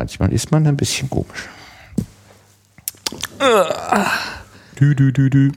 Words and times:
Manchmal 0.00 0.32
ist 0.32 0.50
man 0.50 0.66
ein 0.66 0.78
bisschen 0.78 1.10
komisch. 1.10 1.50
Dü, 4.80 4.96
dü, 4.96 5.12
dü, 5.12 5.30
dü. 5.30 5.52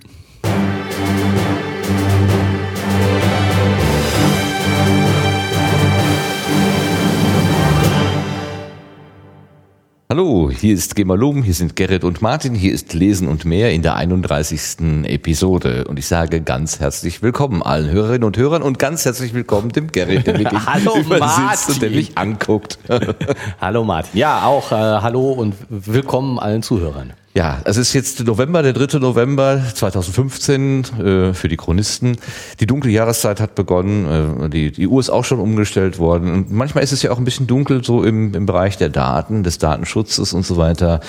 Hallo, 10.16 10.52
hier 10.52 10.76
ist 10.76 10.96
Gemalum, 10.96 11.42
hier 11.42 11.56
sind 11.56 11.76
Gerrit 11.76 12.04
und 12.04 12.22
Martin, 12.22 12.54
hier 12.54 12.72
ist 12.72 12.94
Lesen 12.94 13.28
und 13.28 13.46
mehr 13.46 13.72
in 13.72 13.82
der 13.82 13.96
31. 13.96 15.06
Episode. 15.06 15.86
Und 15.86 15.98
ich 15.98 16.06
sage 16.06 16.40
ganz 16.42 16.80
herzlich 16.80 17.24
willkommen 17.24 17.64
allen 17.64 17.90
Hörerinnen 17.90 18.24
und 18.24 18.38
Hörern 18.38 18.62
und 18.62 18.78
ganz 18.78 19.06
herzlich 19.06 19.34
willkommen 19.34 19.72
dem 19.72 19.92
Gerrit, 19.92 20.28
der 20.28 20.38
wirklich 20.38 20.66
Hallo, 20.68 20.98
übersitzt 21.00 21.70
und 21.70 21.82
der 21.82 21.90
Martin. 21.90 21.96
mich 21.96 22.16
anguckt. 22.16 22.78
Hallo 23.60 23.84
Martin. 23.84 24.20
Ja, 24.20 24.46
auch 24.46 24.72
äh, 24.72 24.76
hallo 24.76 25.32
und 25.32 25.56
willkommen 25.70 26.38
allen 26.38 26.62
Zuhörern. 26.62 27.14
Ja, 27.36 27.62
es 27.66 27.78
ist 27.78 27.94
jetzt 27.94 28.24
November, 28.24 28.62
der 28.62 28.74
3. 28.74 29.00
November 29.00 29.60
2015 29.74 30.84
äh, 30.84 31.34
für 31.34 31.48
die 31.48 31.58
Chronisten. 31.58 32.18
Die 32.60 32.68
dunkle 32.68 32.92
Jahreszeit 32.92 33.40
hat 33.40 33.56
begonnen, 33.56 34.44
äh, 34.44 34.50
die, 34.50 34.72
die 34.72 34.88
Uhr 34.88 35.00
ist 35.00 35.10
auch 35.10 35.26
schon 35.26 35.40
umgestellt 35.40 35.98
worden. 35.98 36.32
Und 36.32 36.52
manchmal 36.52 36.84
ist 36.84 36.92
es 36.92 37.02
ja 37.02 37.10
auch 37.10 37.18
ein 37.18 37.24
bisschen 37.24 37.48
dunkel 37.48 37.84
so 37.84 38.04
im, 38.04 38.36
im 38.36 38.46
Bereich 38.46 38.78
der 38.78 38.90
Daten, 38.90 39.42
des 39.42 39.58
Datenschutzes 39.58 40.34
und 40.34 40.46
so 40.46 40.58
weiter. 40.58 41.00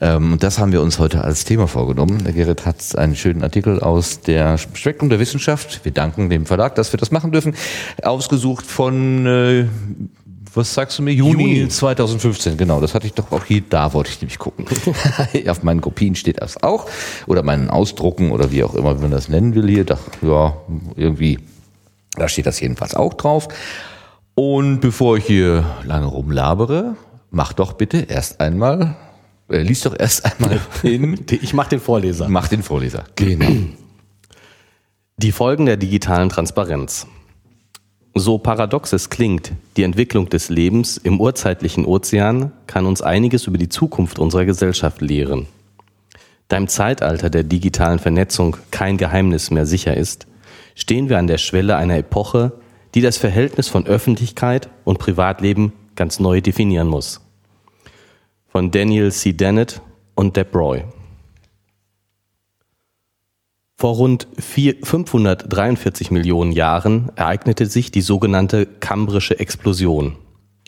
Ähm, 0.00 0.32
und 0.32 0.42
das 0.42 0.58
haben 0.58 0.72
wir 0.72 0.80
uns 0.80 0.98
heute 0.98 1.22
als 1.22 1.44
Thema 1.44 1.68
vorgenommen. 1.68 2.24
Der 2.24 2.32
Gerrit 2.32 2.64
hat 2.64 2.96
einen 2.96 3.14
schönen 3.14 3.42
Artikel 3.42 3.80
aus 3.80 4.22
der 4.22 4.56
Spektrum 4.56 5.10
der 5.10 5.20
Wissenschaft. 5.20 5.84
Wir 5.84 5.92
danken 5.92 6.30
dem 6.30 6.46
Verlag, 6.46 6.76
dass 6.76 6.94
wir 6.94 6.98
das 6.98 7.10
machen 7.10 7.30
dürfen. 7.30 7.54
Ausgesucht 8.02 8.64
von 8.64 9.26
äh, 9.26 9.66
was 10.52 10.74
sagst 10.74 10.98
du 10.98 11.02
mir? 11.02 11.12
Juni, 11.14 11.56
Juni. 11.58 11.68
2015, 11.68 12.56
genau. 12.56 12.80
Das 12.80 12.94
hatte 12.94 13.06
ich 13.06 13.14
doch 13.14 13.32
auch 13.32 13.44
hier, 13.44 13.62
da 13.68 13.92
wollte 13.94 14.10
ich 14.10 14.20
nämlich 14.20 14.38
gucken. 14.38 14.66
Auf 15.48 15.62
meinen 15.62 15.80
Kopien 15.80 16.14
steht 16.14 16.40
das 16.40 16.62
auch. 16.62 16.86
Oder 17.26 17.42
meinen 17.42 17.70
Ausdrucken 17.70 18.30
oder 18.30 18.50
wie 18.52 18.62
auch 18.64 18.74
immer, 18.74 18.96
wie 18.98 19.02
man 19.02 19.10
das 19.10 19.28
nennen 19.28 19.54
will 19.54 19.68
hier. 19.68 19.84
Da, 19.84 19.98
ja, 20.22 20.56
irgendwie, 20.96 21.38
da 22.16 22.28
steht 22.28 22.46
das 22.46 22.60
jedenfalls 22.60 22.94
auch 22.94 23.14
drauf. 23.14 23.48
Und 24.34 24.80
bevor 24.80 25.16
ich 25.16 25.24
hier 25.26 25.64
lange 25.84 26.06
rumlabere, 26.06 26.96
mach 27.30 27.52
doch 27.52 27.72
bitte 27.74 27.98
erst 28.08 28.40
einmal, 28.40 28.96
äh, 29.48 29.62
lies 29.62 29.80
doch 29.82 29.94
erst 29.98 30.24
einmal 30.26 30.60
hin, 30.82 31.24
Ich 31.30 31.54
mache 31.54 31.70
den 31.70 31.80
Vorleser. 31.80 32.28
mach 32.28 32.48
den 32.48 32.62
Vorleser. 32.62 33.04
Genau. 33.16 33.50
Die 35.16 35.32
Folgen 35.32 35.66
der 35.66 35.76
digitalen 35.76 36.28
Transparenz. 36.28 37.06
So 38.16 38.38
paradox 38.38 38.92
es 38.92 39.10
klingt, 39.10 39.50
die 39.76 39.82
Entwicklung 39.82 40.28
des 40.28 40.48
Lebens 40.48 40.98
im 40.98 41.20
urzeitlichen 41.20 41.84
Ozean 41.84 42.52
kann 42.68 42.86
uns 42.86 43.02
einiges 43.02 43.48
über 43.48 43.58
die 43.58 43.68
Zukunft 43.68 44.20
unserer 44.20 44.44
Gesellschaft 44.44 45.00
lehren. 45.00 45.48
Da 46.46 46.56
im 46.56 46.68
Zeitalter 46.68 47.28
der 47.28 47.42
digitalen 47.42 47.98
Vernetzung 47.98 48.56
kein 48.70 48.98
Geheimnis 48.98 49.50
mehr 49.50 49.66
sicher 49.66 49.96
ist, 49.96 50.28
stehen 50.76 51.08
wir 51.08 51.18
an 51.18 51.26
der 51.26 51.38
Schwelle 51.38 51.74
einer 51.74 51.96
Epoche, 51.98 52.52
die 52.94 53.00
das 53.00 53.16
Verhältnis 53.16 53.66
von 53.66 53.84
Öffentlichkeit 53.84 54.68
und 54.84 55.00
Privatleben 55.00 55.72
ganz 55.96 56.20
neu 56.20 56.40
definieren 56.40 56.86
muss. 56.86 57.20
Von 58.46 58.70
Daniel 58.70 59.10
C. 59.10 59.32
Dennett 59.32 59.80
und 60.14 60.36
Deb 60.36 60.54
Roy. 60.54 60.84
Vor 63.76 63.96
rund 63.96 64.28
vier- 64.38 64.76
543 64.82 66.10
Millionen 66.10 66.52
Jahren 66.52 67.10
ereignete 67.16 67.66
sich 67.66 67.90
die 67.90 68.02
sogenannte 68.02 68.66
Kambrische 68.66 69.38
Explosion, 69.38 70.16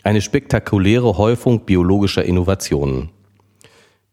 eine 0.03 0.21
spektakuläre 0.21 1.17
Häufung 1.17 1.61
biologischer 1.61 2.25
Innovationen. 2.25 3.09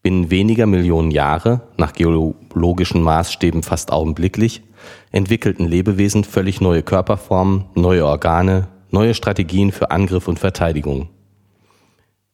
Binnen 0.03 0.31
weniger 0.31 0.67
Millionen 0.67 1.11
Jahre, 1.11 1.62
nach 1.77 1.92
geologischen 1.92 3.03
Maßstäben 3.03 3.62
fast 3.62 3.92
augenblicklich, 3.92 4.62
entwickelten 5.11 5.67
Lebewesen 5.67 6.24
völlig 6.24 6.61
neue 6.61 6.83
Körperformen, 6.83 7.64
neue 7.74 8.07
Organe, 8.07 8.68
neue 8.91 9.14
Strategien 9.14 9.73
für 9.73 9.91
Angriff 9.91 10.29
und 10.29 10.39
Verteidigung. 10.39 11.08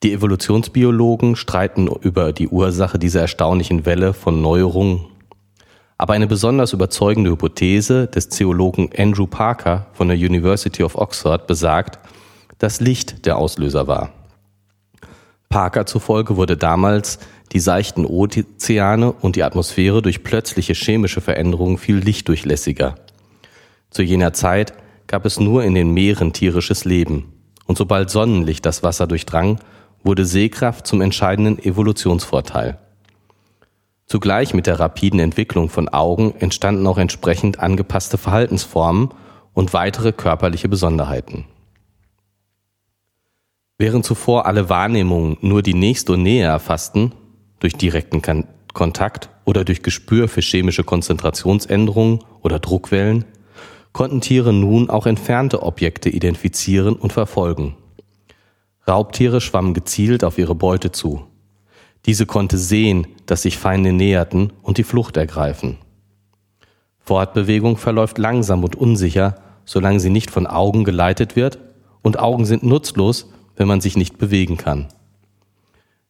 Die 0.03 0.13
Evolutionsbiologen 0.13 1.37
streiten 1.37 1.89
über 1.89 2.33
die 2.33 2.49
Ursache 2.49 2.99
dieser 2.99 3.23
erstaunlichen 3.23 3.87
Welle 3.87 4.15
von 4.15 4.43
Neuerungen 4.43 5.07
aber 6.01 6.15
eine 6.15 6.27
besonders 6.27 6.73
überzeugende 6.73 7.31
Hypothese 7.31 8.07
des 8.07 8.31
Theologen 8.31 8.89
Andrew 8.97 9.27
Parker 9.27 9.87
von 9.93 10.09
der 10.09 10.17
University 10.17 10.83
of 10.83 10.95
Oxford 10.95 11.47
besagt, 11.47 11.99
dass 12.57 12.81
Licht 12.81 13.27
der 13.27 13.37
Auslöser 13.37 13.87
war. 13.87 14.11
Parker 15.51 15.85
zufolge 15.85 16.39
wurde 16.39 16.57
damals 16.57 17.19
die 17.53 17.61
seichten 17.61 18.07
Ozeane 18.07 19.13
und 19.13 19.37
die 19.37 19.43
Atmosphäre 19.43 20.01
durch 20.01 20.25
plötzliche 20.25 20.73
chemische 20.73 21.21
Veränderungen 21.21 21.77
viel 21.77 21.97
lichtdurchlässiger. 21.97 22.95
Zu 23.91 24.03
jener 24.03 24.33
Zeit 24.33 24.73
gab 25.07 25.27
es 25.27 25.39
nur 25.39 25.65
in 25.65 25.75
den 25.75 25.93
Meeren 25.93 26.33
tierisches 26.33 26.87
Leben. 26.87 27.31
Und 27.67 27.77
sobald 27.77 28.09
Sonnenlicht 28.09 28.65
das 28.65 28.83
Wasser 28.83 29.07
durchdrang, 29.07 29.61
wurde 30.03 30.25
Sehkraft 30.25 30.87
zum 30.87 31.03
entscheidenden 31.03 31.59
Evolutionsvorteil. 31.59 32.79
Zugleich 34.11 34.55
mit 34.55 34.67
der 34.67 34.81
rapiden 34.81 35.21
Entwicklung 35.21 35.69
von 35.69 35.89
Augen 35.89 36.35
entstanden 36.41 36.85
auch 36.89 36.99
entsprechend 36.99 37.61
angepasste 37.61 38.19
Verhaltensformen 38.19 39.11
und 39.55 39.73
weitere 39.73 40.11
körperliche 40.11 40.69
Besonderheiten. 40.69 41.45
Während 43.79 44.05
zuvor 44.05 44.47
alle 44.47 44.69
Wahrnehmungen 44.69 45.37
nur 45.43 45.63
die 45.63 45.75
nächste 45.75 46.19
Nähe 46.19 46.45
erfassten, 46.45 47.13
durch 47.61 47.75
direkten 47.75 48.21
Kontakt 48.75 49.31
oder 49.45 49.65
durch 49.65 49.85
Gespür 49.85 50.27
für 50.27 50.41
chemische 50.41 50.83
Konzentrationsänderungen 50.83 52.25
oder 52.43 52.59
Druckwellen, 52.59 53.27
konnten 53.93 54.21
Tiere 54.21 54.53
nun 54.53 54.91
auch 54.91 55.07
entfernte 55.07 55.63
Objekte 55.63 56.09
identifizieren 56.09 56.97
und 56.97 57.13
verfolgen. 57.13 57.77
Raubtiere 58.89 59.41
schwammen 59.41 59.73
gezielt 59.73 60.25
auf 60.25 60.37
ihre 60.37 60.57
Beute 60.57 60.91
zu. 60.91 61.30
Diese 62.11 62.27
konnte 62.27 62.59
sehen, 62.59 63.07
dass 63.27 63.43
sich 63.43 63.57
Feinde 63.57 63.93
näherten 63.93 64.53
und 64.63 64.79
die 64.79 64.83
Flucht 64.83 65.17
ergreifen. 65.17 65.77
Fortbewegung 66.99 67.77
verläuft 67.77 68.19
langsam 68.19 68.65
und 68.65 68.75
unsicher, 68.75 69.37
solange 69.65 70.01
sie 70.01 70.11
nicht 70.11 70.33
von 70.33 70.49
Augen 70.49 70.83
geleitet 70.83 71.37
wird, 71.37 71.61
und 72.03 72.19
Augen 72.19 72.47
sind 72.47 72.65
nutzlos, 72.65 73.31
wenn 73.55 73.69
man 73.69 73.81
sich 73.81 73.97
nicht 73.97 74.19
bewegen 74.19 74.57
kann. 74.57 74.89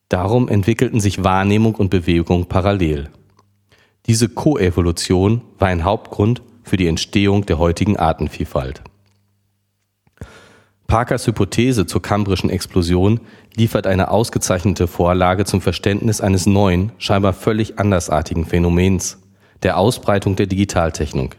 Darum 0.08 0.48
entwickelten 0.48 1.00
sich 1.00 1.22
Wahrnehmung 1.22 1.74
und 1.74 1.90
Bewegung 1.90 2.46
parallel. 2.46 3.10
Diese 4.06 4.30
Koevolution 4.30 5.42
war 5.58 5.68
ein 5.68 5.84
Hauptgrund 5.84 6.40
für 6.62 6.78
die 6.78 6.86
Entstehung 6.86 7.44
der 7.44 7.58
heutigen 7.58 7.98
Artenvielfalt. 7.98 8.80
Parkers 10.90 11.24
Hypothese 11.28 11.86
zur 11.86 12.02
kambrischen 12.02 12.50
Explosion 12.50 13.20
liefert 13.54 13.86
eine 13.86 14.10
ausgezeichnete 14.10 14.88
Vorlage 14.88 15.44
zum 15.44 15.60
Verständnis 15.60 16.20
eines 16.20 16.46
neuen, 16.46 16.90
scheinbar 16.98 17.32
völlig 17.32 17.78
andersartigen 17.78 18.44
Phänomens, 18.44 19.18
der 19.62 19.78
Ausbreitung 19.78 20.34
der 20.34 20.46
Digitaltechnik. 20.46 21.36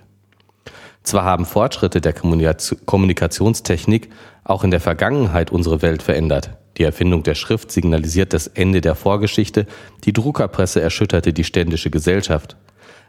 Zwar 1.04 1.26
haben 1.26 1.46
Fortschritte 1.46 2.00
der 2.00 2.14
Kommunikationstechnik 2.14 4.08
auch 4.46 4.64
in 4.64 4.72
der 4.72 4.80
Vergangenheit 4.80 5.52
unsere 5.52 5.82
Welt 5.82 6.02
verändert. 6.02 6.52
Die 6.78 6.84
Erfindung 6.84 7.24
der 7.24 7.36
Schrift 7.36 7.74
signalisiert 7.74 8.32
das 8.32 8.48
Ende 8.48 8.80
der 8.80 8.96
Vorgeschichte, 8.96 9.68
die 10.06 10.14
Druckerpresse 10.14 10.80
erschütterte 10.80 11.34
die 11.34 11.44
ständische 11.44 11.90
Gesellschaft. 11.90 12.56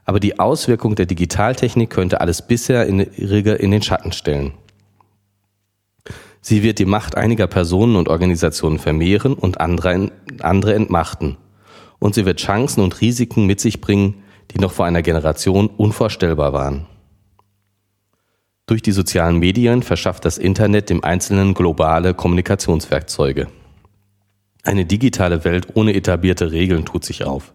Aber 0.05 0.19
die 0.19 0.41
Auswirkung 0.41 0.97
der 0.97 1.07
Digitaltechnik 1.07 1.91
könnte 1.91 2.21
alles 2.21 2.43
bisher 2.43 2.85
in, 2.87 2.99
in 2.99 3.71
den 3.71 3.83
Schatten 3.83 4.11
stellen. 4.11 4.55
Sie 6.45 6.65
wird 6.65 6.81
die 6.81 6.85
Macht 6.85 7.17
einiger 7.17 7.47
Personen 7.47 7.95
und 7.95 8.09
Organisationen 8.09 8.81
vermehren 8.81 9.35
und 9.35 9.61
andere, 9.61 10.11
andere 10.41 10.75
entmachten. 10.75 11.37
Und 12.01 12.17
sie 12.17 12.27
wird 12.27 12.41
Chancen 12.41 12.83
und 12.83 13.01
Risiken 13.01 13.47
mit 13.47 13.61
sich 13.61 13.81
bringen, 13.81 14.25
die 14.51 14.59
noch 14.59 14.73
vor 14.73 14.85
einer 14.85 15.03
Generation 15.03 15.69
unvorstellbar 15.69 16.53
waren. 16.53 16.87
Durch 18.67 18.83
die 18.83 18.93
sozialen 18.93 19.39
Medien 19.39 19.83
verschafft 19.83 20.25
das 20.25 20.37
Internet 20.37 20.91
dem 20.91 21.05
Einzelnen 21.05 21.55
globale 21.55 22.13
Kommunikationswerkzeuge. 22.13 23.47
Eine 24.65 24.85
digitale 24.85 25.45
Welt 25.45 25.69
ohne 25.75 25.95
etablierte 25.95 26.51
Regeln 26.51 26.85
tut 26.85 27.05
sich 27.05 27.25
auf. 27.25 27.53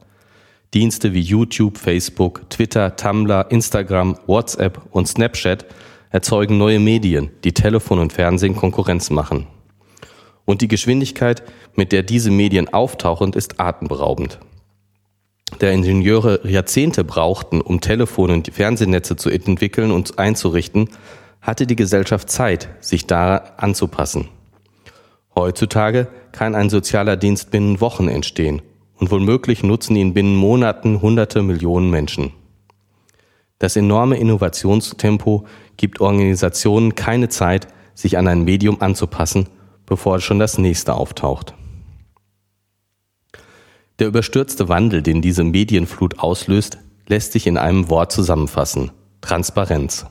Dienste 0.74 1.14
wie 1.14 1.22
YouTube, 1.22 1.78
Facebook, 1.78 2.50
Twitter, 2.50 2.96
Tumblr, 2.96 3.48
Instagram, 3.50 4.18
WhatsApp 4.28 4.82
und 4.92 5.08
Snapchat 5.08 5.66
erzeugen 6.10 6.58
neue 6.58 6.80
Medien, 6.80 7.32
die 7.44 7.54
Telefon 7.54 8.00
und 8.00 8.14
Fernsehen 8.14 8.56
Konkurrenz 8.56 9.10
machen. 9.10 9.48
Und 10.46 10.62
die 10.62 10.68
Geschwindigkeit, 10.68 11.44
mit 11.76 11.92
der 11.92 12.04
diese 12.04 12.32
Medien 12.32 12.70
auftauchen, 12.74 13.34
ist 13.34 13.60
atemberaubend. 13.60 14.40
Der 15.62 15.72
Ingenieure 15.72 16.48
Jahrzehnte 16.48 17.04
brauchten, 17.04 17.62
um 17.62 17.82
Telefon- 17.82 18.32
und 18.32 18.54
Fernsehnetze 18.54 19.16
zu 19.16 19.30
entwickeln 19.30 19.92
und 19.92 20.20
einzurichten, 20.20 20.90
hatte 21.42 21.66
die 21.66 21.76
Gesellschaft 21.76 22.30
Zeit, 22.30 22.70
sich 22.82 23.08
da 23.08 23.38
anzupassen. 23.58 24.28
Heutzutage 25.36 26.08
kann 26.32 26.56
ein 26.56 26.70
sozialer 26.70 27.16
Dienst 27.16 27.52
binnen 27.52 27.80
Wochen 27.80 28.08
entstehen 28.08 28.62
und 28.98 29.12
womöglich 29.12 29.64
nutzen 29.64 29.96
ihn 29.96 30.14
binnen 30.14 30.36
Monaten 30.36 31.02
hunderte 31.02 31.44
Millionen 31.44 31.90
Menschen. 31.90 32.34
Das 33.60 33.76
enorme 33.76 34.18
Innovationstempo 34.18 35.46
gibt 35.78 36.02
Organisationen 36.02 36.96
keine 36.96 37.30
Zeit, 37.30 37.68
sich 37.94 38.18
an 38.18 38.28
ein 38.28 38.44
Medium 38.44 38.82
anzupassen, 38.82 39.48
bevor 39.86 40.20
schon 40.20 40.40
das 40.40 40.58
nächste 40.58 40.94
auftaucht. 40.94 41.54
Der 44.00 44.08
überstürzte 44.08 44.70
Wandel, 44.70 45.02
den 45.02 45.22
diese 45.22 45.44
Medienflut 45.44 46.20
auslöst, 46.20 46.78
lässt 47.08 47.32
sich 47.32 47.48
in 47.48 47.58
einem 47.58 47.90
Wort 47.90 48.12
zusammenfassen. 48.12 48.92
Transparenz. 49.22 50.06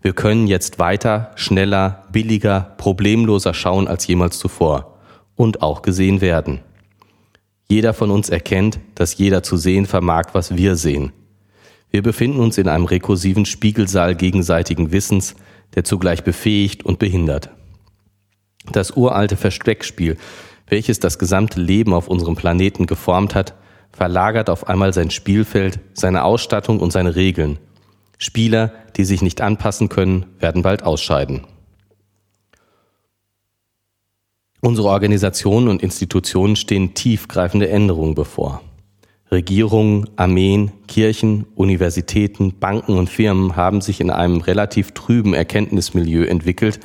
Wir 0.00 0.12
können 0.12 0.46
jetzt 0.46 0.78
weiter, 0.78 1.32
schneller, 1.34 2.04
billiger, 2.12 2.74
problemloser 2.76 3.54
schauen 3.54 3.88
als 3.88 4.06
jemals 4.06 4.38
zuvor 4.38 4.98
und 5.34 5.62
auch 5.62 5.82
gesehen 5.82 6.20
werden. 6.20 6.60
Jeder 7.68 7.94
von 7.94 8.10
uns 8.10 8.28
erkennt, 8.28 8.78
dass 8.94 9.16
jeder 9.16 9.42
zu 9.42 9.56
sehen 9.56 9.86
vermag, 9.86 10.26
was 10.32 10.56
wir 10.56 10.76
sehen. 10.76 11.12
Wir 11.94 12.02
befinden 12.02 12.40
uns 12.40 12.58
in 12.58 12.66
einem 12.66 12.86
rekursiven 12.86 13.46
Spiegelsaal 13.46 14.16
gegenseitigen 14.16 14.90
Wissens, 14.90 15.36
der 15.76 15.84
zugleich 15.84 16.24
befähigt 16.24 16.84
und 16.84 16.98
behindert. 16.98 17.50
Das 18.72 18.96
uralte 18.96 19.36
Versteckspiel, 19.36 20.16
welches 20.66 20.98
das 20.98 21.20
gesamte 21.20 21.60
Leben 21.60 21.94
auf 21.94 22.08
unserem 22.08 22.34
Planeten 22.34 22.86
geformt 22.86 23.36
hat, 23.36 23.54
verlagert 23.92 24.50
auf 24.50 24.66
einmal 24.66 24.92
sein 24.92 25.12
Spielfeld, 25.12 25.78
seine 25.92 26.24
Ausstattung 26.24 26.80
und 26.80 26.90
seine 26.90 27.14
Regeln. 27.14 27.60
Spieler, 28.18 28.72
die 28.96 29.04
sich 29.04 29.22
nicht 29.22 29.40
anpassen 29.40 29.88
können, 29.88 30.26
werden 30.40 30.62
bald 30.62 30.82
ausscheiden. 30.82 31.42
Unsere 34.60 34.88
Organisationen 34.88 35.68
und 35.68 35.80
Institutionen 35.80 36.56
stehen 36.56 36.94
tiefgreifende 36.94 37.68
Änderungen 37.68 38.16
bevor. 38.16 38.62
Regierungen, 39.34 40.08
Armeen, 40.16 40.70
Kirchen, 40.86 41.46
Universitäten, 41.56 42.58
Banken 42.58 42.96
und 42.96 43.10
Firmen 43.10 43.56
haben 43.56 43.80
sich 43.80 44.00
in 44.00 44.10
einem 44.10 44.40
relativ 44.40 44.92
trüben 44.92 45.34
Erkenntnismilieu 45.34 46.24
entwickelt, 46.24 46.80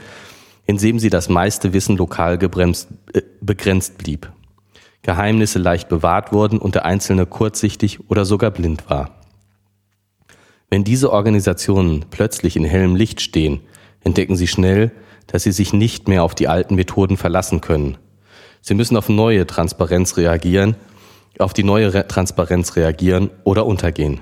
in 0.65 0.77
dem 0.77 0.99
sie 0.99 1.09
das 1.09 1.29
meiste 1.29 1.73
Wissen 1.73 1.95
lokal 1.95 2.37
gebremst, 2.37 2.89
äh, 3.13 3.21
begrenzt 3.39 3.97
blieb. 3.97 4.31
Geheimnisse 5.03 5.59
leicht 5.59 5.89
bewahrt 5.89 6.33
wurden 6.33 6.59
und 6.59 6.75
der 6.75 6.85
Einzelne 6.85 7.25
kurzsichtig 7.25 8.09
oder 8.09 8.25
sogar 8.25 8.51
blind 8.51 8.89
war. 8.89 9.11
Wenn 10.69 10.83
diese 10.83 11.13
Organisationen 11.13 12.05
plötzlich 12.09 12.55
in 12.55 12.65
hellem 12.65 12.95
Licht 12.95 13.21
stehen, 13.21 13.61
entdecken 14.03 14.35
sie 14.35 14.47
schnell, 14.47 14.91
dass 15.27 15.43
sie 15.43 15.51
sich 15.51 15.71
nicht 15.71 16.07
mehr 16.07 16.23
auf 16.23 16.35
die 16.35 16.47
alten 16.47 16.75
Methoden 16.75 17.15
verlassen 17.15 17.61
können. 17.61 17.97
Sie 18.61 18.73
müssen 18.73 18.97
auf 18.97 19.07
neue 19.07 19.47
Transparenz 19.47 20.17
reagieren, 20.17 20.75
auf 21.37 21.53
die 21.53 21.63
neue 21.63 21.93
Re 21.93 22.07
Transparenz 22.07 22.75
reagieren 22.75 23.29
oder 23.43 23.65
untergehen. 23.65 24.21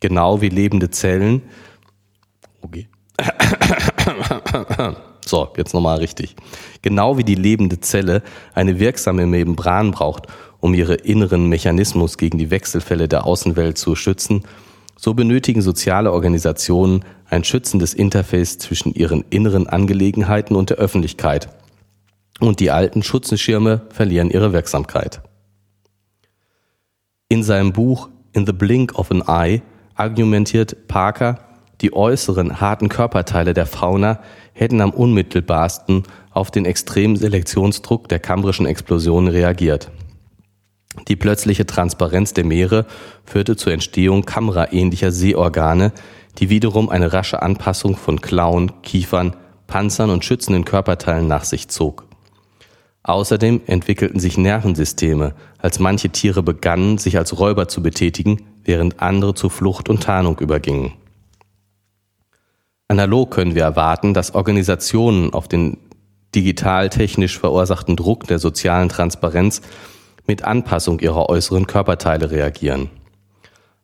Genau 0.00 0.40
wie 0.40 0.48
lebende 0.48 0.90
Zellen. 0.90 1.42
Okay. 2.62 2.88
So, 5.26 5.48
jetzt 5.56 5.72
nochmal 5.72 5.98
richtig. 5.98 6.36
Genau 6.82 7.16
wie 7.16 7.24
die 7.24 7.34
lebende 7.34 7.80
Zelle 7.80 8.22
eine 8.52 8.78
wirksame 8.78 9.24
Membran 9.24 9.90
braucht, 9.90 10.26
um 10.60 10.74
ihre 10.74 10.96
inneren 10.96 11.48
Mechanismus 11.48 12.18
gegen 12.18 12.36
die 12.36 12.50
Wechselfälle 12.50 13.08
der 13.08 13.26
Außenwelt 13.26 13.78
zu 13.78 13.96
schützen, 13.96 14.44
so 14.96 15.14
benötigen 15.14 15.62
soziale 15.62 16.12
Organisationen 16.12 17.04
ein 17.28 17.42
schützendes 17.42 17.94
Interface 17.94 18.58
zwischen 18.58 18.92
ihren 18.94 19.24
inneren 19.30 19.66
Angelegenheiten 19.66 20.56
und 20.56 20.70
der 20.70 20.76
Öffentlichkeit. 20.76 21.48
Und 22.40 22.60
die 22.60 22.70
alten 22.70 23.02
Schutzschirme 23.02 23.82
verlieren 23.90 24.30
ihre 24.30 24.52
Wirksamkeit. 24.52 25.22
In 27.34 27.42
seinem 27.42 27.72
Buch 27.72 28.10
In 28.32 28.46
the 28.46 28.52
Blink 28.52 28.96
of 28.96 29.10
an 29.10 29.20
Eye 29.26 29.60
argumentiert 29.96 30.86
Parker, 30.86 31.40
die 31.80 31.92
äußeren 31.92 32.60
harten 32.60 32.88
Körperteile 32.88 33.54
der 33.54 33.66
Fauna 33.66 34.20
hätten 34.52 34.80
am 34.80 34.90
unmittelbarsten 34.90 36.04
auf 36.30 36.52
den 36.52 36.64
extremen 36.64 37.16
Selektionsdruck 37.16 38.08
der 38.08 38.20
kambrischen 38.20 38.66
Explosion 38.66 39.26
reagiert. 39.26 39.90
Die 41.08 41.16
plötzliche 41.16 41.66
Transparenz 41.66 42.34
der 42.34 42.44
Meere 42.44 42.86
führte 43.24 43.56
zur 43.56 43.72
Entstehung 43.72 44.24
kameraähnlicher 44.24 45.10
Seeorgane, 45.10 45.90
die 46.38 46.50
wiederum 46.50 46.88
eine 46.88 47.12
rasche 47.12 47.42
Anpassung 47.42 47.96
von 47.96 48.20
Klauen, 48.20 48.80
Kiefern, 48.82 49.34
Panzern 49.66 50.10
und 50.10 50.24
schützenden 50.24 50.64
Körperteilen 50.64 51.26
nach 51.26 51.42
sich 51.42 51.66
zog. 51.66 52.06
Außerdem 53.04 53.60
entwickelten 53.66 54.18
sich 54.18 54.38
Nervensysteme, 54.38 55.34
als 55.58 55.78
manche 55.78 56.08
Tiere 56.08 56.42
begannen, 56.42 56.96
sich 56.96 57.18
als 57.18 57.38
Räuber 57.38 57.68
zu 57.68 57.82
betätigen, 57.82 58.46
während 58.64 59.00
andere 59.00 59.34
zu 59.34 59.50
Flucht 59.50 59.90
und 59.90 60.02
Tarnung 60.02 60.38
übergingen. 60.38 60.94
Analog 62.88 63.30
können 63.30 63.54
wir 63.54 63.62
erwarten, 63.62 64.14
dass 64.14 64.34
Organisationen 64.34 65.34
auf 65.34 65.48
den 65.48 65.76
digital-technisch 66.34 67.38
verursachten 67.38 67.94
Druck 67.94 68.26
der 68.26 68.38
sozialen 68.38 68.88
Transparenz 68.88 69.60
mit 70.26 70.42
Anpassung 70.42 70.98
ihrer 71.00 71.28
äußeren 71.28 71.66
Körperteile 71.66 72.30
reagieren. 72.30 72.88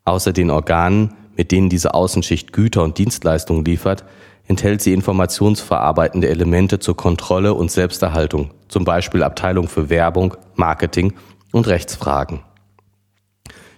Außer 0.05 0.33
den 0.33 0.51
Organen, 0.51 1.13
mit 1.37 1.53
denen 1.53 1.69
diese 1.69 1.93
Außenschicht 1.93 2.55
Güter 2.55 2.83
und 2.83 2.97
Dienstleistungen 2.97 3.67
liefert, 3.67 4.05
enthält 4.51 4.83
sie 4.83 4.93
informationsverarbeitende 4.93 6.29
Elemente 6.29 6.81
zur 6.81 6.97
Kontrolle 6.97 7.55
und 7.55 7.71
Selbsterhaltung, 7.71 8.51
zum 8.67 8.85
Beispiel 8.85 9.23
Abteilung 9.23 9.69
für 9.69 9.91
Werbung, 9.91 10.35
Marketing 10.57 11.13
und 11.53 11.69
Rechtsfragen. 11.69 12.41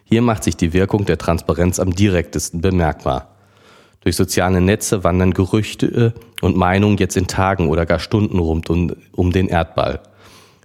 Hier 0.02 0.22
macht 0.22 0.42
sich 0.44 0.56
die 0.56 0.72
Wirkung 0.72 1.04
der 1.04 1.18
Transparenz 1.18 1.78
am 1.78 1.94
direktesten 1.94 2.62
bemerkbar. 2.62 3.34
Durch 4.00 4.16
soziale 4.16 4.62
Netze 4.62 5.04
wandern 5.04 5.34
Gerüchte 5.34 6.14
und 6.40 6.56
Meinungen 6.56 6.96
jetzt 6.96 7.18
in 7.18 7.26
Tagen 7.26 7.68
oder 7.68 7.84
gar 7.84 7.98
Stunden 7.98 8.38
rund 8.38 8.70
um, 8.70 8.96
um 9.12 9.30
den 9.30 9.48
Erdball. 9.48 10.00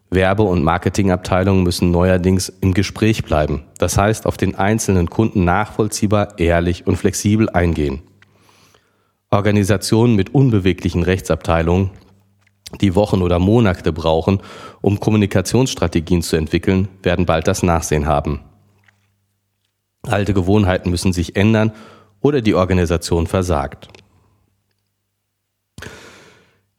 Werbe- 0.10 0.44
und 0.44 0.64
Marketingabteilungen 0.64 1.64
müssen 1.64 1.92
neuerdings 1.92 2.48
im 2.62 2.74
Gespräch 2.74 3.26
bleiben. 3.26 3.64
Das 3.78 3.98
heißt, 3.98 4.26
auf 4.26 4.38
den 4.38 4.56
einzelnen 4.56 5.10
Kunden 5.10 5.44
nachvollziehbar, 5.44 6.40
ehrlich 6.40 6.88
und 6.88 6.96
flexibel 6.96 7.50
eingehen. 7.50 8.04
Organisationen 9.30 10.16
mit 10.16 10.34
unbeweglichen 10.34 11.04
Rechtsabteilungen, 11.04 11.92
die 12.82 12.96
Wochen 12.96 13.22
oder 13.22 13.40
Monate 13.40 13.92
brauchen, 13.92 14.42
um 14.82 15.00
Kommunikationsstrategien 15.00 16.22
zu 16.22 16.36
entwickeln, 16.36 16.88
werden 17.04 17.26
bald 17.26 17.48
das 17.48 17.64
Nachsehen 17.64 18.06
haben. 18.08 18.42
Alte 20.04 20.34
Gewohnheiten 20.34 20.90
müssen 20.90 21.12
sich 21.12 21.36
ändern 21.36 21.74
oder 22.22 22.42
die 22.42 22.56
Organisation 22.56 23.28
versagt. 23.28 23.90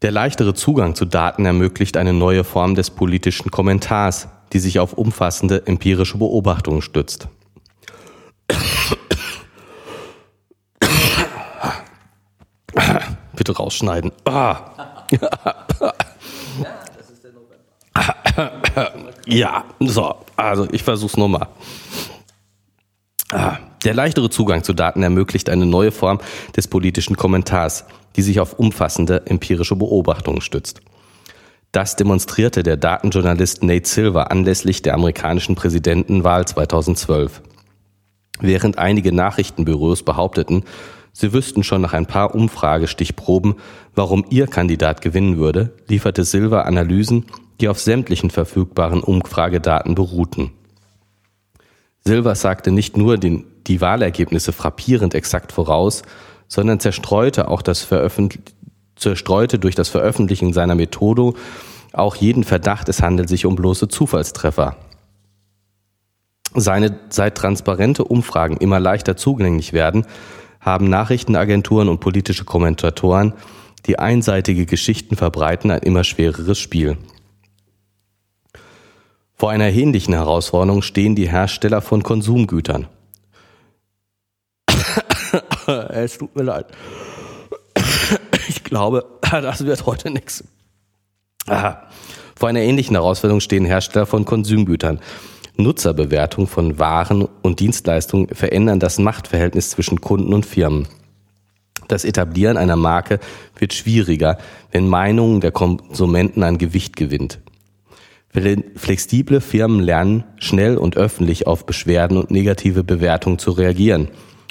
Der 0.00 0.12
leichtere 0.12 0.54
Zugang 0.54 0.94
zu 0.94 1.04
Daten 1.04 1.44
ermöglicht 1.44 1.96
eine 1.96 2.12
neue 2.12 2.44
Form 2.44 2.74
des 2.74 2.90
politischen 2.90 3.50
Kommentars, 3.50 4.28
die 4.52 4.60
sich 4.60 4.78
auf 4.78 4.92
umfassende 4.92 5.66
empirische 5.66 6.18
Beobachtungen 6.18 6.82
stützt. 6.82 7.28
Bitte 13.48 13.58
rausschneiden. 13.58 14.12
Ja, 19.26 19.64
so, 19.80 20.14
also 20.36 20.68
ich 20.70 20.82
versuch's 20.82 21.16
nochmal. 21.16 21.48
Der 23.84 23.94
leichtere 23.94 24.28
Zugang 24.28 24.64
zu 24.64 24.74
Daten 24.74 25.02
ermöglicht 25.02 25.48
eine 25.48 25.64
neue 25.66 25.92
Form 25.92 26.20
des 26.56 26.68
politischen 26.68 27.16
Kommentars, 27.16 27.86
die 28.16 28.22
sich 28.22 28.40
auf 28.40 28.58
umfassende 28.58 29.26
empirische 29.26 29.76
Beobachtungen 29.76 30.40
stützt. 30.42 30.80
Das 31.72 31.96
demonstrierte 31.96 32.62
der 32.62 32.76
Datenjournalist 32.76 33.62
Nate 33.62 33.88
Silver 33.88 34.30
anlässlich 34.30 34.82
der 34.82 34.94
amerikanischen 34.94 35.54
Präsidentenwahl 35.54 36.46
2012. 36.46 37.42
Während 38.40 38.78
einige 38.78 39.12
Nachrichtenbüros 39.12 40.02
behaupteten, 40.02 40.64
sie 41.18 41.32
wüssten 41.32 41.64
schon 41.64 41.80
nach 41.82 41.94
ein 41.94 42.06
paar 42.06 42.34
Umfragestichproben, 42.34 43.56
warum 43.94 44.24
ihr 44.30 44.46
Kandidat 44.46 45.00
gewinnen 45.00 45.36
würde, 45.36 45.72
lieferte 45.88 46.22
Silver 46.22 46.64
Analysen, 46.64 47.26
die 47.60 47.68
auf 47.68 47.80
sämtlichen 47.80 48.30
verfügbaren 48.30 49.02
Umfragedaten 49.02 49.96
beruhten. 49.96 50.52
Silver 52.04 52.36
sagte 52.36 52.70
nicht 52.70 52.96
nur 52.96 53.18
den, 53.18 53.44
die 53.66 53.80
Wahlergebnisse 53.80 54.52
frappierend 54.52 55.14
exakt 55.14 55.50
voraus, 55.50 56.02
sondern 56.46 56.78
zerstreute 56.78 57.48
auch 57.48 57.62
das 57.62 57.86
zerstreute 58.94 59.58
durch 59.58 59.74
das 59.74 59.88
Veröffentlichen 59.88 60.52
seiner 60.52 60.76
Methode 60.76 61.34
auch 61.92 62.14
jeden 62.14 62.44
Verdacht, 62.44 62.88
es 62.88 63.02
handelt 63.02 63.28
sich 63.28 63.44
um 63.44 63.56
bloße 63.56 63.88
Zufallstreffer. 63.88 64.76
Seine, 66.54 66.98
seit 67.10 67.36
transparente 67.36 68.04
Umfragen 68.04 68.56
immer 68.56 68.80
leichter 68.80 69.16
zugänglich 69.16 69.72
werden, 69.72 70.06
haben 70.60 70.88
Nachrichtenagenturen 70.88 71.88
und 71.88 72.00
politische 72.00 72.44
Kommentatoren, 72.44 73.34
die 73.86 73.98
einseitige 73.98 74.66
Geschichten 74.66 75.16
verbreiten, 75.16 75.70
ein 75.70 75.80
immer 75.80 76.04
schwereres 76.04 76.58
Spiel. 76.58 76.98
Vor 79.34 79.50
einer 79.50 79.68
ähnlichen 79.68 80.14
Herausforderung 80.14 80.82
stehen 80.82 81.14
die 81.14 81.28
Hersteller 81.28 81.80
von 81.80 82.02
Konsumgütern. 82.02 82.88
es 85.90 86.18
tut 86.18 86.34
mir 86.36 86.42
leid. 86.42 86.66
Ich 88.48 88.64
glaube, 88.64 89.04
das 89.30 89.64
wird 89.64 89.86
heute 89.86 90.10
nichts. 90.10 90.42
Vor 91.46 92.48
einer 92.48 92.60
ähnlichen 92.60 92.94
Herausforderung 92.94 93.40
stehen 93.40 93.64
Hersteller 93.64 94.06
von 94.06 94.24
Konsumgütern. 94.24 95.00
Nutzerbewertung 95.58 96.46
von 96.46 96.78
Waren 96.78 97.26
und 97.42 97.58
Dienstleistungen 97.58 98.28
verändern 98.28 98.78
das 98.78 98.98
Machtverhältnis 98.98 99.70
zwischen 99.70 100.00
Kunden 100.00 100.32
und 100.32 100.46
Firmen. 100.46 100.86
Das 101.88 102.04
Etablieren 102.04 102.56
einer 102.56 102.76
Marke 102.76 103.18
wird 103.58 103.74
schwieriger, 103.74 104.38
wenn 104.70 104.88
Meinungen 104.88 105.40
der 105.40 105.50
Konsumenten 105.50 106.42
an 106.44 106.58
Gewicht 106.58 106.96
gewinnt. 106.96 107.40
Flexible 108.76 109.40
Firmen 109.40 109.80
lernen 109.80 110.24
schnell 110.36 110.76
und 110.76 110.96
öffentlich 110.96 111.46
auf 111.46 111.66
Beschwerden 111.66 112.18
und 112.18 112.30
negative 112.30 112.84
Bewertungen 112.84 113.38
zu 113.38 113.50
reagieren. 113.50 114.08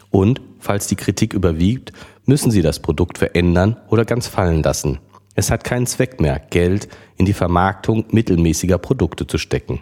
Und, 0.10 0.42
falls 0.60 0.88
die 0.88 0.96
Kritik 0.96 1.34
überwiegt, 1.34 1.94
müssen 2.26 2.52
sie 2.52 2.62
das 2.62 2.80
Produkt 2.80 3.18
verändern 3.18 3.78
oder 3.88 4.04
ganz 4.04 4.28
fallen 4.28 4.62
lassen. 4.62 5.00
Es 5.36 5.52
hat 5.52 5.64
keinen 5.64 5.86
Zweck 5.86 6.20
mehr, 6.20 6.42
Geld 6.50 6.90
in 7.16 7.26
die 7.26 7.34
Vermarktung 7.34 8.06
mittelmäßiger 8.12 8.80
Produkte 8.80 9.28
zu 9.28 9.38
stecken. 9.38 9.80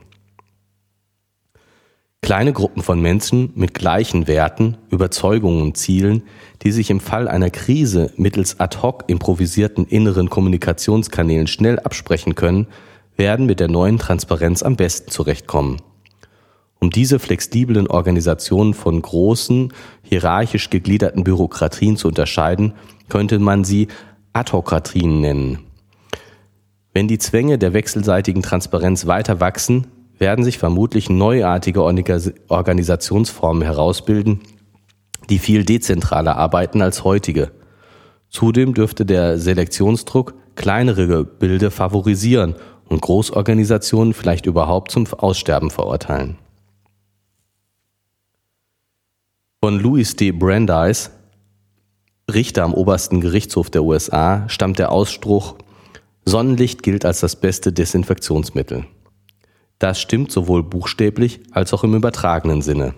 Kleine 2.21 2.53
Gruppen 2.53 2.81
von 2.81 2.99
Menschen 2.99 3.51
mit 3.53 3.75
gleichen 3.75 4.27
Werten, 4.27 4.77
Überzeugungen 4.89 5.61
und 5.61 5.77
Zielen, 5.77 6.23
die 6.63 6.71
sich 6.71 6.89
im 6.89 6.99
Fall 6.99 7.27
einer 7.27 7.51
Krise 7.51 8.11
mittels 8.17 8.59
ad 8.59 8.79
hoc 8.81 9.03
improvisierten 9.05 9.85
inneren 9.85 10.31
Kommunikationskanälen 10.31 11.45
schnell 11.45 11.79
absprechen 11.79 12.33
können, 12.33 12.65
werden 13.15 13.45
mit 13.45 13.59
der 13.59 13.67
neuen 13.67 13.99
Transparenz 13.99 14.63
am 14.63 14.75
besten 14.75 15.11
zurechtkommen. 15.11 15.81
Um 16.79 16.89
diese 16.89 17.19
flexiblen 17.19 17.87
Organisationen 17.87 18.73
von 18.73 19.01
großen, 19.01 19.71
hierarchisch 20.01 20.69
gegliederten 20.69 21.23
Bürokratien 21.23 21.95
zu 21.95 22.07
unterscheiden, 22.07 22.73
könnte 23.07 23.37
man 23.37 23.63
sie 23.63 23.87
Adhokratien 24.33 25.21
nennen. 25.21 25.59
Wenn 26.93 27.07
die 27.07 27.17
Zwänge 27.17 27.57
der 27.57 27.73
wechselseitigen 27.73 28.41
Transparenz 28.41 29.05
weiter 29.05 29.39
wachsen, 29.39 29.87
werden 30.17 30.45
sich 30.45 30.57
vermutlich 30.57 31.09
neuartige 31.09 31.83
Organisationsformen 31.83 33.63
herausbilden, 33.63 34.41
die 35.29 35.39
viel 35.39 35.65
dezentraler 35.65 36.37
arbeiten 36.37 36.81
als 36.81 37.03
heutige. 37.03 37.51
Zudem 38.29 38.73
dürfte 38.73 39.05
der 39.05 39.39
Selektionsdruck 39.39 40.33
kleinere 40.55 41.07
Gebilde 41.07 41.71
favorisieren 41.71 42.55
und 42.87 43.01
Großorganisationen 43.01 44.13
vielleicht 44.13 44.45
überhaupt 44.45 44.91
zum 44.91 45.05
Aussterben 45.13 45.69
verurteilen. 45.69 46.37
Von 49.61 49.79
Louis 49.79 50.15
D. 50.15 50.31
Brandeis 50.31 51.11
Richter 52.31 52.63
am 52.63 52.73
obersten 52.73 53.21
Gerichtshof 53.21 53.69
der 53.69 53.83
USA 53.83 54.49
stammt 54.49 54.79
der 54.79 54.91
Ausspruch, 54.91 55.55
Sonnenlicht 56.25 56.81
gilt 56.81 57.05
als 57.05 57.19
das 57.19 57.35
beste 57.35 57.71
Desinfektionsmittel. 57.71 58.85
Das 59.79 59.99
stimmt 59.99 60.31
sowohl 60.31 60.63
buchstäblich 60.63 61.41
als 61.51 61.73
auch 61.73 61.83
im 61.83 61.95
übertragenen 61.95 62.61
Sinne. 62.61 62.93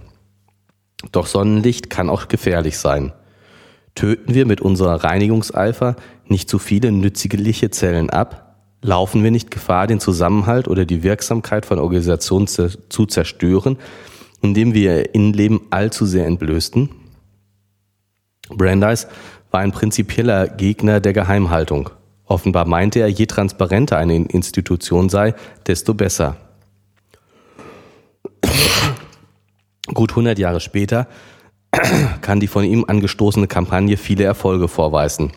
Doch 1.11 1.27
Sonnenlicht 1.27 1.89
kann 1.89 2.09
auch 2.09 2.27
gefährlich 2.27 2.77
sein. 2.77 3.13
Töten 3.95 4.33
wir 4.33 4.45
mit 4.45 4.61
unserer 4.61 5.03
Reinigungseifer 5.03 5.95
nicht 6.27 6.49
zu 6.49 6.59
viele 6.59 6.91
nützliche 6.91 7.71
Zellen 7.71 8.09
ab? 8.09 8.43
Laufen 8.81 9.23
wir 9.23 9.31
nicht 9.31 9.49
Gefahr, 9.49 9.87
den 9.87 9.99
Zusammenhalt 9.99 10.67
oder 10.67 10.85
die 10.85 11.01
Wirksamkeit 11.01 11.65
von 11.65 11.79
Organisationen 11.79 12.47
zu 12.47 13.05
zerstören, 13.07 13.77
indem 14.41 14.73
wir 14.75 14.97
ihr 14.97 15.15
Innenleben 15.15 15.61
allzu 15.71 16.05
sehr 16.05 16.27
entblößten? 16.27 16.89
Brandeis 18.49 19.07
war 19.49 19.61
ein 19.61 19.71
prinzipieller 19.71 20.47
Gegner 20.47 20.99
der 20.99 21.13
Geheimhaltung. 21.13 21.89
Offenbar 22.25 22.65
meinte 22.65 22.99
er, 22.99 23.07
je 23.07 23.25
transparenter 23.25 23.97
eine 23.97 24.15
Institution 24.15 25.09
sei, 25.09 25.33
desto 25.65 25.93
besser. 25.93 26.37
Gut 29.97 30.11
100 30.11 30.37
Jahre 30.37 30.59
später 30.59 31.07
kann 32.21 32.39
die 32.39 32.45
von 32.45 32.63
ihm 32.63 32.85
angestoßene 32.87 33.47
Kampagne 33.47 33.97
viele 33.97 34.25
Erfolge 34.25 34.67
vorweisen. 34.67 35.31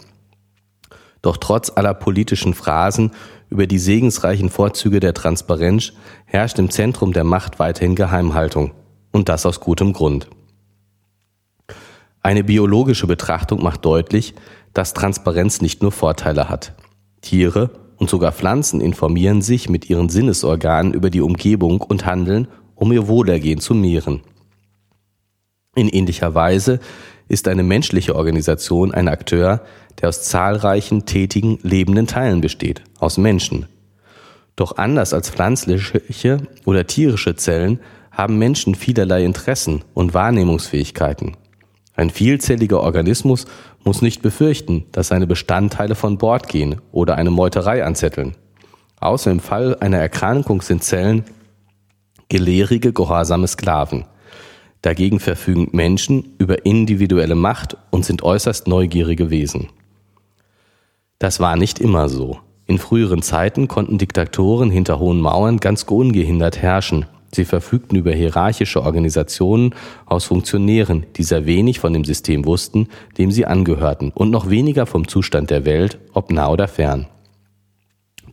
Doch 1.23 1.38
trotz 1.38 1.73
aller 1.75 1.95
politischen 1.95 2.52
Phrasen 2.52 3.12
über 3.49 3.67
die 3.67 3.79
segensreichen 3.79 4.50
Vorzüge 4.50 5.00
der 5.00 5.14
Transparenz 5.14 5.95
herrscht 6.26 6.59
im 6.59 6.69
Zentrum 6.69 7.14
der 7.14 7.25
Macht 7.25 7.59
weiterhin 7.59 7.95
Geheimhaltung. 7.95 8.73
Und 9.12 9.31
das 9.31 9.47
aus 9.47 9.61
gutem 9.61 9.95
Grund. 9.95 10.29
Eine 12.21 12.45
biologische 12.45 13.07
Betrachtung 13.07 13.62
macht 13.62 13.87
deutlich, 13.87 14.35
dass 14.75 14.93
Transparenz 14.93 15.62
nicht 15.62 15.81
nur 15.81 15.90
Vorteile 15.90 16.50
hat. 16.50 16.75
Tiere 17.23 17.71
und 17.97 18.11
sogar 18.11 18.33
Pflanzen 18.33 18.83
informieren 18.83 19.40
sich 19.40 19.71
mit 19.71 19.88
ihren 19.88 20.11
Sinnesorganen 20.11 20.93
über 20.93 21.09
die 21.09 21.23
Umgebung 21.23 21.81
und 21.81 22.05
handeln, 22.05 22.47
um 22.75 22.93
ihr 22.93 23.09
Wohlergehen 23.09 23.61
zu 23.61 23.73
mehren. 23.73 24.21
In 25.77 25.89
ähnlicher 25.89 26.35
Weise 26.35 26.81
ist 27.29 27.47
eine 27.47 27.62
menschliche 27.62 28.17
Organisation 28.17 28.93
ein 28.93 29.07
Akteur, 29.07 29.61
der 30.00 30.09
aus 30.09 30.23
zahlreichen 30.23 31.07
tätigen, 31.07 31.61
lebenden 31.62 32.09
Teilen 32.09 32.41
besteht, 32.41 32.83
aus 32.99 33.19
Menschen. 33.19 33.67
Doch 34.57 34.79
anders 34.79 35.15
als 35.15 35.31
pflanzliche 35.31 36.39
oder 36.65 36.89
tierische 36.89 37.37
Zellen 37.37 37.79
haben 38.11 38.37
Menschen 38.37 38.75
vielerlei 38.75 39.25
Interessen 39.25 39.85
und 39.95 40.12
Wahrnehmungsfähigkeiten. 40.12 41.37
Ein 41.95 42.11
vielzelliger 42.11 42.81
Organismus 42.81 43.47
muss 43.85 44.03
nicht 44.03 44.23
befürchten, 44.23 44.87
dass 44.91 45.09
seine 45.09 45.29
Bestandteile 45.29 45.95
von 45.95 46.19
Bord 46.19 46.49
gehen 46.49 46.81
oder 46.91 47.15
eine 47.15 47.31
Meuterei 47.31 47.85
anzetteln. 47.85 48.35
Außer 48.99 49.31
im 49.31 49.41
Fall 49.41 49.77
einer 49.79 49.99
Erkrankung 49.99 50.62
sind 50.62 50.83
Zellen 50.83 51.25
gelehrige, 52.29 52.93
gehorsame 52.93 53.47
Sklaven. 53.47 54.05
Dagegen 54.83 55.21
verfügen 55.21 55.69
Menschen 55.73 56.35
über 56.39 56.65
individuelle 56.65 57.35
Macht 57.35 57.77
und 57.91 58.05
sind 58.05 58.23
äußerst 58.23 58.67
neugierige 58.67 59.31
Wesen. 59.31 59.69
Das 61.19 61.41
war 61.41 61.57
nicht 61.57 61.79
immer 61.79 62.09
so. 62.09 62.39
In 62.67 62.79
früheren 62.79 63.23
Zeiten 63.23 63.69
konnten 63.69 63.99
Diktatoren 63.99 64.71
hinter 64.71 64.99
hohen 64.99 65.21
Mauern 65.21 65.59
ganz 65.59 65.83
ungehindert 65.83 66.63
herrschen 66.63 67.07
Sie 67.33 67.45
verfügten 67.45 67.97
über 67.97 68.13
hierarchische 68.13 68.83
Organisationen 68.83 69.75
aus 70.07 70.25
Funktionären, 70.25 71.07
die 71.17 71.23
sehr 71.23 71.47
wenig 71.47 71.79
von 71.79 71.93
dem 71.93 72.05
System 72.05 72.45
wussten, 72.45 72.89
dem 73.19 73.31
sie 73.31 73.47
angehörten, 73.47 74.11
und 74.13 74.31
noch 74.31 74.51
weniger 74.51 74.85
vom 74.87 75.07
Zustand 75.07 75.51
der 75.51 75.65
Welt, 75.65 75.99
ob 76.13 76.33
nah 76.33 76.49
oder 76.49 76.67
fern. 76.67 77.07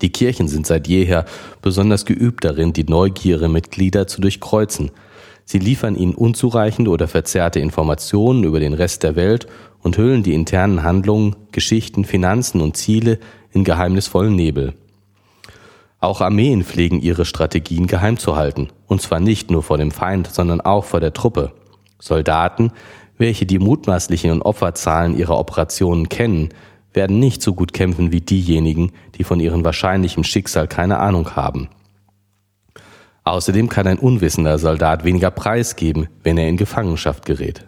Die 0.01 0.11
Kirchen 0.11 0.47
sind 0.47 0.65
seit 0.65 0.87
jeher 0.87 1.25
besonders 1.61 2.05
geübt 2.05 2.43
darin, 2.43 2.73
die 2.73 2.83
Neugier 2.83 3.37
ihrer 3.37 3.47
Mitglieder 3.47 4.07
zu 4.07 4.21
durchkreuzen. 4.21 4.91
Sie 5.49 5.59
liefern 5.59 5.95
ihnen 5.95 6.13
unzureichende 6.13 6.91
oder 6.91 7.07
verzerrte 7.07 7.61
Informationen 7.61 8.43
über 8.43 8.59
den 8.59 8.73
Rest 8.73 9.03
der 9.03 9.15
Welt 9.15 9.47
und 9.81 9.97
hüllen 9.97 10.21
die 10.21 10.33
internen 10.33 10.83
Handlungen, 10.83 11.37
Geschichten, 11.53 12.03
Finanzen 12.03 12.59
und 12.59 12.75
Ziele 12.75 13.17
in 13.53 13.63
geheimnisvollen 13.63 14.35
Nebel. 14.35 14.73
Auch 16.01 16.19
Armeen 16.19 16.65
pflegen 16.65 17.01
ihre 17.01 17.23
Strategien 17.23 17.87
geheim 17.87 18.17
zu 18.17 18.35
halten, 18.35 18.67
und 18.87 19.01
zwar 19.01 19.21
nicht 19.21 19.49
nur 19.49 19.63
vor 19.63 19.77
dem 19.77 19.91
Feind, 19.91 20.27
sondern 20.27 20.59
auch 20.59 20.83
vor 20.83 20.99
der 20.99 21.13
Truppe. 21.13 21.53
Soldaten, 21.97 22.73
welche 23.17 23.45
die 23.45 23.57
mutmaßlichen 23.57 24.41
Opferzahlen 24.41 25.17
ihrer 25.17 25.39
Operationen 25.39 26.09
kennen, 26.09 26.49
werden 26.91 27.19
nicht 27.19 27.41
so 27.41 27.53
gut 27.53 27.71
kämpfen 27.71 28.11
wie 28.11 28.21
diejenigen, 28.21 28.91
die 29.15 29.23
von 29.23 29.39
ihrem 29.39 29.63
wahrscheinlichen 29.63 30.25
Schicksal 30.25 30.67
keine 30.67 30.99
Ahnung 30.99 31.37
haben. 31.37 31.69
Außerdem 33.31 33.67
kann 33.69 33.87
ein 33.87 33.99
unwissender 33.99 34.57
Soldat 34.57 35.03
weniger 35.03 35.31
Preis 35.31 35.75
geben, 35.75 36.07
wenn 36.23 36.37
er 36.37 36.47
in 36.47 36.57
Gefangenschaft 36.57 37.25
gerät. 37.25 37.65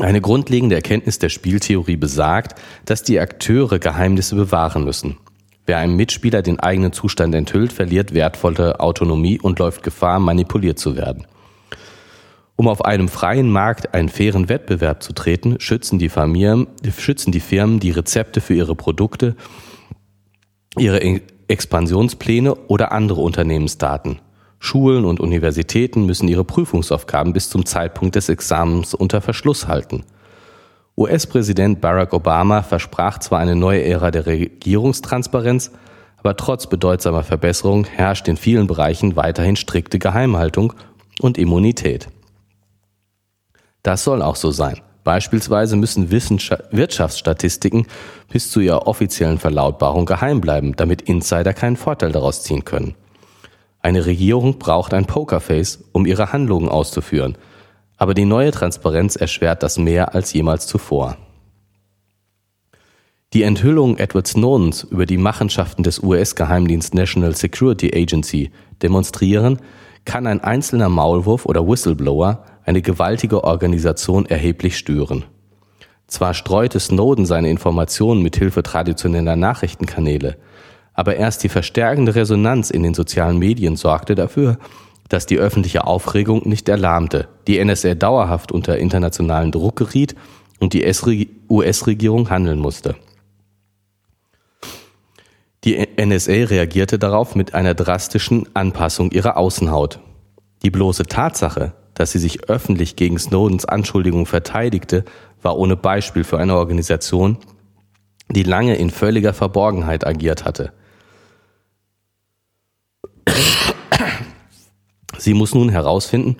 Eine 0.00 0.20
grundlegende 0.20 0.74
Erkenntnis 0.74 1.18
der 1.18 1.28
Spieltheorie 1.28 1.96
besagt, 1.96 2.60
dass 2.84 3.02
die 3.02 3.20
Akteure 3.20 3.78
Geheimnisse 3.78 4.34
bewahren 4.34 4.84
müssen. 4.84 5.16
Wer 5.64 5.78
einem 5.78 5.96
Mitspieler 5.96 6.42
den 6.42 6.58
eigenen 6.58 6.92
Zustand 6.92 7.34
enthüllt, 7.34 7.72
verliert 7.72 8.14
wertvolle 8.14 8.80
Autonomie 8.80 9.40
und 9.40 9.58
läuft 9.58 9.82
Gefahr, 9.82 10.18
manipuliert 10.18 10.78
zu 10.78 10.96
werden. 10.96 11.26
Um 12.56 12.68
auf 12.68 12.84
einem 12.84 13.08
freien 13.08 13.50
Markt 13.50 13.94
einen 13.94 14.08
fairen 14.08 14.48
Wettbewerb 14.48 15.02
zu 15.02 15.12
treten, 15.12 15.58
schützen 15.60 15.98
die, 15.98 16.08
Firmen, 16.08 16.66
schützen 16.96 17.32
die 17.32 17.40
Firmen 17.40 17.80
die 17.80 17.90
Rezepte 17.90 18.40
für 18.40 18.54
ihre 18.54 18.74
Produkte, 18.74 19.36
ihre 20.76 20.98
Expansionspläne 21.52 22.54
oder 22.54 22.92
andere 22.92 23.20
Unternehmensdaten. 23.20 24.20
Schulen 24.58 25.04
und 25.04 25.20
Universitäten 25.20 26.06
müssen 26.06 26.28
ihre 26.28 26.44
Prüfungsaufgaben 26.44 27.32
bis 27.32 27.50
zum 27.50 27.66
Zeitpunkt 27.66 28.14
des 28.14 28.28
Examens 28.28 28.94
unter 28.94 29.20
Verschluss 29.20 29.68
halten. 29.68 30.04
US-Präsident 30.96 31.80
Barack 31.80 32.12
Obama 32.14 32.62
versprach 32.62 33.18
zwar 33.18 33.38
eine 33.40 33.54
neue 33.54 33.82
Ära 33.84 34.10
der 34.10 34.26
Regierungstransparenz, 34.26 35.72
aber 36.16 36.36
trotz 36.36 36.68
bedeutsamer 36.68 37.22
Verbesserung 37.22 37.84
herrscht 37.84 38.28
in 38.28 38.36
vielen 38.36 38.66
Bereichen 38.66 39.16
weiterhin 39.16 39.56
strikte 39.56 39.98
Geheimhaltung 39.98 40.72
und 41.20 41.38
Immunität. 41.38 42.08
Das 43.82 44.04
soll 44.04 44.22
auch 44.22 44.36
so 44.36 44.52
sein. 44.52 44.80
Beispielsweise 45.04 45.76
müssen 45.76 46.10
Wirtschaftsstatistiken 46.10 47.86
bis 48.30 48.50
zu 48.50 48.60
ihrer 48.60 48.86
offiziellen 48.86 49.38
Verlautbarung 49.38 50.06
geheim 50.06 50.40
bleiben, 50.40 50.76
damit 50.76 51.02
Insider 51.02 51.52
keinen 51.54 51.76
Vorteil 51.76 52.12
daraus 52.12 52.44
ziehen 52.44 52.64
können. 52.64 52.94
Eine 53.80 54.06
Regierung 54.06 54.58
braucht 54.58 54.94
ein 54.94 55.06
Pokerface, 55.06 55.80
um 55.90 56.06
ihre 56.06 56.32
Handlungen 56.32 56.68
auszuführen, 56.68 57.36
aber 57.96 58.14
die 58.14 58.24
neue 58.24 58.52
Transparenz 58.52 59.16
erschwert 59.16 59.62
das 59.62 59.76
mehr 59.76 60.14
als 60.14 60.32
jemals 60.32 60.68
zuvor. 60.68 61.16
Die 63.32 63.42
Enthüllung 63.42 63.96
Edward 63.96 64.26
Snowdens 64.26 64.84
über 64.84 65.06
die 65.06 65.16
Machenschaften 65.16 65.82
des 65.82 66.02
US-Geheimdienst 66.02 66.94
National 66.94 67.34
Security 67.34 67.90
Agency 67.92 68.52
demonstrieren, 68.82 69.58
kann 70.04 70.26
ein 70.26 70.40
einzelner 70.40 70.88
Maulwurf 70.88 71.46
oder 71.46 71.66
Whistleblower 71.66 72.44
eine 72.64 72.82
gewaltige 72.82 73.44
Organisation 73.44 74.26
erheblich 74.26 74.76
stören. 74.76 75.24
Zwar 76.06 76.34
streute 76.34 76.78
Snowden 76.78 77.26
seine 77.26 77.50
Informationen 77.50 78.22
mit 78.22 78.36
Hilfe 78.36 78.62
traditioneller 78.62 79.36
Nachrichtenkanäle, 79.36 80.36
aber 80.94 81.16
erst 81.16 81.42
die 81.42 81.48
verstärkende 81.48 82.14
Resonanz 82.14 82.70
in 82.70 82.82
den 82.82 82.94
sozialen 82.94 83.38
Medien 83.38 83.76
sorgte 83.76 84.14
dafür, 84.14 84.58
dass 85.08 85.26
die 85.26 85.38
öffentliche 85.38 85.86
Aufregung 85.86 86.48
nicht 86.48 86.68
erlahmte, 86.68 87.28
die 87.46 87.62
NSA 87.62 87.94
dauerhaft 87.94 88.52
unter 88.52 88.78
internationalen 88.78 89.52
Druck 89.52 89.76
geriet 89.76 90.14
und 90.58 90.72
die 90.74 90.84
US-Regierung 91.50 92.30
handeln 92.30 92.58
musste. 92.58 92.94
Die 95.64 95.86
NSA 95.96 96.44
reagierte 96.44 96.98
darauf 96.98 97.36
mit 97.36 97.54
einer 97.54 97.74
drastischen 97.74 98.48
Anpassung 98.54 99.12
ihrer 99.12 99.36
Außenhaut. 99.36 100.00
Die 100.62 100.70
bloße 100.70 101.04
Tatsache, 101.04 101.72
dass 102.02 102.10
sie 102.10 102.18
sich 102.18 102.48
öffentlich 102.48 102.96
gegen 102.96 103.16
Snowdens 103.16 103.64
Anschuldigungen 103.64 104.26
verteidigte, 104.26 105.04
war 105.40 105.56
ohne 105.56 105.76
Beispiel 105.76 106.24
für 106.24 106.36
eine 106.36 106.56
Organisation, 106.56 107.38
die 108.28 108.42
lange 108.42 108.74
in 108.74 108.90
völliger 108.90 109.32
Verborgenheit 109.32 110.04
agiert 110.04 110.44
hatte. 110.44 110.72
Sie 115.16 115.32
muss 115.32 115.54
nun 115.54 115.68
herausfinden, 115.68 116.38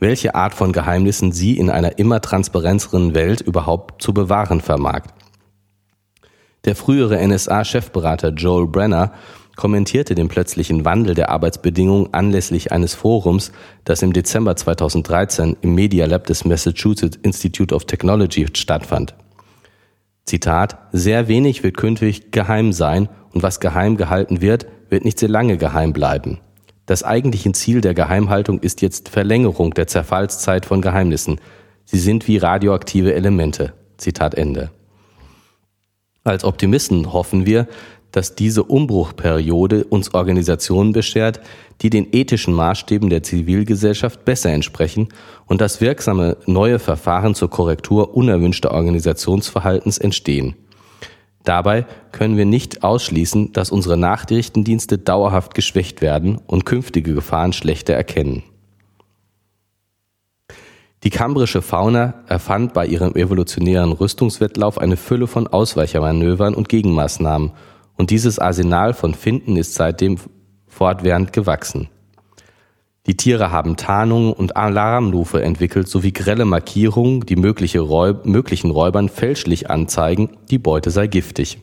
welche 0.00 0.34
Art 0.34 0.52
von 0.52 0.72
Geheimnissen 0.72 1.30
sie 1.30 1.56
in 1.56 1.70
einer 1.70 2.00
immer 2.00 2.20
transparenteren 2.20 3.14
Welt 3.14 3.40
überhaupt 3.40 4.02
zu 4.02 4.12
bewahren 4.12 4.60
vermag. 4.60 5.02
Der 6.64 6.74
frühere 6.74 7.24
NSA-Chefberater 7.24 8.30
Joel 8.30 8.66
Brenner 8.66 9.12
kommentierte 9.56 10.14
den 10.14 10.28
plötzlichen 10.28 10.84
Wandel 10.84 11.14
der 11.14 11.30
Arbeitsbedingungen 11.30 12.12
anlässlich 12.12 12.72
eines 12.72 12.94
Forums, 12.94 13.52
das 13.84 14.02
im 14.02 14.12
Dezember 14.12 14.56
2013 14.56 15.56
im 15.60 15.74
Media 15.74 16.06
Lab 16.06 16.26
des 16.26 16.44
Massachusetts 16.44 17.18
Institute 17.22 17.74
of 17.74 17.84
Technology 17.84 18.46
stattfand. 18.52 19.14
Zitat, 20.24 20.78
sehr 20.92 21.28
wenig 21.28 21.62
wird 21.62 21.76
künftig 21.76 22.32
geheim 22.32 22.72
sein 22.72 23.08
und 23.32 23.42
was 23.42 23.60
geheim 23.60 23.96
gehalten 23.96 24.40
wird, 24.40 24.66
wird 24.88 25.04
nicht 25.04 25.18
sehr 25.18 25.28
lange 25.28 25.58
geheim 25.58 25.92
bleiben. 25.92 26.38
Das 26.86 27.02
eigentliche 27.02 27.52
Ziel 27.52 27.80
der 27.80 27.94
Geheimhaltung 27.94 28.60
ist 28.60 28.82
jetzt 28.82 29.08
Verlängerung 29.08 29.72
der 29.74 29.86
Zerfallszeit 29.86 30.66
von 30.66 30.82
Geheimnissen. 30.82 31.40
Sie 31.84 31.98
sind 31.98 32.28
wie 32.28 32.36
radioaktive 32.36 33.14
Elemente. 33.14 33.72
Zitat 33.96 34.34
Ende. 34.34 34.70
Als 36.24 36.44
Optimisten 36.44 37.12
hoffen 37.12 37.46
wir, 37.46 37.68
dass 38.14 38.36
diese 38.36 38.62
Umbruchperiode 38.62 39.84
uns 39.84 40.14
Organisationen 40.14 40.92
beschert, 40.92 41.40
die 41.82 41.90
den 41.90 42.06
ethischen 42.12 42.54
Maßstäben 42.54 43.10
der 43.10 43.24
Zivilgesellschaft 43.24 44.24
besser 44.24 44.50
entsprechen 44.52 45.08
und 45.46 45.60
dass 45.60 45.80
wirksame 45.80 46.36
neue 46.46 46.78
Verfahren 46.78 47.34
zur 47.34 47.50
Korrektur 47.50 48.14
unerwünschter 48.16 48.70
Organisationsverhaltens 48.70 49.98
entstehen. 49.98 50.54
Dabei 51.42 51.86
können 52.12 52.36
wir 52.36 52.46
nicht 52.46 52.84
ausschließen, 52.84 53.52
dass 53.52 53.70
unsere 53.70 53.96
Nachrichtendienste 53.96 54.96
dauerhaft 54.96 55.54
geschwächt 55.54 56.00
werden 56.00 56.38
und 56.46 56.64
künftige 56.64 57.14
Gefahren 57.14 57.52
schlechter 57.52 57.94
erkennen. 57.94 58.44
Die 61.02 61.10
kambrische 61.10 61.60
Fauna 61.60 62.14
erfand 62.28 62.72
bei 62.72 62.86
ihrem 62.86 63.14
evolutionären 63.14 63.92
Rüstungswettlauf 63.92 64.78
eine 64.78 64.96
Fülle 64.96 65.26
von 65.26 65.46
Ausweichermanövern 65.46 66.54
und 66.54 66.70
Gegenmaßnahmen, 66.70 67.52
und 67.96 68.10
dieses 68.10 68.38
Arsenal 68.38 68.94
von 68.94 69.14
Finden 69.14 69.56
ist 69.56 69.74
seitdem 69.74 70.18
fortwährend 70.66 71.32
gewachsen. 71.32 71.88
Die 73.06 73.16
Tiere 73.16 73.50
haben 73.50 73.76
Tarnungen 73.76 74.32
und 74.32 74.56
Alarmrufe 74.56 75.42
entwickelt 75.42 75.88
sowie 75.88 76.12
grelle 76.12 76.46
Markierungen, 76.46 77.20
die 77.20 77.36
mögliche 77.36 77.80
Räub 77.80 78.24
möglichen 78.24 78.70
Räubern 78.70 79.10
fälschlich 79.10 79.70
anzeigen, 79.70 80.30
die 80.50 80.58
Beute 80.58 80.90
sei 80.90 81.06
giftig. 81.06 81.58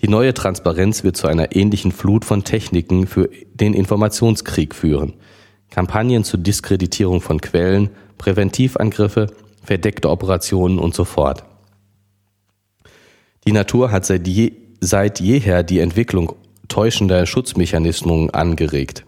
Die 0.00 0.08
neue 0.08 0.32
Transparenz 0.32 1.02
wird 1.02 1.16
zu 1.16 1.26
einer 1.26 1.56
ähnlichen 1.56 1.90
Flut 1.90 2.24
von 2.24 2.44
Techniken 2.44 3.06
für 3.06 3.30
den 3.54 3.74
Informationskrieg 3.74 4.74
führen. 4.74 5.14
Kampagnen 5.70 6.22
zur 6.22 6.38
Diskreditierung 6.38 7.20
von 7.20 7.40
Quellen, 7.40 7.90
Präventivangriffe, 8.18 9.28
verdeckte 9.62 10.10
Operationen 10.10 10.78
und 10.78 10.94
so 10.94 11.04
fort. 11.04 11.44
Die 13.46 13.52
Natur 13.52 13.90
hat 13.90 14.06
seit, 14.06 14.26
je, 14.26 14.52
seit 14.80 15.20
jeher 15.20 15.62
die 15.62 15.80
Entwicklung 15.80 16.34
täuschender 16.68 17.26
Schutzmechanismen 17.26 18.30
angeregt. 18.30 19.04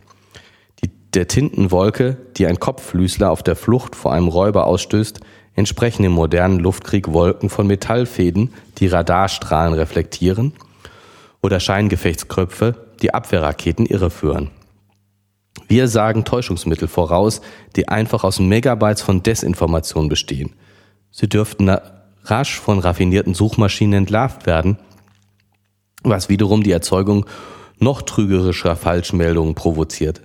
Die, 0.84 0.90
der 1.14 1.26
Tintenwolke, 1.26 2.18
die 2.36 2.46
ein 2.46 2.60
Kopflüßler 2.60 3.30
auf 3.30 3.42
der 3.42 3.56
Flucht 3.56 3.96
vor 3.96 4.12
einem 4.12 4.28
Räuber 4.28 4.66
ausstößt, 4.66 5.20
entsprechen 5.54 6.04
im 6.04 6.12
modernen 6.12 6.58
Luftkrieg 6.58 7.12
Wolken 7.12 7.48
von 7.48 7.66
Metallfäden, 7.66 8.52
die 8.78 8.88
Radarstrahlen 8.88 9.72
reflektieren, 9.72 10.52
oder 11.42 11.60
Scheingefechtskröpfe, 11.60 12.74
die 13.00 13.14
Abwehrraketen 13.14 13.86
irreführen. 13.86 14.50
Wir 15.68 15.88
sagen 15.88 16.24
Täuschungsmittel 16.24 16.88
voraus, 16.88 17.40
die 17.74 17.88
einfach 17.88 18.22
aus 18.22 18.38
Megabytes 18.38 19.02
von 19.02 19.22
Desinformation 19.22 20.08
bestehen. 20.08 20.52
Sie 21.10 21.28
dürften 21.28 21.70
rasch 22.30 22.60
von 22.60 22.78
raffinierten 22.78 23.34
Suchmaschinen 23.34 24.00
entlarvt 24.00 24.46
werden, 24.46 24.78
was 26.02 26.28
wiederum 26.28 26.62
die 26.62 26.72
Erzeugung 26.72 27.26
noch 27.78 28.02
trügerischer 28.02 28.76
Falschmeldungen 28.76 29.54
provoziert. 29.54 30.22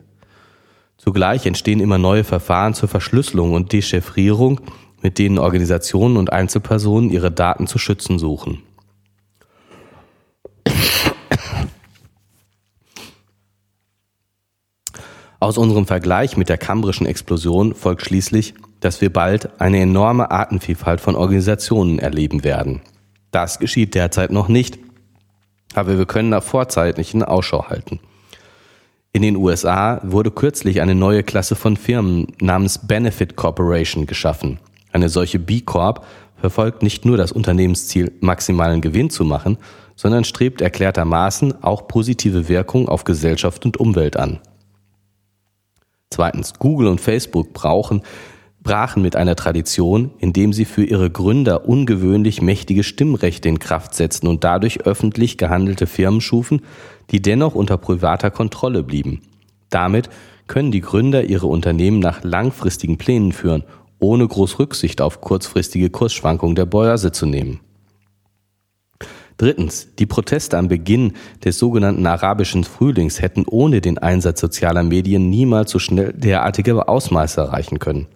Zugleich 0.98 1.46
entstehen 1.46 1.80
immer 1.80 1.98
neue 1.98 2.24
Verfahren 2.24 2.74
zur 2.74 2.88
Verschlüsselung 2.88 3.54
und 3.54 3.72
Dechiffrierung, 3.74 4.62
mit 5.02 5.18
denen 5.18 5.40
Organisationen 5.40 6.18
und 6.18 6.32
Einzelpersonen 6.32 7.10
ihre 7.10 7.32
Daten 7.32 7.66
zu 7.66 7.80
schützen 7.80 8.20
suchen. 8.20 8.62
Aus 15.40 15.58
unserem 15.58 15.88
Vergleich 15.88 16.38
mit 16.38 16.50
der 16.50 16.60
kambrischen 16.60 17.08
Explosion 17.08 17.74
folgt 17.74 18.06
schließlich, 18.06 18.54
dass 18.82 19.00
wir 19.00 19.14
bald 19.14 19.62
eine 19.62 19.80
enorme 19.80 20.30
Artenvielfalt 20.32 21.00
von 21.00 21.16
Organisationen 21.16 22.00
erleben 22.00 22.44
werden. 22.44 22.82
Das 23.32 23.60
geschieht 23.60 23.96
derzeit 23.96 24.32
noch 24.32 24.50
nicht, 24.50 24.78
aber 25.74 25.98
wir 25.98 26.06
können 26.06 26.30
nach 26.30 26.44
vorzeitlichen 26.44 27.24
Ausschau 27.24 27.70
halten. 27.70 28.00
In 29.14 29.22
den 29.22 29.38
USA 29.38 30.02
wurde 30.04 30.32
kürzlich 30.32 30.82
eine 30.82 30.96
neue 30.96 31.24
Klasse 31.24 31.56
von 31.56 31.78
Firmen 31.78 32.28
namens 32.42 32.80
Benefit 32.80 33.36
Corporation 33.36 34.06
geschaffen. 34.06 34.60
Eine 34.92 35.10
solche 35.10 35.40
B 35.40 35.62
Corp 35.62 36.06
verfolgt 36.38 36.82
nicht 36.82 37.06
nur 37.06 37.18
das 37.18 37.32
Unternehmensziel, 37.32 38.12
maximalen 38.20 38.82
Gewinn 38.82 39.10
zu 39.10 39.24
machen, 39.24 39.58
sondern 39.96 40.24
strebt 40.24 40.62
erklärtermaßen 40.62 41.64
auch 41.64 41.88
positive 41.88 42.50
Wirkung 42.50 42.90
auf 42.90 43.04
Gesellschaft 43.04 43.66
und 43.66 43.78
Umwelt 43.78 44.18
an. 44.18 44.40
Zweitens, 46.10 46.54
Google 46.58 46.88
und 46.88 47.00
Facebook 47.00 47.54
brauchen, 47.54 48.02
brachen 48.64 49.02
mit 49.02 49.16
einer 49.16 49.36
Tradition, 49.36 50.12
indem 50.20 50.54
sie 50.54 50.66
für 50.66 50.84
ihre 50.84 51.10
Gründer 51.10 51.68
ungewöhnlich 51.68 52.42
mächtige 52.42 52.84
Stimmrechte 52.84 53.50
in 53.50 53.60
Kraft 53.60 53.96
setzten 53.96 54.28
und 54.28 54.44
dadurch 54.44 54.82
öffentlich 54.82 55.38
gehandelte 55.38 55.88
Firmen 55.88 56.22
schufen, 56.22 56.62
die 57.10 57.22
dennoch 57.22 57.56
unter 57.56 57.78
privater 57.78 58.30
Kontrolle 58.30 58.84
blieben. 58.84 59.22
Damit 59.70 60.10
können 60.48 60.72
die 60.72 60.82
Gründer 60.82 61.24
ihre 61.24 61.48
Unternehmen 61.48 62.00
nach 62.00 62.24
langfristigen 62.24 62.98
Plänen 62.98 63.32
führen, 63.32 63.64
ohne 64.00 64.28
groß 64.28 64.60
Rücksicht 64.60 65.02
auf 65.02 65.22
kurzfristige 65.22 65.90
Kursschwankungen 65.90 66.56
der 66.56 66.66
Börse 66.66 67.12
zu 67.12 67.26
nehmen. 67.26 67.60
Drittens, 69.38 69.88
die 69.98 70.06
Proteste 70.06 70.58
am 70.58 70.68
Beginn 70.68 71.14
des 71.44 71.58
sogenannten 71.58 72.06
arabischen 72.06 72.64
Frühlings 72.64 73.22
hätten 73.22 73.46
ohne 73.48 73.82
den 73.82 73.98
Einsatz 73.98 74.40
sozialer 74.40 74.84
Medien 74.84 75.32
niemals 75.32 75.72
so 75.72 75.80
schnell 75.80 76.14
derartige 76.14 76.88
Ausmaße 76.88 77.42
erreichen 77.42 77.80
können. 77.80 78.08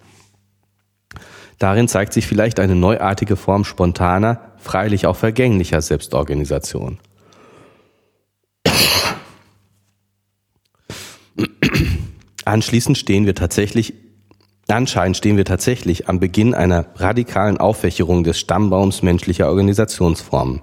Darin 1.60 1.88
zeigt 1.88 2.14
sich 2.14 2.28
vielleicht 2.28 2.60
eine 2.60 2.76
neuartige 2.76 3.36
Form 3.36 3.64
spontaner, 3.64 4.54
freilich 4.58 5.08
auch 5.08 5.16
vergänglicher 5.16 5.82
Selbstorganisation. 5.82 7.00
Anschließend 12.46 12.98
stehen 12.98 13.26
wir 13.26 13.34
tatsächlich, 13.34 13.94
anscheinend 14.68 15.18
stehen 15.18 15.38
wir 15.38 15.46
tatsächlich 15.46 16.08
am 16.08 16.20
Beginn 16.20 16.54
einer 16.54 16.86
radikalen 16.96 17.58
Aufwächerung 17.58 18.24
des 18.24 18.40
Stammbaums 18.40 19.02
menschlicher 19.02 19.48
Organisationsformen. 19.48 20.62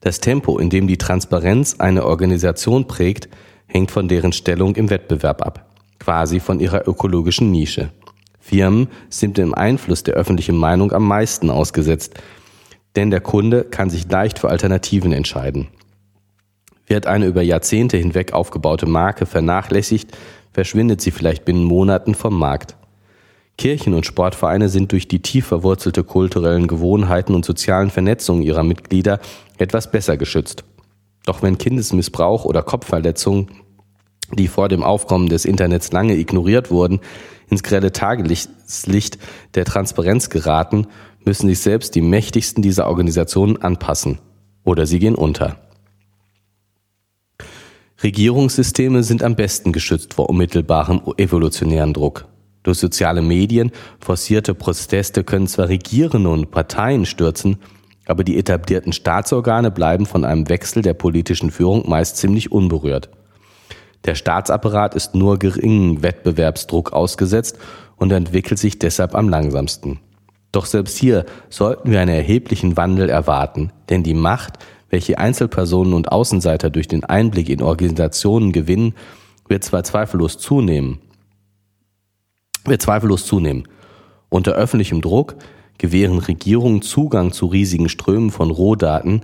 Das 0.00 0.20
Tempo, 0.20 0.58
in 0.58 0.70
dem 0.70 0.86
die 0.86 0.98
Transparenz 0.98 1.76
eine 1.80 2.04
Organisation 2.04 2.86
prägt, 2.86 3.28
hängt 3.66 3.90
von 3.90 4.06
deren 4.06 4.32
Stellung 4.32 4.76
im 4.76 4.90
Wettbewerb 4.90 5.42
ab, 5.42 5.74
quasi 5.98 6.40
von 6.40 6.60
ihrer 6.60 6.86
ökologischen 6.86 7.50
Nische. 7.50 7.90
Firmen 8.44 8.88
sind 9.08 9.38
dem 9.38 9.54
Einfluss 9.54 10.02
der 10.02 10.14
öffentlichen 10.14 10.56
Meinung 10.56 10.92
am 10.92 11.08
meisten 11.08 11.48
ausgesetzt, 11.48 12.12
denn 12.94 13.10
der 13.10 13.22
Kunde 13.22 13.64
kann 13.64 13.88
sich 13.88 14.06
leicht 14.10 14.38
für 14.38 14.50
Alternativen 14.50 15.14
entscheiden. 15.14 15.68
Wird 16.86 17.06
eine 17.06 17.24
über 17.24 17.40
Jahrzehnte 17.40 17.96
hinweg 17.96 18.34
aufgebaute 18.34 18.84
Marke 18.84 19.24
vernachlässigt, 19.24 20.14
verschwindet 20.52 21.00
sie 21.00 21.10
vielleicht 21.10 21.46
binnen 21.46 21.64
Monaten 21.64 22.14
vom 22.14 22.38
Markt. 22.38 22.76
Kirchen 23.56 23.94
und 23.94 24.04
Sportvereine 24.04 24.68
sind 24.68 24.92
durch 24.92 25.08
die 25.08 25.22
tief 25.22 25.46
verwurzelte 25.46 26.04
kulturellen 26.04 26.66
Gewohnheiten 26.66 27.34
und 27.34 27.46
sozialen 27.46 27.88
Vernetzungen 27.88 28.42
ihrer 28.42 28.62
Mitglieder 28.62 29.20
etwas 29.56 29.90
besser 29.90 30.18
geschützt. 30.18 30.64
Doch 31.24 31.42
wenn 31.42 31.56
Kindesmissbrauch 31.56 32.44
oder 32.44 32.62
Kopfverletzungen, 32.62 33.46
die 34.32 34.48
vor 34.48 34.68
dem 34.68 34.82
Aufkommen 34.82 35.30
des 35.30 35.46
Internets 35.46 35.92
lange 35.92 36.14
ignoriert 36.14 36.70
wurden, 36.70 37.00
ins 37.54 37.62
grelle 37.62 37.92
Tageslicht 37.92 39.18
der 39.54 39.64
Transparenz 39.64 40.28
geraten, 40.30 40.86
müssen 41.24 41.48
sich 41.48 41.60
selbst 41.60 41.94
die 41.94 42.02
mächtigsten 42.02 42.62
dieser 42.62 42.86
Organisationen 42.86 43.56
anpassen. 43.62 44.18
Oder 44.64 44.86
sie 44.86 44.98
gehen 44.98 45.14
unter. 45.14 45.56
Regierungssysteme 48.02 49.02
sind 49.02 49.22
am 49.22 49.36
besten 49.36 49.72
geschützt 49.72 50.14
vor 50.14 50.28
unmittelbarem 50.28 51.00
evolutionären 51.16 51.94
Druck. 51.94 52.26
Durch 52.62 52.78
soziale 52.78 53.22
Medien 53.22 53.70
forcierte 54.00 54.54
Proteste 54.54 55.22
können 55.22 55.46
zwar 55.46 55.68
Regierende 55.68 56.28
und 56.28 56.50
Parteien 56.50 57.06
stürzen, 57.06 57.58
aber 58.06 58.24
die 58.24 58.36
etablierten 58.36 58.92
Staatsorgane 58.92 59.70
bleiben 59.70 60.06
von 60.06 60.24
einem 60.24 60.48
Wechsel 60.48 60.82
der 60.82 60.94
politischen 60.94 61.50
Führung 61.50 61.88
meist 61.88 62.16
ziemlich 62.16 62.52
unberührt. 62.52 63.10
Der 64.04 64.14
Staatsapparat 64.14 64.94
ist 64.94 65.14
nur 65.14 65.38
geringem 65.38 66.02
Wettbewerbsdruck 66.02 66.92
ausgesetzt 66.92 67.58
und 67.96 68.12
entwickelt 68.12 68.58
sich 68.58 68.78
deshalb 68.78 69.14
am 69.14 69.28
langsamsten. 69.28 69.98
Doch 70.52 70.66
selbst 70.66 70.98
hier 70.98 71.24
sollten 71.48 71.90
wir 71.90 72.00
einen 72.00 72.14
erheblichen 72.14 72.76
Wandel 72.76 73.08
erwarten, 73.08 73.72
denn 73.88 74.02
die 74.02 74.14
Macht, 74.14 74.58
welche 74.90 75.18
Einzelpersonen 75.18 75.94
und 75.94 76.12
Außenseiter 76.12 76.70
durch 76.70 76.86
den 76.86 77.04
Einblick 77.04 77.48
in 77.48 77.62
Organisationen 77.62 78.52
gewinnen, 78.52 78.94
wird 79.48 79.64
zwar 79.64 79.84
zweifellos 79.84 80.38
zunehmen, 80.38 80.98
wird 82.64 82.82
zweifellos 82.82 83.26
zunehmen. 83.26 83.66
Unter 84.28 84.52
öffentlichem 84.52 85.00
Druck 85.00 85.34
gewähren 85.78 86.18
Regierungen 86.18 86.82
Zugang 86.82 87.32
zu 87.32 87.46
riesigen 87.46 87.88
Strömen 87.88 88.30
von 88.30 88.50
Rohdaten, 88.50 89.22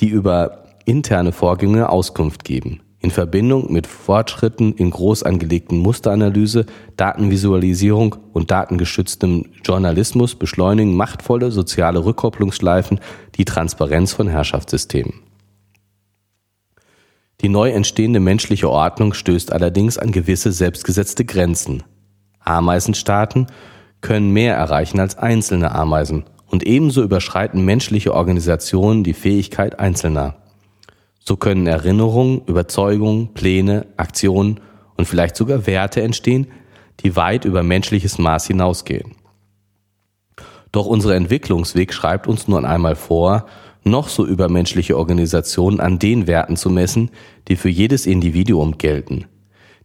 die 0.00 0.08
über 0.08 0.64
interne 0.84 1.32
Vorgänge 1.32 1.88
Auskunft 1.88 2.44
geben. 2.44 2.80
In 3.02 3.10
Verbindung 3.10 3.72
mit 3.72 3.88
Fortschritten 3.88 4.74
in 4.74 4.90
groß 4.90 5.24
angelegten 5.24 5.78
Musteranalyse, 5.78 6.66
Datenvisualisierung 6.96 8.14
und 8.32 8.52
datengeschütztem 8.52 9.46
Journalismus 9.64 10.36
beschleunigen 10.36 10.94
machtvolle 10.94 11.50
soziale 11.50 12.04
Rückkopplungsschleifen 12.04 13.00
die 13.34 13.44
Transparenz 13.44 14.12
von 14.12 14.28
Herrschaftssystemen. 14.28 15.14
Die 17.40 17.48
neu 17.48 17.70
entstehende 17.70 18.20
menschliche 18.20 18.70
Ordnung 18.70 19.14
stößt 19.14 19.52
allerdings 19.52 19.98
an 19.98 20.12
gewisse 20.12 20.52
selbstgesetzte 20.52 21.24
Grenzen. 21.24 21.82
Ameisenstaaten 22.38 23.48
können 24.00 24.30
mehr 24.30 24.54
erreichen 24.54 25.00
als 25.00 25.18
einzelne 25.18 25.74
Ameisen 25.74 26.22
und 26.46 26.62
ebenso 26.62 27.02
überschreiten 27.02 27.64
menschliche 27.64 28.14
Organisationen 28.14 29.02
die 29.02 29.14
Fähigkeit 29.14 29.80
Einzelner. 29.80 30.36
So 31.24 31.36
können 31.36 31.66
Erinnerungen, 31.66 32.42
Überzeugungen, 32.46 33.32
Pläne, 33.34 33.86
Aktionen 33.96 34.60
und 34.96 35.06
vielleicht 35.06 35.36
sogar 35.36 35.66
Werte 35.66 36.02
entstehen, 36.02 36.48
die 37.00 37.16
weit 37.16 37.44
über 37.44 37.62
menschliches 37.62 38.18
Maß 38.18 38.46
hinausgehen. 38.46 39.12
Doch 40.72 40.86
unser 40.86 41.14
Entwicklungsweg 41.14 41.92
schreibt 41.92 42.26
uns 42.26 42.48
nun 42.48 42.64
einmal 42.64 42.96
vor, 42.96 43.46
noch 43.84 44.08
so 44.08 44.26
übermenschliche 44.26 44.96
Organisationen 44.96 45.80
an 45.80 45.98
den 45.98 46.26
Werten 46.26 46.56
zu 46.56 46.70
messen, 46.70 47.10
die 47.48 47.56
für 47.56 47.68
jedes 47.68 48.06
Individuum 48.06 48.78
gelten. 48.78 49.26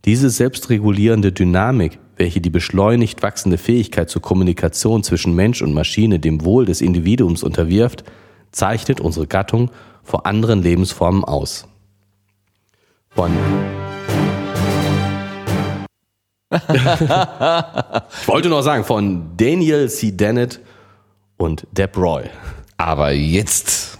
Diese 0.05 0.29
selbstregulierende 0.29 1.31
Dynamik, 1.31 1.99
welche 2.15 2.39
die 2.39 2.49
beschleunigt 2.49 3.21
wachsende 3.23 3.57
Fähigkeit 3.57 4.09
zur 4.09 4.21
Kommunikation 4.21 5.03
zwischen 5.03 5.35
Mensch 5.35 5.61
und 5.61 5.73
Maschine 5.73 6.19
dem 6.19 6.45
Wohl 6.45 6.65
des 6.65 6.81
Individuums 6.81 7.43
unterwirft, 7.43 8.03
zeichnet 8.51 9.01
unsere 9.01 9.27
Gattung 9.27 9.71
vor 10.07 10.25
anderen 10.25 10.63
Lebensformen 10.63 11.25
aus. 11.25 11.67
Von 13.09 13.31
ich 16.53 18.27
wollte 18.27 18.47
noch 18.47 18.61
sagen, 18.61 18.85
von 18.85 19.35
Daniel 19.35 19.89
C. 19.89 20.11
Dennett 20.11 20.61
und 21.35 21.67
Deb 21.73 21.97
Roy. 21.97 22.23
Aber 22.77 23.11
jetzt 23.11 23.96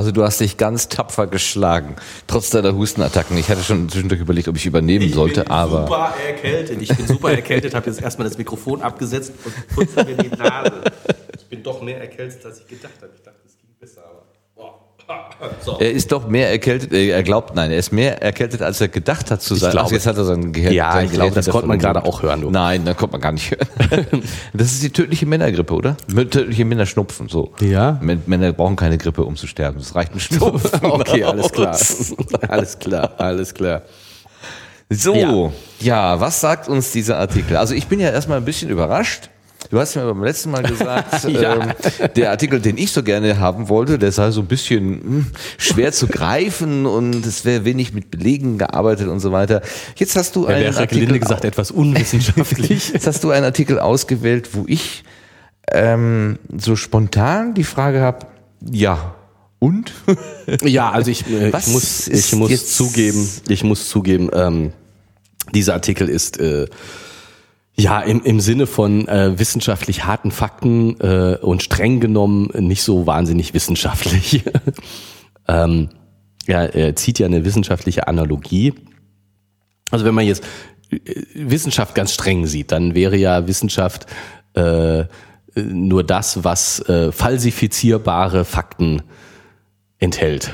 Also 0.00 0.12
du 0.12 0.24
hast 0.24 0.40
dich 0.40 0.56
ganz 0.56 0.88
tapfer 0.88 1.26
geschlagen, 1.26 1.94
trotz 2.26 2.48
deiner 2.48 2.74
Hustenattacken. 2.74 3.36
Ich 3.36 3.50
hatte 3.50 3.62
schon 3.62 3.86
zwischendurch 3.90 4.22
überlegt, 4.22 4.48
ob 4.48 4.56
ich 4.56 4.64
übernehmen 4.64 5.04
ich 5.04 5.14
sollte, 5.14 5.42
bin 5.42 5.50
aber... 5.50 5.82
super 5.82 6.14
erkältet. 6.26 6.80
Ich 6.80 6.96
bin 6.96 7.06
super 7.06 7.32
erkältet, 7.32 7.74
habe 7.74 7.90
jetzt 7.90 8.00
erstmal 8.00 8.26
das 8.26 8.38
Mikrofon 8.38 8.80
abgesetzt 8.80 9.34
und 9.44 9.54
putze 9.68 10.02
mir 10.02 10.16
die 10.16 10.30
Nase. 10.30 10.84
Ich 11.36 11.44
bin 11.50 11.62
doch 11.62 11.82
mehr 11.82 12.00
erkältet, 12.00 12.42
als 12.46 12.60
ich 12.60 12.66
gedacht 12.66 12.94
habe. 13.02 13.12
Ich 13.14 13.20
dachte, 13.20 13.40
es 13.46 13.58
ging 13.58 13.68
besser, 13.78 14.00
aber... 14.08 14.19
So. 15.64 15.78
Er 15.78 15.90
ist 15.90 16.12
doch 16.12 16.28
mehr 16.28 16.50
erkältet, 16.50 16.92
äh, 16.92 17.08
er 17.10 17.22
glaubt, 17.22 17.54
nein, 17.54 17.70
er 17.70 17.78
ist 17.78 17.92
mehr 17.92 18.22
erkältet, 18.22 18.62
als 18.62 18.80
er 18.80 18.88
gedacht 18.88 19.30
hat 19.30 19.42
zu 19.42 19.54
sein. 19.54 19.72
Glaube, 19.72 19.94
jetzt 19.94 20.06
hat 20.06 20.16
er 20.16 20.24
sein 20.24 20.52
Gehirn. 20.52 20.72
Ja, 20.72 20.92
sein 20.92 21.06
ich 21.06 21.12
glaube, 21.12 21.34
das 21.34 21.48
konnte 21.48 21.66
man 21.66 21.78
gerade 21.78 22.04
auch 22.04 22.22
hören. 22.22 22.40
Du. 22.42 22.50
Nein, 22.50 22.84
das 22.84 22.96
konnte 22.96 23.12
man 23.12 23.20
gar 23.20 23.32
nicht 23.32 23.50
hören. 23.50 24.22
das 24.54 24.72
ist 24.72 24.82
die 24.82 24.90
tödliche 24.90 25.26
Männergrippe, 25.26 25.74
oder? 25.74 25.96
Tödliche 26.08 26.64
Männerschnupfen, 26.64 27.28
so. 27.28 27.52
Ja. 27.60 28.00
Männer 28.00 28.52
brauchen 28.52 28.76
keine 28.76 28.98
Grippe, 28.98 29.24
um 29.24 29.36
zu 29.36 29.46
sterben. 29.46 29.78
Das 29.78 29.94
reicht 29.94 30.14
ein 30.14 30.20
Schnupfen. 30.20 30.70
okay, 30.82 31.24
alles 31.24 31.52
klar. 31.52 31.76
alles 32.48 32.78
klar, 32.78 33.10
alles 33.18 33.54
klar. 33.54 33.82
So, 34.88 35.14
ja. 35.14 35.52
ja, 35.80 36.20
was 36.20 36.40
sagt 36.40 36.68
uns 36.68 36.90
dieser 36.90 37.18
Artikel? 37.18 37.56
Also 37.56 37.74
ich 37.74 37.86
bin 37.86 38.00
ja 38.00 38.10
erstmal 38.10 38.38
ein 38.38 38.44
bisschen 38.44 38.70
überrascht 38.70 39.30
Du 39.70 39.78
hast 39.78 39.94
mir 39.94 40.04
beim 40.04 40.24
letzten 40.24 40.50
Mal 40.50 40.64
gesagt, 40.64 41.24
ja. 41.28 41.54
ähm, 41.54 41.72
der 42.16 42.30
Artikel, 42.30 42.60
den 42.60 42.76
ich 42.76 42.90
so 42.90 43.04
gerne 43.04 43.38
haben 43.38 43.68
wollte, 43.68 44.00
der 44.00 44.10
sei 44.10 44.32
so 44.32 44.40
ein 44.40 44.48
bisschen 44.48 45.00
hm, 45.00 45.26
schwer 45.58 45.92
zu 45.92 46.08
greifen 46.08 46.86
und 46.86 47.24
es 47.24 47.44
wäre 47.44 47.64
wenig 47.64 47.94
mit 47.94 48.10
Belegen 48.10 48.58
gearbeitet 48.58 49.06
und 49.06 49.20
so 49.20 49.30
weiter. 49.30 49.62
Jetzt 49.94 50.16
hast 50.16 50.34
du 50.34 50.46
einen 50.46 50.74
Artikel 50.74 51.16
gesagt 51.20 51.44
etwas 51.44 51.70
unwissenschaftlich. 51.70 52.88
Jetzt 52.92 53.06
hast 53.06 53.22
du 53.22 53.30
einen 53.30 53.44
Artikel 53.44 53.78
ausgewählt, 53.78 54.50
wo 54.54 54.64
ich 54.66 55.04
ähm, 55.70 56.40
so 56.58 56.74
spontan 56.74 57.54
die 57.54 57.62
Frage 57.62 58.00
habe, 58.00 58.26
ja, 58.68 59.14
und? 59.60 59.92
ja, 60.64 60.90
also 60.90 61.12
ich, 61.12 61.28
äh, 61.28 61.50
ich 61.56 61.66
muss, 61.68 62.08
ich 62.08 62.32
muss 62.34 62.76
zugeben, 62.76 63.28
ich 63.48 63.62
muss 63.62 63.88
zugeben, 63.88 64.30
ähm, 64.32 64.72
dieser 65.54 65.74
Artikel 65.74 66.08
ist 66.08 66.40
äh, 66.40 66.66
ja, 67.80 68.00
im, 68.00 68.22
im 68.22 68.40
Sinne 68.40 68.66
von 68.66 69.08
äh, 69.08 69.38
wissenschaftlich 69.38 70.04
harten 70.04 70.30
Fakten 70.30 71.00
äh, 71.00 71.38
und 71.40 71.62
streng 71.62 71.98
genommen 72.00 72.50
nicht 72.58 72.82
so 72.82 73.06
wahnsinnig 73.06 73.54
wissenschaftlich. 73.54 74.44
ähm, 75.48 75.88
ja, 76.46 76.64
er 76.64 76.94
zieht 76.96 77.18
ja 77.18 77.26
eine 77.26 77.44
wissenschaftliche 77.44 78.06
Analogie. 78.06 78.74
Also 79.90 80.04
wenn 80.04 80.14
man 80.14 80.26
jetzt 80.26 80.44
äh, 80.90 80.98
Wissenschaft 81.34 81.94
ganz 81.94 82.12
streng 82.12 82.46
sieht, 82.46 82.70
dann 82.70 82.94
wäre 82.94 83.16
ja 83.16 83.46
Wissenschaft 83.46 84.06
äh, 84.54 85.04
nur 85.56 86.04
das, 86.04 86.44
was 86.44 86.80
äh, 86.88 87.12
falsifizierbare 87.12 88.44
Fakten 88.44 89.02
enthält. 89.98 90.52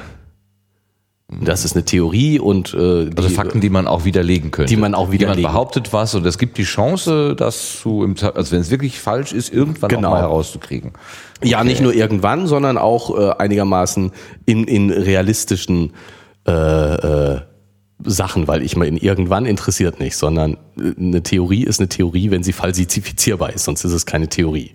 Das 1.29 1.65
ist 1.65 1.75
eine 1.75 1.85
Theorie 1.85 2.39
und 2.39 2.73
äh, 2.73 3.07
die, 3.07 3.17
also 3.17 3.29
Fakten, 3.31 3.61
die 3.61 3.69
man 3.69 3.89
auch 3.89 4.05
widerlegen 4.05 4.53
könnte. 4.53 4.71
Die 4.71 4.77
man 4.77 4.95
auch 4.95 5.11
widerlegen. 5.11 5.43
Man 5.43 5.53
behauptet 5.53 5.93
was 5.93 6.15
und 6.15 6.25
es 6.25 6.39
gibt 6.39 6.57
die 6.57 6.63
Chance, 6.63 7.35
das 7.35 7.81
zu, 7.81 8.05
im, 8.05 8.15
also 8.35 8.53
wenn 8.53 8.61
es 8.61 8.71
wirklich 8.71 9.01
falsch 9.01 9.33
ist, 9.33 9.53
irgendwann 9.53 9.89
genau. 9.89 10.11
mal 10.11 10.21
herauszukriegen. 10.21 10.93
Okay. 11.39 11.49
Ja, 11.49 11.65
nicht 11.65 11.81
nur 11.81 11.93
irgendwann, 11.93 12.47
sondern 12.47 12.79
auch 12.79 13.19
äh, 13.19 13.33
einigermaßen 13.39 14.13
in, 14.45 14.65
in 14.65 14.91
realistischen 14.91 15.95
äh, 16.47 16.53
äh, 16.53 17.41
Sachen, 18.05 18.47
weil 18.47 18.63
ich 18.63 18.77
mal 18.77 18.87
in 18.87 18.97
irgendwann 18.97 19.47
interessiert 19.47 19.99
nicht, 19.99 20.17
sondern 20.17 20.59
äh, 20.79 20.93
eine 20.97 21.25
Theorie 21.25 21.65
ist 21.65 21.81
eine 21.81 21.89
Theorie, 21.89 22.31
wenn 22.31 22.45
sie 22.45 22.53
falsifizierbar 22.53 23.53
ist, 23.53 23.65
sonst 23.65 23.85
ist 23.85 23.93
es 23.93 24.07
keine 24.07 24.29
Theorie. 24.29 24.73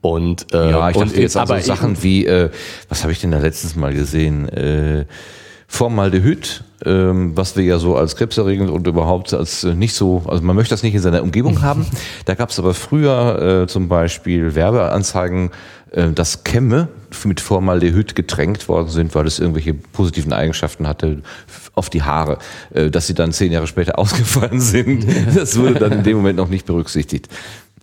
Und 0.00 0.52
äh, 0.52 0.70
Ja, 0.70 0.90
ich 0.90 0.96
und, 0.96 1.08
dachte 1.08 1.20
jetzt 1.20 1.36
aber 1.36 1.60
Sachen 1.60 2.02
wie, 2.02 2.26
äh, 2.26 2.50
was 2.88 3.02
habe 3.02 3.12
ich 3.12 3.20
denn 3.20 3.30
da 3.30 3.38
letztens 3.38 3.76
mal 3.76 3.94
gesehen? 3.94 4.48
Äh, 4.48 5.04
Formaldehyd, 5.68 6.64
ähm, 6.84 7.36
was 7.36 7.56
wir 7.56 7.62
ja 7.62 7.78
so 7.78 7.94
als 7.94 8.16
krebserregend 8.16 8.70
und 8.70 8.88
überhaupt 8.88 9.32
als 9.32 9.62
äh, 9.62 9.72
nicht 9.72 9.94
so, 9.94 10.24
also 10.26 10.42
man 10.42 10.56
möchte 10.56 10.74
das 10.74 10.82
nicht 10.82 10.94
in 10.94 11.00
seiner 11.00 11.22
Umgebung 11.22 11.62
haben. 11.62 11.86
Da 12.24 12.34
gab 12.34 12.50
es 12.50 12.58
aber 12.58 12.74
früher 12.74 13.62
äh, 13.62 13.66
zum 13.68 13.88
Beispiel 13.88 14.56
Werbeanzeigen, 14.56 15.50
äh, 15.92 16.10
dass 16.10 16.42
Kämme 16.42 16.88
mit 17.24 17.40
Formaldehyd 17.40 18.16
getränkt 18.16 18.68
worden 18.68 18.88
sind, 18.88 19.14
weil 19.14 19.28
es 19.28 19.38
irgendwelche 19.38 19.74
positiven 19.74 20.32
Eigenschaften 20.32 20.88
hatte 20.88 21.22
auf 21.74 21.88
die 21.88 22.02
Haare, 22.02 22.38
äh, 22.74 22.90
dass 22.90 23.06
sie 23.06 23.14
dann 23.14 23.32
zehn 23.32 23.52
Jahre 23.52 23.68
später 23.68 23.98
ausgefallen 23.98 24.60
sind. 24.60 25.06
Das 25.34 25.56
wurde 25.56 25.74
dann 25.74 25.92
in 25.92 26.02
dem 26.02 26.16
Moment 26.16 26.36
noch 26.36 26.48
nicht 26.48 26.66
berücksichtigt. 26.66 27.28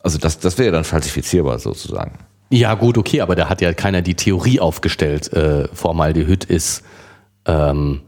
Also 0.07 0.19
das, 0.19 0.39
das 0.39 0.57
wäre 0.57 0.71
dann 0.71 0.85
falsifizierbar 0.85 1.59
sozusagen. 1.59 2.17
Ja, 2.49 2.75
gut, 2.75 2.97
okay, 2.97 3.19
aber 3.19 3.35
da 3.35 3.49
hat 3.49 3.59
ja 3.61 3.73
keiner 3.73 4.01
die 4.01 4.15
Theorie 4.15 4.61
aufgestellt. 4.61 5.33
Äh, 5.33 5.67
Formaldehyd 5.73 6.45
ist 6.45 6.81
ähm, 7.45 7.99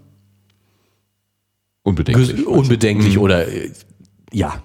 Unbedenklich. 1.84 2.48
unbedenklich 2.48 3.16
Mhm. 3.16 3.22
oder 3.22 3.48
äh, 3.50 3.72
ja, 4.32 4.62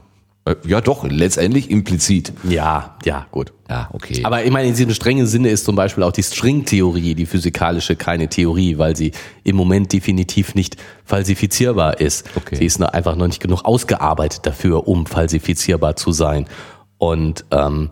Äh, 0.46 0.56
Ja, 0.66 0.80
doch, 0.82 1.04
letztendlich 1.08 1.70
implizit. 1.70 2.32
ja, 2.48 2.96
ja, 3.04 3.26
gut. 3.30 3.52
Ja, 3.70 3.88
okay. 3.94 4.20
Aber 4.24 4.44
ich 4.44 4.50
meine, 4.52 4.68
in 4.68 4.74
diesem 4.76 4.92
strengen 4.92 5.26
Sinne 5.26 5.48
ist 5.48 5.64
zum 5.64 5.74
Beispiel 5.74 6.04
auch 6.04 6.12
die 6.12 6.22
Stringtheorie, 6.22 7.14
die 7.14 7.24
physikalische, 7.26 7.96
keine 7.96 8.28
Theorie, 8.28 8.76
weil 8.76 8.94
sie 8.94 9.12
im 9.42 9.56
Moment 9.56 9.92
definitiv 9.92 10.54
nicht 10.54 10.76
falsifizierbar 11.04 11.98
ist. 11.98 12.26
Okay. 12.36 12.56
Sie 12.56 12.66
ist 12.66 12.80
einfach 12.82 13.16
noch 13.16 13.26
nicht 13.26 13.40
genug 13.40 13.64
ausgearbeitet 13.64 14.40
dafür, 14.44 14.86
um 14.86 15.06
falsifizierbar 15.06 15.96
zu 15.96 16.12
sein. 16.12 16.46
Und 17.04 17.44
ähm, 17.50 17.90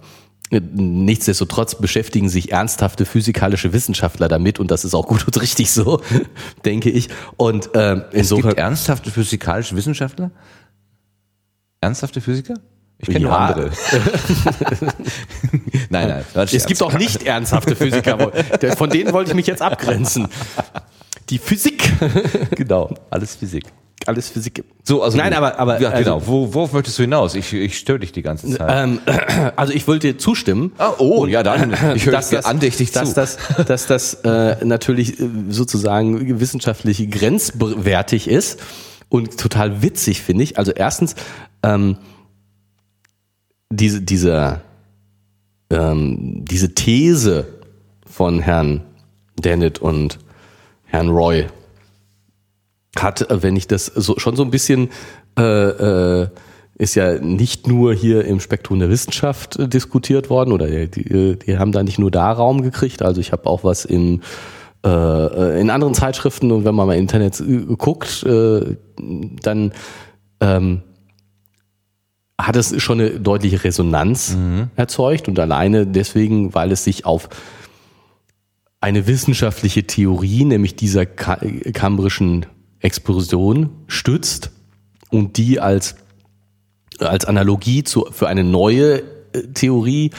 nichtsdestotrotz 0.51 1.75
beschäftigen 1.75 2.31
sich 2.31 2.51
ernsthafte 2.51 3.05
physikalische 3.05 3.75
Wissenschaftler 3.75 4.29
damit 4.29 4.59
und 4.59 4.71
das 4.71 4.87
ist 4.87 4.95
auch 4.95 5.07
gut 5.07 5.27
und 5.27 5.41
richtig 5.41 5.71
so, 5.71 6.01
denke 6.65 6.89
ich. 6.89 7.09
Und 7.37 7.71
ähm, 7.75 8.05
es 8.11 8.21
insofern 8.21 8.51
gibt 8.51 8.59
ernsthafte 8.59 9.11
physikalische 9.11 9.77
Wissenschaftler? 9.77 10.31
Ernsthafte 11.83 12.23
Physiker? 12.23 12.55
Ich 12.99 13.09
kenne 13.09 13.25
Ja. 13.25 13.29
nur 13.29 13.39
andere. 13.39 13.71
nein, 15.91 16.09
nein. 16.09 16.25
Es 16.35 16.51
Scherz. 16.51 16.67
gibt 16.67 16.83
auch 16.83 16.93
nicht 16.95 17.25
ernsthafte 17.25 17.77
Physiker. 17.77 18.33
Von 18.77 18.89
denen 18.89 19.13
wollte 19.13 19.31
ich 19.33 19.37
mich 19.37 19.47
jetzt 19.47 19.61
abgrenzen. 19.61 20.29
Die 21.29 21.39
Physik. 21.39 21.93
genau, 22.57 22.95
alles 23.11 23.35
Physik. 23.37 23.65
Alles 24.07 24.31
Physik. 24.31 24.65
So, 24.83 25.03
also 25.03 25.17
Nein, 25.17 25.33
aber, 25.33 25.59
aber 25.59 25.81
ja, 25.81 25.91
also, 25.91 26.03
genau. 26.03 26.27
Wo, 26.27 26.55
worauf 26.55 26.73
möchtest 26.73 26.99
du 26.99 27.03
hinaus? 27.03 27.35
Ich, 27.35 27.53
ich 27.53 27.79
störe 27.79 28.01
dich 28.01 28.13
die 28.13 28.23
ganze 28.23 28.49
Zeit. 28.51 28.69
ähm, 28.71 29.01
also 29.57 29.73
ich 29.73 29.87
wollte 29.87 30.13
dir 30.13 30.19
zustimmen. 30.19 30.73
Ah, 30.79 30.93
oh, 30.99 31.27
ja, 31.27 31.43
dann. 31.43 31.73
Ich 31.95 32.07
höre 32.07 32.13
dass 32.13 32.31
dir 32.31 32.37
das, 32.37 32.47
andächtig 32.47 32.91
dass 32.93 33.11
zu. 33.11 33.15
Das, 33.15 33.39
dass 33.67 33.87
das 33.87 34.15
äh, 34.25 34.65
natürlich 34.65 35.21
äh, 35.21 35.29
sozusagen 35.51 36.41
wissenschaftlich 36.41 37.11
grenzwertig 37.11 38.29
ist 38.29 38.61
und 39.09 39.39
total 39.39 39.83
witzig 39.83 40.23
finde 40.23 40.45
ich. 40.45 40.59
Also 40.59 40.73
erstens 40.73 41.15
ähm, 41.63 41.97
diese 43.71 44.01
dieser 44.01 44.63
ähm, 45.71 46.45
diese 46.45 46.75
These 46.75 47.47
von 48.07 48.41
Herrn 48.41 48.83
Dennett 49.39 49.79
und 49.81 50.19
Herrn 50.85 51.09
Roy 51.09 51.47
hat, 52.97 53.31
äh, 53.31 53.43
wenn 53.43 53.57
ich 53.57 53.67
das 53.67 53.87
so 53.87 54.19
schon 54.19 54.37
so 54.37 54.43
ein 54.43 54.51
bisschen 54.51 54.91
äh, 55.39 56.23
äh, 56.23 56.29
ist 56.77 56.95
ja 56.95 57.19
nicht 57.19 57.69
nur 57.69 57.95
hier 57.95 58.25
im 58.25 58.41
Spektrum 58.41 58.79
der 58.79 58.91
Wissenschaft 58.91 59.59
äh, 59.59 59.69
diskutiert 59.69 60.31
worden 60.31 60.53
oder 60.53 60.69
die, 60.87 61.39
die, 61.39 61.59
haben 61.59 61.73
da 61.73 61.83
nicht 61.83 61.99
nur 61.99 62.11
da 62.11 62.33
Raum 62.33 62.63
gekriegt. 62.63 63.03
Also 63.03 63.21
ich 63.21 63.33
habe 63.33 63.47
auch 63.47 63.63
was 63.65 63.85
in 63.85 64.23
äh, 64.85 64.89
äh, 64.89 65.61
in 65.61 65.71
anderen 65.71 65.95
Zeitschriften 65.95 66.51
und 66.51 66.65
wenn 66.65 66.75
man 66.75 66.89
mal 66.89 66.95
im 66.95 67.01
Internet 67.01 67.43
guckt, 67.79 68.25
äh, 68.25 68.77
dann 68.99 69.73
ähm, 70.41 70.83
hat 72.37 72.57
es 72.57 72.83
schon 72.83 73.01
eine 73.01 73.21
deutliche 73.21 73.63
Resonanz 73.63 74.37
erzeugt 74.75 75.29
und 75.29 75.39
alleine 75.39 75.87
deswegen, 75.87 76.55
weil 76.55 76.73
es 76.73 76.83
sich 76.83 77.07
auf 77.07 77.29
eine 78.81 79.07
wissenschaftliche 79.07 79.85
Theorie, 79.85 80.45
nämlich 80.45 80.75
dieser 80.75 81.07
ka 81.07 81.39
kambrischen 81.73 82.47
Explosion, 82.83 83.71
stützt 83.87 84.51
und 85.11 85.37
die 85.37 85.61
als, 85.61 85.97
als 86.99 87.25
Analogie 87.25 87.85
zu, 87.85 88.07
für 88.11 88.29
eine 88.29 88.45
neue 88.45 88.99
äh, 89.33 89.43
Theorie, 89.55 90.11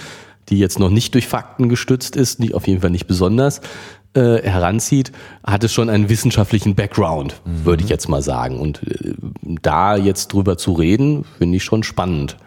die 0.49 0.60
jetzt 0.60 0.80
noch 0.80 0.89
nicht 0.89 1.13
durch 1.13 1.28
Fakten 1.28 1.69
gestützt 1.69 2.15
ist, 2.15 2.41
die 2.41 2.54
auf 2.54 2.67
jeden 2.67 2.82
Fall 2.82 2.89
nicht 2.89 3.08
besonders 3.08 3.62
äh, 4.13 4.41
heranzieht, 4.43 5.12
hat 5.43 5.63
es 5.63 5.73
schon 5.73 5.89
einen 5.89 6.10
wissenschaftlichen 6.10 6.76
Background, 6.76 7.41
würde 7.45 7.84
ich 7.84 7.89
jetzt 7.89 8.10
mal 8.10 8.21
sagen. 8.21 8.60
Und 8.60 8.84
äh, 8.84 9.13
da 9.62 9.95
jetzt 9.95 10.34
drüber 10.34 10.58
zu 10.58 10.73
reden, 10.73 11.26
finde 11.38 11.58
ich 11.58 11.63
schon 11.63 11.84
spannend. 11.84 12.38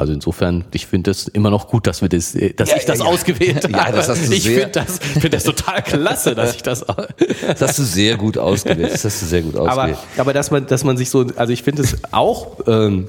Also 0.00 0.12
insofern, 0.14 0.64
ich 0.72 0.86
finde 0.86 1.10
es 1.10 1.28
immer 1.28 1.50
noch 1.50 1.68
gut, 1.68 1.86
dass 1.86 2.00
wir 2.02 2.08
das, 2.08 2.34
äh, 2.34 2.54
dass 2.54 2.70
Ja, 2.70 2.76
ich 2.76 2.86
das 2.86 2.98
ja, 2.98 3.04
ja. 3.04 3.10
ausgewählt 3.10 3.64
habe. 3.64 3.72
Ja, 3.72 3.92
das 3.92 4.08
hast 4.08 4.28
du 4.28 4.32
ich 4.32 4.44
finde 4.48 4.68
das, 4.68 4.98
ich 4.98 5.12
finde 5.12 5.30
das 5.30 5.44
total 5.44 5.82
klasse, 5.82 6.34
dass 6.34 6.54
ich 6.54 6.62
das. 6.62 6.84
Das 7.46 7.60
hast 7.62 7.78
du 7.78 7.82
sehr 7.82 8.16
gut 8.16 8.38
ausgewählt. 8.38 8.92
Das 8.92 9.04
hast 9.04 9.22
du 9.22 9.26
sehr 9.26 9.42
gut 9.42 9.56
aber, 9.56 9.70
ausgewählt. 9.70 9.98
aber 10.16 10.32
dass 10.32 10.50
man, 10.50 10.66
dass 10.66 10.84
man 10.84 10.96
sich 10.96 11.10
so, 11.10 11.26
also 11.36 11.52
ich 11.52 11.62
finde 11.62 11.82
es 11.82 11.96
auch 12.12 12.58
ähm, 12.66 13.08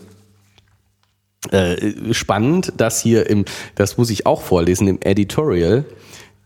äh, 1.51 2.13
spannend, 2.13 2.73
dass 2.77 3.01
hier 3.01 3.29
im, 3.29 3.45
das 3.75 3.97
muss 3.97 4.09
ich 4.09 4.25
auch 4.25 4.41
vorlesen, 4.41 4.87
im 4.87 4.99
Editorial 5.01 5.85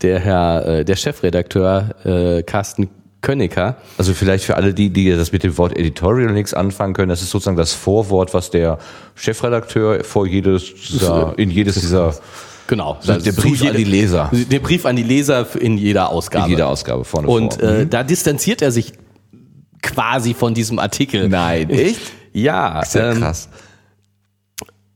der 0.02 0.20
Herr, 0.20 0.66
äh, 0.66 0.84
der 0.84 0.96
Chefredakteur 0.96 1.94
äh, 2.04 2.42
Carsten 2.42 2.88
Könnecker, 3.22 3.76
Also 3.98 4.14
vielleicht 4.14 4.44
für 4.44 4.56
alle 4.56 4.72
die, 4.74 4.90
die 4.90 5.10
das 5.10 5.32
mit 5.32 5.42
dem 5.42 5.56
Wort 5.58 5.76
Editorial 5.76 6.32
nichts 6.32 6.54
anfangen 6.54 6.94
können, 6.94 7.08
das 7.08 7.22
ist 7.22 7.30
sozusagen 7.30 7.56
das 7.56 7.72
Vorwort, 7.72 8.32
was 8.34 8.50
der 8.50 8.78
Chefredakteur 9.16 10.04
vor 10.04 10.26
jedes 10.26 10.72
dieser, 10.74 11.36
in 11.38 11.50
jedes 11.50 11.74
dieser 11.76 12.14
genau, 12.68 12.98
Der 13.06 13.14
also 13.14 13.32
Brief 13.42 13.58
zu 13.60 13.68
an 13.68 13.76
die 13.76 13.84
Leser. 13.84 14.30
der 14.32 14.58
Brief 14.60 14.86
an 14.86 14.94
die 14.96 15.02
Leser 15.02 15.46
in 15.58 15.76
jeder 15.78 16.10
Ausgabe. 16.10 16.44
in 16.44 16.50
jeder 16.50 16.68
Ausgabe 16.68 17.04
vorne 17.04 17.26
Und 17.28 17.54
vor. 17.54 17.62
äh, 17.68 17.86
da 17.86 18.04
distanziert 18.04 18.62
er 18.62 18.70
sich 18.70 18.92
quasi 19.82 20.34
von 20.34 20.54
diesem 20.54 20.78
Artikel. 20.78 21.28
Nein, 21.28 21.70
echt? 21.70 22.00
Ja, 22.32 22.80
Ist 22.82 22.94
ja 22.94 23.10
ähm, 23.12 23.18
krass. 23.18 23.48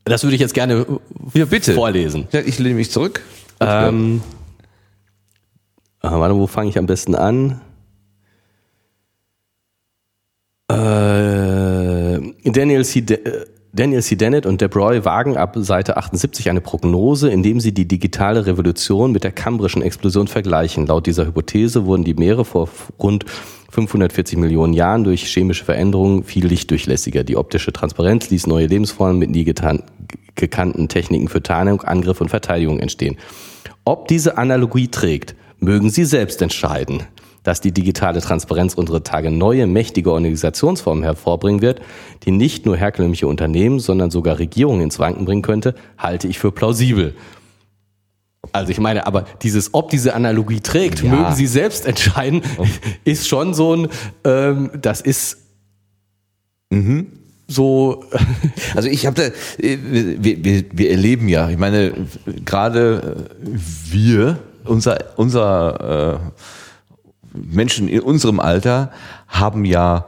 das 0.05 0.23
würde 0.23 0.35
ich 0.35 0.41
jetzt 0.41 0.53
gerne 0.53 0.85
Ja, 1.33 1.45
bitte. 1.45 1.73
vorlesen. 1.73 2.27
Ja, 2.31 2.41
ich 2.41 2.59
lehne 2.59 2.75
mich 2.75 2.91
zurück. 2.91 3.21
Ähm, 3.59 4.21
ah, 6.01 6.19
warte, 6.19 6.35
wo 6.35 6.45
fange 6.47 6.69
ich 6.69 6.77
am 6.77 6.85
besten 6.85 7.15
an? 7.15 7.61
Äh, 10.60 10.60
Daniel 12.43 12.85
C. 12.85 13.01
De 13.01 13.17
äh, 13.17 13.45
Daniel 13.73 14.03
C. 14.03 14.17
Dennett 14.17 14.45
und 14.45 14.59
Debroy 14.59 15.05
wagen 15.05 15.37
ab 15.37 15.55
Seite 15.57 15.95
78 15.95 16.49
eine 16.49 16.59
Prognose, 16.59 17.29
indem 17.29 17.61
sie 17.61 17.73
die 17.73 17.87
digitale 17.87 18.45
Revolution 18.45 19.13
mit 19.13 19.23
der 19.23 19.31
kambrischen 19.31 19.81
Explosion 19.81 20.27
vergleichen. 20.27 20.87
Laut 20.87 21.07
dieser 21.07 21.25
Hypothese 21.25 21.85
wurden 21.85 22.03
die 22.03 22.13
Meere 22.13 22.43
vor 22.43 22.67
rund 22.99 23.23
540 23.69 24.37
Millionen 24.37 24.73
Jahren 24.73 25.05
durch 25.05 25.23
chemische 25.23 25.63
Veränderungen 25.63 26.25
viel 26.25 26.45
lichtdurchlässiger. 26.45 27.23
Die 27.23 27.37
optische 27.37 27.71
Transparenz 27.71 28.29
ließ 28.29 28.45
neue 28.47 28.67
Lebensformen 28.67 29.17
mit 29.17 29.29
nie 29.29 29.45
gekannten 29.45 30.89
Techniken 30.89 31.29
für 31.29 31.41
Tarnung, 31.41 31.81
Angriff 31.81 32.19
und 32.19 32.27
Verteidigung 32.27 32.81
entstehen. 32.81 33.15
Ob 33.85 34.09
diese 34.09 34.37
Analogie 34.37 34.89
trägt, 34.89 35.33
mögen 35.59 35.89
Sie 35.89 36.03
selbst 36.03 36.41
entscheiden. 36.41 37.03
Dass 37.43 37.59
die 37.59 37.71
digitale 37.71 38.21
Transparenz 38.21 38.75
unsere 38.75 39.01
Tage 39.03 39.31
neue, 39.31 39.65
mächtige 39.65 40.11
Organisationsformen 40.11 41.03
hervorbringen 41.03 41.61
wird, 41.61 41.81
die 42.23 42.31
nicht 42.31 42.65
nur 42.65 42.77
herkömmliche 42.77 43.27
Unternehmen, 43.27 43.79
sondern 43.79 44.11
sogar 44.11 44.37
Regierungen 44.37 44.81
ins 44.81 44.99
Wanken 44.99 45.25
bringen 45.25 45.41
könnte, 45.41 45.73
halte 45.97 46.27
ich 46.27 46.37
für 46.37 46.51
plausibel. 46.51 47.15
Also 48.53 48.71
ich 48.71 48.79
meine, 48.79 49.07
aber 49.07 49.25
dieses, 49.41 49.73
ob 49.73 49.89
diese 49.89 50.13
Analogie 50.13 50.59
trägt, 50.59 51.01
Ja. 51.03 51.11
mögen 51.11 51.35
Sie 51.35 51.47
selbst 51.47 51.85
entscheiden, 51.85 52.41
ist 53.05 53.27
schon 53.27 53.53
so 53.53 53.75
ein, 53.75 53.87
ähm, 54.23 54.71
das 54.81 55.01
ist 55.01 55.37
so, 57.47 58.03
Also 58.75 58.87
ich 58.89 59.05
habe 59.05 59.15
da, 59.21 59.29
wir, 59.57 60.43
wir, 60.43 60.63
wir 60.71 60.91
erleben 60.91 61.27
ja, 61.27 61.49
ich 61.49 61.57
meine, 61.57 61.91
gerade 62.45 63.27
wir, 63.89 64.39
unser, 64.65 64.97
unser 65.17 66.13
äh, 66.15 66.31
Menschen 67.33 67.87
in 67.87 68.01
unserem 68.01 68.39
Alter 68.39 68.91
haben 69.27 69.65
ja 69.65 70.05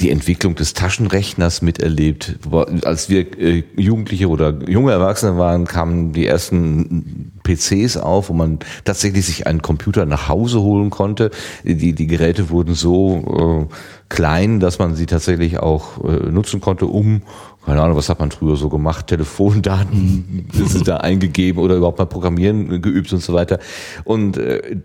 die 0.00 0.10
Entwicklung 0.10 0.56
des 0.56 0.74
Taschenrechners 0.74 1.62
miterlebt. 1.62 2.38
Als 2.84 3.08
wir 3.08 3.38
äh, 3.38 3.62
Jugendliche 3.76 4.28
oder 4.28 4.52
junge 4.68 4.90
Erwachsene 4.90 5.38
waren, 5.38 5.66
kamen 5.66 6.12
die 6.12 6.26
ersten 6.26 7.32
PCs 7.44 7.96
auf, 7.98 8.28
wo 8.28 8.32
man 8.32 8.58
tatsächlich 8.84 9.24
sich 9.24 9.46
einen 9.46 9.62
Computer 9.62 10.04
nach 10.04 10.28
Hause 10.28 10.60
holen 10.60 10.90
konnte. 10.90 11.30
Die, 11.62 11.92
die 11.92 12.06
Geräte 12.06 12.50
wurden 12.50 12.74
so 12.74 13.68
äh, 13.70 13.74
klein, 14.08 14.58
dass 14.58 14.80
man 14.80 14.96
sie 14.96 15.06
tatsächlich 15.06 15.60
auch 15.60 16.02
äh, 16.04 16.28
nutzen 16.28 16.60
konnte, 16.60 16.86
um 16.86 17.22
keine 17.64 17.80
Ahnung, 17.80 17.96
was 17.96 18.10
hat 18.10 18.20
man 18.20 18.30
früher 18.30 18.56
so 18.56 18.68
gemacht, 18.68 19.06
Telefondaten 19.06 20.48
sind 20.52 20.86
da 20.86 20.98
eingegeben 20.98 21.62
oder 21.62 21.76
überhaupt 21.76 21.98
mal 21.98 22.04
Programmieren 22.04 22.82
geübt 22.82 23.10
und 23.12 23.22
so 23.22 23.32
weiter. 23.32 23.58
Und 24.04 24.36
äh, 24.36 24.76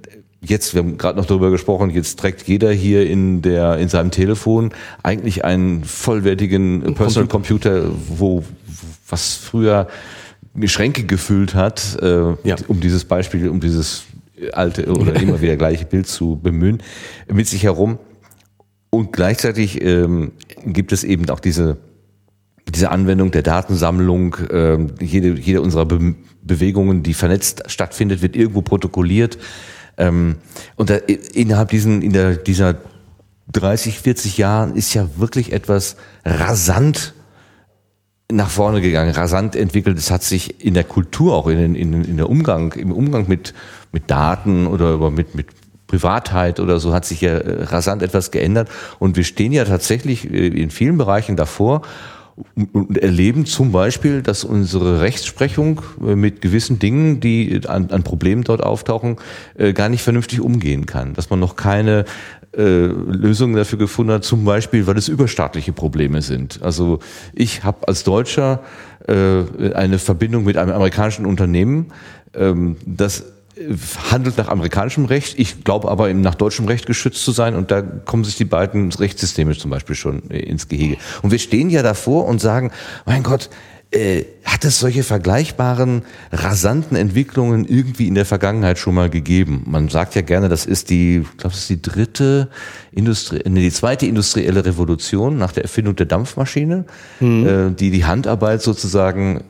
jetzt, 0.41 0.73
wir 0.73 0.81
haben 0.81 0.97
gerade 0.97 1.17
noch 1.17 1.25
darüber 1.25 1.51
gesprochen, 1.51 1.89
jetzt 1.89 2.19
trägt 2.19 2.47
jeder 2.47 2.71
hier 2.71 3.09
in 3.09 3.41
der 3.41 3.77
in 3.77 3.89
seinem 3.89 4.11
Telefon 4.11 4.71
eigentlich 5.03 5.45
einen 5.45 5.83
vollwertigen 5.83 6.93
Personal 6.95 7.27
Computer, 7.27 7.85
wo 8.07 8.43
was 9.07 9.35
früher 9.35 9.87
Schränke 10.65 11.03
gefüllt 11.03 11.55
hat, 11.55 11.97
äh, 12.01 12.35
ja. 12.43 12.55
um 12.67 12.79
dieses 12.79 13.05
Beispiel, 13.05 13.49
um 13.49 13.59
dieses 13.59 14.03
alte 14.53 14.91
oder 14.91 15.15
immer 15.15 15.41
wieder 15.41 15.57
gleiche 15.57 15.85
Bild 15.85 16.07
zu 16.07 16.39
bemühen, 16.41 16.81
mit 17.31 17.47
sich 17.47 17.63
herum. 17.63 17.99
Und 18.89 19.13
gleichzeitig 19.13 19.83
ähm, 19.83 20.31
gibt 20.65 20.91
es 20.91 21.03
eben 21.03 21.29
auch 21.29 21.39
diese 21.39 21.77
diese 22.75 22.91
Anwendung 22.91 23.31
der 23.31 23.41
Datensammlung, 23.41 24.35
äh, 24.51 24.77
jede, 25.01 25.33
jede 25.39 25.61
unserer 25.61 25.85
Be 25.85 26.15
Bewegungen, 26.41 27.03
die 27.03 27.13
vernetzt 27.13 27.63
stattfindet, 27.67 28.21
wird 28.21 28.35
irgendwo 28.35 28.61
protokolliert. 28.61 29.37
Ähm, 29.99 30.37
und 30.75 30.89
da, 30.89 30.95
innerhalb 30.95 31.69
diesen, 31.69 32.01
in 32.01 32.13
der, 32.13 32.35
dieser 32.35 32.77
30, 33.51 33.99
40 33.99 34.37
Jahren 34.37 34.75
ist 34.75 34.93
ja 34.93 35.07
wirklich 35.17 35.51
etwas 35.51 35.97
rasant 36.25 37.13
nach 38.31 38.49
vorne 38.49 38.81
gegangen, 38.81 39.11
rasant 39.11 39.55
entwickelt. 39.55 39.97
Es 39.97 40.11
hat 40.11 40.23
sich 40.23 40.63
in 40.63 40.73
der 40.73 40.83
Kultur, 40.83 41.35
auch 41.35 41.47
in, 41.47 41.75
in, 41.75 42.03
in 42.03 42.17
der 42.17 42.29
Umgang, 42.29 42.73
im 42.73 42.91
Umgang 42.91 43.27
mit, 43.27 43.53
mit 43.91 44.09
Daten 44.09 44.67
oder 44.67 45.09
mit, 45.09 45.35
mit 45.35 45.47
Privatheit 45.87 46.59
oder 46.59 46.79
so 46.79 46.93
hat 46.93 47.03
sich 47.05 47.21
ja 47.21 47.31
äh, 47.31 47.63
rasant 47.63 48.03
etwas 48.03 48.29
geändert. 48.29 48.69
Und 48.99 49.17
wir 49.17 49.23
stehen 49.23 49.51
ja 49.51 49.65
tatsächlich 49.65 50.31
äh, 50.31 50.47
in 50.47 50.69
vielen 50.69 50.97
Bereichen 50.97 51.35
davor 51.35 51.81
und 52.73 52.97
erleben 52.97 53.45
zum 53.45 53.71
Beispiel, 53.71 54.21
dass 54.21 54.43
unsere 54.43 55.01
Rechtsprechung 55.01 55.81
äh, 56.05 56.15
mit 56.15 56.41
gewissen 56.41 56.79
Dingen, 56.79 57.19
die 57.19 57.61
an, 57.67 57.89
an 57.91 58.03
Problemen 58.03 58.43
dort 58.43 58.63
auftauchen, 58.63 59.17
äh, 59.57 59.73
gar 59.73 59.89
nicht 59.89 60.01
vernünftig 60.01 60.41
umgehen 60.41 60.85
kann. 60.85 61.13
Dass 61.13 61.29
man 61.29 61.39
noch 61.39 61.55
keine 61.55 62.05
äh, 62.57 62.61
Lösungen 62.61 63.55
dafür 63.55 63.77
gefunden 63.77 64.13
hat, 64.13 64.23
zum 64.23 64.45
Beispiel, 64.45 64.87
weil 64.87 64.97
es 64.97 65.07
überstaatliche 65.07 65.73
Probleme 65.73 66.21
sind. 66.21 66.61
Also 66.63 66.99
ich 67.33 67.63
habe 67.63 67.87
als 67.87 68.03
Deutscher 68.03 68.63
äh, 69.07 69.73
eine 69.73 69.99
Verbindung 69.99 70.45
mit 70.45 70.57
einem 70.57 70.71
amerikanischen 70.71 71.25
Unternehmen, 71.25 71.87
ähm, 72.33 72.77
das 72.85 73.23
handelt 74.11 74.37
nach 74.37 74.47
amerikanischem 74.47 75.05
Recht. 75.05 75.37
Ich 75.37 75.63
glaube 75.63 75.89
aber 75.89 76.13
nach 76.13 76.35
deutschem 76.35 76.65
Recht 76.65 76.85
geschützt 76.85 77.23
zu 77.23 77.31
sein 77.31 77.55
und 77.55 77.71
da 77.71 77.81
kommen 77.81 78.23
sich 78.23 78.35
die 78.35 78.45
beiden 78.45 78.91
Rechtssysteme 78.91 79.55
zum 79.57 79.71
Beispiel 79.71 79.95
schon 79.95 80.29
äh, 80.29 80.39
ins 80.39 80.67
Gehege. 80.67 80.97
Und 81.21 81.31
wir 81.31 81.39
stehen 81.39 81.69
ja 81.69 81.83
davor 81.83 82.25
und 82.25 82.39
sagen, 82.39 82.71
mein 83.05 83.23
Gott, 83.23 83.49
äh, 83.91 84.25
hat 84.45 84.65
es 84.65 84.79
solche 84.79 85.03
vergleichbaren, 85.03 86.03
rasanten 86.31 86.95
Entwicklungen 86.95 87.65
irgendwie 87.65 88.07
in 88.07 88.13
der 88.13 88.25
Vergangenheit 88.25 88.77
schon 88.77 88.93
mal 88.93 89.09
gegeben? 89.09 89.63
Man 89.65 89.89
sagt 89.89 90.13
ja 90.13 90.21
gerne, 90.21 90.47
das 90.47 90.67
ist 90.67 90.91
die, 90.91 91.17
ich 91.17 91.37
glaube, 91.37 91.53
das 91.53 91.61
ist 91.61 91.69
die 91.69 91.81
dritte 91.81 92.49
Industrie, 92.91 93.41
nee, 93.47 93.61
die 93.61 93.71
zweite 93.71 94.05
industrielle 94.05 94.63
Revolution 94.63 95.37
nach 95.39 95.53
der 95.53 95.63
Erfindung 95.63 95.95
der 95.95 96.05
Dampfmaschine, 96.05 96.85
mhm. 97.19 97.47
äh, 97.47 97.71
die 97.71 97.89
die 97.89 98.05
Handarbeit 98.05 98.61
sozusagen 98.61 99.43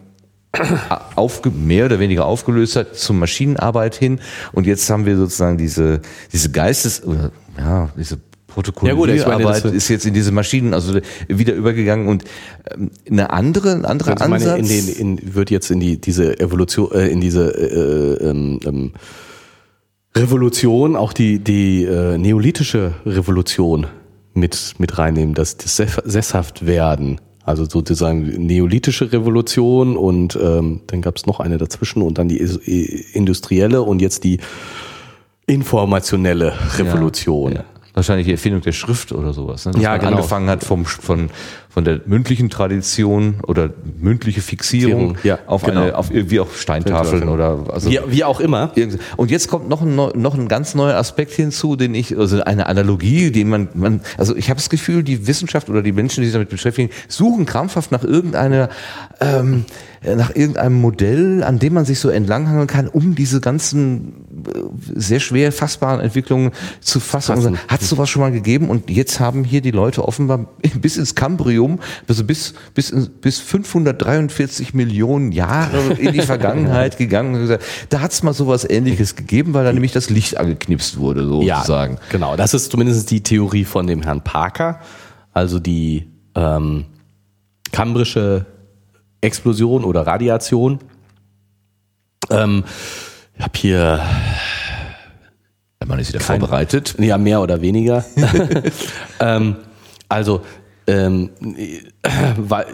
aufge, 1.16 1.52
mehr 1.52 1.86
oder 1.86 2.00
weniger 2.00 2.26
aufgelöst 2.26 2.76
hat 2.76 2.96
zum 2.96 3.20
Maschinenarbeit 3.20 3.96
hin. 3.96 4.20
Und 4.52 4.66
jetzt 4.66 4.90
haben 4.90 5.06
wir 5.06 5.18
sozusagen 5.18 5.58
diese, 5.58 6.02
diese 6.32 6.52
Geistes, 6.52 7.04
oder, 7.04 7.32
ja, 7.58 7.90
diese 7.98 8.20
Protokollierarbeit 8.48 9.64
ja, 9.64 9.70
ist 9.70 9.90
jetzt 9.90 10.06
in 10.06 10.14
diese 10.14 10.32
Maschinen 10.32 10.74
also 10.74 11.00
wieder 11.28 11.54
übergegangen 11.54 12.08
und 12.08 12.24
ähm, 12.72 12.90
eine 13.10 13.30
andere, 13.30 13.74
ein 13.74 13.86
anderer 13.86 14.20
also 14.20 14.34
Ansatz. 14.34 14.48
Meine, 14.48 14.60
in 14.60 14.68
den, 14.68 15.20
in, 15.20 15.36
wird 15.36 15.52
jetzt 15.52 15.70
in 15.70 15.80
die 15.80 16.02
diese 16.02 16.40
Evolution, 16.40 16.92
äh, 16.92 17.08
in 17.08 17.22
diese 17.22 17.52
äh, 17.52 18.30
ähm, 18.30 18.60
ähm, 18.66 18.94
Revolution 20.16 20.96
auch 20.96 21.14
die 21.14 21.40
die 21.40 21.84
äh, 21.84 22.18
neolithische 22.18 22.96
Revolution 23.06 23.86
mit 24.34 24.74
mit 24.80 24.98
reinnehmen, 24.98 25.36
dass 25.36 25.58
das 25.58 25.76
sesshaft 26.04 26.66
werden 26.66 27.22
also 27.50 27.66
sozusagen 27.66 28.46
neolithische 28.46 29.12
Revolution 29.12 29.98
und 29.98 30.38
ähm, 30.40 30.82
dann 30.86 31.02
gab 31.02 31.18
es 31.18 31.26
noch 31.26 31.40
eine 31.40 31.58
dazwischen 31.58 32.04
und 32.04 32.20
dann 32.20 32.28
die 32.28 32.38
industrielle 33.14 33.82
und 33.82 34.02
jetzt 34.02 34.24
die 34.24 34.40
informationelle 35.48 36.54
Revolution. 36.78 37.54
Ja, 37.54 37.60
ja. 37.60 37.66
Wahrscheinlich 38.00 38.28
die 38.28 38.32
Erfindung 38.32 38.62
der 38.62 38.72
Schrift 38.72 39.12
oder 39.12 39.34
sowas. 39.34 39.66
Ne? 39.66 39.74
Dass 39.74 39.82
ja, 39.82 39.90
man 39.90 40.00
genau. 40.00 40.12
angefangen 40.14 40.50
hat 40.50 40.64
vom, 40.64 40.86
von, 40.86 41.30
von 41.68 41.84
der 41.84 42.00
mündlichen 42.06 42.50
Tradition 42.50 43.42
oder 43.46 43.72
mündliche 44.00 44.40
Fixierung 44.40 45.18
ja, 45.24 45.38
auf 45.48 45.64
genau. 45.64 45.82
eine, 45.82 45.98
auf 45.98 46.10
irgendwie 46.10 46.40
auf 46.40 46.62
Steintafeln 46.62 47.28
oder 47.28 47.66
also 47.70 47.92
wie, 47.92 48.00
wie 48.08 48.24
auch 48.24 48.40
immer. 48.40 48.72
Und 49.18 49.32
jetzt 49.32 49.50
kommt 49.50 49.68
noch 49.68 49.82
ein, 49.82 49.96
noch 49.96 50.34
ein 50.34 50.48
ganz 50.48 50.76
neuer 50.76 50.96
Aspekt 50.96 51.34
hinzu, 51.34 51.76
den 51.76 51.94
ich, 51.94 52.18
also 52.18 52.42
eine 52.42 52.68
Analogie, 52.68 53.32
die 53.32 53.44
man, 53.44 53.68
man 53.74 54.00
also 54.18 54.34
ich 54.34 54.50
habe 54.50 54.60
das 54.60 54.70
Gefühl, 54.70 55.04
die 55.04 55.28
Wissenschaft 55.28 55.70
oder 55.70 55.82
die 55.82 55.92
Menschen, 55.92 56.22
die 56.22 56.28
sich 56.28 56.34
damit 56.34 56.48
beschäftigen, 56.48 56.92
suchen 57.10 57.46
krampfhaft 57.46 57.92
nach 57.92 58.06
irgendeiner 58.06 58.70
ähm, 59.20 59.66
nach 60.02 60.34
irgendeinem 60.34 60.80
Modell, 60.80 61.44
an 61.44 61.60
dem 61.60 61.74
man 61.74 61.84
sich 61.84 62.00
so 62.00 62.10
entlanghangeln 62.10 62.68
kann, 62.68 62.88
um 62.88 63.16
diese 63.16 63.42
ganzen 63.42 64.26
sehr 64.96 65.20
schwer 65.20 65.52
fassbaren 65.52 66.00
Entwicklungen 66.00 66.52
zu 66.82 67.00
fassen. 67.00 67.36
fassen. 67.36 67.58
Hat 67.68 67.82
es 67.82 67.90
sowas 67.90 68.10
schon 68.10 68.22
mal 68.22 68.32
gegeben? 68.32 68.70
Und 68.70 68.90
jetzt 68.90 69.20
haben 69.20 69.44
hier 69.44 69.62
die 69.62 69.72
Leute 69.72 70.08
offenbar 70.08 70.48
bis 70.82 70.98
ins 70.98 71.14
Jubiläum, 71.60 71.80
also 72.08 72.24
bis, 72.24 72.54
bis, 72.74 72.94
bis 73.22 73.40
543 73.40 74.74
Millionen 74.74 75.32
Jahre 75.32 75.94
in 75.94 76.14
die 76.14 76.22
Vergangenheit 76.30 76.98
gegangen. 76.98 77.58
Da 77.90 78.02
hat 78.02 78.12
es 78.12 78.24
mal 78.24 78.34
sowas 78.34 78.68
ähnliches 78.70 79.16
gegeben, 79.16 79.54
weil 79.54 79.64
da 79.64 79.74
nämlich 79.74 79.92
das 79.92 80.10
Licht 80.10 80.38
angeknipst 80.38 80.98
wurde, 80.98 81.26
sozusagen. 81.26 81.96
Ja, 81.96 82.00
genau. 82.12 82.36
Das 82.36 82.54
ist 82.54 82.72
zumindest 82.72 83.12
die 83.12 83.22
Theorie 83.22 83.66
von 83.66 83.88
dem 83.88 84.02
Herrn 84.02 84.24
Parker. 84.24 84.80
Also 85.34 85.60
die 85.60 86.08
ähm, 86.36 86.86
kambrische 87.72 88.46
Explosion 89.22 89.84
oder 89.84 90.08
Radiation. 90.08 90.80
Ähm, 92.30 92.64
ich 93.40 93.46
habe 93.46 93.58
hier 93.58 94.02
der 95.80 95.88
Mann 95.88 96.00
ist 96.00 96.10
wieder 96.10 96.20
Kein, 96.20 96.42
vorbereitet. 96.42 96.96
Ja, 97.00 97.18
mehr 97.18 97.42
oder 97.42 97.62
weniger. 97.62 98.04
ähm, 99.22 99.56
also 100.10 100.42
ähm, 100.88 101.30
weil 102.38 102.66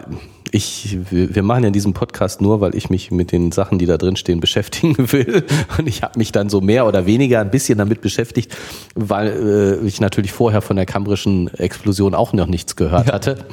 ich, 0.49 0.97
wir 1.11 1.43
machen 1.43 1.65
ja 1.65 1.69
diesen 1.69 1.93
Podcast 1.93 2.41
nur, 2.41 2.61
weil 2.61 2.73
ich 2.73 2.89
mich 2.89 3.11
mit 3.11 3.31
den 3.31 3.51
Sachen, 3.51 3.77
die 3.77 3.85
da 3.85 3.97
drin 3.97 4.15
stehen, 4.15 4.39
beschäftigen 4.39 4.95
will. 5.11 5.45
Und 5.77 5.87
ich 5.87 6.01
habe 6.01 6.17
mich 6.17 6.31
dann 6.31 6.49
so 6.49 6.61
mehr 6.61 6.87
oder 6.87 7.05
weniger 7.05 7.41
ein 7.41 7.51
bisschen 7.51 7.77
damit 7.77 8.01
beschäftigt, 8.01 8.57
weil 8.95 9.79
äh, 9.83 9.85
ich 9.85 10.01
natürlich 10.01 10.31
vorher 10.31 10.63
von 10.63 10.77
der 10.77 10.87
kambrischen 10.87 11.53
Explosion 11.53 12.15
auch 12.15 12.33
noch 12.33 12.47
nichts 12.47 12.75
gehört 12.75 13.09
ja. 13.09 13.13
hatte. 13.13 13.45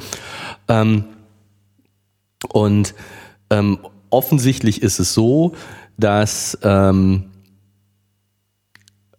Ähm, 0.67 1.03
und 2.51 2.95
ähm, 3.51 3.77
offensichtlich 4.09 4.81
ist 4.81 4.99
es 4.99 5.13
so, 5.13 5.53
dass 5.97 6.57
ähm, 6.63 7.25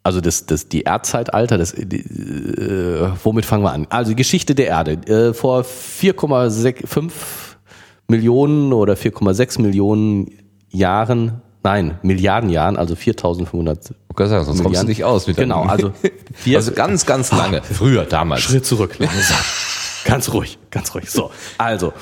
also 0.04 0.20
das, 0.20 0.44
das, 0.44 0.68
die 0.68 0.82
Erdzeitalter, 0.82 1.56
das, 1.56 1.72
die, 1.74 2.00
äh, 2.00 3.10
womit 3.24 3.46
fangen 3.46 3.64
wir 3.64 3.72
an? 3.72 3.87
Also 3.88 4.10
die 4.10 4.16
Geschichte 4.16 4.54
der 4.54 4.66
Erde. 4.66 4.92
Äh, 5.06 5.32
vor 5.32 5.62
4,5 5.62 7.10
Millionen 8.08 8.74
oder 8.74 8.94
4,6 8.94 9.62
Millionen 9.62 10.30
Jahren, 10.68 11.40
nein, 11.62 11.98
Milliarden 12.02 12.50
Jahren, 12.50 12.77
also 12.77 12.94
4500 12.96 13.94
Okay, 14.10 14.29
sonst 14.29 14.46
Milliarden. 14.46 14.62
kommst 14.64 14.83
du 14.83 14.87
nicht 14.88 15.04
aus. 15.04 15.27
Mit 15.27 15.37
genau, 15.38 15.62
also, 15.62 15.92
vier, 16.35 16.58
also 16.58 16.72
ganz, 16.72 17.06
ganz 17.06 17.33
lange. 17.33 17.62
Oh, 17.62 17.75
früher, 17.75 18.04
damals. 18.04 18.42
Schritt 18.42 18.66
zurück, 18.66 18.96
langsam. 18.98 19.38
ganz 20.04 20.33
ruhig, 20.33 20.58
ganz 20.70 20.94
ruhig. 20.94 21.10
So, 21.10 21.31
also, 21.56 21.94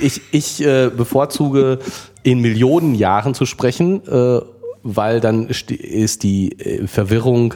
ich, 0.00 0.20
ich 0.30 0.62
äh, 0.62 0.90
bevorzuge 0.94 1.78
in 2.26 2.40
Millionen 2.40 2.96
Jahren 2.96 3.34
zu 3.34 3.46
sprechen 3.46 4.04
äh, 4.06 4.40
weil 4.82 5.20
dann 5.20 5.48
ist 5.48 6.22
die 6.22 6.52
äh, 6.58 6.86
Verwirrung 6.86 7.54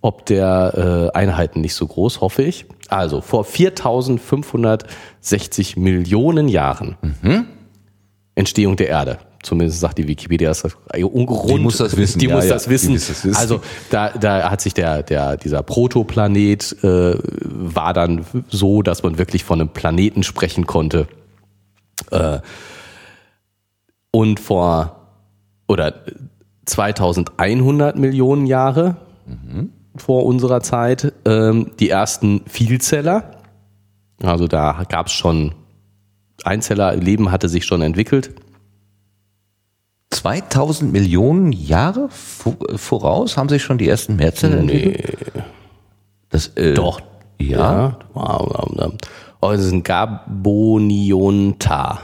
ob 0.00 0.26
der 0.26 1.10
äh, 1.12 1.16
Einheiten 1.16 1.60
nicht 1.60 1.74
so 1.74 1.84
groß, 1.86 2.20
hoffe 2.20 2.44
ich. 2.44 2.66
Also 2.88 3.20
vor 3.20 3.42
4560 3.44 5.76
Millionen 5.76 6.46
Jahren 6.46 6.96
mhm. 7.02 7.46
Entstehung 8.36 8.76
der 8.76 8.86
Erde. 8.88 9.18
zumindest 9.42 9.80
sagt 9.80 9.98
die 9.98 10.06
Wikipedia, 10.06 10.52
ist 10.52 10.62
das 10.64 10.76
ungerund. 10.94 11.50
Die 11.50 11.58
muss 11.58 11.78
das 11.78 11.96
wissen. 11.96 12.20
Die 12.20 12.26
Ja, 12.26 12.36
muss 12.36 12.44
ja, 12.44 12.50
das 12.50 12.68
wissen. 12.68 12.94
das 12.94 13.08
wissen. 13.08 13.34
Also 13.34 13.60
da, 13.90 14.10
da 14.10 14.48
hat 14.50 14.60
sich 14.60 14.74
der, 14.74 15.02
der, 15.02 15.36
dieser 15.36 15.64
Protoplanet 15.64 16.76
äh, 16.84 17.16
war 17.42 17.92
dann 17.92 18.24
so, 18.48 18.82
dass 18.82 19.02
man 19.02 19.18
wirklich 19.18 19.42
von 19.42 19.60
einem 19.60 19.70
Planeten 19.70 20.22
sprechen 20.22 20.66
konnte. 20.66 21.08
Äh, 22.12 22.38
und 24.10 24.40
vor 24.40 24.96
oder 25.68 25.94
2100 26.66 27.96
Millionen 27.98 28.46
Jahre 28.46 28.96
vor 29.96 30.24
unserer 30.26 30.60
Zeit 30.62 31.12
ähm, 31.24 31.72
die 31.80 31.90
ersten 31.90 32.42
Vielzeller. 32.46 33.32
Also 34.22 34.46
da 34.48 34.84
gab 34.88 35.06
es 35.08 35.12
schon 35.12 35.52
Einzellerleben 36.44 37.30
hatte 37.32 37.48
sich 37.48 37.64
schon 37.66 37.82
entwickelt. 37.82 38.32
2000 40.10 40.92
Millionen 40.92 41.52
Jahre 41.52 42.08
vo- 42.08 42.76
voraus 42.78 43.36
haben 43.36 43.48
sich 43.48 43.62
schon 43.62 43.78
die 43.78 43.88
ersten 43.88 44.16
Mehrzeller 44.16 44.58
entwickelt? 44.58 45.18
Das, 46.30 46.48
äh, 46.56 46.74
Doch. 46.74 47.00
Ja. 47.38 47.58
ja. 47.58 47.98
Oh, 49.40 49.50
das 49.52 49.60
ist 49.64 49.72
ein 49.72 49.82
Gabonionta. 50.88 52.00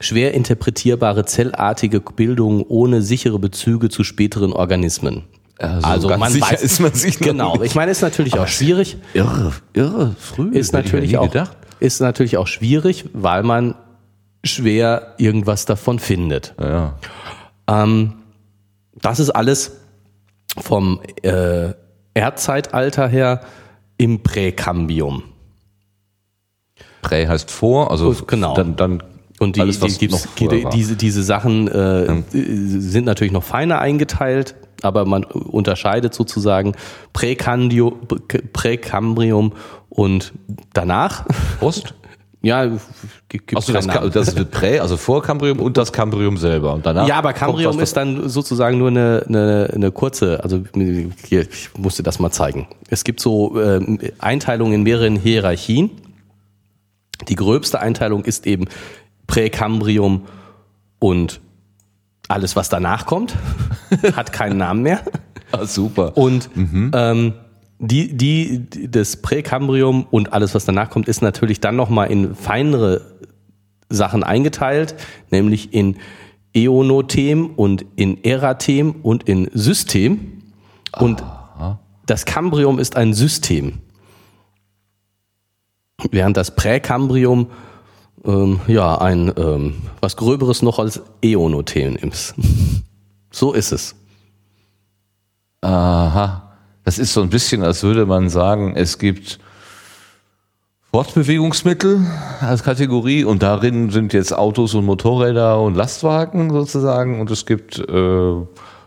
Schwer 0.00 0.32
interpretierbare 0.34 1.24
zellartige 1.26 2.00
Bildung 2.00 2.64
ohne 2.66 3.02
sichere 3.02 3.38
Bezüge 3.38 3.88
zu 3.90 4.02
späteren 4.02 4.52
Organismen. 4.52 5.24
Also 5.58 6.08
ganz 6.08 6.32
sicher 6.32 6.58
ist 6.58 6.80
man 6.80 6.94
sich 6.94 7.18
Genau, 7.18 7.52
nicht. 7.56 7.66
ich 7.66 7.74
meine, 7.74 7.90
ist 7.90 8.00
natürlich 8.00 8.38
auch 8.38 8.48
schwierig. 8.48 8.96
Irre, 9.12 9.52
irre, 9.74 10.16
früh. 10.18 10.50
Ist 10.52 10.72
natürlich, 10.72 11.18
auch, 11.18 11.30
gedacht. 11.30 11.54
ist 11.80 12.00
natürlich 12.00 12.38
auch 12.38 12.46
schwierig, 12.46 13.04
weil 13.12 13.42
man 13.42 13.74
schwer 14.42 15.14
irgendwas 15.18 15.66
davon 15.66 15.98
findet. 15.98 16.54
Ja. 16.58 16.94
Ähm, 17.68 18.14
das 18.94 19.20
ist 19.20 19.28
alles 19.28 19.72
vom 20.58 21.02
äh, 21.22 21.74
Erdzeitalter 22.14 23.06
her 23.06 23.42
im 23.98 24.22
Präkambium. 24.22 25.24
Prä 27.02 27.26
heißt 27.26 27.50
vor, 27.50 27.90
also 27.90 28.14
Genau. 28.26 28.54
dann, 28.54 28.76
dann 28.76 29.02
Und 29.40 29.56
die, 29.56 29.62
alles, 29.62 29.80
was 29.80 29.96
die, 29.96 30.08
noch 30.08 30.20
war. 30.38 30.70
diese, 30.70 30.96
diese 30.96 31.22
Sachen 31.22 31.66
äh, 31.66 32.22
sind 32.30 33.06
natürlich 33.06 33.32
noch 33.32 33.42
feiner 33.42 33.78
eingeteilt, 33.78 34.54
aber 34.82 35.06
man 35.06 35.24
unterscheidet 35.24 36.12
sozusagen 36.12 36.74
Präkambrium 37.14 37.94
und 39.88 40.32
danach. 40.74 41.24
Ost? 41.60 41.94
Ja, 42.42 42.70
gibt 43.28 43.54
Achso, 43.54 43.70
das, 43.70 43.86
das 43.86 44.34
wird 44.34 44.50
Prä, 44.50 44.78
also 44.78 44.96
vor 44.96 45.22
Cambrium 45.22 45.60
und 45.60 45.76
das 45.76 45.92
Cambrium 45.92 46.38
selber. 46.38 46.72
Und 46.72 46.86
danach 46.86 47.06
Ja, 47.06 47.18
aber 47.18 47.34
Cambrium 47.34 47.78
ist 47.80 47.94
dann 47.98 48.30
sozusagen 48.30 48.78
nur 48.78 48.88
eine, 48.88 49.26
eine, 49.28 49.68
eine 49.74 49.92
kurze, 49.92 50.42
also 50.42 50.64
hier, 51.28 51.42
ich 51.42 51.68
musste 51.76 52.02
das 52.02 52.18
mal 52.18 52.30
zeigen. 52.30 52.66
Es 52.88 53.04
gibt 53.04 53.20
so 53.20 53.60
ähm, 53.60 53.98
Einteilungen 54.20 54.72
in 54.72 54.82
mehreren 54.84 55.16
Hierarchien. 55.16 55.90
Die 57.28 57.34
gröbste 57.34 57.78
Einteilung 57.80 58.24
ist 58.24 58.46
eben 58.46 58.68
Präkambrium 59.30 60.26
und 60.98 61.40
alles, 62.26 62.56
was 62.56 62.68
danach 62.68 63.06
kommt, 63.06 63.36
hat 64.16 64.32
keinen 64.32 64.58
Namen 64.58 64.82
mehr. 64.82 65.04
Ah, 65.52 65.66
super. 65.66 66.16
Und 66.16 66.50
ähm, 66.92 67.34
die, 67.78 68.16
die, 68.16 68.90
das 68.90 69.22
Präkambrium 69.22 70.04
und 70.10 70.32
alles, 70.32 70.56
was 70.56 70.64
danach 70.64 70.90
kommt, 70.90 71.06
ist 71.06 71.22
natürlich 71.22 71.60
dann 71.60 71.76
nochmal 71.76 72.10
in 72.10 72.34
feinere 72.34 73.02
Sachen 73.88 74.24
eingeteilt, 74.24 74.96
nämlich 75.30 75.72
in 75.72 75.96
Eonothem 76.52 77.50
und 77.54 77.84
in 77.94 78.24
Erathem 78.24 78.96
und 79.02 79.28
in 79.28 79.48
System. 79.54 80.42
Und 80.98 81.22
das 82.06 82.24
Kambrium 82.24 82.80
ist 82.80 82.96
ein 82.96 83.14
System. 83.14 83.78
Während 86.10 86.36
das 86.36 86.56
Präkambrium 86.56 87.46
ähm, 88.24 88.60
ja 88.66 88.98
ein 88.98 89.32
ähm, 89.36 89.74
was 90.00 90.16
Gröberes 90.16 90.62
noch 90.62 90.78
als 90.78 91.02
Eonothem 91.22 91.96
ist. 91.96 92.34
So 93.32 93.52
ist 93.52 93.70
es. 93.70 93.94
Aha. 95.60 96.50
Das 96.82 96.98
ist 96.98 97.12
so 97.12 97.22
ein 97.22 97.30
bisschen, 97.30 97.62
als 97.62 97.84
würde 97.84 98.04
man 98.04 98.28
sagen, 98.28 98.74
es 98.74 98.98
gibt 98.98 99.38
Fortbewegungsmittel 100.90 102.04
als 102.40 102.64
Kategorie 102.64 103.22
und 103.22 103.44
darin 103.44 103.90
sind 103.90 104.12
jetzt 104.12 104.36
Autos 104.36 104.74
und 104.74 104.84
Motorräder 104.84 105.60
und 105.60 105.76
Lastwagen 105.76 106.50
sozusagen 106.50 107.20
und 107.20 107.30
es 107.30 107.46
gibt 107.46 107.78
äh, 107.78 108.32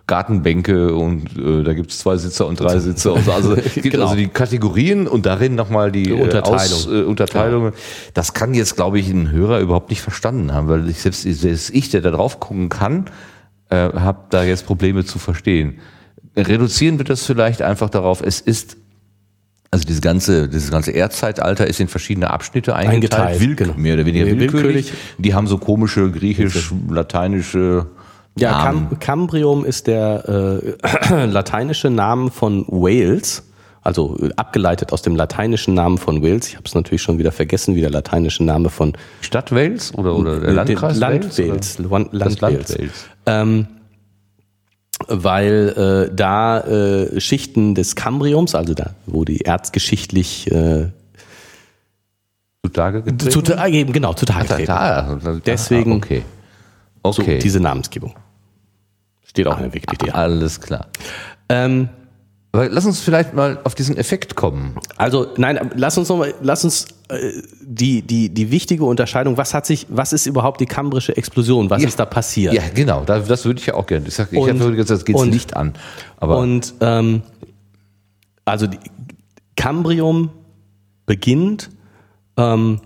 Gartenbänke 0.06 0.93
und 0.93 1.38
äh, 1.38 1.64
da 1.64 1.74
gibt 1.74 1.91
es 1.91 1.99
zwei 1.99 2.18
Sitzer 2.18 2.45
und 2.47 2.60
drei 2.60 2.78
Sitzer. 2.80 3.14
Und 3.14 3.24
so. 3.26 3.32
Also 3.32 3.56
es 3.56 3.74
gibt 3.76 3.91
Genau. 3.91 4.04
also 4.06 4.16
die 4.16 4.28
Kategorien 4.28 5.08
und 5.08 5.26
darin 5.26 5.56
nochmal 5.56 5.91
die, 5.91 6.04
Die 6.04 6.10
äh, 6.12 6.22
Unterteilung. 6.22 6.56
Aus, 6.60 6.88
äh, 6.88 7.04
Unterteilungen. 7.04 7.74
Das 8.14 8.34
kann 8.34 8.54
jetzt, 8.54 8.76
glaube 8.76 8.99
ich, 8.99 9.10
ein 9.10 9.32
Hörer 9.32 9.60
überhaupt 9.62 9.89
nicht 9.89 10.01
verstanden 10.01 10.54
haben, 10.54 10.68
weil 10.68 10.89
ich, 10.89 10.99
selbst, 11.01 11.22
selbst 11.24 11.70
ich, 11.74 11.89
der 11.89 12.01
da 12.01 12.12
drauf 12.12 12.39
gucken 12.41 12.68
kann, 12.70 13.06
äh, 13.70 13.76
habe 13.78 14.26
da 14.30 14.43
jetzt 14.43 14.66
Probleme 14.66 15.06
zu 15.06 15.20
verstehen. 15.20 15.80
Reduzieren 16.36 16.97
wir 16.97 17.06
das 17.06 17.26
vielleicht 17.26 17.62
einfach 17.62 17.89
darauf, 17.89 18.22
es 18.22 18.41
ist, 18.41 18.76
also 19.72 19.86
dieses 19.86 20.01
ganze, 20.01 20.49
dieses 20.49 20.70
ganze 20.70 20.91
Erdzeitalter 20.91 21.66
ist 21.66 21.80
in 21.80 21.88
verschiedene 21.88 22.30
Abschnitte 22.30 22.76
eingeteilt, 22.76 23.22
Eingeteilt, 23.28 23.39
Willk- 23.39 23.58
genau. 23.60 23.74
mehr 23.76 23.93
oder 23.93 24.06
weniger 24.06 24.26
willkürlich. 24.26 24.54
willkürlich. 24.54 24.93
Die 25.18 25.34
haben 25.34 25.47
so 25.47 25.58
komische 25.60 26.12
griechisch, 26.12 26.74
lateinische 26.89 27.86
Ja. 28.38 28.63
Cam 28.63 28.99
Cambrium 28.99 29.63
ist 29.63 29.88
der 29.88 30.59
äh, 31.11 31.25
lateinische 31.25 31.89
Name 31.91 32.31
von 32.31 32.65
Wales, 32.67 33.43
also 33.84 34.17
äh, 34.19 34.29
abgeleitet 34.38 34.91
aus 34.91 35.03
dem 35.03 35.15
lateinischen 35.15 35.75
Namen 35.75 35.97
von 35.99 36.23
Wales. 36.23 36.47
Ich 36.47 36.55
habe 36.55 36.65
es 36.65 36.73
natürlich 36.73 37.01
schon 37.03 37.19
wieder 37.19 37.31
vergessen, 37.31 37.75
wie 37.75 37.81
der 37.81 37.91
lateinische 37.91 38.43
Name 38.43 38.69
von 38.69 38.93
Stadt 39.21 39.51
Wales 39.51 39.93
oder, 39.95 40.15
oder 40.15 40.39
der 40.39 40.53
Landkreis 40.53 40.97
Land 40.97 41.38
Wales? 41.38 41.77
Wales? 41.77 41.79
Land, 41.79 42.13
Land 42.13 42.41
Wales. 42.41 42.77
Wales. 42.79 43.05
Ähm, 43.27 43.67
weil 45.07 46.07
äh, 46.09 46.15
da 46.15 46.61
äh, 46.61 47.19
Schichten 47.19 47.75
des 47.75 47.95
Cambriums, 47.95 48.55
also 48.55 48.73
da, 48.73 48.91
wo 49.05 49.25
die 49.25 49.41
erzgeschichtlich 49.41 50.49
äh, 50.51 50.88
Zutage 52.65 53.01
getreten? 53.03 53.45
zu, 53.45 53.53
eben, 53.67 53.93
genau, 53.93 54.13
zutage 54.13 54.47
Da, 54.47 54.55
treten. 54.55 54.67
da, 54.67 55.19
da, 55.23 55.39
Deswegen- 55.45 55.93
okay. 55.93 56.23
So, 57.06 57.22
Okay. 57.22 57.39
diese 57.39 57.60
Namensgebung. 57.60 58.16
Steht 59.26 59.47
auch 59.47 59.58
in 59.58 59.64
der 59.64 59.74
Wikipedia. 59.74 60.14
Alles 60.14 60.62
klar. 60.62 60.88
Ähm, 61.49 61.89
Aber 62.56 62.70
lass 62.70 62.86
uns 62.86 63.01
vielleicht 63.01 63.34
mal 63.34 63.60
auf 63.64 63.74
diesen 63.74 63.97
Effekt 63.97 64.36
kommen. 64.36 64.76
Also 64.95 65.28
nein, 65.38 65.72
lass 65.76 65.97
uns 65.97 66.08
noch 66.10 66.18
mal, 66.18 66.34
lass 66.41 66.64
uns 66.64 66.86
äh, 67.10 67.32
die 67.62 68.04
die 68.04 68.30
die 68.30 68.51
wichtige 68.51 68.86
Unterscheidung. 68.86 69.38
Was 69.38 69.56
hat 69.56 69.66
sich, 69.66 69.88
was 69.89 70.14
ist 70.14 70.28
überhaupt 70.28 70.62
die 70.62 70.68
kambrische 70.68 71.18
Explosion? 71.18 71.70
Was 71.72 71.82
Ja. 71.82 71.88
ist 71.88 71.99
da 71.99 72.06
passiert? 72.06 72.54
Ja, 72.54 72.62
genau. 72.74 73.04
Da, 73.06 73.20
das 73.20 73.43
würde 73.45 73.60
ich 73.60 73.66
ja 73.66 73.74
auch 73.74 73.88
gerne. 73.88 74.08
Ich, 74.08 74.14
sag, 74.14 74.32
ich 74.32 74.38
Und- 74.38 74.60
habe 74.62 74.72
gesagt, 74.76 74.91
das 74.91 75.04
geht 75.04 75.16
nicht 75.26 75.56
an. 75.58 75.74
Aber 76.18 76.38
Und 76.38 76.76
ähm, 76.82 77.24
also 78.45 78.68
die 78.68 78.78
Kambrium 79.56 80.30
beginnt 81.08 81.72
ähm, 82.38 82.82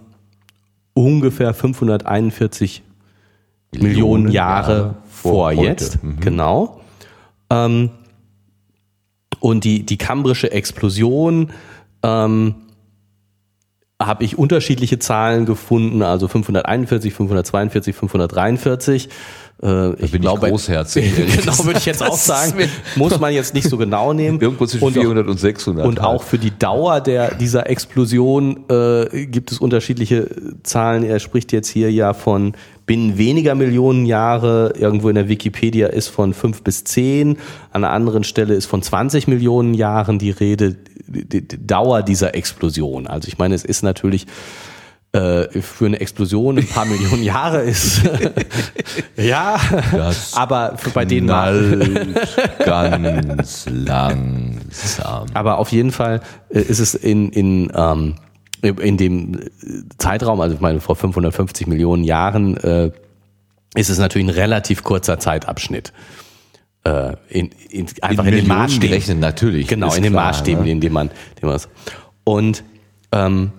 ungefähr 0.94 1.54
541 1.54 2.84
Millionen 3.72 4.30
Jahre 4.32 4.96
vor 5.10 5.48
heute. 5.50 5.62
jetzt, 5.62 6.00
genau. 6.20 6.82
Ähm, 7.50 7.92
und 9.40 9.64
die, 9.64 9.86
die 9.86 9.98
kambrische 9.98 10.52
Explosion 10.52 11.52
ähm, 12.04 12.56
habe 14.02 14.24
ich 14.24 14.38
unterschiedliche 14.38 15.00
Zahlen 15.00 15.46
gefunden, 15.46 16.02
also 16.04 16.28
541, 16.28 17.14
542, 17.14 17.96
543. 17.96 19.10
Äh, 19.62 19.94
ich 19.94 20.12
bin 20.12 20.16
ich 20.16 20.22
glaube, 20.22 20.50
großherzig, 20.50 21.06
ehrlich 21.18 21.38
genau, 21.38 21.66
würde 21.66 21.80
ich 21.80 21.86
jetzt 21.86 22.04
auch 22.04 22.16
sagen. 22.18 22.54
Muss 22.96 23.20
man 23.20 23.34
jetzt 23.34 23.54
nicht 23.56 23.68
so 23.70 23.78
genau 23.78 24.14
nehmen. 24.14 24.40
irgendwo 24.42 24.66
zwischen 24.68 24.84
Und 24.86 24.98
auch- 24.98 25.02
400 25.02 25.28
und 25.28 25.40
600. 25.40 25.86
und 25.86 26.00
auch 26.02 26.22
für 26.24 26.38
die 26.38 26.58
Dauer 26.58 27.02
der, 27.02 27.34
dieser 27.34 27.68
Explosion 27.70 28.66
äh, 28.70 29.26
gibt 29.26 29.52
es 29.52 29.60
unterschiedliche 29.60 30.30
Zahlen. 30.64 31.04
Er 31.04 31.20
spricht 31.20 31.52
jetzt 31.52 31.70
hier 31.70 31.92
ja 31.92 32.14
von 32.14 32.54
binnen 32.86 33.18
weniger 33.18 33.56
Millionen 33.56 34.06
Jahre. 34.06 34.74
Irgendwo 34.78 35.10
in 35.10 35.16
der 35.16 35.28
Wikipedia 35.28 35.88
ist 35.88 36.08
von 36.08 36.34
fünf 36.34 36.62
bis 36.62 36.84
zehn. 36.84 37.38
An 37.72 37.84
einer 37.84 37.92
anderen 37.92 38.24
Stelle 38.24 38.54
ist 38.54 38.68
von 38.68 38.82
20 38.84 39.28
Millionen 39.28 39.74
Jahren 39.74 40.20
die 40.20 40.32
Rede, 40.32 40.76
die 41.08 41.46
Dauer 41.66 42.04
dieser 42.04 42.36
Explosion. 42.36 43.08
Also 43.08 43.28
ich 43.28 43.38
meine, 43.40 43.56
es 43.56 43.66
ist 43.66 43.82
natürlich 43.82 44.28
äh, 45.14 45.62
für 45.62 45.86
eine 45.86 46.00
Explosion 46.00 46.58
ein 46.58 46.68
paar 46.68 46.86
Millionen 46.86 47.24
Jahre 47.24 47.62
ist. 47.62 48.02
ja, 49.18 49.58
Das 49.92 50.34
aber 50.34 50.78
für, 50.78 50.90
bei 50.90 51.06
denen 51.06 51.28
mal. 51.28 51.54
knallt 52.60 53.38
ganz 53.38 53.66
langsam. 53.70 55.28
Aber 55.34 55.60
auf 55.60 55.72
jeden 55.72 55.92
Fall 55.92 56.22
äh, 56.50 56.60
ist 56.60 56.80
es 56.80 56.94
in, 56.94 57.30
in, 57.32 57.72
ähm, 57.74 58.16
in 58.62 58.98
dem 58.98 59.40
Zeitraum, 59.98 60.42
also 60.42 60.56
ich 60.56 60.62
meine 60.62 60.82
vor 60.82 60.96
550 60.96 61.68
Millionen 61.68 62.04
Jahren, 62.04 62.58
äh, 62.58 62.92
ist 63.76 63.90
es 63.90 64.00
natürlich 64.00 64.28
ein 64.28 64.34
relativ 64.34 64.84
kurzer 64.84 65.20
Zeitabschnitt. 65.20 65.94
Äh, 66.84 67.16
in, 67.30 67.50
in, 67.70 67.88
einfach 68.02 68.26
in, 68.26 68.34
in 68.34 68.40
den 68.40 68.48
Maßstäben. 68.48 68.90
gerechnet, 68.90 69.20
natürlich. 69.20 69.68
Genau, 69.68 69.94
in 69.94 70.04
den 70.04 70.14
klar, 70.14 70.28
Maßstäben, 70.28 70.64
ne? 70.66 70.72
in 70.72 70.82
denen 70.82 70.94
man, 70.94 71.12
den 71.42 71.50
man 71.50 71.60
Und 72.24 72.64
ähm, 73.12 73.52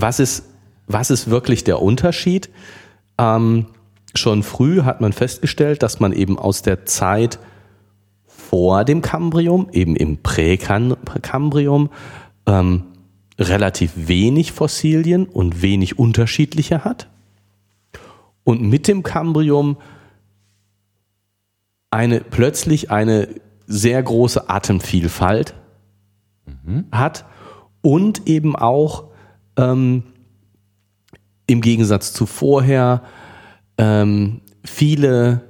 was 0.00 0.20
ist, 0.20 0.44
was 0.86 1.10
ist 1.10 1.30
wirklich 1.30 1.64
der 1.64 1.82
Unterschied? 1.82 2.50
Ähm, 3.18 3.66
schon 4.14 4.42
früh 4.42 4.82
hat 4.82 5.00
man 5.00 5.12
festgestellt, 5.12 5.82
dass 5.82 6.00
man 6.00 6.12
eben 6.12 6.38
aus 6.38 6.62
der 6.62 6.86
Zeit 6.86 7.38
vor 8.26 8.84
dem 8.84 9.02
Kambrium, 9.02 9.68
eben 9.72 9.96
im 9.96 10.18
Präkambrium, 10.22 11.90
ähm, 12.46 12.84
relativ 13.38 13.92
wenig 13.96 14.52
Fossilien 14.52 15.26
und 15.26 15.62
wenig 15.62 15.98
unterschiedliche 15.98 16.84
hat. 16.84 17.08
Und 18.44 18.62
mit 18.62 18.88
dem 18.88 19.02
Kambrium 19.02 19.76
eine, 21.90 22.20
plötzlich 22.20 22.90
eine 22.90 23.28
sehr 23.66 24.02
große 24.02 24.48
Atemvielfalt 24.48 25.54
mhm. 26.46 26.86
hat 26.92 27.24
und 27.82 28.28
eben 28.28 28.54
auch 28.54 29.08
ähm, 29.56 30.02
im 31.46 31.60
Gegensatz 31.60 32.12
zu 32.12 32.26
vorher 32.26 33.02
ähm, 33.78 34.40
viele 34.64 35.42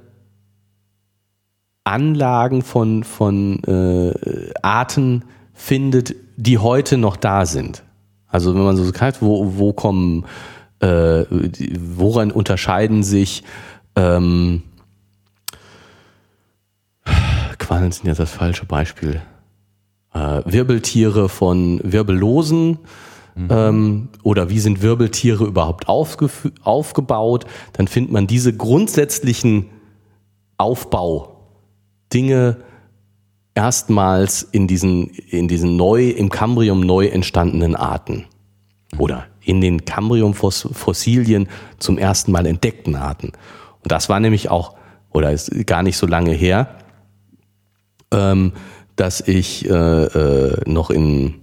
Anlagen 1.83 2.61
von, 2.61 3.03
von 3.03 3.63
äh, 3.63 4.13
Arten 4.61 5.23
findet, 5.53 6.15
die 6.35 6.57
heute 6.57 6.97
noch 6.97 7.15
da 7.15 7.45
sind. 7.45 7.83
Also 8.27 8.53
wenn 8.53 8.63
man 8.63 8.75
so 8.75 8.83
sagt, 8.83 9.21
wo, 9.21 9.57
wo 9.57 9.73
kommen, 9.73 10.25
äh, 10.79 11.23
woran 11.79 12.31
unterscheiden 12.31 13.03
sich 13.03 13.43
ähm, 13.95 14.63
Quallen 17.67 17.91
sind 17.91 18.05
jetzt 18.05 18.19
das 18.19 18.31
falsche 18.31 18.65
Beispiel. 18.65 19.21
Äh, 20.13 20.41
Wirbeltiere 20.45 21.27
von 21.27 21.81
Wirbellosen 21.83 22.79
mhm. 23.37 23.47
ähm, 23.49 24.09
oder 24.23 24.49
wie 24.49 24.59
sind 24.59 24.81
Wirbeltiere 24.81 25.45
überhaupt 25.45 25.87
aufgebaut, 25.87 27.45
dann 27.73 27.87
findet 27.87 28.11
man 28.11 28.27
diese 28.27 28.55
grundsätzlichen 28.55 29.67
Aufbau-Dinge 30.57 32.57
erstmals 33.55 34.43
in 34.43 34.67
diesen, 34.67 35.09
in 35.09 35.47
diesen 35.47 35.77
neu, 35.77 36.09
im 36.09 36.29
Kambrium 36.29 36.81
neu 36.81 37.07
entstandenen 37.07 37.75
Arten. 37.75 38.25
Oder 38.97 39.25
in 39.41 39.61
den 39.61 39.85
Kambrium-Fossilien 39.85 41.47
zum 41.79 41.97
ersten 41.97 42.31
Mal 42.31 42.45
entdeckten 42.45 42.95
Arten. 42.95 43.31
Und 43.81 43.91
das 43.91 44.09
war 44.09 44.19
nämlich 44.19 44.49
auch, 44.49 44.75
oder 45.11 45.31
ist 45.31 45.65
gar 45.65 45.83
nicht 45.83 45.97
so 45.97 46.05
lange 46.05 46.31
her, 46.31 46.75
ähm, 48.11 48.53
dass 48.95 49.21
ich 49.21 49.69
äh, 49.69 49.73
äh, 49.73 50.69
noch 50.69 50.89
in 50.89 51.35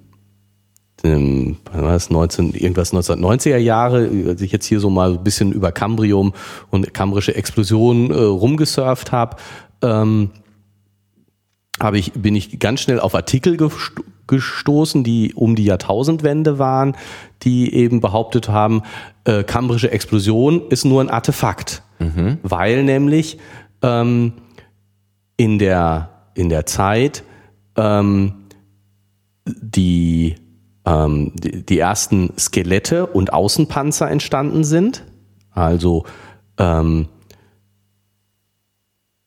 dem, 1.05 1.57
was 1.73 2.11
19, 2.11 2.55
irgendwas 2.55 2.93
1990er 2.93 3.57
Jahre, 3.57 4.11
als 4.29 4.41
ich 4.41 4.53
jetzt 4.53 4.67
hier 4.67 4.81
so 4.81 4.91
mal 4.91 5.13
ein 5.13 5.25
bisschen 5.25 5.53
über 5.53 5.73
Kambrium 5.73 6.33
und 6.71 6.95
kambrische 6.95 7.35
Explosion 7.35 8.11
äh, 8.11 8.15
rumgesurft 8.15 9.13
habe, 9.13 9.37
ähm, 9.83 10.31
habe 11.81 11.99
ich, 11.99 12.13
bin 12.13 12.37
ich 12.37 12.59
ganz 12.59 12.81
schnell 12.81 13.01
auf 13.01 13.15
Artikel 13.15 13.57
gestoßen, 14.27 15.05
die 15.05 15.35
um 15.35 15.57
die 15.57 15.65
Jahrtausendwende 15.65 16.59
waren, 16.59 16.97
die 17.43 17.75
eben 17.75 18.01
behauptet 18.01 18.49
haben, 18.49 18.83
äh, 19.25 19.43
kambrische 19.43 19.91
Explosion 19.91 20.63
ist 20.71 20.85
nur 20.85 21.01
ein 21.01 21.11
Artefakt, 21.11 21.83
mhm. 21.99 22.39
weil 22.43 22.85
nämlich 22.85 23.39
ähm, 23.83 24.33
in 25.37 25.59
der 25.59 26.11
in 26.35 26.49
der 26.49 26.67
Zeit 26.67 27.23
ähm, 27.77 28.35
die, 29.47 30.37
ähm, 30.87 31.33
die, 31.35 31.65
die 31.65 31.79
ersten 31.79 32.33
Skelette 32.39 33.07
und 33.07 33.33
Außenpanzer 33.33 34.11
entstanden 34.11 34.65
sind, 34.65 35.05
also 35.51 36.05
ähm, 36.59 37.09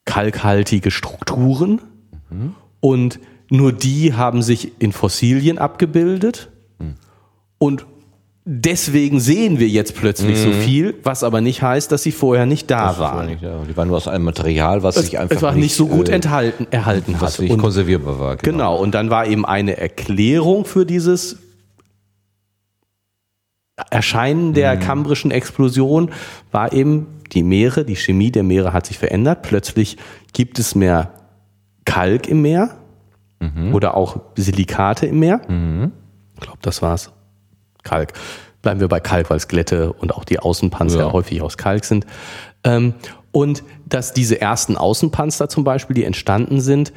kalkhaltige 0.05 0.91
Strukturen 0.91 1.81
mhm. 2.29 2.55
und 2.79 3.19
nur 3.49 3.71
die 3.73 4.13
haben 4.13 4.41
sich 4.41 4.81
in 4.81 4.91
Fossilien 4.91 5.57
abgebildet 5.57 6.49
mhm. 6.79 6.95
und 7.57 7.85
deswegen 8.49 9.19
sehen 9.19 9.59
wir 9.59 9.67
jetzt 9.67 9.95
plötzlich 9.95 10.37
mhm. 10.37 10.43
so 10.43 10.51
viel, 10.51 10.95
was 11.03 11.23
aber 11.23 11.41
nicht 11.41 11.61
heißt, 11.61 11.91
dass 11.91 12.03
sie 12.03 12.13
vorher 12.13 12.45
nicht 12.45 12.71
da 12.71 12.87
das 12.87 12.99
waren. 12.99 13.27
Nicht, 13.27 13.41
ja. 13.41 13.61
Die 13.69 13.75
waren 13.75 13.89
nur 13.89 13.97
aus 13.97 14.07
einem 14.07 14.23
Material, 14.23 14.83
was 14.83 14.95
es, 14.95 15.05
sich 15.05 15.19
einfach 15.19 15.41
war 15.41 15.51
nicht, 15.51 15.63
nicht 15.63 15.75
so 15.75 15.87
gut 15.87 16.07
äh, 16.07 16.13
enthalten, 16.13 16.65
erhalten 16.71 17.13
was 17.15 17.21
hat. 17.21 17.27
Was 17.27 17.39
nicht 17.39 17.51
und, 17.51 17.59
konservierbar 17.59 18.19
war. 18.19 18.37
Genau. 18.37 18.57
genau. 18.57 18.75
Und 18.77 18.95
dann 18.95 19.09
war 19.09 19.27
eben 19.27 19.45
eine 19.45 19.77
Erklärung 19.77 20.63
für 20.63 20.85
dieses 20.85 21.37
Erscheinen 23.89 24.53
der 24.53 24.75
mhm. 24.75 24.79
kambrischen 24.79 25.31
Explosion 25.31 26.11
war 26.51 26.73
eben 26.73 27.07
die 27.31 27.43
Meere, 27.43 27.85
die 27.85 27.95
Chemie 27.95 28.31
der 28.31 28.43
Meere 28.43 28.73
hat 28.73 28.87
sich 28.87 28.97
verändert. 28.97 29.43
Plötzlich 29.43 29.97
gibt 30.33 30.59
es 30.59 30.75
mehr 30.75 31.11
Kalk 31.85 32.27
im 32.27 32.41
Meer 32.41 32.75
mhm. 33.39 33.75
oder 33.75 33.95
auch 33.95 34.19
Silikate 34.35 35.05
im 35.05 35.19
Meer. 35.19 35.41
Mhm. 35.47 35.91
Ich 36.35 36.41
glaube, 36.41 36.59
das 36.61 36.81
war's. 36.81 37.11
Kalk. 37.83 38.13
Bleiben 38.61 38.79
wir 38.79 38.87
bei 38.87 38.99
Kalk, 38.99 39.29
weil 39.29 39.39
Skelette 39.39 39.93
und 39.93 40.13
auch 40.13 40.25
die 40.25 40.39
Außenpanzer 40.39 40.99
ja. 40.99 41.11
häufig 41.11 41.41
aus 41.41 41.57
Kalk 41.57 41.85
sind. 41.85 42.05
Ähm, 42.63 42.95
und 43.31 43.63
dass 43.85 44.13
diese 44.13 44.41
ersten 44.41 44.75
Außenpanzer 44.75 45.47
zum 45.49 45.63
Beispiel, 45.63 45.93
die 45.93 46.03
entstanden 46.03 46.59
sind, 46.59 46.91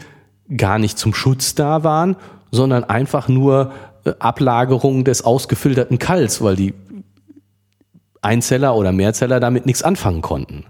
gar 0.56 0.78
nicht 0.78 0.98
zum 0.98 1.14
Schutz 1.14 1.54
da 1.54 1.84
waren, 1.84 2.16
sondern 2.50 2.84
einfach 2.84 3.28
nur 3.28 3.72
äh, 4.04 4.12
Ablagerungen 4.18 5.04
des 5.04 5.24
ausgefilterten 5.24 5.98
Kalks, 5.98 6.42
weil 6.42 6.56
die 6.56 6.74
Einzeller 8.22 8.76
oder 8.76 8.92
Mehrzeller 8.92 9.40
damit 9.40 9.66
nichts 9.66 9.82
anfangen 9.82 10.22
konnten. 10.22 10.66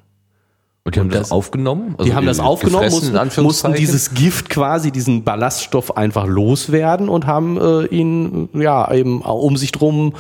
Und 0.85 0.95
die 0.95 1.01
haben 1.01 1.07
und 1.09 1.15
das, 1.15 1.23
das, 1.23 1.33
aufgenommen? 1.33 1.95
Also 1.99 2.05
die 2.11 2.15
haben 2.15 2.27
das 2.27 2.41
aufgenommen, 2.41 2.91
mussten, 2.91 3.43
mussten, 3.43 3.75
dieses 3.75 4.15
Gift 4.15 4.49
quasi, 4.49 4.91
diesen 4.91 5.25
Ballaststoff 5.25 5.97
einfach 5.97 6.27
loswerden 6.27 7.09
und 7.09 7.27
haben 7.27 7.61
äh, 7.61 7.85
ihn, 7.87 8.49
ja, 8.55 8.91
eben 8.93 9.21
um 9.21 9.57
sich 9.57 9.73
drum 9.73 10.15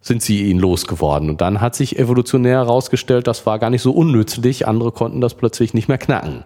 sind 0.00 0.22
sie 0.22 0.48
ihn 0.48 0.58
losgeworden. 0.58 1.28
Und 1.30 1.40
dann 1.40 1.60
hat 1.60 1.74
sich 1.74 1.98
evolutionär 1.98 2.58
herausgestellt, 2.58 3.26
das 3.26 3.44
war 3.44 3.58
gar 3.58 3.70
nicht 3.70 3.82
so 3.82 3.90
unnützlich. 3.90 4.66
Andere 4.66 4.92
konnten 4.92 5.20
das 5.20 5.34
plötzlich 5.34 5.74
nicht 5.74 5.88
mehr 5.88 5.98
knacken. 5.98 6.44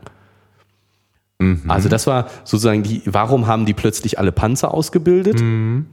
Mhm. 1.43 1.71
Also 1.71 1.89
das 1.89 2.07
war 2.07 2.29
sozusagen 2.45 2.83
die, 2.83 3.03
warum 3.07 3.47
haben 3.47 3.67
die 3.67 3.75
plötzlich 3.75 4.19
alle 4.19 4.33
Panzer 4.33 4.73
ausgebildet? 4.73 5.41
Mhm. 5.41 5.87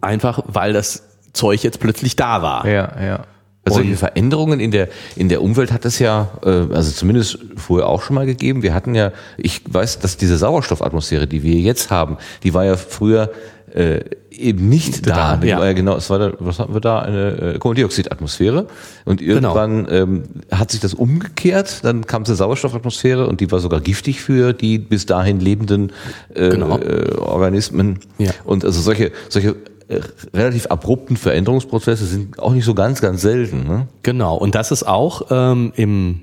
Einfach, 0.00 0.42
weil 0.46 0.72
das 0.72 1.02
Zeug 1.32 1.62
jetzt 1.62 1.80
plötzlich 1.80 2.16
da 2.16 2.42
war. 2.42 2.66
Ja, 2.66 2.92
ja. 3.00 3.20
Also 3.66 3.78
solche 3.78 3.96
Veränderungen 3.96 4.60
in 4.60 4.70
der, 4.70 4.88
in 5.16 5.30
der 5.30 5.40
Umwelt 5.40 5.72
hat 5.72 5.86
es 5.86 5.98
ja, 5.98 6.28
äh, 6.44 6.48
also 6.48 6.90
zumindest 6.92 7.38
vorher 7.56 7.88
auch 7.88 8.02
schon 8.02 8.14
mal 8.14 8.26
gegeben. 8.26 8.62
Wir 8.62 8.74
hatten 8.74 8.94
ja, 8.94 9.10
ich 9.38 9.62
weiß, 9.66 10.00
dass 10.00 10.18
diese 10.18 10.36
Sauerstoffatmosphäre, 10.36 11.26
die 11.26 11.42
wir 11.42 11.54
jetzt 11.54 11.90
haben, 11.90 12.18
die 12.42 12.52
war 12.52 12.66
ja 12.66 12.76
früher 12.76 13.30
äh, 13.74 14.04
eben 14.30 14.68
nicht 14.68 15.06
da. 15.06 15.36
da 15.36 15.46
ja. 15.46 15.58
War 15.58 15.66
ja 15.66 15.72
genau, 15.72 15.96
es 15.96 16.08
war 16.08 16.18
da, 16.18 16.32
was 16.38 16.58
hatten 16.58 16.74
wir 16.74 16.80
da? 16.80 17.00
Eine 17.00 17.54
äh, 17.54 17.58
Kohlendioxidatmosphäre. 17.58 18.68
Und 19.04 19.18
genau. 19.18 19.54
irgendwann 19.54 19.84
genau. 19.86 19.96
ähm, 19.96 20.22
hat 20.50 20.70
sich 20.70 20.80
das 20.80 20.94
umgekehrt, 20.94 21.80
dann 21.82 22.06
kam 22.06 22.24
zur 22.24 22.36
Sauerstoffatmosphäre 22.36 23.26
und 23.26 23.40
die 23.40 23.50
war 23.50 23.58
sogar 23.58 23.80
giftig 23.80 24.20
für 24.20 24.52
die 24.52 24.78
bis 24.78 25.06
dahin 25.06 25.40
lebenden 25.40 25.92
äh, 26.34 26.50
genau. 26.50 26.78
äh, 26.78 27.16
Organismen. 27.18 27.98
Ja. 28.18 28.30
Und 28.44 28.64
also 28.64 28.80
solche, 28.80 29.10
solche 29.28 29.56
äh, 29.88 30.00
relativ 30.32 30.66
abrupten 30.66 31.16
Veränderungsprozesse 31.16 32.06
sind 32.06 32.38
auch 32.38 32.52
nicht 32.52 32.64
so 32.64 32.74
ganz, 32.74 33.00
ganz 33.00 33.22
selten. 33.22 33.66
Ne? 33.66 33.88
Genau, 34.02 34.36
und 34.36 34.54
das 34.54 34.70
ist 34.70 34.86
auch 34.86 35.26
ähm, 35.30 35.72
im 35.76 36.22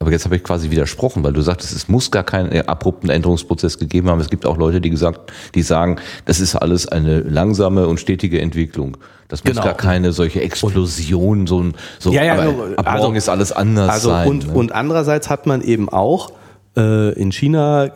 aber 0.00 0.12
jetzt 0.12 0.24
habe 0.24 0.36
ich 0.36 0.44
quasi 0.44 0.70
widersprochen, 0.70 1.24
weil 1.24 1.32
du 1.32 1.40
sagtest, 1.40 1.74
es 1.74 1.88
muss 1.88 2.10
gar 2.10 2.22
keinen 2.22 2.52
abrupten 2.68 3.10
Änderungsprozess 3.10 3.78
gegeben 3.78 4.08
haben. 4.08 4.20
Es 4.20 4.30
gibt 4.30 4.46
auch 4.46 4.56
Leute, 4.56 4.80
die 4.80 4.90
gesagt, 4.90 5.32
die 5.54 5.62
sagen, 5.62 5.96
das 6.24 6.38
ist 6.38 6.54
alles 6.54 6.86
eine 6.86 7.20
langsame 7.20 7.88
und 7.88 7.98
stetige 7.98 8.40
Entwicklung. 8.40 8.96
Das 9.26 9.42
muss 9.44 9.54
genau. 9.54 9.64
gar 9.64 9.74
keine 9.74 10.12
solche 10.12 10.40
Explosion, 10.40 11.46
so 11.46 11.60
ein, 11.60 11.74
so, 11.98 12.12
ja, 12.12 12.24
ja, 12.24 12.34
aber 12.76 12.90
also, 12.90 13.12
ist 13.12 13.28
alles 13.28 13.52
anders 13.52 13.90
also 13.90 14.08
sein. 14.10 14.28
Und, 14.28 14.46
ne? 14.46 14.52
und 14.54 14.72
andererseits 14.72 15.28
hat 15.28 15.46
man 15.46 15.62
eben 15.62 15.88
auch 15.88 16.30
äh, 16.76 17.12
in 17.14 17.32
China 17.32 17.86
äh, 17.86 17.90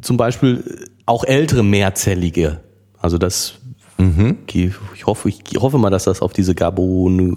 zum 0.00 0.16
Beispiel 0.16 0.86
auch 1.06 1.24
ältere 1.24 1.64
mehrzellige, 1.64 2.60
also 2.98 3.18
das 3.18 3.54
Mhm. 4.00 4.38
Ich, 4.94 5.06
hoffe, 5.06 5.28
ich 5.28 5.42
hoffe 5.58 5.76
mal, 5.76 5.90
dass 5.90 6.04
das 6.04 6.22
auf 6.22 6.32
diese 6.32 6.54
Gabon, 6.54 7.36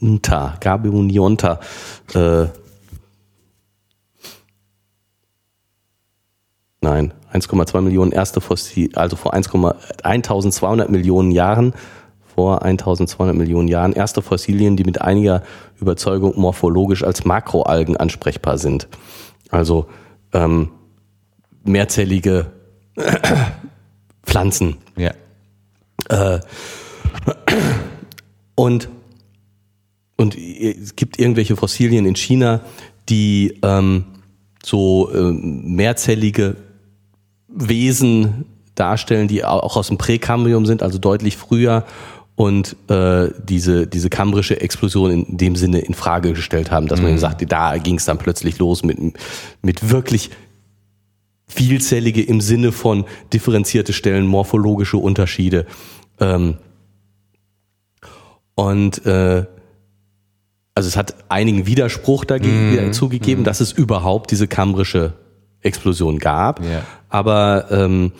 Gabonionta, 0.00 0.56
Gabonionta, 0.60 1.60
äh, 2.14 2.46
nein, 6.80 7.14
1,2 7.32 7.80
Millionen 7.80 8.12
erste 8.12 8.40
Fossil, 8.40 8.90
also 8.94 9.16
vor 9.16 9.34
1,1200 9.34 10.88
Millionen 10.90 11.30
Jahren 11.30 11.74
vor 12.34 12.62
1200 12.62 13.36
Millionen 13.36 13.68
Jahren 13.68 13.92
erste 13.92 14.22
Fossilien, 14.22 14.76
die 14.76 14.84
mit 14.84 15.00
einiger 15.00 15.42
Überzeugung 15.80 16.38
morphologisch 16.38 17.04
als 17.04 17.24
Makroalgen 17.24 17.96
ansprechbar 17.96 18.58
sind. 18.58 18.88
Also 19.50 19.86
ähm, 20.32 20.70
mehrzellige 21.64 22.52
Pflanzen. 24.22 24.78
Ja. 24.96 25.12
Äh, 26.08 26.40
und, 28.54 28.88
und 30.22 30.38
es 30.38 30.96
gibt 30.96 31.18
irgendwelche 31.18 31.56
Fossilien 31.56 32.06
in 32.06 32.14
China, 32.16 32.60
die 33.08 33.58
ähm, 33.62 34.04
so 34.64 35.10
äh, 35.12 35.32
mehrzellige 35.32 36.56
Wesen 37.48 38.46
darstellen, 38.74 39.28
die 39.28 39.44
auch 39.44 39.76
aus 39.76 39.88
dem 39.88 39.98
Präkambrium 39.98 40.64
sind, 40.64 40.82
also 40.82 40.98
deutlich 40.98 41.36
früher 41.36 41.84
und 42.36 42.76
äh, 42.88 43.28
diese, 43.44 43.86
diese 43.86 44.08
kambrische 44.08 44.60
Explosion 44.60 45.10
in 45.10 45.36
dem 45.36 45.56
Sinne 45.56 45.80
in 45.80 45.92
Frage 45.92 46.32
gestellt 46.32 46.70
haben, 46.70 46.86
dass 46.86 47.00
man 47.00 47.10
eben 47.10 47.18
sagte, 47.18 47.44
da 47.44 47.76
ging 47.76 47.96
es 47.96 48.04
dann 48.04 48.18
plötzlich 48.18 48.58
los 48.58 48.82
mit, 48.84 48.98
mit 49.60 49.90
wirklich 49.90 50.30
vielzellige 51.48 52.22
im 52.22 52.40
Sinne 52.40 52.72
von 52.72 53.04
differenzierte 53.32 53.92
Stellen, 53.92 54.26
morphologische 54.26 54.96
Unterschiede. 54.96 55.66
Ähm, 56.20 56.56
und 58.54 59.04
äh, 59.04 59.46
also 60.74 60.88
es 60.88 60.96
hat 60.96 61.14
einigen 61.28 61.66
Widerspruch 61.66 62.24
dagegen 62.24 62.88
mm, 62.88 62.92
zugegeben, 62.92 63.42
mm. 63.42 63.44
dass 63.44 63.60
es 63.60 63.72
überhaupt 63.72 64.30
diese 64.30 64.48
kambrische 64.48 65.14
Explosion 65.60 66.18
gab. 66.18 66.64
Ja. 66.64 66.82
Aber 67.08 67.66
ähm, 67.70 68.12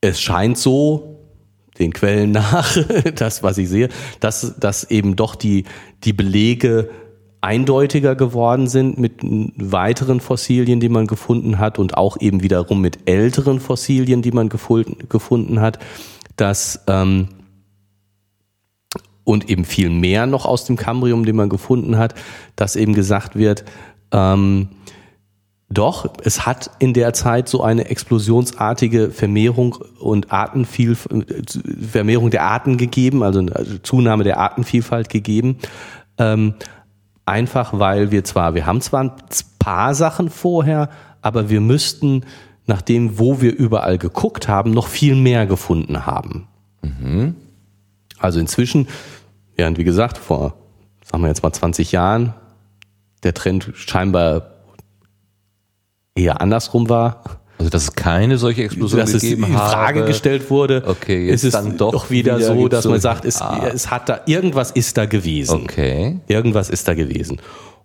es 0.00 0.20
scheint 0.20 0.58
so, 0.58 1.16
den 1.78 1.92
Quellen 1.92 2.30
nach, 2.32 2.76
das, 3.14 3.42
was 3.42 3.58
ich 3.58 3.68
sehe, 3.68 3.88
dass, 4.20 4.54
dass 4.58 4.90
eben 4.90 5.16
doch 5.16 5.34
die, 5.34 5.64
die 6.04 6.12
Belege 6.12 6.90
eindeutiger 7.42 8.16
geworden 8.16 8.66
sind 8.66 8.98
mit 8.98 9.20
weiteren 9.22 10.20
Fossilien, 10.20 10.80
die 10.80 10.88
man 10.88 11.06
gefunden 11.06 11.58
hat 11.58 11.78
und 11.78 11.96
auch 11.96 12.16
eben 12.20 12.42
wiederum 12.42 12.80
mit 12.80 13.08
älteren 13.08 13.60
Fossilien, 13.60 14.22
die 14.22 14.32
man 14.32 14.48
gefunden, 14.48 15.08
gefunden 15.08 15.60
hat, 15.60 15.78
dass 16.36 16.80
ähm, 16.88 17.28
und 19.26 19.50
eben 19.50 19.64
viel 19.64 19.90
mehr 19.90 20.26
noch 20.26 20.46
aus 20.46 20.64
dem 20.66 20.76
Kambrium, 20.76 21.26
den 21.26 21.34
man 21.34 21.48
gefunden 21.48 21.98
hat, 21.98 22.14
dass 22.54 22.76
eben 22.76 22.94
gesagt 22.94 23.34
wird, 23.34 23.64
ähm, 24.12 24.68
doch, 25.68 26.08
es 26.22 26.46
hat 26.46 26.70
in 26.78 26.94
der 26.94 27.12
Zeit 27.12 27.48
so 27.48 27.60
eine 27.60 27.88
explosionsartige 27.88 29.10
Vermehrung 29.10 29.78
und 29.98 30.30
Artenviel 30.30 30.96
Vermehrung 31.90 32.30
der 32.30 32.44
Arten 32.44 32.76
gegeben, 32.76 33.24
also 33.24 33.40
eine 33.40 33.82
Zunahme 33.82 34.22
der 34.22 34.38
Artenvielfalt 34.38 35.08
gegeben. 35.08 35.58
Ähm, 36.18 36.54
einfach 37.24 37.76
weil 37.76 38.12
wir 38.12 38.22
zwar, 38.22 38.54
wir 38.54 38.64
haben 38.64 38.80
zwar 38.80 39.02
ein 39.02 39.12
paar 39.58 39.96
Sachen 39.96 40.30
vorher, 40.30 40.88
aber 41.20 41.50
wir 41.50 41.60
müssten 41.60 42.24
nach 42.66 42.80
dem, 42.80 43.18
wo 43.18 43.40
wir 43.40 43.56
überall 43.56 43.98
geguckt 43.98 44.46
haben, 44.46 44.70
noch 44.70 44.86
viel 44.86 45.16
mehr 45.16 45.46
gefunden 45.46 46.06
haben. 46.06 46.46
Mhm. 46.82 47.34
Also 48.18 48.40
inzwischen, 48.40 48.88
während 49.56 49.78
wie 49.78 49.84
gesagt, 49.84 50.18
vor, 50.18 50.54
sagen 51.04 51.22
wir 51.22 51.28
jetzt 51.28 51.42
mal 51.42 51.52
20 51.52 51.92
Jahren, 51.92 52.34
der 53.22 53.34
Trend 53.34 53.72
scheinbar 53.74 54.52
eher 56.14 56.40
andersrum 56.40 56.88
war. 56.88 57.22
Also 57.58 57.70
dass 57.70 57.84
es 57.84 57.92
keine 57.94 58.36
solche 58.36 58.64
Explosion 58.64 59.00
dass 59.00 59.12
gegeben 59.12 59.44
es 59.44 59.48
in 59.48 59.54
Frage 59.54 60.00
habe. 60.00 60.08
gestellt 60.08 60.50
wurde, 60.50 60.84
okay, 60.86 61.26
jetzt 61.26 61.42
ist 61.42 61.44
es 61.44 61.52
dann 61.52 61.78
doch, 61.78 61.92
doch 61.92 62.10
wieder, 62.10 62.36
wieder, 62.36 62.54
so, 62.54 62.68
dass 62.68 62.84
man 62.84 63.00
sagt, 63.00 63.24
es, 63.24 63.40
ah. 63.40 63.66
es 63.72 63.90
hat 63.90 64.10
da 64.10 64.20
irgendwas 64.26 64.70
ist 64.70 64.98
da 64.98 65.06
gewesen. 65.06 65.62
Okay. 65.62 66.20
Irgendwas 66.28 66.68
ist 66.68 66.86
da 66.86 66.92
gewesen. 66.92 67.40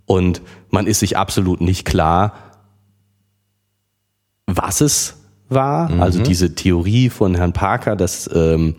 Und 0.05 0.41
man 0.71 0.87
ist 0.87 0.99
sich 0.99 1.15
absolut 1.15 1.61
nicht 1.61 1.85
klar, 1.85 2.33
was 4.45 4.81
es 4.81 5.15
war. 5.47 5.89
Mhm. 5.89 6.01
Also 6.01 6.21
diese 6.21 6.53
Theorie 6.53 7.09
von 7.09 7.35
Herrn 7.35 7.53
Parker, 7.53 7.95
dass 7.95 8.29
ähm, 8.33 8.75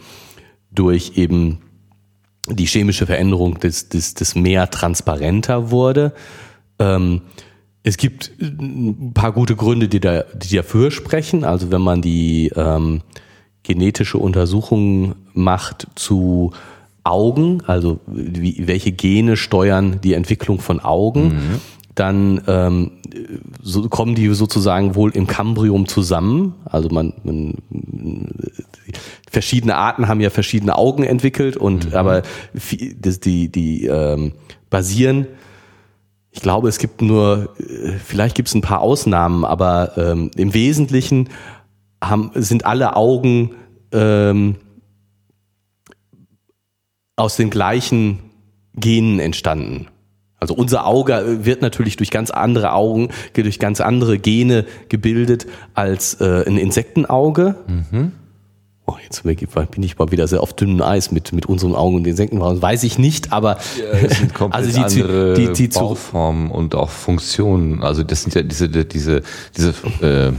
durch 0.71 1.13
eben 1.17 1.61
die 2.49 2.67
chemische 2.67 3.07
Veränderung 3.07 3.59
des, 3.61 3.89
des, 3.89 4.15
des 4.15 4.35
Meer 4.35 4.71
transparenter 4.71 5.71
wurde. 5.71 6.13
Ähm, 6.79 7.23
es 7.85 7.97
gibt 7.97 8.33
ein 8.41 9.13
paar 9.15 9.33
gute 9.33 9.57
Gründe, 9.57 9.89
die, 9.89 10.01
da, 10.01 10.25
die 10.35 10.57
dafür 10.57 10.91
sprechen. 10.91 11.45
Also 11.45 11.71
wenn 11.71 11.83
man 11.83 12.03
die 12.03 12.53
ähm, 12.55 13.03
genetische 13.63 14.19
Untersuchung 14.19 15.15
macht 15.33 15.87
zu 15.95 16.53
Augen, 17.05 17.63
also 17.67 18.01
wie, 18.07 18.67
welche 18.67 18.93
Gene 18.93 19.37
steuern 19.37 20.01
die 20.03 20.15
Entwicklung 20.15 20.61
von 20.61 20.79
Augen, 20.81 21.25
mhm. 21.25 21.61
Dann 21.95 22.43
ähm, 22.47 22.93
so 23.61 23.89
kommen 23.89 24.15
die 24.15 24.33
sozusagen 24.35 24.95
wohl 24.95 25.11
im 25.11 25.27
Kambrium 25.27 25.87
zusammen. 25.87 26.55
Also 26.65 26.89
man, 26.89 27.13
man 27.23 27.55
verschiedene 29.31 29.77
Arten 29.77 30.09
haben 30.09 30.21
ja 30.21 30.31
verschiedene 30.31 30.77
Augen 30.77 31.05
entwickelt 31.05 31.57
und 31.57 31.91
mhm. 31.91 31.95
aber 31.95 32.23
die, 32.55 33.51
die, 33.51 33.87
ähm, 33.87 34.33
basieren 34.71 35.27
ich 36.33 36.41
glaube, 36.41 36.69
es 36.69 36.79
gibt 36.79 37.03
nur, 37.03 37.55
äh, 37.59 37.93
vielleicht 38.03 38.35
gibt 38.35 38.49
es 38.49 38.55
ein 38.55 38.63
paar 38.63 38.81
Ausnahmen, 38.81 39.45
aber 39.45 39.97
ähm, 39.97 40.31
im 40.35 40.55
Wesentlichen 40.55 41.29
haben, 42.03 42.31
sind 42.35 42.65
alle 42.65 42.97
Augen 42.97 43.55
ähm, 43.93 44.57
aus 47.17 47.37
den 47.37 47.51
gleichen 47.51 48.19
Genen 48.75 49.21
entstanden. 49.21 49.89
Also 50.43 50.55
unser 50.55 50.87
Auge 50.87 51.39
wird 51.45 51.63
natürlich 51.63 51.97
durch 51.97 52.11
ganz 52.11 52.31
andere 52.31 52.73
Augen, 52.73 53.11
durch 53.33 53.61
ganz 53.61 53.81
andere 53.81 54.19
Gene 54.19 54.67
gebildet 54.89 55.47
als 55.75 56.21
äh, 56.21 56.45
ein 56.47 56.59
Insektenauge. 56.59 57.55
Mhm. 57.69 58.13
Oh, 58.85 58.97
jetzt 59.05 59.23
bin 59.23 59.83
ich 59.85 59.97
mal 59.97 60.11
wieder 60.11 60.27
sehr 60.27 60.41
auf 60.41 60.55
dünnem 60.55 60.83
Eis 60.83 61.13
mit, 61.13 61.33
mit 61.33 61.47
unseren 61.47 61.77
Augen 61.77 61.95
und 61.95 62.05
den 62.05 62.17
Senken. 62.17 62.41
Weiß 62.41 62.83
ich 62.83 62.99
nicht, 62.99 63.33
aber 63.33 63.59
ja, 63.79 63.85
es 63.93 64.19
sind 64.19 64.35
komplett 64.35 64.67
also 64.67 64.77
die, 64.77 65.01
andere 65.01 65.35
die, 65.35 65.53
die 65.53 65.69
Bauformen 65.69 66.51
und 66.51 66.75
auch 66.75 66.91
Funktionen. 66.91 67.85
Also 67.85 68.03
das 68.03 68.23
sind 68.23 68.35
ja 68.35 68.43
diese 68.43 68.69
diese 68.69 69.23
diese 69.57 69.73
äh, 70.03 70.27
äh, 70.27 70.33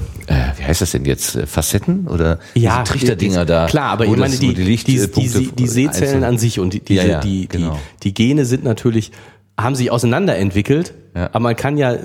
wie 0.58 0.64
heißt 0.66 0.82
das 0.82 0.92
denn 0.92 1.06
jetzt 1.06 1.40
Facetten 1.46 2.10
oder 2.10 2.40
ja, 2.54 2.84
Trichterdinger 2.84 3.46
da? 3.46 3.68
Klar, 3.68 3.92
aber 3.92 4.06
ich 4.06 4.18
meine 4.18 4.36
die 4.36 4.54
die, 4.54 4.76
die, 4.76 5.08
die, 5.08 5.52
die 5.54 5.68
Sehzellen 5.68 6.26
an 6.26 6.38
sich 6.38 6.60
und 6.60 6.74
die 6.74 6.82
diese, 6.82 7.02
ja, 7.02 7.08
ja, 7.08 7.20
die, 7.22 7.48
genau. 7.48 7.80
die 8.04 8.10
die 8.10 8.14
Gene 8.14 8.44
sind 8.44 8.66
natürlich 8.66 9.14
haben 9.60 9.76
sich 9.76 9.92
auseinanderentwickelt, 9.92 10.94
ja. 11.16 11.28
aber 11.28 11.40
man 11.40 11.56
kann 11.56 11.78
ja 11.78 11.96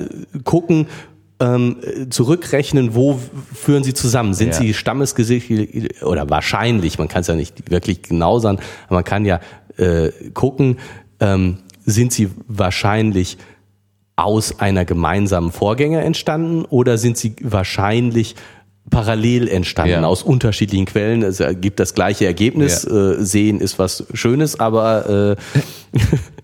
gucken, 0.44 0.86
ähm, 1.40 1.76
zurückrechnen, 2.10 2.94
wo 2.94 3.20
führen 3.54 3.84
sie 3.84 3.94
zusammen? 3.94 4.34
Sind 4.34 4.48
ja. 4.48 4.54
sie 4.54 4.74
Stammesgesicht 4.74 6.02
oder 6.02 6.28
wahrscheinlich, 6.28 6.98
man 6.98 7.08
kann 7.08 7.20
es 7.20 7.28
ja 7.28 7.34
nicht 7.34 7.70
wirklich 7.70 8.02
genau 8.02 8.38
sagen, 8.38 8.58
aber 8.86 8.96
man 8.96 9.04
kann 9.04 9.24
ja 9.24 9.40
äh, 9.76 10.10
gucken, 10.34 10.78
ähm, 11.20 11.58
sind 11.84 12.12
sie 12.12 12.30
wahrscheinlich 12.48 13.38
aus 14.16 14.58
einer 14.58 14.84
gemeinsamen 14.84 15.52
Vorgänger 15.52 16.02
entstanden 16.02 16.64
oder 16.64 16.98
sind 16.98 17.16
sie 17.16 17.36
wahrscheinlich 17.40 18.34
parallel 18.90 19.48
entstanden 19.48 20.02
ja. 20.02 20.04
aus 20.04 20.22
unterschiedlichen 20.22 20.86
Quellen. 20.86 21.22
Es 21.22 21.42
gibt 21.60 21.78
das 21.78 21.94
gleiche 21.94 22.26
Ergebnis. 22.26 22.84
Ja. 22.88 23.12
Äh, 23.12 23.24
sehen 23.24 23.60
ist 23.60 23.78
was 23.78 24.04
Schönes, 24.12 24.58
aber 24.58 25.36
äh, 25.94 25.98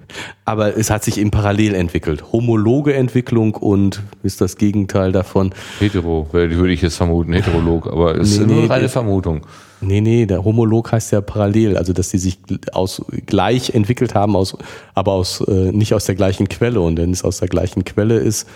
aber 0.45 0.77
es 0.77 0.91
hat 0.91 1.05
sich 1.05 1.19
eben 1.19 1.31
parallel 1.31 1.75
entwickelt. 1.75 2.33
Homologe 2.33 2.95
Entwicklung 2.95 3.55
und 3.55 4.03
ist 4.23 4.41
das 4.41 4.57
Gegenteil 4.57 5.13
davon. 5.13 5.53
Hetero, 5.81 6.29
würde 6.33 6.73
ich 6.73 6.83
jetzt 6.83 6.97
vermuten, 6.97 7.33
Heterolog, 7.33 7.87
aber 7.87 8.17
es 8.17 8.37
nee, 8.37 8.43
ist 8.43 8.47
nur 8.49 8.63
nee, 8.63 8.71
eine 8.71 8.89
Vermutung. 8.89 9.47
Nee, 9.81 10.01
nee, 10.01 10.27
der 10.27 10.45
Homolog 10.45 10.93
heißt 10.93 11.13
ja 11.13 11.21
parallel, 11.21 11.77
also 11.77 11.93
dass 11.93 12.09
die 12.09 12.19
sich 12.19 12.39
aus 12.73 13.05
gleich 13.27 13.71
entwickelt 13.71 14.15
haben, 14.15 14.37
aus, 14.37 14.57
aber 14.95 15.13
aus 15.13 15.41
äh, 15.41 15.73
nicht 15.73 15.95
aus 15.95 16.07
der 16.07 16.15
gleichen 16.15 16.49
Quelle. 16.49 16.81
Und 16.81 16.97
wenn 16.99 17.11
es 17.11 17.25
aus 17.25 17.39
der 17.39 17.49
gleichen 17.49 17.85
Quelle 17.85 18.17
ist, 18.17 18.49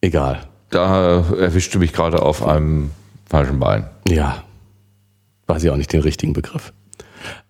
egal. 0.00 0.40
Da 0.70 1.24
erwischte 1.38 1.78
mich 1.78 1.92
gerade 1.92 2.22
auf 2.22 2.46
einem 2.46 2.90
falschen 3.28 3.58
Bein. 3.58 3.88
Ja. 4.08 4.42
Weiß 5.46 5.62
ich 5.62 5.70
auch 5.70 5.76
nicht 5.76 5.92
den 5.92 6.02
richtigen 6.02 6.32
Begriff. 6.32 6.72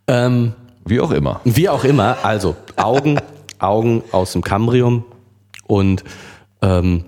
Ähm, 0.07 0.53
wie 0.87 1.01
auch 1.01 1.11
immer. 1.11 1.41
Wie 1.45 1.69
auch 1.69 1.85
immer. 1.85 2.19
Also 2.23 2.57
Augen, 2.77 3.19
Augen 3.59 4.03
aus 4.13 4.33
dem 4.33 4.43
Kambrium 4.43 5.05
und 5.67 6.05
ähm, 6.63 7.05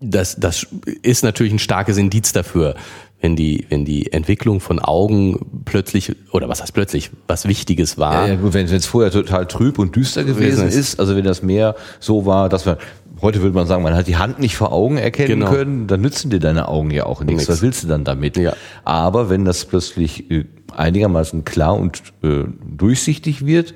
das, 0.00 0.36
das 0.36 0.66
ist 1.02 1.22
natürlich 1.22 1.52
ein 1.52 1.58
starkes 1.58 1.96
Indiz 1.96 2.32
dafür, 2.32 2.74
wenn 3.20 3.36
die, 3.36 3.66
wenn 3.68 3.84
die 3.84 4.12
Entwicklung 4.12 4.60
von 4.60 4.80
Augen 4.80 5.62
plötzlich, 5.64 6.16
oder 6.32 6.48
was 6.48 6.60
heißt 6.60 6.74
plötzlich, 6.74 7.10
was 7.28 7.46
Wichtiges 7.46 7.96
war. 7.98 8.26
Ja, 8.26 8.34
ja 8.34 8.52
wenn 8.52 8.66
es 8.66 8.86
vorher 8.86 9.12
total 9.12 9.46
trüb 9.46 9.78
und 9.78 9.94
düster 9.94 10.24
gewesen 10.24 10.68
ist, 10.68 10.98
also 10.98 11.14
wenn 11.14 11.24
das 11.24 11.42
Meer 11.42 11.76
so 12.00 12.26
war, 12.26 12.48
dass 12.48 12.66
wir 12.66 12.78
heute 13.22 13.40
würde 13.40 13.54
man 13.54 13.66
sagen, 13.66 13.82
man 13.82 13.94
hat 13.94 14.06
die 14.08 14.16
Hand 14.16 14.38
nicht 14.38 14.56
vor 14.56 14.72
Augen 14.72 14.98
erkennen 14.98 15.40
Genau. 15.40 15.50
können, 15.50 15.86
dann 15.86 16.00
nützen 16.00 16.30
dir 16.30 16.40
deine 16.40 16.68
Augen 16.68 16.90
ja 16.90 17.06
auch 17.06 17.22
nichts. 17.22 17.48
Was 17.48 17.62
willst 17.62 17.84
du 17.84 17.88
dann 17.88 18.04
damit? 18.04 18.36
Ja. 18.36 18.54
Aber 18.84 19.30
wenn 19.30 19.44
das 19.44 19.64
plötzlich 19.64 20.30
äh, 20.30 20.44
einigermaßen 20.76 21.44
klar 21.44 21.76
und 21.76 22.02
äh, 22.22 22.44
durchsichtig 22.76 23.46
wird 23.46 23.74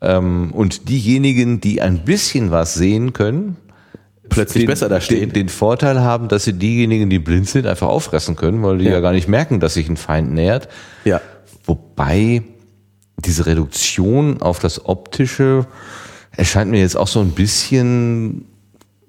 ähm, 0.00 0.50
und 0.52 0.88
diejenigen, 0.88 1.60
die 1.60 1.80
ein 1.80 2.04
bisschen 2.04 2.50
was 2.50 2.74
sehen 2.74 3.12
können, 3.12 3.56
Plötzlich 4.30 4.62
den, 4.64 4.68
besser 4.68 4.88
da 4.88 5.02
stehen. 5.02 5.20
Den, 5.20 5.32
den 5.34 5.48
Vorteil 5.50 6.00
haben, 6.00 6.28
dass 6.28 6.44
sie 6.44 6.54
diejenigen, 6.54 7.10
die 7.10 7.18
blind 7.18 7.46
sind, 7.46 7.66
einfach 7.66 7.88
auffressen 7.88 8.36
können, 8.36 8.62
weil 8.62 8.78
die 8.78 8.86
ja, 8.86 8.92
Ja. 8.92 9.00
gar 9.00 9.12
nicht 9.12 9.28
merken, 9.28 9.60
dass 9.60 9.74
sich 9.74 9.86
ein 9.88 9.98
Feind 9.98 10.32
nähert. 10.32 10.68
Ja. 11.04 11.20
Wobei 11.66 12.42
diese 13.18 13.44
Reduktion 13.46 14.40
auf 14.40 14.58
das 14.60 14.86
Optische 14.86 15.66
erscheint 16.36 16.70
mir 16.70 16.80
jetzt 16.80 16.96
auch 16.96 17.06
so 17.06 17.20
ein 17.20 17.30
bisschen, 17.32 18.46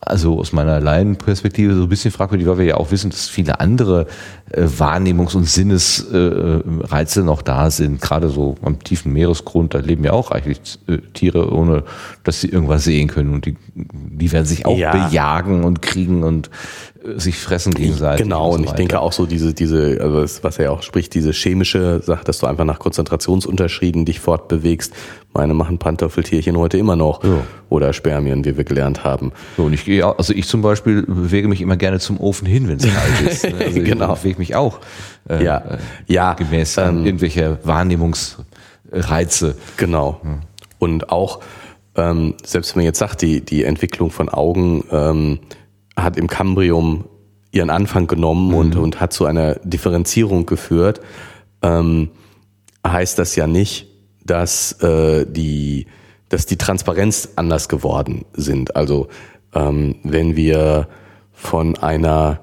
also 0.06 0.40
aus 0.40 0.54
meiner 0.54 0.80
Laienperspektive 0.80 1.76
so 1.76 1.84
ein 1.84 1.90
bisschen 1.90 2.12
fragwürdig, 2.12 2.48
weil 2.48 2.58
wir 2.60 2.66
ja 2.66 2.78
auch 2.78 2.92
wissen, 2.92 3.10
dass 3.10 3.28
viele 3.28 3.60
andere 3.60 4.08
äh, 4.52 4.64
Wahrnehmungs- 4.64 5.36
und 5.36 5.46
Sinnesreize 5.50 6.64
äh, 6.66 6.86
Reize 6.86 7.24
noch 7.24 7.42
da 7.42 7.72
sind. 7.72 8.02
Gerade 8.02 8.30
so 8.30 8.56
am 8.62 8.80
tiefen 8.80 9.14
Meeresgrund, 9.14 9.74
da 9.74 9.80
leben 9.80 10.04
ja 10.04 10.14
auch 10.14 10.32
reichlich 10.32 10.60
äh, 10.88 10.98
Tiere, 11.14 11.52
ohne 11.52 11.84
dass 12.24 12.42
sie 12.42 12.50
irgendwas 12.50 12.84
sehen 12.84 13.08
können. 13.08 13.34
Und 13.34 13.46
die, 13.46 13.56
die 13.74 14.32
werden 14.32 14.46
sich 14.46 14.66
auch 14.66 14.78
Ja. 14.78 14.92
bejagen 14.92 15.64
und 15.64 15.82
kriegen 15.82 16.24
und 16.24 16.48
äh, 16.48 16.95
sich 17.18 17.38
fressen 17.38 17.74
gegenseitig. 17.74 18.24
Genau, 18.24 18.50
und 18.52 18.60
so 18.64 18.66
ich 18.66 18.72
denke 18.72 19.00
auch 19.00 19.12
so 19.14 19.26
diese, 19.26 19.54
diese, 19.54 20.00
also 20.02 20.44
was 20.44 20.58
er 20.60 20.72
auch 20.72 20.82
spricht, 20.84 21.14
diese 21.14 21.32
chemische 21.32 22.02
Sache, 22.04 22.24
dass 22.24 22.40
du 22.40 22.48
einfach 22.48 22.66
nach 22.66 22.80
Konzentrationsunterschieden 22.80 24.06
dich 24.06 24.20
fortbewegst. 24.20 24.94
Meine 25.34 25.54
machen 25.54 25.78
Pantoffeltierchen 25.78 26.58
heute 26.58 26.78
immer 26.78 26.96
noch. 26.96 27.24
Ja. 27.24 27.42
Oder 27.70 27.94
Spermien, 27.94 28.44
wie 28.46 28.56
wir 28.58 28.64
gelernt 28.64 29.04
haben. 29.04 29.32
So, 29.58 29.64
und 29.66 29.74
ich 29.74 29.84
gehe, 29.86 30.06
auch- 30.08 30.18
also 30.18 30.34
ich 30.34 30.48
zum 30.48 30.62
Beispiel 30.62 31.04
bewege 31.04 31.48
mich 31.48 31.62
immer 31.62 31.78
gerne 31.78 32.00
zum 32.00 32.20
Ofen 32.20 32.48
hin, 32.48 32.68
wenn 32.70 32.78
es 32.78 32.84
kalt 32.84 33.22
ist. 33.32 33.44
ne? 33.44 33.54
Also 33.66 33.80
Genau. 33.82 34.14
Ich 34.14 34.20
bewege 34.22 34.40
mich 34.40 34.56
auch 34.56 34.80
äh, 35.30 35.44
Ja. 35.44 35.58
äh, 35.58 35.78
Ja, 36.08 36.34
gemäß 36.34 36.78
ähm, 36.78 37.06
irgendwelcher 37.06 37.60
Wahrnehmungsreize. 38.92 39.56
Genau. 39.78 40.22
Und 40.80 41.10
auch, 41.10 41.40
ähm, 41.96 42.36
selbst 42.44 42.76
wenn 42.76 42.82
man 42.82 42.86
jetzt 42.86 43.00
sagt, 43.00 43.22
die, 43.22 43.42
die 43.42 43.64
Entwicklung 43.64 44.12
von 44.12 44.30
Augen 44.30 44.84
ähm, 44.92 45.40
hat 45.98 46.18
im 46.18 46.28
Kambrium 46.28 47.06
ihren 47.52 47.70
Anfang 47.70 48.08
genommen 48.08 48.54
und, 48.54 48.76
und 48.76 49.00
hat 49.00 49.14
zu 49.14 49.26
einer 49.26 49.56
Differenzierung 49.64 50.46
geführt, 50.46 51.00
ähm, 51.62 52.10
heißt 52.86 53.18
das 53.18 53.36
ja 53.36 53.48
nicht, 53.48 53.88
dass 54.24 54.74
äh, 54.82 55.26
die 55.26 55.88
dass 56.30 56.46
die 56.46 56.58
Transparenz 56.58 57.30
anders 57.36 57.70
geworden 57.70 58.26
sind. 58.34 58.76
Also 58.76 59.08
ähm, 59.54 59.96
wenn 60.04 60.36
wir 60.36 60.88
von 61.32 61.78
einer 61.78 62.42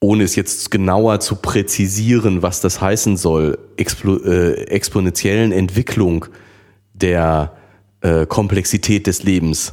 ohne 0.00 0.24
es 0.24 0.36
jetzt 0.36 0.70
genauer 0.70 1.20
zu 1.20 1.36
präzisieren, 1.36 2.42
was 2.42 2.60
das 2.60 2.80
heißen 2.80 3.16
soll, 3.16 3.58
explo 3.78 4.16
äh, 4.18 4.64
exponentiellen 4.64 5.50
Entwicklung 5.50 6.26
der 6.92 7.56
äh, 8.04 8.26
Komplexität 8.26 9.06
des 9.06 9.22
Lebens 9.22 9.72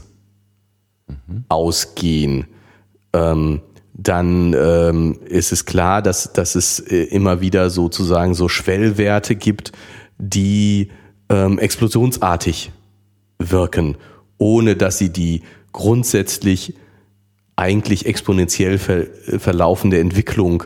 ausgehen, 1.50 2.48
ähm, 3.12 3.62
dann 3.94 4.56
ähm, 4.58 5.20
ist 5.26 5.52
es 5.52 5.66
klar, 5.66 6.02
dass, 6.02 6.32
dass 6.32 6.56
es 6.56 6.80
äh, 6.80 7.04
immer 7.04 7.42
wieder 7.42 7.70
sozusagen 7.70 8.34
so 8.34 8.48
Schwellwerte 8.48 9.36
gibt, 9.36 9.74
die 10.18 10.92
ähm, 11.28 11.60
explosionsartig 11.60 12.72
wirken, 13.38 13.98
ohne 14.38 14.78
dass 14.78 14.98
sie 14.98 15.10
die 15.10 15.42
grundsätzlich 15.74 16.76
eigentlich 17.58 18.06
exponentiell 18.06 18.78
ver 18.78 19.08
verlaufende 19.40 20.00
Entwicklung 20.00 20.64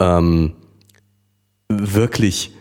ähm, 0.00 0.54
wirklich 1.68 2.52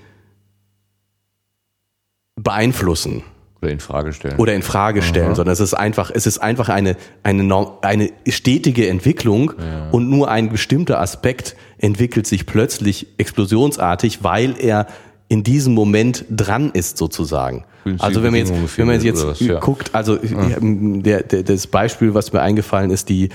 beeinflussen 2.35 3.23
Oder 3.63 3.71
in 3.71 3.79
Frage 3.79 4.13
stellen. 4.13 4.37
oder 4.37 4.53
in 4.53 4.61
Frage 4.61 5.01
stellen, 5.01 5.35
sondern 5.35 5.53
es 5.53 5.59
ist 5.59 5.73
einfach, 5.73 6.11
es 6.13 6.27
ist 6.27 6.39
einfach 6.39 6.69
eine, 6.69 6.95
eine, 7.23 7.71
eine 7.81 8.09
stetige 8.27 8.87
Entwicklung 8.87 9.53
und 9.91 10.09
nur 10.09 10.29
ein 10.29 10.49
bestimmter 10.49 10.99
Aspekt 10.99 11.55
entwickelt 11.77 12.27
sich 12.27 12.45
plötzlich 12.45 13.07
explosionsartig, 13.17 14.23
weil 14.23 14.55
er 14.59 14.87
in 15.27 15.43
diesem 15.43 15.73
Moment 15.73 16.25
dran 16.29 16.71
ist 16.73 16.97
sozusagen. 16.97 17.65
Günstige 17.83 18.03
Also 18.05 18.23
wenn 18.23 18.31
man 18.31 18.39
jetzt, 18.39 18.77
wenn 18.77 18.87
man 18.87 19.01
jetzt 19.01 19.27
was, 19.27 19.39
ja. 19.39 19.59
guckt, 19.59 19.93
also 19.93 20.17
der, 20.21 21.23
der, 21.23 21.43
das 21.43 21.67
Beispiel, 21.67 22.13
was 22.13 22.31
mir 22.31 22.41
eingefallen 22.41 22.91
ist, 22.91 23.09
die 23.09 23.29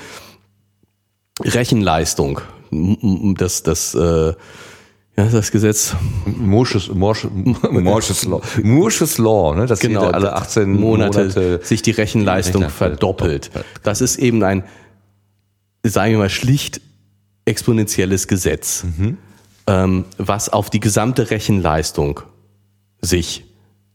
Rechenleistung, 1.43 2.41
das, 2.71 3.63
das, 3.63 3.95
äh, 3.95 4.33
ja, 5.19 5.25
das 5.25 5.51
Gesetz, 5.51 5.97
Morsches, 6.27 6.95
Morsches, 6.95 7.31
Morsches 7.71 8.25
Law. 8.25 8.41
Morsches 8.63 9.19
Law, 9.19 9.57
ne? 9.57 9.67
dass 9.67 9.81
genau, 9.81 10.07
alle 10.07 10.33
18 10.35 10.71
Monate, 10.71 11.25
Monate, 11.25 11.61
sich 11.65 11.83
die 11.83 11.91
Rechenleistung 11.91 12.63
Rechner 12.63 12.77
verdoppelt. 12.77 13.51
Das 13.83 14.01
ist 14.01 14.17
eben 14.21 14.45
ein, 14.45 14.63
sagen 15.83 16.13
wir 16.13 16.19
mal, 16.19 16.31
schlicht 16.31 16.81
exponentielles 17.47 18.29
Gesetz, 18.29 18.85
ähm, 19.67 20.05
was 20.19 20.51
auf 20.51 20.71
die 20.71 20.79
gesamte 20.79 21.33
Rechenleistung 21.33 22.21
sich 23.01 23.45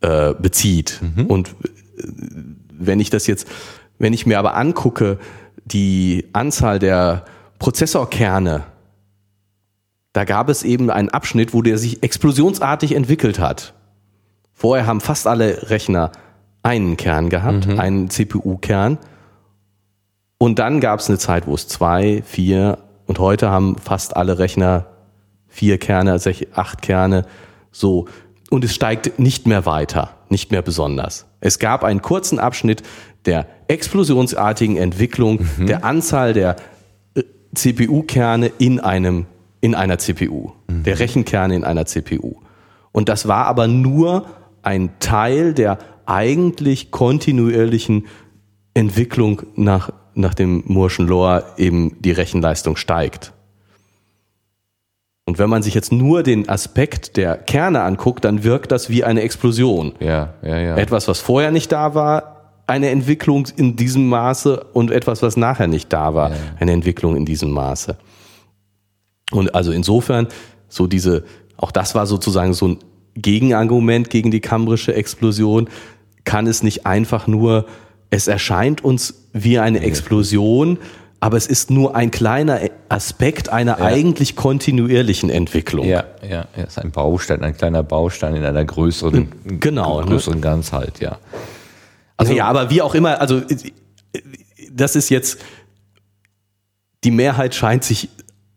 äh, 0.01 0.33
bezieht. 0.33 0.99
Und 1.29 1.55
äh, 1.63 2.03
wenn 2.69 2.99
ich 2.99 3.11
das 3.11 3.27
jetzt, 3.27 3.47
wenn 3.97 4.11
ich 4.11 4.25
mir 4.25 4.39
aber 4.39 4.57
angucke, 4.57 5.19
die 5.63 6.25
Anzahl 6.33 6.79
der 6.79 7.23
Prozessorkerne, 7.59 8.65
da 10.13 10.23
gab 10.25 10.49
es 10.49 10.63
eben 10.63 10.89
einen 10.89 11.09
Abschnitt, 11.09 11.53
wo 11.53 11.61
der 11.61 11.77
sich 11.77 12.03
explosionsartig 12.03 12.93
entwickelt 12.95 13.39
hat. 13.39 13.73
Vorher 14.53 14.85
haben 14.85 15.01
fast 15.01 15.27
alle 15.27 15.69
Rechner 15.69 16.11
einen 16.61 16.95
Kern 16.97 17.29
gehabt, 17.29 17.67
einen 17.79 18.09
CPU-Kern. 18.09 18.97
Und 20.37 20.59
dann 20.59 20.79
gab 20.79 20.99
es 20.99 21.09
eine 21.09 21.17
Zeit, 21.17 21.47
wo 21.47 21.55
es 21.55 21.67
zwei, 21.67 22.21
vier 22.25 22.77
und 23.05 23.19
heute 23.19 23.49
haben 23.49 23.77
fast 23.77 24.15
alle 24.15 24.39
Rechner 24.39 24.85
vier 25.47 25.77
Kerne, 25.77 26.17
sech- 26.19 26.47
acht 26.53 26.81
Kerne, 26.81 27.25
so. 27.71 28.07
Und 28.49 28.63
es 28.63 28.73
steigt 28.73 29.19
nicht 29.19 29.47
mehr 29.47 29.65
weiter, 29.65 30.11
nicht 30.29 30.51
mehr 30.51 30.61
besonders. 30.61 31.25
Es 31.39 31.59
gab 31.59 31.83
einen 31.83 32.01
kurzen 32.01 32.39
Abschnitt 32.39 32.83
der 33.25 33.47
explosionsartigen 33.67 34.77
Entwicklung 34.77 35.47
der 35.59 35.83
Anzahl 35.85 36.33
der 36.33 36.55
äh, 37.15 37.23
CPU-Kerne 37.55 38.51
in 38.59 38.79
einem, 38.79 39.25
in 39.63 39.75
einer 39.75 39.97
CPU, 39.97 40.51
der 40.67 40.99
Rechenkerne 40.99 41.55
in 41.55 41.63
einer 41.63 41.85
CPU. 41.85 42.33
Und 42.91 43.07
das 43.07 43.29
war 43.29 43.45
aber 43.45 43.69
nur 43.69 44.25
ein 44.61 44.89
Teil 44.99 45.53
der 45.53 45.77
eigentlich 46.05 46.91
kontinuierlichen 46.91 48.07
Entwicklung 48.73 49.43
nach, 49.55 49.91
nach 50.15 50.33
dem 50.33 50.63
Moore'schen 50.63 51.07
Law 51.07 51.43
eben 51.55 51.95
die 52.01 52.11
Rechenleistung 52.11 52.75
steigt. 52.75 53.31
Und 55.23 55.39
wenn 55.39 55.49
man 55.49 55.63
sich 55.63 55.73
jetzt 55.73 55.93
nur 55.93 56.23
den 56.23 56.49
Aspekt 56.49 57.15
der 57.15 57.37
Kerne 57.37 57.83
anguckt, 57.83 58.25
dann 58.25 58.43
wirkt 58.43 58.73
das 58.73 58.89
wie 58.89 59.05
eine 59.05 59.21
Explosion. 59.21 59.93
ja, 60.01 60.33
ja, 60.41 60.57
ja. 60.57 60.75
Etwas, 60.75 61.07
was 61.07 61.21
vorher 61.21 61.51
nicht 61.51 61.71
da 61.71 61.95
war, 61.95 62.51
eine 62.67 62.89
Entwicklung 62.89 63.47
in 63.55 63.77
diesem 63.77 64.09
Maße 64.09 64.61
und 64.73 64.91
etwas, 64.91 65.21
was 65.21 65.37
nachher 65.37 65.67
nicht 65.67 65.93
da 65.93 66.13
war, 66.13 66.31
eine 66.59 66.73
Entwicklung 66.73 67.15
in 67.15 67.25
diesem 67.25 67.51
Maße. 67.51 67.95
Und 69.35 69.55
also 69.55 69.71
insofern, 69.71 70.27
so 70.69 70.87
diese, 70.87 71.23
auch 71.57 71.71
das 71.71 71.95
war 71.95 72.05
sozusagen 72.05 72.53
so 72.53 72.67
ein 72.69 72.77
Gegenargument 73.15 74.09
gegen 74.09 74.31
die 74.31 74.41
kambrische 74.41 74.93
Explosion, 74.95 75.69
kann 76.23 76.47
es 76.47 76.63
nicht 76.63 76.85
einfach 76.85 77.27
nur, 77.27 77.65
es 78.09 78.27
erscheint 78.27 78.83
uns 78.83 79.27
wie 79.33 79.59
eine 79.59 79.81
Explosion, 79.81 80.79
aber 81.19 81.37
es 81.37 81.47
ist 81.47 81.71
nur 81.71 81.95
ein 81.95 82.11
kleiner 82.11 82.59
Aspekt 82.89 83.49
einer 83.49 83.79
eigentlich 83.79 84.35
kontinuierlichen 84.35 85.29
Entwicklung. 85.29 85.87
Ja, 85.87 86.03
ja, 86.21 86.47
ja, 86.55 86.63
ist 86.63 86.77
ein 86.77 86.91
Baustein, 86.91 87.43
ein 87.43 87.55
kleiner 87.55 87.81
Baustein 87.81 88.35
in 88.35 88.43
einer 88.43 88.65
größeren, 88.65 89.31
Genau, 89.59 90.01
ne? 90.01 90.07
größeren 90.07 90.41
Ganzheit, 90.41 90.99
ja. 90.99 91.19
Also 92.17 92.33
ja, 92.33 92.45
aber 92.45 92.69
wie 92.69 92.81
auch 92.81 92.93
immer, 92.93 93.19
also 93.21 93.41
das 94.71 94.95
ist 94.95 95.09
jetzt, 95.09 95.39
die 97.03 97.11
Mehrheit 97.11 97.55
scheint 97.55 97.83
sich 97.83 98.09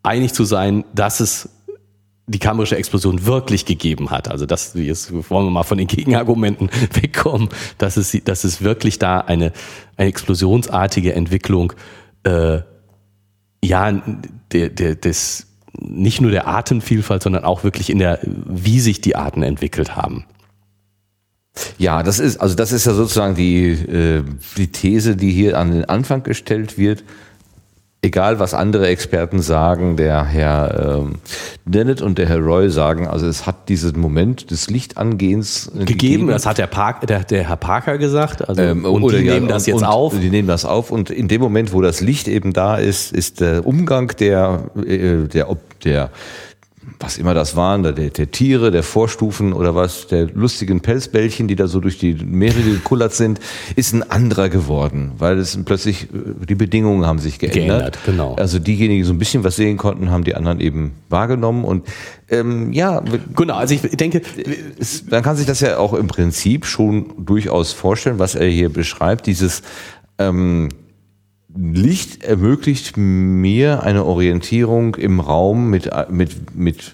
einig 0.07 0.33
zu 0.33 0.45
sein, 0.45 0.85
dass 0.95 1.21
es 1.21 1.49
die 2.29 2.39
kambrische 2.39 2.77
Explosion 2.77 3.25
wirklich 3.25 3.67
gegeben 3.67 4.11
hat. 4.11 4.29
Also 4.29 4.47
das, 4.47 4.73
jetzt 4.75 5.13
wollen 5.13 5.47
wir 5.47 5.51
mal 5.51 5.63
von 5.63 5.79
den 5.79 5.87
Gegenargumenten 5.87 6.71
wegkommen, 6.95 7.49
dass 7.79 7.97
es, 7.97 8.17
dass 8.25 8.45
es 8.45 8.63
wirklich 8.63 8.99
da 8.99 9.21
eine, 9.21 9.53
eine 9.97 10.09
explosionsartige 10.09 11.15
Entwicklung, 11.15 11.73
äh, 12.25 12.61
ja, 13.63 14.03
der, 14.53 14.71
der, 14.71 14.97
des, 14.97 15.47
nicht 15.79 16.21
nur 16.21 16.31
der 16.31 16.49
Artenvielfalt, 16.49 17.23
sondern 17.23 17.45
auch 17.45 17.63
wirklich 17.63 17.91
in 17.91 17.99
der, 17.99 18.19
wie 18.23 18.81
sich 18.81 19.01
die 19.01 19.15
Arten 19.15 19.43
entwickelt 19.43 19.95
haben. 19.95 20.25
Ja, 21.79 22.03
das 22.03 22.19
ist, 22.19 22.39
also 22.39 22.55
das 22.55 22.73
ist 22.73 22.87
ja 22.87 22.93
sozusagen 22.93 23.35
die, 23.35 23.71
äh, 23.71 24.25
die 24.57 24.73
These, 24.73 25.17
die 25.17 25.31
hier 25.31 25.59
an 25.59 25.71
den 25.71 25.85
Anfang 25.85 26.23
gestellt 26.23 26.77
wird. 26.77 27.05
Egal, 28.03 28.38
was 28.38 28.55
andere 28.55 28.86
Experten 28.86 29.40
sagen, 29.40 29.97
der 29.97 30.24
Herr 30.24 30.99
ähm, 31.01 31.14
Dennett 31.64 32.03
und 32.03 32.18
der 32.18 32.28
Herr 32.28 32.38
Roy 32.38 32.70
sagen, 32.70 33.09
also 33.09 33.26
es 33.26 33.47
hat 33.47 33.68
diesen 33.68 33.99
Moment 33.99 34.51
des 34.51 34.70
Lichtangehens 34.70 35.68
äh, 35.68 35.78
gegeben. 35.78 35.86
gegeben. 35.86 36.26
Das 36.28 36.47
hat 36.47 36.59
der, 36.59 36.68
Park, 36.68 37.07
der, 37.07 37.24
der 37.24 37.49
Herr 37.49 37.57
Parker 37.57 37.99
gesagt. 37.99 38.49
Also, 38.49 38.62
ähm, 38.62 38.84
und 38.84 39.11
die 39.11 39.16
ja, 39.18 39.34
nehmen 39.34 39.49
das 39.49 39.66
jetzt 39.66 39.84
auf. 39.84 40.16
Die 40.16 40.30
nehmen 40.30 40.47
das 40.47 40.64
auf 40.64 40.92
und 40.92 41.11
in 41.11 41.26
dem 41.26 41.40
Moment, 41.40 41.72
wo 41.72 41.80
das 41.80 42.01
Licht 42.01 42.28
eben 42.28 42.53
da 42.53 42.76
ist, 42.76 43.12
ist 43.12 43.40
der 43.40 43.66
Umgang 43.66 44.12
der, 44.18 44.70
äh, 44.76 45.26
der, 45.26 45.49
der 45.82 46.11
was 46.99 47.18
immer 47.18 47.34
das 47.34 47.57
waren, 47.57 47.82
der, 47.82 47.92
der 47.92 48.30
Tiere, 48.30 48.70
der 48.70 48.82
Vorstufen 48.82 49.53
oder 49.53 49.74
was, 49.74 50.07
der 50.07 50.26
lustigen 50.32 50.80
Pelzbällchen, 50.80 51.49
die 51.49 51.57
da 51.57 51.66
so 51.66 51.80
durch 51.80 51.99
die 51.99 52.14
Meere 52.14 52.61
gekullert 52.61 53.12
sind, 53.12 53.40
ist 53.76 53.92
ein 53.92 54.09
anderer 54.11 54.49
geworden, 54.49 55.12
weil 55.18 55.38
es 55.38 55.59
plötzlich, 55.64 56.05
äh, 56.05 56.47
die 56.49 56.55
Bedingungen 56.55 57.07
haben 57.07 57.18
sich 57.18 57.38
geändert. 57.38 57.66
geändert 57.66 57.99
genau. 58.07 58.34
Also 58.36 58.59
diejenigen, 58.59 59.03
die 59.03 59.07
so 59.07 59.12
ein 59.12 59.18
bisschen 59.18 59.44
was 59.44 59.57
sehen 59.57 59.76
konnten, 59.76 60.11
haben 60.11 60.24
die 60.24 60.34
anderen 60.34 60.61
eben 60.61 60.92
wahrgenommen 61.09 61.64
und 61.64 61.86
ähm, 62.28 62.72
ja. 62.72 63.03
Genau, 63.34 63.55
also 63.55 63.74
ich 63.74 63.82
denke, 63.82 64.22
es, 64.78 65.05
man 65.11 65.22
kann 65.22 65.36
sich 65.36 65.47
das 65.47 65.61
ja 65.61 65.78
auch 65.78 65.92
im 65.92 66.07
Prinzip 66.07 66.66
schon 66.66 67.12
durchaus 67.18 67.72
vorstellen, 67.72 68.18
was 68.18 68.34
er 68.34 68.49
hier 68.49 68.70
beschreibt, 68.70 69.26
dieses 69.26 69.62
ähm, 70.18 70.68
Licht 71.57 72.23
ermöglicht 72.23 72.97
mir 72.97 73.83
eine 73.83 74.05
Orientierung 74.05 74.95
im 74.97 75.21
Raum 75.21 75.71
mit, 75.71 75.91
mit, 76.11 76.55
mit, 76.55 76.93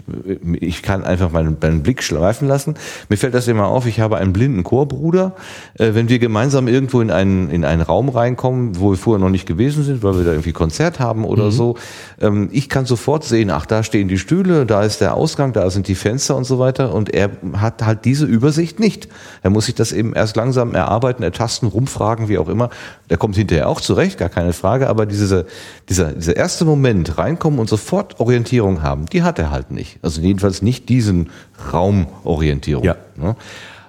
ich 0.61 0.83
kann 0.83 1.05
einfach 1.05 1.33
meinen, 1.33 1.57
meinen 1.61 1.83
Blick 1.83 2.03
schleifen 2.03 2.47
lassen. 2.47 2.75
Mir 3.09 3.17
fällt 3.17 3.35
das 3.35 3.49
immer 3.49 3.67
auf, 3.67 3.87
ich 3.87 4.01
habe 4.01 4.19
einen 4.19 4.33
blinden 4.33 4.63
Chorbruder. 4.63 5.35
Äh, 5.75 5.95
wenn 5.95 6.09
wir 6.09 6.19
gemeinsam 6.19 6.69
irgendwo 6.69 7.01
in 7.01 7.11
einen, 7.11 7.51
in 7.51 7.65
einen 7.65 7.83
Raum 7.83 8.09
reinkommen, 8.09 8.79
wo 8.79 8.91
wir 8.91 8.97
vorher 8.97 9.21
noch 9.21 9.31
nicht 9.31 9.47
gewesen 9.47 9.83
sind, 9.83 10.03
weil 10.03 10.17
wir 10.17 10.25
da 10.25 10.31
irgendwie 10.31 10.53
Konzert 10.53 11.01
haben 11.01 11.25
oder 11.25 11.47
mhm. 11.47 11.51
so, 11.51 11.77
ähm, 12.21 12.49
ich 12.53 12.69
kann 12.69 12.87
sofort 12.87 13.25
sehen, 13.25 13.51
ach, 13.51 13.67
da 13.67 13.83
stehen 13.83 14.09
die 14.09 14.19
Stühle, 14.19 14.65
da 14.65 14.83
ist 14.83 15.01
der 15.01 15.15
Ausgang, 15.15 15.53
da 15.53 15.71
sind 15.71 15.89
die 15.89 15.97
Fenster 15.97 16.37
und 16.37 16.45
so 16.45 16.59
weiter. 16.59 16.95
Und 16.95 17.13
er 17.13 17.31
hat 17.57 17.85
halt 17.85 18.05
diese 18.05 18.27
Übersicht 18.27 18.79
nicht. 18.79 19.09
Er 19.43 19.51
muss 19.51 19.67
sich 19.67 19.75
das 19.75 19.93
eben 19.93 20.13
erst 20.13 20.37
langsam 20.37 20.75
erarbeiten, 20.75 21.23
ertasten, 21.23 21.69
rumfragen, 21.69 22.29
wie 22.29 22.39
auch 22.39 22.49
immer. 22.49 22.71
Der 23.11 23.17
kommt 23.17 23.37
hinterher 23.37 23.69
auch 23.69 23.81
zurecht, 23.81 24.19
gar 24.19 24.29
keine 24.29 24.51
Frage, 24.53 24.88
aber 24.88 25.07
diese, 25.07 25.46
dieser, 25.88 26.12
dieser 26.12 26.36
erste 26.36 26.64
Moment, 26.64 27.18
reinkommen 27.18 27.59
und 27.59 27.68
sofort 27.68 28.20
Orientierung 28.20 28.82
haben, 28.82 29.07
die 29.07 29.22
hat 29.22 29.38
er 29.38 29.50
halt 29.50 29.70
nicht. 29.70 29.98
Also 30.03 30.20
jedenfalls 30.20 30.62
nicht 30.62 30.88
diesen 30.88 31.30
Raumorientierung. 31.72 32.84
Ja. 32.84 32.96
Ne? 33.16 33.36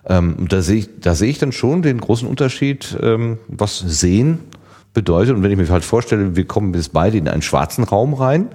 Ähm, 0.05 0.47
da 0.49 0.61
sehe 0.61 0.79
ich, 0.79 0.89
da 0.99 1.15
sehe 1.15 1.29
ich 1.29 1.39
dann 1.39 1.51
schon 1.51 1.81
den 1.81 1.99
großen 1.99 2.27
Unterschied, 2.27 2.97
ähm, 3.01 3.37
was 3.47 3.79
Sehen 3.79 4.39
bedeutet. 4.93 5.35
Und 5.35 5.43
wenn 5.43 5.51
ich 5.51 5.57
mir 5.57 5.69
halt 5.69 5.83
vorstelle, 5.83 6.35
wir 6.35 6.45
kommen 6.45 6.71
bis 6.71 6.89
beide 6.89 7.17
in 7.17 7.27
einen 7.27 7.41
schwarzen 7.41 7.83
Raum 7.83 8.13
rein, 8.13 8.49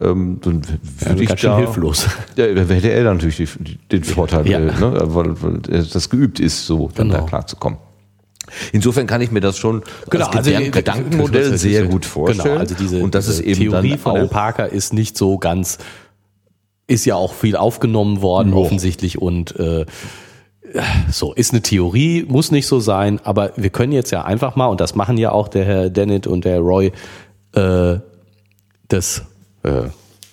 ähm, 0.00 0.38
dann 0.42 0.62
würde 1.00 1.24
ja, 1.24 1.34
ich 1.34 1.40
da, 1.40 1.56
hilflos. 1.56 2.06
Ja, 2.36 2.44
hätte 2.44 2.90
er 2.90 3.04
natürlich 3.04 3.58
den 3.90 4.04
Vorteil, 4.04 4.48
ja. 4.48 4.58
äh, 4.58 4.66
ne, 4.66 5.00
weil, 5.02 5.42
weil 5.42 5.58
das 5.60 6.10
geübt 6.10 6.40
ist, 6.40 6.66
so 6.66 6.90
dann 6.94 7.08
genau. 7.08 7.20
da 7.20 7.26
klarzukommen. 7.26 7.78
Insofern 8.72 9.06
kann 9.06 9.20
ich 9.20 9.30
mir 9.30 9.40
das 9.40 9.58
schon 9.58 9.82
genau, 10.10 10.26
als 10.26 10.36
also 10.36 10.50
Gedank 10.50 10.72
Gedankenmodell 10.72 11.56
sehr 11.58 11.86
gut 11.86 12.04
vorstellen. 12.04 12.44
Genau, 12.44 12.60
also 12.60 12.74
diese, 12.74 13.02
und 13.02 13.14
das 13.14 13.28
ist 13.28 13.40
eben 13.40 13.60
Theorie 13.60 13.90
dann 13.90 13.98
von 13.98 14.16
Herrn 14.16 14.28
Parker 14.28 14.68
ist 14.68 14.92
nicht 14.92 15.16
so 15.16 15.38
ganz, 15.38 15.78
ist 16.86 17.04
ja 17.04 17.16
auch 17.16 17.32
viel 17.32 17.56
aufgenommen 17.56 18.22
worden 18.22 18.54
oh. 18.54 18.62
offensichtlich 18.62 19.20
und 19.20 19.58
äh, 19.58 19.86
so 21.10 21.32
ist 21.32 21.52
eine 21.52 21.62
Theorie, 21.62 22.24
muss 22.28 22.50
nicht 22.50 22.66
so 22.66 22.80
sein, 22.80 23.20
aber 23.24 23.52
wir 23.56 23.70
können 23.70 23.92
jetzt 23.92 24.10
ja 24.10 24.24
einfach 24.24 24.56
mal 24.56 24.66
und 24.66 24.80
das 24.80 24.94
machen 24.94 25.16
ja 25.16 25.32
auch 25.32 25.48
der 25.48 25.64
Herr 25.64 25.90
Dennett 25.90 26.26
und 26.26 26.44
der 26.44 26.60
Roy, 26.60 26.92
äh, 27.54 27.96
das 28.88 29.22
äh, 29.62 29.84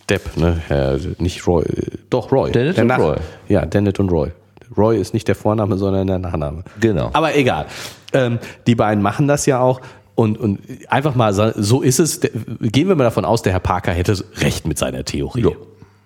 Depp, 0.10 0.38
ne, 0.38 0.62
Herr, 0.68 1.00
nicht 1.20 1.48
Roy, 1.48 1.64
doch 2.10 2.32
Roy. 2.32 2.52
Dennett 2.52 2.78
und 2.78 2.92
Roy. 2.92 3.18
Ja, 3.48 3.66
Dennett 3.66 4.00
und 4.00 4.10
Roy. 4.10 4.32
Roy 4.78 5.00
ist 5.00 5.14
nicht 5.14 5.28
der 5.28 5.36
Vorname, 5.36 5.78
sondern 5.78 6.08
der 6.08 6.20
Nachname. 6.20 6.64
Genau. 6.80 7.10
Aber 7.14 7.36
egal. 7.36 7.68
Ähm, 8.16 8.40
die 8.68 8.76
beiden 8.76 9.04
machen 9.04 9.28
das 9.28 9.46
ja 9.46 9.60
auch. 9.60 9.82
Und, 10.16 10.38
und 10.38 10.60
einfach 10.88 11.16
mal, 11.16 11.34
so 11.34 11.82
ist 11.82 12.00
es. 12.00 12.22
Gehen 12.22 12.88
wir 12.88 12.96
mal 12.96 13.04
davon 13.04 13.26
aus, 13.26 13.42
der 13.42 13.52
Herr 13.52 13.60
Parker 13.60 13.92
hätte 13.92 14.24
recht 14.38 14.66
mit 14.66 14.78
seiner 14.78 15.04
Theorie. 15.04 15.42
Jo. 15.42 15.56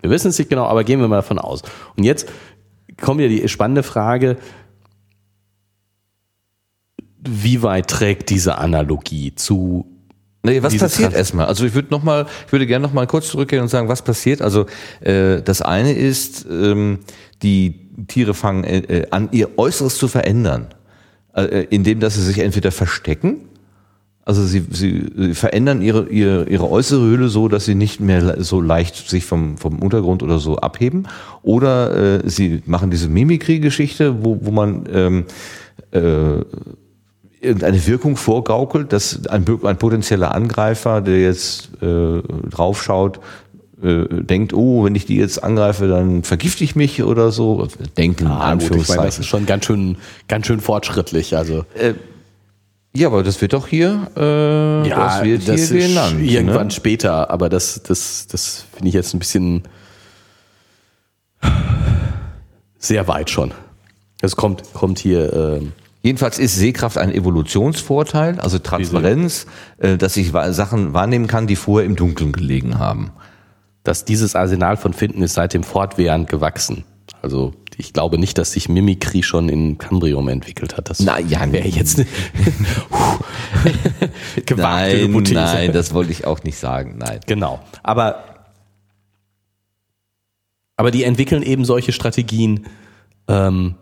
Wir 0.01 0.09
wissen 0.09 0.29
es 0.29 0.39
nicht 0.39 0.49
genau, 0.49 0.65
aber 0.65 0.83
gehen 0.83 0.99
wir 0.99 1.07
mal 1.07 1.17
davon 1.17 1.39
aus. 1.39 1.61
Und 1.95 2.03
jetzt 2.03 2.27
kommt 2.99 3.21
ja 3.21 3.27
die 3.27 3.47
spannende 3.47 3.83
Frage, 3.83 4.37
wie 7.21 7.61
weit 7.61 7.87
trägt 7.87 8.29
diese 8.29 8.57
Analogie 8.57 9.35
zu 9.35 9.85
Nee, 10.41 10.63
was 10.63 10.77
passiert 10.77 11.13
erstmal? 11.13 11.47
Also 11.47 11.65
ich 11.65 11.73
würde 11.73 11.89
noch 11.91 12.01
mal, 12.01 12.25
ich 12.45 12.51
würde 12.53 12.65
gerne 12.65 12.83
noch 12.83 12.93
mal 12.93 13.05
kurz 13.07 13.27
zurückgehen 13.27 13.61
und 13.61 13.67
sagen, 13.67 13.89
was 13.89 14.01
passiert. 14.01 14.41
Also 14.41 14.67
äh, 15.01 15.41
das 15.41 15.61
eine 15.61 15.91
ist, 15.91 16.45
ähm, 16.49 16.99
die 17.43 17.89
Tiere 18.07 18.33
fangen 18.33 18.63
äh, 18.63 18.77
äh 18.77 19.07
an, 19.11 19.27
ihr 19.33 19.57
Äußeres 19.57 19.97
zu 19.97 20.07
verändern. 20.07 20.67
Äh, 21.33 21.67
indem 21.69 21.99
dass 21.99 22.15
sie 22.15 22.23
sich 22.23 22.39
entweder 22.39 22.71
verstecken, 22.71 23.37
also 24.25 24.43
sie, 24.43 24.65
sie, 24.71 25.05
sie 25.15 25.33
verändern 25.33 25.81
ihre, 25.81 26.07
ihre, 26.09 26.47
ihre 26.49 26.69
äußere 26.69 27.01
Hülle 27.01 27.29
so, 27.29 27.47
dass 27.47 27.65
sie 27.65 27.75
nicht 27.75 27.99
mehr 27.99 28.43
so 28.43 28.61
leicht 28.61 29.09
sich 29.09 29.25
vom, 29.25 29.57
vom 29.57 29.79
Untergrund 29.79 30.21
oder 30.23 30.39
so 30.39 30.57
abheben, 30.57 31.07
oder 31.41 32.23
äh, 32.23 32.29
sie 32.29 32.61
machen 32.65 32.91
diese 32.91 33.09
Mimikry-Geschichte, 33.09 34.23
wo, 34.23 34.39
wo 34.41 34.51
man 34.51 34.87
ähm, 34.91 35.25
äh, 35.91 36.43
irgendeine 37.41 37.87
Wirkung 37.87 38.17
vorgaukelt, 38.17 38.91
dass 38.91 39.25
ein, 39.27 39.45
ein 39.63 39.77
potenzieller 39.77 40.33
Angreifer, 40.35 41.01
der 41.01 41.21
jetzt 41.21 41.69
äh, 41.81 42.21
draufschaut, 42.49 43.19
äh, 43.83 44.05
denkt, 44.09 44.53
oh, 44.53 44.83
wenn 44.83 44.95
ich 44.95 45.05
die 45.05 45.15
jetzt 45.15 45.43
angreife, 45.43 45.87
dann 45.87 46.23
vergifte 46.23 46.63
ich 46.63 46.75
mich 46.75 47.01
oder 47.03 47.31
so. 47.31 47.67
Denken, 47.97 48.27
ah, 48.27 48.55
gut, 48.55 48.75
ich 48.75 48.89
meine, 48.89 49.03
das 49.03 49.19
ist 49.19 49.27
schon 49.27 49.45
ganz 49.45 49.65
schön, 49.65 49.97
ganz 50.27 50.47
schön 50.47 50.59
fortschrittlich. 50.59 51.37
Also 51.37 51.65
äh, 51.75 51.93
ja, 52.93 53.07
aber 53.07 53.23
das 53.23 53.39
wird 53.41 53.53
doch 53.53 53.67
hier, 53.67 54.11
äh, 54.17 54.87
ja, 54.89 54.97
das 54.97 55.23
wird 55.23 55.47
das 55.47 55.69
hier 55.69 55.87
genannt. 55.87 56.19
Irgendwann 56.21 56.67
ne? 56.67 56.71
später, 56.71 57.29
aber 57.29 57.47
das, 57.47 57.83
das, 57.83 58.27
das 58.27 58.65
finde 58.73 58.89
ich 58.89 58.95
jetzt 58.95 59.13
ein 59.13 59.19
bisschen 59.19 59.63
sehr 62.77 63.07
weit 63.07 63.29
schon. 63.29 63.51
Es 64.21 64.35
kommt, 64.35 64.73
kommt 64.73 64.99
hier. 64.99 65.33
Äh, 65.33 65.61
Jedenfalls 66.01 66.39
ist 66.39 66.55
Sehkraft 66.55 66.97
ein 66.97 67.11
Evolutionsvorteil, 67.11 68.39
also 68.39 68.57
Transparenz, 68.57 69.45
äh, 69.77 69.97
dass 69.97 70.17
ich 70.17 70.31
Sachen 70.31 70.93
wahrnehmen 70.93 71.27
kann, 71.27 71.45
die 71.45 71.57
vorher 71.57 71.85
im 71.85 71.95
Dunkeln 71.95 72.31
gelegen 72.31 72.79
haben 72.79 73.11
dass 73.83 74.05
dieses 74.05 74.35
Arsenal 74.35 74.77
von 74.77 74.93
Finden 74.93 75.21
ist 75.21 75.33
seitdem 75.33 75.63
fortwährend 75.63 76.29
gewachsen. 76.29 76.83
Also 77.21 77.53
ich 77.77 77.93
glaube 77.93 78.17
nicht, 78.17 78.37
dass 78.37 78.51
sich 78.51 78.69
Mimikry 78.69 79.23
schon 79.23 79.49
in 79.49 79.77
Cambrium 79.77 80.27
entwickelt 80.27 80.77
hat. 80.77 80.89
Das 80.89 80.99
Na, 80.99 81.19
ja, 81.19 81.51
wäre 81.51 81.67
jetzt 81.67 81.97
gewagte 84.45 85.07
nein. 85.07 85.23
Nein, 85.33 85.73
das 85.73 85.93
wollte 85.93 86.11
ich 86.11 86.25
auch 86.25 86.43
nicht 86.43 86.57
sagen. 86.57 86.97
Nein. 86.97 87.19
Genau. 87.25 87.59
Aber 87.83 88.23
aber 90.79 90.91
die 90.91 91.03
entwickeln 91.03 91.43
eben 91.43 91.65
solche 91.65 91.91
Strategien. 91.91 92.65
Ähm, 93.27 93.75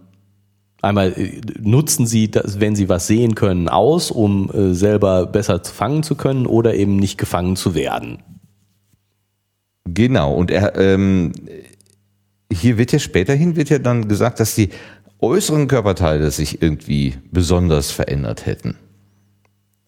einmal 0.81 1.13
äh, 1.13 1.41
nutzen 1.59 2.07
sie 2.07 2.31
das, 2.31 2.59
wenn 2.59 2.75
sie 2.75 2.89
was 2.89 3.05
sehen 3.05 3.35
können, 3.35 3.69
aus, 3.69 4.09
um 4.09 4.49
äh, 4.49 4.73
selber 4.73 5.27
besser 5.27 5.63
fangen 5.63 6.01
zu 6.01 6.15
können 6.15 6.47
oder 6.47 6.73
eben 6.73 6.95
nicht 6.95 7.19
gefangen 7.19 7.55
zu 7.55 7.75
werden. 7.75 8.23
Genau, 9.93 10.33
und 10.33 10.51
er, 10.51 10.75
ähm, 10.77 11.31
hier 12.51 12.77
wird 12.77 12.91
ja 12.91 12.99
späterhin 12.99 13.55
wird 13.55 13.69
ja 13.69 13.79
dann 13.79 14.07
gesagt, 14.07 14.39
dass 14.39 14.55
die 14.55 14.69
äußeren 15.19 15.67
Körperteile 15.67 16.29
sich 16.31 16.61
irgendwie 16.61 17.15
besonders 17.31 17.91
verändert 17.91 18.45
hätten. 18.45 18.75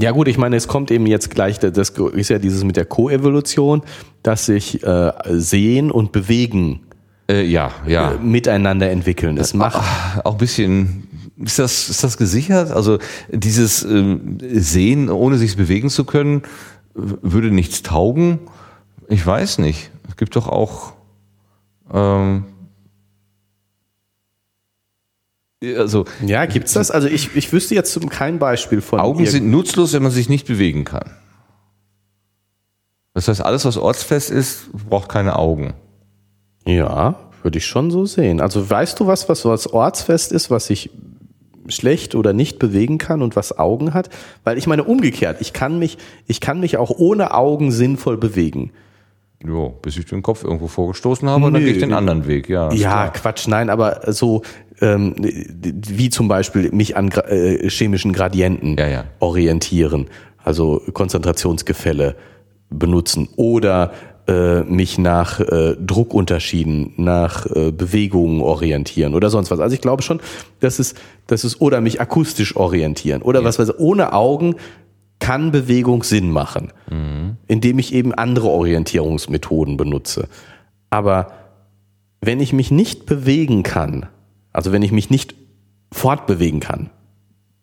Ja 0.02 0.12
gut, 0.12 0.28
ich 0.30 0.38
meine, 0.38 0.56
es 0.56 0.68
kommt 0.68 0.92
eben 0.92 1.06
jetzt 1.08 1.30
gleich, 1.30 1.60
das 1.60 1.90
ist 1.90 2.30
ja 2.30 2.40
dieses 2.40 2.64
mit 2.64 2.78
der 2.78 2.86
Koevolution, 2.86 3.82
dass 4.24 4.46
sich 4.46 4.82
äh, 4.84 5.12
Sehen 5.28 5.92
und 5.92 6.14
Bewegen 6.14 6.82
äh, 7.30 7.44
ja, 7.44 7.72
ja. 7.86 8.14
Äh, 8.14 8.18
miteinander 8.18 8.90
entwickeln. 8.90 9.36
Das 9.36 9.54
macht 9.54 9.76
auch, 9.76 10.26
auch 10.26 10.32
ein 10.34 10.38
bisschen 10.38 11.04
ist 11.38 11.60
das, 11.60 11.90
ist 11.90 12.04
das 12.04 12.18
gesichert? 12.18 12.72
Also 12.72 12.98
dieses 13.30 13.84
ähm, 13.84 14.38
Sehen, 14.42 15.10
ohne 15.10 15.38
sich 15.38 15.56
bewegen 15.56 15.90
zu 15.90 16.04
können, 16.04 16.44
würde 16.94 17.52
nichts 17.52 17.82
taugen. 17.82 18.40
Ich 19.10 19.26
weiß 19.26 19.58
nicht. 19.58 19.90
Es 20.08 20.16
gibt 20.16 20.36
doch 20.36 20.48
auch. 20.48 20.94
Ähm, 21.92 22.46
also, 25.62 26.06
ja, 26.26 26.46
gibt's 26.46 26.74
das? 26.74 26.90
Also 26.92 27.08
ich, 27.08 27.36
ich 27.36 27.52
wüsste 27.52 27.76
jetzt 27.76 28.00
kein 28.12 28.40
Beispiel 28.40 28.82
von. 28.82 29.00
Augen 29.00 29.26
sind 29.26 29.50
nutzlos, 29.50 29.94
wenn 29.94 30.04
man 30.04 30.12
sich 30.12 30.30
nicht 30.30 30.48
bewegen 30.48 30.86
kann. 30.86 31.12
Das 33.14 33.28
heißt, 33.28 33.42
alles, 33.42 33.66
was 33.66 33.76
ortsfest 33.76 34.30
ist, 34.30 34.72
braucht 34.72 35.10
keine 35.10 35.38
Augen. 35.38 35.74
Ja, 36.66 37.16
würde 37.42 37.58
ich 37.58 37.66
schon 37.66 37.92
so 37.92 38.06
sehen. 38.06 38.40
Also 38.40 38.70
weißt 38.70 39.00
du 39.00 39.08
was, 39.08 39.28
was, 39.28 39.68
ortsfest 39.68 40.32
ist, 40.32 40.52
was 40.52 40.68
sich 40.68 40.92
schlecht 41.68 42.16
oder 42.16 42.32
nicht 42.32 42.60
bewegen 42.60 42.98
kann 42.98 43.22
und 43.22 43.36
was 43.36 43.58
Augen 43.58 43.94
hat, 43.94 44.10
weil 44.44 44.58
ich 44.58 44.68
meine 44.68 44.84
umgekehrt, 44.84 45.42
ich 45.42 45.54
kann 45.54 45.80
mich, 45.80 45.98
ich 46.28 46.40
kann 46.40 46.60
mich 46.60 46.78
auch 46.78 46.92
ohne 46.92 47.34
Augen 47.34 47.72
sinnvoll 47.72 48.18
bewegen. 48.18 48.72
Jo, 49.46 49.74
bis 49.82 49.98
ich 49.98 50.06
den 50.06 50.22
Kopf 50.22 50.44
irgendwo 50.44 50.68
vorgestoßen 50.68 51.30
habe, 51.30 51.46
und 51.46 51.54
dann 51.54 51.64
gehe 51.64 51.72
ich 51.72 51.80
den 51.80 51.94
anderen 51.94 52.28
Weg, 52.28 52.50
ja. 52.50 52.72
Ja, 52.74 53.08
klar. 53.08 53.14
Quatsch, 53.14 53.48
nein, 53.48 53.70
aber 53.70 54.12
so 54.12 54.42
ähm, 54.82 55.16
wie 55.18 56.10
zum 56.10 56.28
Beispiel 56.28 56.72
mich 56.72 56.98
an 56.98 57.10
äh, 57.10 57.70
chemischen 57.70 58.12
Gradienten 58.12 58.78
Ja, 58.78 58.88
ja. 58.88 59.04
orientieren, 59.20 60.08
also 60.44 60.82
Konzentrationsgefälle 60.94 62.16
benutzen 62.70 63.30
oder 63.38 63.94
äh, 64.28 64.62
mich 64.64 64.98
nach 64.98 65.40
äh, 65.40 65.76
Druckunterschieden, 65.80 66.94
nach 66.98 67.46
äh, 67.48 67.72
Bewegungen 67.72 68.42
orientieren 68.42 69.16
oder 69.16 69.30
sonst 69.30 69.52
was. 69.52 69.60
Also 69.60 69.74
ich 69.74 69.82
glaube 69.82 70.04
schon, 70.04 70.20
dass 70.60 70.80
es, 70.80 70.96
dass 71.28 71.44
es 71.44 71.62
oder 71.62 71.82
mich 71.82 72.00
akustisch 72.00 72.56
orientieren 72.56 73.22
oder 73.22 73.44
was 73.44 73.58
weiß 73.58 73.70
ich, 73.70 73.80
ohne 73.80 74.14
Augen 74.14 74.56
kann 75.20 75.52
Bewegung 75.52 76.04
Sinn 76.04 76.32
machen, 76.32 76.72
indem 77.48 77.80
ich 77.80 77.94
eben 77.94 78.14
andere 78.14 78.48
Orientierungsmethoden 78.48 79.78
benutze. 79.78 80.28
Aber 80.90 81.34
wenn 82.22 82.40
ich 82.40 82.54
mich 82.54 82.72
nicht 82.72 83.06
bewegen 83.06 83.64
kann, 83.64 84.08
also 84.52 84.72
wenn 84.72 84.82
ich 84.82 84.92
mich 84.92 85.10
nicht 85.10 85.36
fortbewegen 85.92 86.60
kann, 86.60 86.90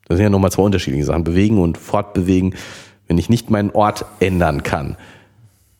das 0.06 0.16
sind 0.16 0.24
ja 0.24 0.30
nochmal 0.30 0.52
zwei 0.52 0.62
unterschiedliche 0.62 1.04
Sachen, 1.04 1.24
bewegen 1.24 1.58
und 1.58 1.78
fortbewegen, 1.78 2.54
wenn 3.08 3.18
ich 3.18 3.28
nicht 3.28 3.50
meinen 3.50 3.70
Ort 3.70 4.04
ändern 4.20 4.62
kann, 4.62 4.96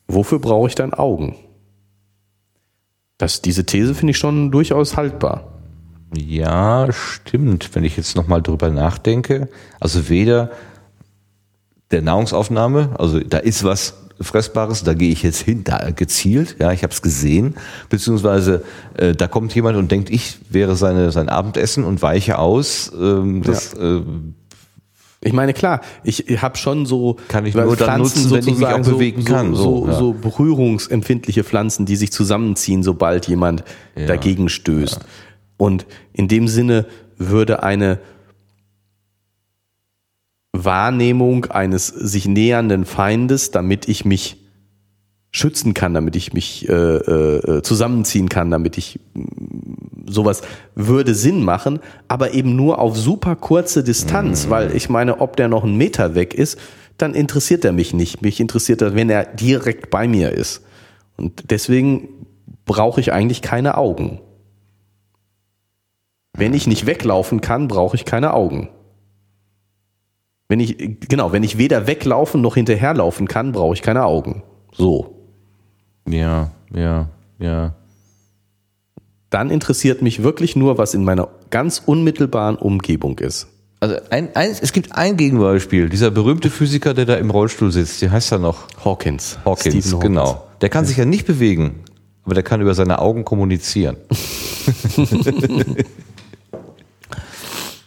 wofür 0.09 0.39
brauche 0.39 0.69
ich 0.69 0.75
dann 0.75 0.95
Augen? 0.95 1.37
Das, 3.19 3.41
diese 3.41 3.65
These 3.65 3.95
finde 3.95 4.11
ich 4.11 4.19
schon 4.19 4.51
durchaus 4.51 4.97
haltbar. 4.97 5.53
Ja, 6.15 6.89
stimmt. 6.93 7.75
Wenn 7.75 7.85
ich 7.85 7.97
jetzt 7.97 8.17
nochmal 8.17 8.43
drüber 8.43 8.71
nachdenke, 8.71 9.49
also 9.81 10.09
weder 10.09 10.51
der 11.91 12.03
Nahrungsaufnahme, 12.03 12.91
also 12.99 13.21
da 13.21 13.39
ist 13.39 13.65
was 13.65 13.95
Fressbares, 14.21 14.83
da 14.83 14.95
gehe 14.95 15.11
ich 15.11 15.23
jetzt 15.23 15.43
hin, 15.43 15.63
da 15.63 15.91
gezielt, 15.91 16.57
ja, 16.59 16.73
ich 16.73 16.83
habe 16.83 16.93
es 16.93 17.03
gesehen, 17.03 17.55
beziehungsweise 17.91 18.65
äh, 18.97 19.15
da 19.15 19.29
kommt 19.29 19.55
jemand 19.55 19.77
und 19.77 19.91
denkt, 19.91 20.11
ich 20.11 20.39
wäre 20.49 20.75
seine, 20.75 21.13
sein 21.13 21.29
Abendessen 21.29 21.85
und 21.85 22.01
weiche 22.01 22.39
aus. 22.39 22.91
Ähm, 22.99 23.43
das, 23.43 23.75
äh, 23.75 24.01
Ich 25.21 25.35
meine, 25.35 25.53
klar, 25.53 25.81
ich 26.03 26.25
habe 26.41 26.57
schon 26.57 26.87
so 26.87 27.19
Kann 27.29 27.45
ich 27.45 27.55
nur 27.55 27.77
dann 27.77 28.01
nutzen, 28.01 28.31
wenn 28.31 28.49
ich 28.49 28.59
mich 28.59 28.67
auch 28.67 28.81
bewegen 28.81 29.23
so, 29.23 29.33
kann, 29.33 29.55
So, 29.55 29.63
so, 29.63 29.87
ja. 29.87 29.99
so 29.99 30.13
berührungsempfindliche 30.15 31.45
Pflanzen, 31.45 31.85
die 31.85 31.97
sich 31.97 32.11
zusammenziehen, 32.11 32.83
sobald 32.83 33.29
jemand 33.29 33.65
dagegen 33.95 34.49
stößt. 34.49 35.01
Und 35.57 35.87
in 36.13 36.29
dem 36.29 36.49
Sinne 36.49 36.87
würde 37.19 37.63
eine 37.63 37.99
Wahrnehmung 40.65 41.47
eines 41.47 41.89
sich 41.89 42.27
nähernden 42.27 42.85
Feindes, 42.85 43.51
damit 43.51 43.89
ich 43.89 44.05
mich 44.05 44.39
schützen 45.31 45.75
kann, 45.75 45.93
damit 45.93 46.17
ich 46.17 46.33
mich 46.33 46.69
äh, 46.69 46.73
äh, 46.73 47.63
zusammenziehen 47.63 48.29
kann, 48.29 48.51
damit 48.51 48.79
ich 48.79 48.99
mm, 49.15 50.07
sowas 50.07 50.41
würde 50.75 51.15
Sinn 51.15 51.43
machen, 51.43 51.81
aber 52.09 52.33
eben 52.33 52.57
nur 52.57 52.79
auf 52.79 52.97
super 52.97 53.37
kurze 53.37 53.85
Distanz, 53.85 54.49
weil 54.49 54.75
ich 54.75 54.89
meine, 54.89 55.21
ob 55.21 55.37
der 55.37 55.49
noch 55.49 55.65
einen 55.65 55.77
Meter 55.77 56.15
weg 56.15 56.33
ist, 56.33 56.59
dann 56.97 57.15
interessiert 57.15 57.65
er 57.65 57.73
mich 57.73 57.93
nicht. 57.93 58.23
Mich 58.23 58.41
interessiert 58.41 58.81
er, 58.81 58.95
wenn 58.95 59.11
er 59.11 59.25
direkt 59.25 59.91
bei 59.91 60.09
mir 60.09 60.33
ist. 60.33 60.63
Und 61.17 61.51
deswegen 61.51 62.09
brauche 62.65 63.01
ich 63.01 63.13
eigentlich 63.13 63.43
keine 63.43 63.77
Augen. 63.77 64.21
Wenn 66.33 66.55
ich 66.55 66.67
nicht 66.67 66.87
weglaufen 66.87 67.41
kann, 67.41 67.69
brauche 67.69 67.97
ich 67.97 68.05
keine 68.05 68.33
Augen. 68.33 68.69
Wenn 70.49 70.61
ich, 70.61 70.77
genau, 71.09 71.33
wenn 71.33 71.43
ich 71.43 71.59
weder 71.59 71.87
weglaufen 71.87 72.41
noch 72.41 72.55
hinterherlaufen 72.55 73.27
kann, 73.27 73.53
brauche 73.53 73.75
ich 73.75 73.83
keine 73.83 74.05
Augen. 74.05 74.43
So. 74.73 75.15
ja, 76.09 76.51
ja, 76.75 77.09
ja. 77.39 77.75
Dann 79.31 79.51
interessiert 79.51 80.03
mich 80.03 80.23
wirklich 80.23 80.55
nur, 80.55 80.79
was 80.79 80.95
in 80.95 81.05
meiner 81.05 81.29
ganz 81.51 81.83
unmittelbaren 81.85 82.57
Umgebung 82.57 83.19
ist. 83.19 83.49
Also 83.81 83.97
ein, 84.11 84.35
ein, 84.35 84.51
es 84.51 84.73
gibt 84.73 84.93
ein 84.97 85.17
Gegenbeispiel, 85.17 85.89
dieser 85.89 86.11
berühmte 86.11 86.49
Physiker, 86.49 86.95
der 86.95 87.05
da 87.05 87.15
im 87.17 87.31
Rollstuhl 87.31 87.73
sitzt, 87.73 88.01
wie 88.03 88.09
heißt 88.09 88.33
er 88.33 88.39
noch? 88.39 88.69
Hawkins. 88.85 89.39
Hawkins, 89.45 89.61
Stephen 89.75 89.99
Hawkins. 89.99 90.01
genau. 90.01 90.47
Der 90.61 90.69
kann 90.71 90.87
sich 90.87 90.97
ja 90.97 91.05
nicht 91.05 91.27
bewegen, 91.27 91.81
aber 92.25 92.35
der 92.35 92.43
kann 92.43 92.61
über 92.61 92.75
seine 92.75 93.01
Augen 93.01 93.25
kommunizieren. 93.25 93.97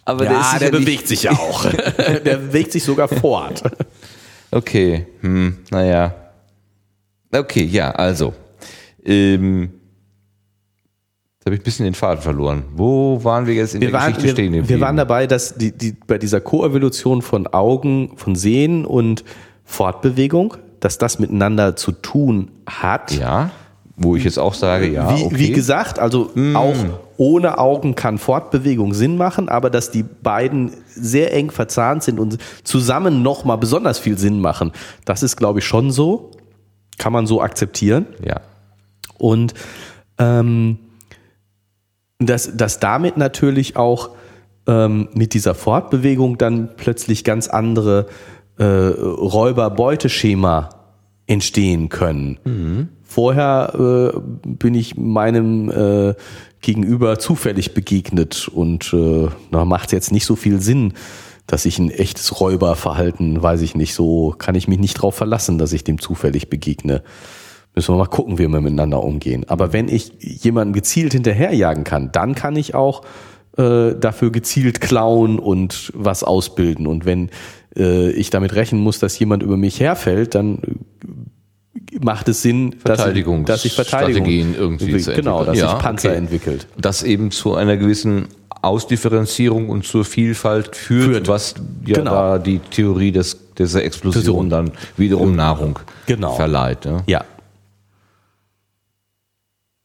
aber 0.10 0.26
Ja, 0.26 0.58
der, 0.60 0.72
nicht- 0.72 0.80
bewegt 0.86 1.08
sich 1.08 1.24
ja 1.24 1.32
auch. 1.32 1.66
der 1.98 2.38
bewegt 2.38 2.72
sich 2.72 2.84
sogar 2.84 3.08
fort. 3.08 3.64
Okay, 4.52 5.06
hm, 5.22 5.58
naja. 5.70 6.14
Okay, 7.32 7.64
ja, 7.64 7.92
also. 7.92 8.34
Ähm, 9.06 9.70
jetzt 11.38 11.46
habe 11.46 11.56
ich 11.56 11.62
ein 11.62 11.64
bisschen 11.64 11.86
den 11.86 11.94
Faden 11.94 12.22
verloren. 12.22 12.64
Wo 12.76 13.24
waren 13.24 13.46
wir 13.46 13.54
jetzt 13.54 13.76
in 13.76 13.82
Wir 13.82 13.92
der 13.92 14.00
waren, 14.00 14.14
Geschichte 14.14 14.34
stehen 14.36 14.54
wir, 14.54 14.68
wir 14.68 14.80
waren 14.82 14.98
dabei, 14.98 15.28
dass 15.28 15.56
die, 15.56 15.72
die, 15.72 15.96
bei 16.08 16.18
dieser 16.18 16.42
Koevolution 16.42 17.22
von 17.22 17.48
Augen, 17.48 18.14
von 18.18 18.36
Sehen 18.36 18.86
und 18.86 19.24
Fortbewegung, 19.66 20.56
dass 20.80 20.98
das 20.98 21.20
miteinander 21.20 21.76
zu 21.76 21.92
tun 21.92 22.50
hat. 22.66 23.12
Ja, 23.12 23.52
wo 23.96 24.16
ich 24.16 24.24
jetzt 24.24 24.40
auch 24.40 24.54
sage, 24.54 24.88
ja, 24.90 25.16
wie, 25.16 25.24
okay. 25.26 25.38
wie 25.38 25.52
gesagt, 25.52 26.00
also 26.00 26.32
auch 26.56 26.76
ohne 27.20 27.58
Augen 27.58 27.96
kann 27.96 28.18
Fortbewegung 28.18 28.94
Sinn 28.94 29.18
machen, 29.18 29.50
aber 29.50 29.70
dass 29.70 29.92
die 29.92 30.04
beiden 30.04 30.72
sehr 30.88 31.34
eng 31.34 31.52
verzahnt 31.52 32.02
sind 32.02 32.18
und 32.18 32.38
zusammen 32.64 33.22
nochmal 33.22 33.58
besonders 33.58 34.00
viel 34.00 34.18
Sinn 34.18 34.40
machen, 34.40 34.72
das 35.04 35.22
ist, 35.22 35.36
glaube 35.36 35.60
ich, 35.60 35.66
schon 35.66 35.92
so. 35.92 36.32
Kann 36.98 37.12
man 37.12 37.28
so 37.28 37.42
akzeptieren. 37.42 38.06
ja. 38.26 38.40
Und 39.18 39.54
ähm, 40.18 40.80
dass, 42.20 42.56
dass 42.56 42.80
damit 42.80 43.18
natürlich 43.18 43.76
auch 43.76 44.12
ähm, 44.66 45.10
mit 45.14 45.34
dieser 45.34 45.56
Fortbewegung 45.56 46.38
dann 46.38 46.70
plötzlich 46.78 47.26
ganz 47.26 47.50
andere 47.50 48.06
äh, 48.58 48.64
Räuber-Beuteschema 48.64 50.70
entstehen 51.28 51.90
können. 51.90 52.40
Vorher 53.12 54.14
äh, 54.14 54.20
bin 54.46 54.76
ich 54.76 54.96
meinem 54.96 55.72
äh, 55.72 56.14
Gegenüber 56.62 57.18
zufällig 57.18 57.74
begegnet 57.74 58.48
und 58.48 58.94
äh, 58.94 59.30
na, 59.50 59.66
macht 59.66 59.92
jetzt 59.94 60.12
nicht 60.12 60.28
so 60.28 60.36
viel 60.36 60.62
Sinn, 60.62 60.94
dass 61.48 61.66
ich 61.66 61.80
ein 61.80 61.90
echtes 61.90 62.40
Räuberverhalten, 62.40 63.42
weiß 63.42 63.62
ich 63.62 63.74
nicht, 63.74 63.96
so 63.96 64.36
kann 64.38 64.54
ich 64.54 64.68
mich 64.68 64.78
nicht 64.78 64.94
drauf 64.94 65.16
verlassen, 65.16 65.58
dass 65.58 65.74
ich 65.74 65.84
dem 65.84 66.00
zufällig 66.00 66.52
begegne. 66.52 67.02
Müssen 67.74 67.96
wir 67.96 67.98
mal 67.98 68.06
gucken, 68.06 68.38
wie 68.38 68.48
wir 68.48 68.62
miteinander 68.62 69.04
umgehen. 69.04 69.44
Aber 69.48 69.74
wenn 69.74 69.88
ich 69.88 70.12
jemanden 70.22 70.74
gezielt 70.74 71.14
hinterherjagen 71.14 71.86
kann, 71.86 72.12
dann 72.12 72.36
kann 72.36 72.56
ich 72.56 72.76
auch 72.76 73.02
äh, 73.58 73.96
dafür 74.00 74.32
gezielt 74.32 74.82
klauen 74.82 75.40
und 75.40 75.92
was 75.96 76.24
ausbilden. 76.24 76.86
Und 76.86 77.06
wenn 77.06 77.32
äh, 77.76 78.12
ich 78.12 78.30
damit 78.30 78.54
rechnen 78.54 78.82
muss, 78.82 79.00
dass 79.00 79.18
jemand 79.18 79.42
über 79.42 79.58
mich 79.58 79.80
herfällt, 79.80 80.36
dann 80.36 80.60
macht 82.02 82.28
es 82.30 82.42
Sinn, 82.42 82.76
dass 82.84 83.06
ich, 83.08 83.26
dass 83.46 83.66
ich 83.66 83.74
Verteidigung 83.74 84.24
Strategien 84.26 84.56
irgendwie 84.56 84.98
zu 84.98 85.14
genau, 85.14 85.44
dass 85.44 85.50
entwickeln. 85.50 85.56
sich 85.56 85.62
Ja, 85.62 85.74
Panzer 85.76 86.10
okay. 86.10 86.18
entwickelt. 86.18 86.68
Das 86.78 87.04
eben 87.04 87.32
zu 87.32 87.56
einer 87.56 87.78
gewissen 87.78 88.28
Ausdifferenzierung 88.62 89.70
und 89.70 89.86
zur 89.86 90.04
Vielfalt 90.04 90.76
führt, 90.76 91.04
Führt. 91.12 91.28
was 91.28 91.56
ja 91.86 91.96
Genau. 91.96 92.12
da 92.12 92.40
die 92.40 92.60
Theorie 92.60 93.12
des, 93.12 93.38
dieser 93.58 93.84
Explosion 93.84 94.50
dann 94.50 94.72
wiederum 94.98 95.36
Nahrung 95.36 95.80
Genau. 96.08 96.36
verleiht. 96.36 96.86
Ja? 96.86 97.04
Ja, 97.08 97.26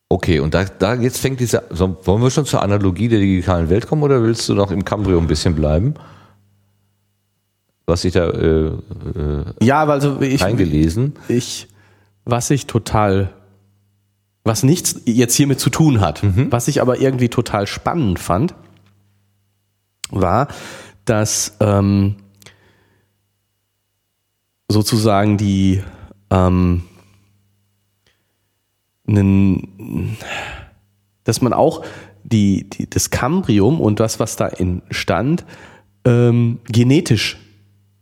Okay, 0.09 0.39
und 0.39 0.55
da, 0.55 0.65
da 0.65 0.95
jetzt 0.95 1.19
fängt 1.19 1.41
diese, 1.41 1.65
so, 1.71 1.97
wollen 2.05 2.23
wir 2.23 2.31
schon 2.31 2.45
zur 2.45 2.63
Analogie 2.63 3.09
der 3.09 3.19
digitalen 3.19 3.69
Welt 3.69 3.89
kommen 3.89 4.03
oder 4.03 4.23
willst 4.23 4.49
du 4.49 4.55
noch 4.55 4.71
im 4.71 4.85
Cambrio 4.85 5.19
ein 5.19 5.27
bisschen 5.27 5.55
bleiben? 5.57 5.95
Was 7.87 8.05
ich 8.05 8.13
da 8.13 8.29
äh, 8.31 8.67
äh, 8.67 8.73
ja, 9.61 9.85
also 9.85 10.21
ich, 10.21 10.43
eingelesen. 10.45 11.15
ich, 11.29 11.67
was 12.25 12.51
ich 12.51 12.67
total, 12.67 13.33
was 14.45 14.63
nichts 14.63 15.03
jetzt 15.05 15.35
hiermit 15.35 15.61
zu 15.61 15.71
tun 15.71 16.01
hat, 16.01 16.21
was 16.51 16.69
ich 16.69 16.81
aber 16.81 17.01
irgendwie 17.01 17.29
total 17.29 17.67
spannend 17.67 18.19
fand, 18.19 18.55
war, 20.11 20.49
dass 21.05 21.57
ähm, 21.61 22.17
sozusagen 24.69 25.37
die 25.37 25.83
ähm, 26.31 26.85
nen, 29.07 30.17
dass 31.25 31.41
man 31.41 31.53
auch 31.53 31.85
die, 32.23 32.69
die, 32.69 32.89
das 32.89 33.11
Cambrium 33.11 33.81
und 33.81 34.01
das, 34.01 34.19
was 34.19 34.37
da 34.37 34.49
entstand, 34.49 35.45
ähm, 36.05 36.61
genetisch 36.67 37.39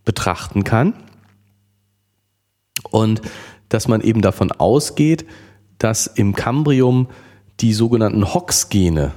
betrachten 0.04 0.64
kann. 0.64 0.94
Und 2.90 3.20
dass 3.72 3.88
man 3.88 4.00
eben 4.00 4.22
davon 4.22 4.52
ausgeht, 4.52 5.26
dass 5.78 6.06
im 6.06 6.34
Cambrium 6.34 7.08
die 7.60 7.72
sogenannten 7.72 8.32
Hox-Gene 8.32 9.12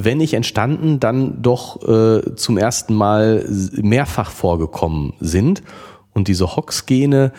wenn 0.00 0.18
nicht 0.18 0.34
entstanden, 0.34 1.00
dann 1.00 1.42
doch 1.42 1.82
äh, 1.82 2.36
zum 2.36 2.56
ersten 2.56 2.94
Mal 2.94 3.44
mehrfach 3.72 4.30
vorgekommen 4.30 5.14
sind. 5.18 5.64
Und 6.12 6.28
diese 6.28 6.54
Hox-Gene 6.54 7.32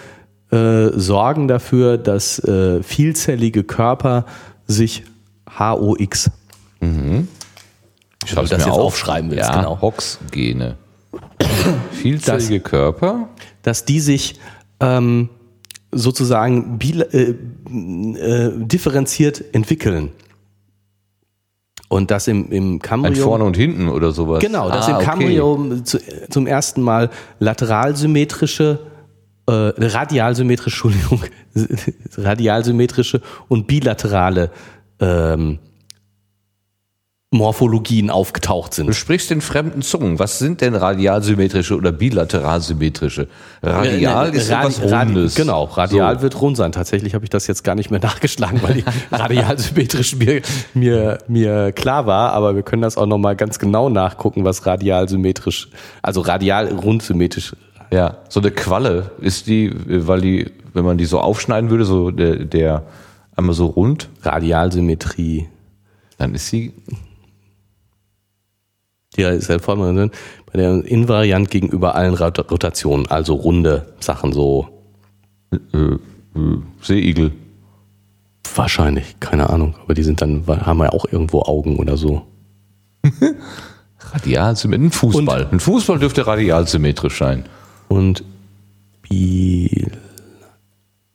äh, 0.51 0.87
sorgen 0.93 1.47
dafür, 1.47 1.97
dass 1.97 2.37
äh, 2.39 2.83
vielzellige 2.83 3.63
Körper 3.63 4.25
sich 4.67 5.05
HOX 5.57 6.31
Mhm. 6.81 7.27
Ich 8.25 8.31
du 8.33 8.41
das 8.41 8.51
jetzt 8.51 8.67
aufschreiben 8.67 9.31
willst, 9.31 9.49
ja, 9.49 9.55
genau. 9.55 9.81
Hox-Gene. 9.81 10.77
Vielzellige 11.91 12.59
Körper. 12.59 13.29
dass 13.63 13.85
die 13.85 13.99
sich 13.99 14.39
ähm, 14.79 15.29
sozusagen 15.91 16.79
äh, 16.81 17.35
äh, 17.35 18.51
differenziert 18.55 19.43
entwickeln. 19.53 20.11
Und 21.87 22.11
das 22.11 22.27
im, 22.27 22.51
im 22.51 22.73
Ein 22.75 22.79
Cambrium. 22.79 23.15
vorne 23.15 23.43
und 23.45 23.57
hinten 23.57 23.89
oder 23.89 24.11
sowas. 24.11 24.41
Genau, 24.41 24.69
dass 24.69 24.87
Ah, 24.87 24.91
im 24.91 24.95
okay. 24.97 25.05
Cambrium 25.05 25.85
zu, 25.85 25.97
zum 26.29 26.45
ersten 26.45 26.83
Mal 26.83 27.09
lateralsymmetrische, 27.39 28.79
äh, 29.47 29.51
radialsymmetrische, 29.51 30.87
Entschuldigung, 30.87 31.23
radialsymmetrische 32.17 33.21
und 33.47 33.65
bilaterale 33.65 34.51
ähm, 34.99 35.57
Morphologien 37.31 38.09
aufgetaucht 38.09 38.71
Du 38.71 38.75
sind. 38.77 38.95
sprichst 38.95 39.29
in 39.29 39.41
fremden 39.41 39.83
Zungen. 39.83 40.17
Was 40.17 40.39
sind 40.39 40.61
denn 40.61 40.73
radialsymmetrische 40.73 41.75
oder 41.75 41.91
bilateralsymmetrische? 41.91 43.27
Radial 43.61 44.33
Äh, 44.33 44.37
ist 44.37 44.49
Radi- 44.51 44.59
etwas 44.61 44.81
Rundes. 44.81 45.33
Radi- 45.35 45.41
Genau, 45.41 45.63
radial 45.65 46.15
So. 46.15 46.21
wird 46.23 46.41
rund 46.41 46.57
sein. 46.57 46.71
Tatsächlich 46.71 47.13
habe 47.13 47.25
ich 47.25 47.29
das 47.29 47.45
jetzt 47.45 47.63
gar 47.63 47.75
nicht 47.75 47.91
mehr 47.91 47.99
nachgeschlagen, 48.03 48.63
weil 48.63 48.73
die 48.75 48.83
radialsymmetrisch 49.11 50.15
mir, 50.15 50.41
mir, 50.73 51.19
mir 51.27 51.71
klar 51.71 52.07
war, 52.07 52.33
aber 52.33 52.55
wir 52.55 52.63
können 52.63 52.81
das 52.81 52.97
auch 52.97 53.05
nochmal 53.05 53.35
ganz 53.35 53.59
genau 53.59 53.89
nachgucken, 53.89 54.43
was 54.43 54.65
radialsymmetrisch, 54.65 55.69
also 56.01 56.21
radial 56.21 56.69
rundsymmetrisch. 56.73 57.55
Ja, 57.91 58.17
so 58.27 58.39
eine 58.39 58.49
Qualle 58.49 59.11
ist 59.21 59.45
die, 59.45 59.65
äh, 59.67 60.07
weil 60.07 60.21
die, 60.21 60.51
wenn 60.73 60.83
man 60.83 60.97
die 60.97 61.05
so 61.05 61.19
aufschneiden 61.19 61.69
würde, 61.69 61.85
so 61.85 62.09
der, 62.09 62.37
der 62.37 62.83
einmal 63.35 63.53
so 63.53 63.67
rund, 63.67 64.09
Radialsymmetrie. 64.23 65.47
dann 66.17 66.33
ist 66.33 66.47
sie 66.47 66.73
Die 69.19 69.37
ist 69.37 69.49
halt 69.49 69.61
voll 69.61 69.75
drin. 69.77 70.11
Bei 70.51 70.59
der 70.59 70.83
invariant 70.85 71.51
gegenüber 71.51 71.95
allen 71.95 72.13
Rot- 72.15 72.49
Rotationen, 72.51 73.05
also 73.07 73.33
runde 73.35 73.93
Sachen 73.99 74.31
so. 74.33 74.67
äh, 75.51 75.77
äh, 75.77 75.97
Seeigel. 76.81 77.31
Wahrscheinlich, 78.55 79.19
keine 79.19 79.49
Ahnung. 79.49 79.75
Aber 79.83 79.93
die 79.93 80.03
sind 80.03 80.21
dann, 80.21 80.43
haben 80.47 80.79
ja 80.79 80.89
auch 80.91 81.05
irgendwo 81.11 81.41
Augen 81.43 81.77
oder 81.77 81.97
so. 81.97 82.21
Radialsymmetrisch. 84.11 84.87
Ein 84.87 84.91
Fußball. 85.11 85.47
ein 85.51 85.59
Fußball 85.59 85.99
dürfte 85.99 86.25
radialsymmetrisch 86.25 87.19
sein. 87.19 87.45
Und 87.89 88.23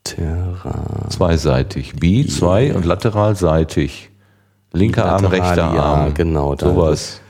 bilateral. 0.05 1.09
Zweiseitig. 1.09 1.94
Bi, 1.96 2.26
zwei 2.26 2.74
und 2.74 2.84
lateralseitig. 2.84 4.11
Linker 4.72 5.05
Arm, 5.07 5.24
rechter 5.26 5.57
ja, 5.74 5.82
Arm. 5.82 6.14
genau, 6.14 6.55
da- 6.55 6.66
Sowas. 6.66 7.20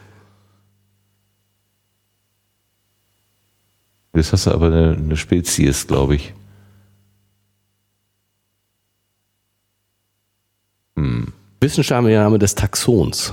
Das 4.14 4.32
hast 4.32 4.46
du 4.46 4.52
aber 4.52 4.68
eine, 4.68 4.96
eine 4.96 5.16
Spezies, 5.16 5.86
glaube 5.86 6.16
ich. 6.16 6.32
Wissenschaftlicher 11.64 12.22
Name 12.22 12.38
des 12.38 12.54
Taxons. 12.54 13.32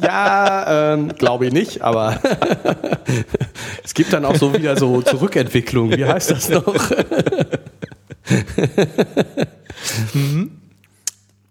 Ja, 0.00 0.94
ähm, 0.94 1.08
glaube 1.18 1.46
ich 1.46 1.52
nicht, 1.52 1.82
aber 1.82 2.20
es 3.84 3.94
gibt 3.94 4.12
dann 4.12 4.24
auch 4.24 4.36
so 4.36 4.54
wieder 4.54 4.76
so 4.76 5.02
Zurückentwicklung. 5.02 5.90
Wie 5.90 6.04
heißt 6.04 6.30
das 6.30 6.48
noch? 6.48 6.64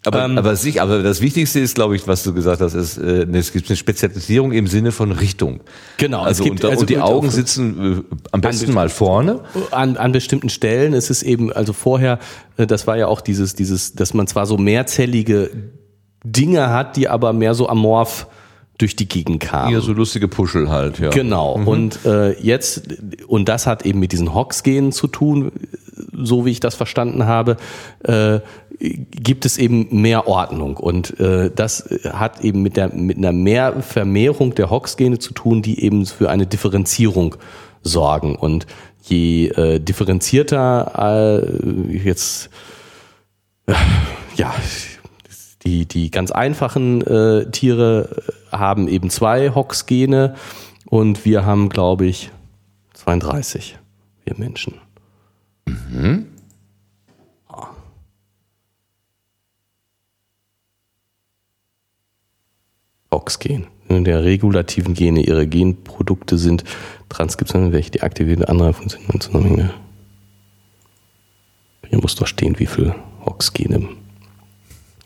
Aber, 0.06 0.24
Ähm. 0.26 0.38
aber, 0.38 0.56
sich, 0.56 0.82
aber 0.82 1.01
das 1.03 1.20
Wichtigste 1.22 1.60
ist, 1.60 1.76
glaube 1.76 1.95
ich, 1.95 2.08
was 2.08 2.24
du 2.24 2.34
gesagt 2.34 2.62
hast, 2.62 2.74
ist, 2.76 2.97
äh, 2.97 3.24
es 3.34 3.51
gibt 3.51 3.70
eine 3.70 3.76
Spezialisierung 3.76 4.51
im 4.51 4.68
Sinne 4.68 4.91
von 4.91 5.12
Richtung. 5.12 5.62
Genau, 5.97 6.22
Also, 6.24 6.43
gibt- 6.43 6.64
und, 6.64 6.70
also 6.70 6.82
und 6.82 6.89
die 6.89 6.99
Augen 6.99 7.28
auf- 7.28 7.34
sitzen 7.34 8.03
äh, 8.12 8.16
am 8.32 8.41
besten 8.41 8.74
mal 8.74 8.89
vorne. 8.89 9.41
An, 9.72 9.97
an 9.97 10.12
bestimmten 10.12 10.49
Stellen 10.49 10.93
ist 10.93 11.10
es 11.10 11.24
eben, 11.24 11.51
also 11.51 11.74
vorher, 11.74 12.20
äh, 12.58 12.68
das 12.68 12.86
war 12.88 12.97
ja 12.97 13.08
auch 13.08 13.22
dieses, 13.22 13.56
dieses, 13.56 13.93
dass 13.95 14.14
man 14.14 14.28
zwar 14.28 14.45
so 14.45 14.58
mehrzellige 14.58 15.49
Dinge 16.24 16.70
hat, 16.70 16.95
die 16.97 17.08
aber 17.08 17.34
mehr 17.34 17.53
so 17.53 17.68
amorph 17.70 18.28
durch 18.78 18.95
die 18.95 19.07
Gegend 19.07 19.39
kamen. 19.39 19.69
Hier 19.69 19.82
so 19.82 19.93
lustige 19.93 20.28
Puschel 20.28 20.69
halt, 20.69 20.99
ja. 20.99 21.09
Genau. 21.09 21.53
Und 21.53 22.05
äh, 22.05 22.34
jetzt, 22.41 22.84
und 23.28 23.47
das 23.47 23.67
hat 23.67 23.86
eben 23.86 23.99
mit 23.99 24.11
diesen 24.11 24.34
Hox-Genen 24.34 24.91
zu 24.91 25.07
tun, 25.07 25.51
so 26.13 26.45
wie 26.45 26.51
ich 26.51 26.59
das 26.59 26.76
verstanden 26.76 27.26
habe, 27.26 27.57
äh, 28.03 28.39
gibt 28.80 29.45
es 29.45 29.57
eben 29.57 29.88
mehr 30.01 30.27
Ordnung. 30.27 30.77
Und 30.77 31.19
äh, 31.19 31.52
das 31.56 31.88
hat 32.11 32.41
eben 32.41 32.61
mit, 32.61 32.76
der, 32.76 32.93
mit 32.93 33.18
einer 33.18 33.31
mehr 33.31 33.81
Vermehrung 33.81 34.56
der 34.56 34.69
Hox-Gene 34.69 35.19
zu 35.19 35.34
tun, 35.34 35.61
die 35.61 35.81
eben 35.81 36.06
für 36.06 36.30
eine 36.30 36.45
Differenzierung 36.45 37.35
sorgen. 37.81 38.35
Und 38.35 38.68
je 39.03 39.47
äh, 39.49 39.80
differenzierter 39.80 41.41
äh, 41.41 41.97
jetzt, 41.97 42.49
äh, 43.68 43.73
ja, 44.35 44.53
die, 45.64 45.85
die 45.85 46.11
ganz 46.11 46.31
einfachen 46.31 47.02
äh, 47.02 47.49
Tiere 47.52 48.23
haben 48.60 48.88
eben 48.88 49.10
zwei 49.10 49.53
Hox-Gene 49.53 50.36
und 50.86 51.26
wir 51.26 51.45
haben, 51.45 51.69
glaube 51.69 52.06
ich, 52.06 52.32
32, 52.94 53.77
wir 54.23 54.36
Menschen. 54.38 54.76
Ah. 57.48 57.68
Hox-Gen. 63.11 63.68
Der 63.88 64.23
regulativen 64.23 64.94
Gene 64.94 65.22
ihre 65.22 65.48
Genprodukte 65.48 66.38
sind 66.38 66.64
Transkriptionen, 67.10 67.72
welche 67.72 67.91
die 67.91 68.02
aktivierte 68.02 68.49
andere 68.49 68.73
Funktionen 68.73 69.07
und. 69.32 69.73
Hier 71.90 71.99
muss 72.02 72.15
doch 72.15 72.27
stehen, 72.27 72.57
wie 72.60 72.65
viel 72.65 72.95
Hox-Gene 73.26 73.88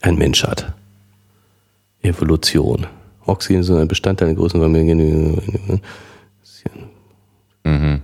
ein 0.02 0.16
Mensch 0.16 0.44
hat. 0.44 0.74
Evolution. 2.02 2.88
Hox-Gene 3.30 3.64
sind 3.64 3.78
ein 3.78 3.88
Bestandteil 3.88 4.30
der 4.30 4.36
großen 4.38 4.60
Familie. 4.60 4.96
Mhm. 7.64 8.02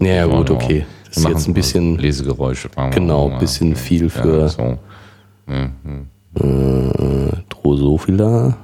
Ja, 0.00 0.26
gut, 0.26 0.50
okay. 0.50 0.86
Das 1.06 1.16
ist 1.16 1.28
jetzt 1.28 1.48
ein 1.48 1.54
bisschen- 1.54 1.96
Lesegeräusche. 1.98 2.68
Genau, 2.90 3.30
ein 3.30 3.38
bisschen 3.38 3.74
viel 3.76 4.10
für- 4.10 4.48
so. 4.48 4.78
Äh, 6.34 7.32
Drosophila. 7.48 8.56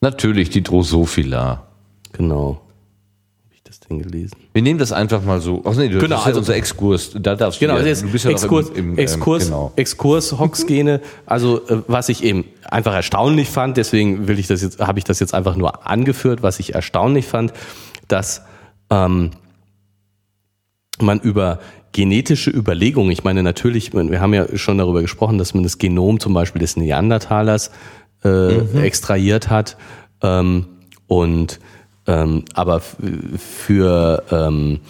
Natürlich, 0.00 0.50
die 0.50 0.62
Drosophila. 0.62 1.64
Genau. 2.12 2.60
Das 3.90 3.98
denn 3.98 4.02
gelesen? 4.10 4.36
Wir 4.52 4.62
nehmen 4.62 4.78
das 4.78 4.92
einfach 4.92 5.22
mal 5.22 5.40
so. 5.40 5.62
Ach 5.64 5.74
nee, 5.74 5.88
das 5.88 6.00
Genau, 6.02 6.16
ist 6.16 6.22
ja 6.22 6.26
also- 6.26 6.38
unser 6.40 6.54
Exkurs. 6.54 7.10
Da 7.18 7.34
darfst 7.34 7.60
Genau, 7.60 7.74
du, 7.74 7.78
das 7.80 7.86
ja, 7.86 7.92
ist 7.92 8.02
du 8.02 8.08
bist 8.08 8.24
ja 8.24 8.30
Exkurs, 8.30 8.68
im, 8.70 8.76
im, 8.76 8.92
ähm, 8.92 8.98
Exkurs, 8.98 9.44
genau. 9.46 9.72
Exkurs 9.76 10.38
Hox-Gene. 10.38 11.00
Also 11.26 11.66
äh, 11.68 11.82
was 11.86 12.08
ich 12.08 12.22
eben 12.24 12.44
einfach 12.64 12.94
erstaunlich 12.94 13.48
fand, 13.48 13.76
deswegen 13.76 14.28
will 14.28 14.38
ich 14.38 14.46
das 14.46 14.62
jetzt, 14.62 14.78
habe 14.80 14.98
ich 14.98 15.04
das 15.04 15.20
jetzt 15.20 15.34
einfach 15.34 15.56
nur 15.56 15.86
angeführt, 15.86 16.42
was 16.42 16.60
ich 16.60 16.74
erstaunlich 16.74 17.26
fand, 17.26 17.52
dass 18.08 18.42
ähm, 18.90 19.30
man 21.00 21.20
über 21.20 21.58
genetische 21.92 22.50
Überlegungen, 22.50 23.10
ich 23.10 23.24
meine 23.24 23.42
natürlich, 23.42 23.92
wir 23.92 24.20
haben 24.20 24.34
ja 24.34 24.46
schon 24.56 24.78
darüber 24.78 25.00
gesprochen, 25.00 25.38
dass 25.38 25.54
man 25.54 25.64
das 25.64 25.78
Genom 25.78 26.20
zum 26.20 26.34
Beispiel 26.34 26.60
des 26.60 26.76
Neandertalers 26.76 27.72
äh, 28.24 28.58
extrahiert 28.84 29.50
hat 29.50 29.76
ähm, 30.22 30.66
und 31.08 31.58
ähm, 32.06 32.44
aber 32.54 32.80
für 32.80 34.22
ähm, 34.30 34.80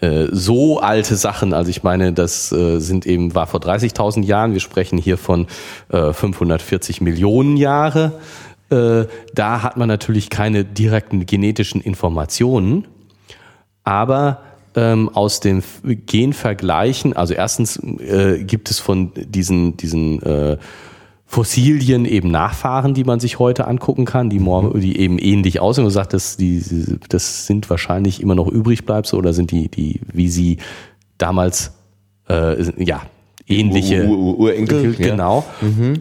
äh, 0.00 0.28
so 0.32 0.80
alte 0.80 1.16
Sachen, 1.16 1.52
also 1.52 1.70
ich 1.70 1.82
meine, 1.82 2.12
das 2.12 2.50
äh, 2.52 2.78
sind 2.80 3.06
eben, 3.06 3.34
war 3.34 3.46
vor 3.46 3.60
30.000 3.60 4.24
Jahren, 4.24 4.52
wir 4.52 4.60
sprechen 4.60 4.98
hier 4.98 5.16
von 5.18 5.46
äh, 5.90 6.12
540 6.12 7.00
Millionen 7.00 7.56
Jahre, 7.56 8.12
äh, 8.70 9.04
da 9.34 9.62
hat 9.62 9.76
man 9.76 9.88
natürlich 9.88 10.30
keine 10.30 10.64
direkten 10.64 11.26
genetischen 11.26 11.80
Informationen, 11.80 12.86
aber 13.84 14.40
ähm, 14.74 15.10
aus 15.10 15.40
den 15.40 15.58
F- 15.58 15.82
Genvergleichen, 15.84 17.14
also 17.14 17.34
erstens 17.34 17.76
äh, 17.76 18.42
gibt 18.42 18.70
es 18.70 18.78
von 18.78 19.12
diesen, 19.14 19.76
diesen 19.76 20.22
äh, 20.22 20.56
Fossilien 21.32 22.04
eben 22.04 22.30
Nachfahren, 22.30 22.92
die 22.92 23.04
man 23.04 23.18
sich 23.18 23.38
heute 23.38 23.66
angucken 23.66 24.04
kann, 24.04 24.28
die, 24.28 24.38
mor- 24.38 24.78
die 24.78 24.98
eben 24.98 25.18
ähnlich 25.18 25.60
aussehen. 25.60 25.84
Man 25.84 25.90
sagt, 25.90 26.12
dass 26.12 26.36
die, 26.36 26.62
das 27.08 27.46
sind 27.46 27.70
wahrscheinlich 27.70 28.20
immer 28.20 28.34
noch 28.34 28.48
übrig 28.48 28.84
bleibt 28.84 29.14
oder 29.14 29.32
sind 29.32 29.50
die, 29.50 29.70
die, 29.70 30.00
wie 30.12 30.28
sie 30.28 30.58
damals, 31.16 31.72
äh, 32.28 32.62
ja, 32.84 33.00
ähnliche 33.48 34.06
Ur- 34.08 34.18
Ur- 34.18 34.38
Urenkel, 34.40 34.94
ja. 34.98 35.08
genau. 35.08 35.44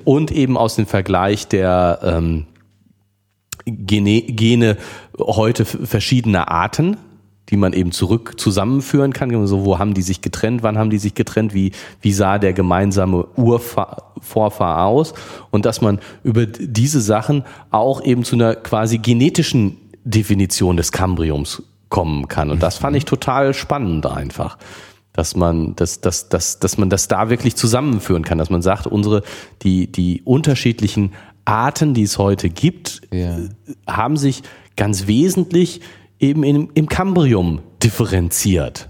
Und 0.03 0.31
eben 0.33 0.57
aus 0.57 0.75
dem 0.75 0.85
Vergleich 0.85 1.47
der 1.47 1.99
ähm, 2.03 2.45
Gene, 3.65 4.23
Gene 4.23 4.75
heute 5.17 5.63
verschiedener 5.63 6.49
Arten, 6.49 6.97
die 7.49 7.55
man 7.57 7.71
eben 7.71 7.93
zurück 7.93 8.33
zusammenführen 8.37 9.13
kann. 9.13 9.47
So, 9.47 9.63
wo 9.63 9.79
haben 9.79 9.93
die 9.93 10.01
sich 10.01 10.21
getrennt? 10.21 10.61
Wann 10.61 10.77
haben 10.77 10.89
die 10.89 10.97
sich 10.97 11.15
getrennt? 11.15 11.53
Wie, 11.53 11.71
wie 12.01 12.11
sah 12.11 12.37
der 12.37 12.51
gemeinsame 12.51 13.27
Urvorfahr 14.21 14.85
aus? 14.85 15.13
Und 15.49 15.65
dass 15.65 15.81
man 15.81 15.99
über 16.23 16.45
diese 16.45 17.01
Sachen 17.01 17.43
auch 17.69 18.03
eben 18.03 18.23
zu 18.23 18.35
einer 18.35 18.55
quasi 18.55 18.99
genetischen 18.99 19.77
Definition 20.03 20.77
des 20.77 20.91
Kambriums 20.91 21.63
kommen 21.89 22.27
kann. 22.27 22.49
Und 22.51 22.63
das 22.63 22.77
fand 22.77 22.95
ich 22.95 23.05
total 23.05 23.53
spannend 23.53 24.05
einfach. 24.05 24.57
Dass 25.13 25.35
man, 25.35 25.75
dass, 25.75 25.99
dass, 25.99 26.29
dass, 26.29 26.59
dass 26.59 26.77
man 26.77 26.89
das 26.89 27.09
da 27.09 27.29
wirklich 27.29 27.57
zusammenführen 27.57 28.23
kann, 28.23 28.37
dass 28.37 28.49
man 28.49 28.61
sagt, 28.61 28.87
unsere, 28.87 29.23
die, 29.61 29.91
die 29.91 30.21
unterschiedlichen 30.23 31.11
Arten, 31.43 31.93
die 31.93 32.03
es 32.03 32.17
heute 32.17 32.49
gibt, 32.49 33.01
Ja. 33.11 33.37
haben 33.87 34.15
sich 34.15 34.43
ganz 34.77 35.07
wesentlich 35.07 35.81
eben 36.19 36.43
im, 36.43 36.69
im 36.75 36.87
Kambrium 36.87 37.59
differenziert, 37.83 38.89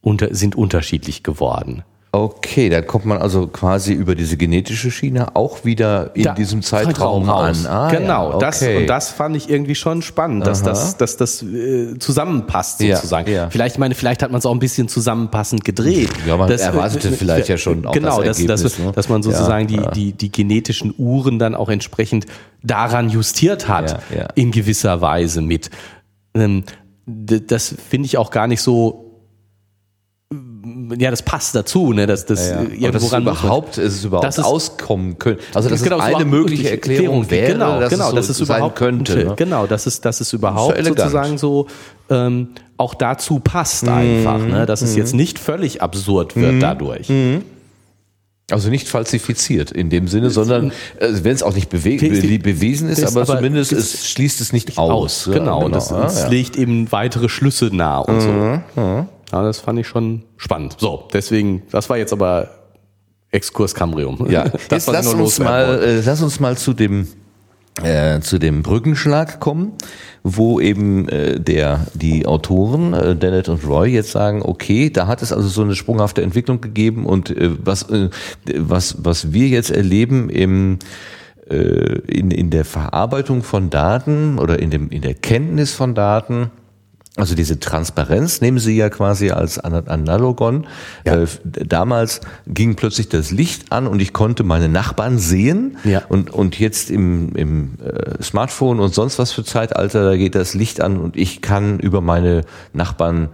unter, 0.00 0.34
sind 0.34 0.56
unterschiedlich 0.56 1.22
geworden. 1.22 1.84
Okay, 2.14 2.68
da 2.68 2.80
kommt 2.80 3.06
man 3.06 3.18
also 3.18 3.48
quasi 3.48 3.92
über 3.92 4.14
diese 4.14 4.36
genetische 4.36 4.92
Schiene 4.92 5.34
auch 5.34 5.64
wieder 5.64 6.14
in 6.14 6.22
Da- 6.22 6.34
diesem 6.34 6.62
Zeitraum, 6.62 7.28
raus. 7.28 7.66
an. 7.66 7.72
Ah, 7.72 7.90
genau, 7.90 8.32
ja, 8.34 8.38
das, 8.38 8.62
okay. 8.62 8.76
und 8.82 8.86
das 8.86 9.10
fand 9.10 9.34
ich 9.36 9.50
irgendwie 9.50 9.74
schon 9.74 10.00
spannend, 10.00 10.46
dass 10.46 10.60
Aha. 10.62 10.68
das, 10.70 10.96
dass 10.96 11.16
das 11.16 11.42
äh, 11.42 11.98
zusammenpasst 11.98 12.80
Ja, 12.82 12.94
sozusagen. 12.96 13.32
ja. 13.32 13.50
Vielleicht, 13.50 13.74
ich 13.74 13.78
meine, 13.80 13.96
vielleicht 13.96 14.22
hat 14.22 14.30
man 14.30 14.38
es 14.38 14.46
auch 14.46 14.52
ein 14.52 14.60
bisschen 14.60 14.86
zusammenpassend 14.86 15.64
gedreht. 15.64 16.10
Ja, 16.24 16.36
man 16.36 16.48
Das, 16.48 16.60
erwartete 16.60 17.10
vielleicht 17.10 17.48
ja 17.48 17.58
schon 17.58 17.84
auch 17.84 17.90
genau, 17.92 18.22
das 18.22 18.38
dass, 18.38 18.46
dass, 18.46 18.60
Ergebnis, 18.62 18.78
ne? 18.86 18.92
dass 18.92 19.08
man 19.08 19.22
sozusagen 19.24 19.68
Ja, 19.70 19.82
ja. 19.82 19.90
die, 19.90 20.12
die, 20.12 20.12
die 20.12 20.30
genetischen 20.30 20.94
Uhren 20.96 21.40
dann 21.40 21.56
auch 21.56 21.68
entsprechend 21.68 22.26
daran 22.62 23.08
justiert 23.10 23.66
hat, 23.66 24.00
Ja, 24.10 24.18
ja. 24.18 24.28
in 24.36 24.52
gewisser 24.52 25.00
Weise 25.00 25.40
mit. 25.40 25.68
Ähm, 26.34 26.62
das 27.06 27.74
finde 27.90 28.06
ich 28.06 28.16
auch 28.18 28.30
gar 28.30 28.46
nicht 28.46 28.60
so 28.62 29.03
ja, 30.98 31.10
das 31.10 31.22
passt 31.22 31.54
dazu, 31.54 31.92
ne? 31.92 32.06
Das, 32.06 32.26
das 32.26 32.48
Ja, 32.50 32.62
ja. 32.62 32.88
Aber 32.88 32.92
dass 32.92 32.96
es 32.96 33.02
muss 33.02 33.12
man- 33.12 33.22
überhaupt, 33.22 33.78
es 33.78 33.94
ist 33.94 34.04
überhaupt 34.04 34.26
Das 34.26 34.38
ist- 34.38 34.44
auskommen 34.44 35.18
können. 35.18 35.38
Also 35.54 35.68
dass 35.68 35.82
Genau, 35.82 35.98
es 35.98 36.08
es 36.08 36.14
eine 36.14 36.24
mögliche 36.24 36.64
wirklich 36.64 36.72
Erklärung 36.90 37.30
wäre, 37.30 37.52
genau, 37.52 37.80
dass, 37.80 37.90
genau, 37.90 38.04
es 38.04 38.10
so 38.10 38.16
dass 38.16 38.28
es 38.28 38.40
überhaupt 38.40 38.76
könnte. 38.76 39.24
ne? 39.24 39.32
Genau, 39.36 39.66
dass 39.66 39.86
es, 39.86 40.00
dass 40.00 40.20
es 40.20 40.32
überhaupt 40.32 40.76
elegant. 40.76 40.98
sozusagen 40.98 41.38
so 41.38 41.66
ähm, 42.10 42.48
auch 42.76 42.94
dazu 42.94 43.40
passt 43.40 43.88
einfach, 43.88 44.38
Mhm. 44.38 44.50
ne? 44.50 44.66
dass 44.66 44.82
es 44.82 44.94
jetzt 44.96 45.14
nicht 45.14 45.38
völlig 45.38 45.80
absurd 45.82 46.36
wird 46.36 46.62
dadurch. 46.62 47.10
Also 48.50 48.68
nicht 48.68 48.88
falsifiziert 48.88 49.70
in 49.70 49.88
dem 49.88 50.06
Sinne, 50.06 50.28
sondern 50.28 50.70
äh, 50.98 51.08
wenn 51.22 51.32
es 51.34 51.42
auch 51.42 51.54
nicht 51.54 51.70
bewe 51.70 51.94
Ist- 51.94 52.42
bewiesen 52.42 52.90
ist, 52.90 53.02
aber, 53.02 53.22
aber- 53.22 53.36
zumindest 53.36 53.72
es 53.72 54.06
schließt 54.10 54.38
es 54.42 54.52
nicht 54.52 54.76
aus. 54.76 55.26
Aus, 55.26 55.30
genau, 55.32 55.64
und 55.64 55.74
das, 55.74 55.88
ja, 55.88 56.02
das 56.02 56.18
ja. 56.20 56.24
Mhm, 56.26 56.30
legt 56.30 56.56
eben 56.58 56.92
weitere 56.92 57.30
Schlüsse 57.30 57.70
nahe 57.74 58.04
und 58.04 58.20
so. 58.20 59.04
Ja, 59.34 59.42
das 59.42 59.58
fand 59.58 59.80
ich 59.80 59.88
schon 59.88 60.22
spannend. 60.36 60.76
So, 60.78 61.08
deswegen, 61.12 61.64
das 61.72 61.90
war 61.90 61.98
jetzt 61.98 62.12
aber 62.12 62.50
Exkurs 63.32 63.74
Cambrium. 63.74 64.30
Ja, 64.30 64.44
das, 64.44 64.86
jetzt 64.86 64.92
lass 64.92 65.12
uns, 65.12 65.40
mal, 65.40 65.82
äh, 65.82 66.00
lass 66.06 66.22
uns 66.22 66.38
mal 66.38 66.56
zu 66.56 66.72
dem 66.72 67.08
äh, 67.82 68.20
zu 68.20 68.38
dem 68.38 68.62
Brückenschlag 68.62 69.40
kommen, 69.40 69.72
wo 70.22 70.60
eben 70.60 71.08
äh, 71.08 71.40
der 71.40 71.88
die 71.94 72.26
Autoren 72.26 72.94
äh, 72.94 73.16
Dennett 73.16 73.48
und 73.48 73.66
Roy 73.66 73.88
jetzt 73.90 74.12
sagen, 74.12 74.40
okay, 74.40 74.90
da 74.90 75.08
hat 75.08 75.20
es 75.20 75.32
also 75.32 75.48
so 75.48 75.62
eine 75.62 75.74
sprunghafte 75.74 76.22
Entwicklung 76.22 76.60
gegeben 76.60 77.04
und 77.04 77.30
äh, 77.30 77.50
was 77.58 77.90
äh, 77.90 78.10
was 78.56 79.04
was 79.04 79.32
wir 79.32 79.48
jetzt 79.48 79.72
erleben 79.72 80.30
im 80.30 80.78
äh, 81.50 81.56
in, 82.06 82.30
in 82.30 82.50
der 82.50 82.64
Verarbeitung 82.64 83.42
von 83.42 83.68
Daten 83.68 84.38
oder 84.38 84.60
in 84.60 84.70
dem 84.70 84.90
in 84.90 85.02
der 85.02 85.14
Kenntnis 85.14 85.74
von 85.74 85.96
Daten 85.96 86.52
also 87.16 87.36
diese 87.36 87.60
Transparenz 87.60 88.40
nehmen 88.40 88.58
Sie 88.58 88.76
ja 88.76 88.90
quasi 88.90 89.30
als 89.30 89.58
Ana- 89.60 89.86
Analogon. 89.86 90.66
Äh, 91.04 91.22
f- 91.22 91.40
damals 91.44 92.20
ging 92.46 92.74
plötzlich 92.74 93.08
das 93.08 93.30
Licht 93.30 93.70
an 93.70 93.86
und 93.86 94.02
ich 94.02 94.12
konnte 94.12 94.42
meine 94.42 94.68
Nachbarn 94.68 95.18
sehen. 95.18 95.76
Ja. 95.84 96.02
Und, 96.08 96.30
und 96.30 96.58
jetzt 96.58 96.90
im, 96.90 97.34
im 97.36 97.78
äh, 97.84 98.20
Smartphone 98.22 98.80
und 98.80 98.92
sonst 98.92 99.20
was 99.20 99.30
für 99.30 99.44
Zeitalter, 99.44 100.04
da 100.04 100.16
geht 100.16 100.34
das 100.34 100.54
Licht 100.54 100.80
an 100.80 100.96
und 100.96 101.16
ich 101.16 101.40
kann 101.40 101.78
über 101.78 102.00
meine 102.00 102.40
Nachbarn 102.72 103.28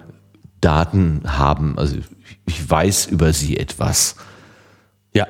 Daten 0.61 1.23
haben. 1.27 1.79
Also 1.79 1.97
ich 2.47 2.71
weiß 2.71 3.07
über 3.07 3.33
sie 3.33 3.57
etwas. 3.57 4.17
Ja, 5.15 5.27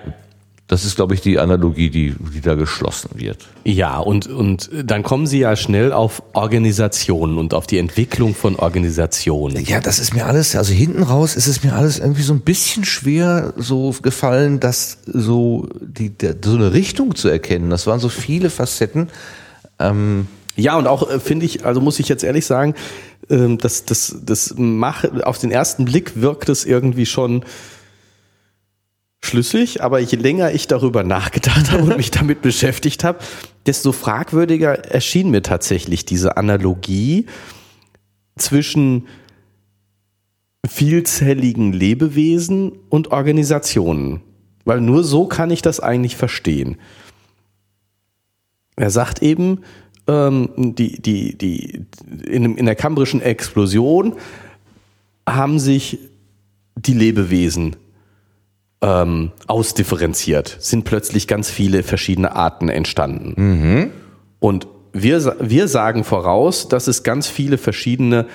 Das 0.71 0.85
ist, 0.85 0.95
glaube 0.95 1.15
ich, 1.15 1.21
die 1.21 1.41
Analogie, 1.41 1.91
die, 1.91 2.15
die 2.33 2.41
da 2.41 2.55
geschlossen 2.55 3.11
wird. 3.15 3.39
Ja, 3.65 3.99
und, 3.99 4.29
und 4.29 4.71
dann 4.85 5.03
kommen 5.03 5.27
Sie 5.27 5.41
ja 5.41 5.57
schnell 5.57 5.93
auf 5.93 6.23
Organisationen 6.33 7.39
und 7.39 7.55
auf 7.55 7.67
die 7.67 7.79
Entwicklung 7.79 8.37
von 8.37 8.55
Organisationen. 8.55 9.65
Ja, 9.65 9.81
das 9.81 9.99
ist 9.99 10.15
mir 10.15 10.27
alles, 10.27 10.55
also 10.55 10.73
hinten 10.73 11.03
raus 11.03 11.35
ist 11.35 11.49
es 11.49 11.65
mir 11.65 11.75
alles 11.75 11.99
irgendwie 11.99 12.23
so 12.23 12.33
ein 12.35 12.43
bisschen 12.43 12.85
schwer 12.85 13.53
so 13.57 13.93
gefallen, 14.01 14.61
dass 14.61 14.99
so 15.07 15.69
die, 15.81 16.11
der, 16.11 16.37
so 16.41 16.55
eine 16.55 16.73
Richtung 16.73 17.17
zu 17.17 17.29
erkennen. 17.29 17.69
Das 17.69 17.89
waren 17.89 17.99
so 17.99 18.09
viele 18.09 18.49
Facetten. 18.49 19.09
Ja, 20.57 20.77
und 20.77 20.87
auch 20.87 21.11
äh, 21.11 21.19
finde 21.19 21.47
ich, 21.47 21.65
also 21.65 21.81
muss 21.81 21.99
ich 21.99 22.09
jetzt 22.09 22.23
ehrlich 22.23 22.47
sagen, 22.47 22.75
ähm, 23.29 23.59
das, 23.59 23.87
das, 23.87 24.17
das 24.23 24.55
macht, 24.57 25.25
auf 25.25 25.39
den 25.39 25.51
ersten 25.51 25.85
Blick 25.85 26.21
wirkt 26.21 26.49
es 26.49 26.65
irgendwie 26.65 27.07
schon 27.07 27.45
schlüssig, 29.23 29.83
aber 29.83 30.01
je 30.01 30.17
länger 30.17 30.53
ich 30.53 30.67
darüber 30.67 31.05
nachgedacht 31.05 31.71
habe 31.71 31.85
und 31.85 31.97
mich 31.97 32.11
damit 32.11 32.43
beschäftigt 32.43 33.05
habe, 33.05 33.19
desto 33.67 33.93
fragwürdiger 33.93 34.87
erschien 34.87 35.31
mir 35.31 35.43
tatsächlich 35.43 36.05
diese 36.05 36.37
Analogie 36.37 37.27
zwischen 38.37 39.07
vielzelligen 40.67 41.73
Lebewesen 41.73 42.73
und 42.89 43.13
Organisationen. 43.13 44.21
Weil 44.65 44.81
nur 44.81 45.05
so 45.05 45.27
kann 45.27 45.51
ich 45.51 45.63
das 45.63 45.81
eigentlich 45.81 46.17
verstehen. 46.17 46.77
Er 48.77 48.91
sagt 48.91 49.23
eben, 49.23 49.61
ähm, 50.07 50.51
die, 50.57 51.01
die, 51.01 51.37
die, 51.37 51.87
in, 52.27 52.57
in 52.57 52.67
der 52.67 52.77
kambrischen 52.77 53.21
Explosion 53.21 54.17
haben 55.29 55.59
sich 55.59 55.99
die 56.77 56.95
Lebewesen 56.95 57.77
ähm, 58.83 59.33
ausdifferenziert, 59.47 60.57
sind 60.61 60.85
plötzlich 60.85 61.27
ganz 61.27 61.51
viele 61.51 61.83
verschiedene 61.83 62.35
Arten 62.35 62.69
entstanden. 62.69 63.93
Und 64.41 64.67
wir, 64.93 65.37
wir 65.41 65.69
sagen 65.69 66.05
voraus, 66.05 66.69
dass 66.69 66.89
es 66.89 67.03
ganz 67.03 67.29
viele 67.29 67.59
verschiedene 67.59 68.27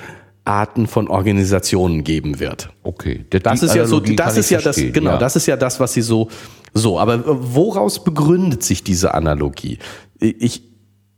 Arten 0.45 0.85
von 0.87 1.07
Organisationen 1.07 2.03
geben 2.03 2.39
wird. 2.39 2.69
Okay. 2.83 3.25
Das 3.29 3.59
die 3.59 3.65
ist 3.65 3.75
ja 3.75 3.85
so, 3.85 3.99
das 3.99 4.37
ist 4.37 4.51
ja 4.51 4.61
das, 4.61 4.75
genau, 4.75 5.11
ja. 5.11 5.17
das 5.17 5.35
ist 5.35 5.47
ja 5.47 5.57
das, 5.57 5.79
was 5.79 5.93
sie 5.93 6.01
so, 6.01 6.29
so, 6.73 6.99
aber 6.99 7.23
woraus 7.25 8.03
begründet 8.03 8.63
sich 8.63 8.83
diese 8.83 9.13
Analogie? 9.15 9.79
Ich 10.19 10.61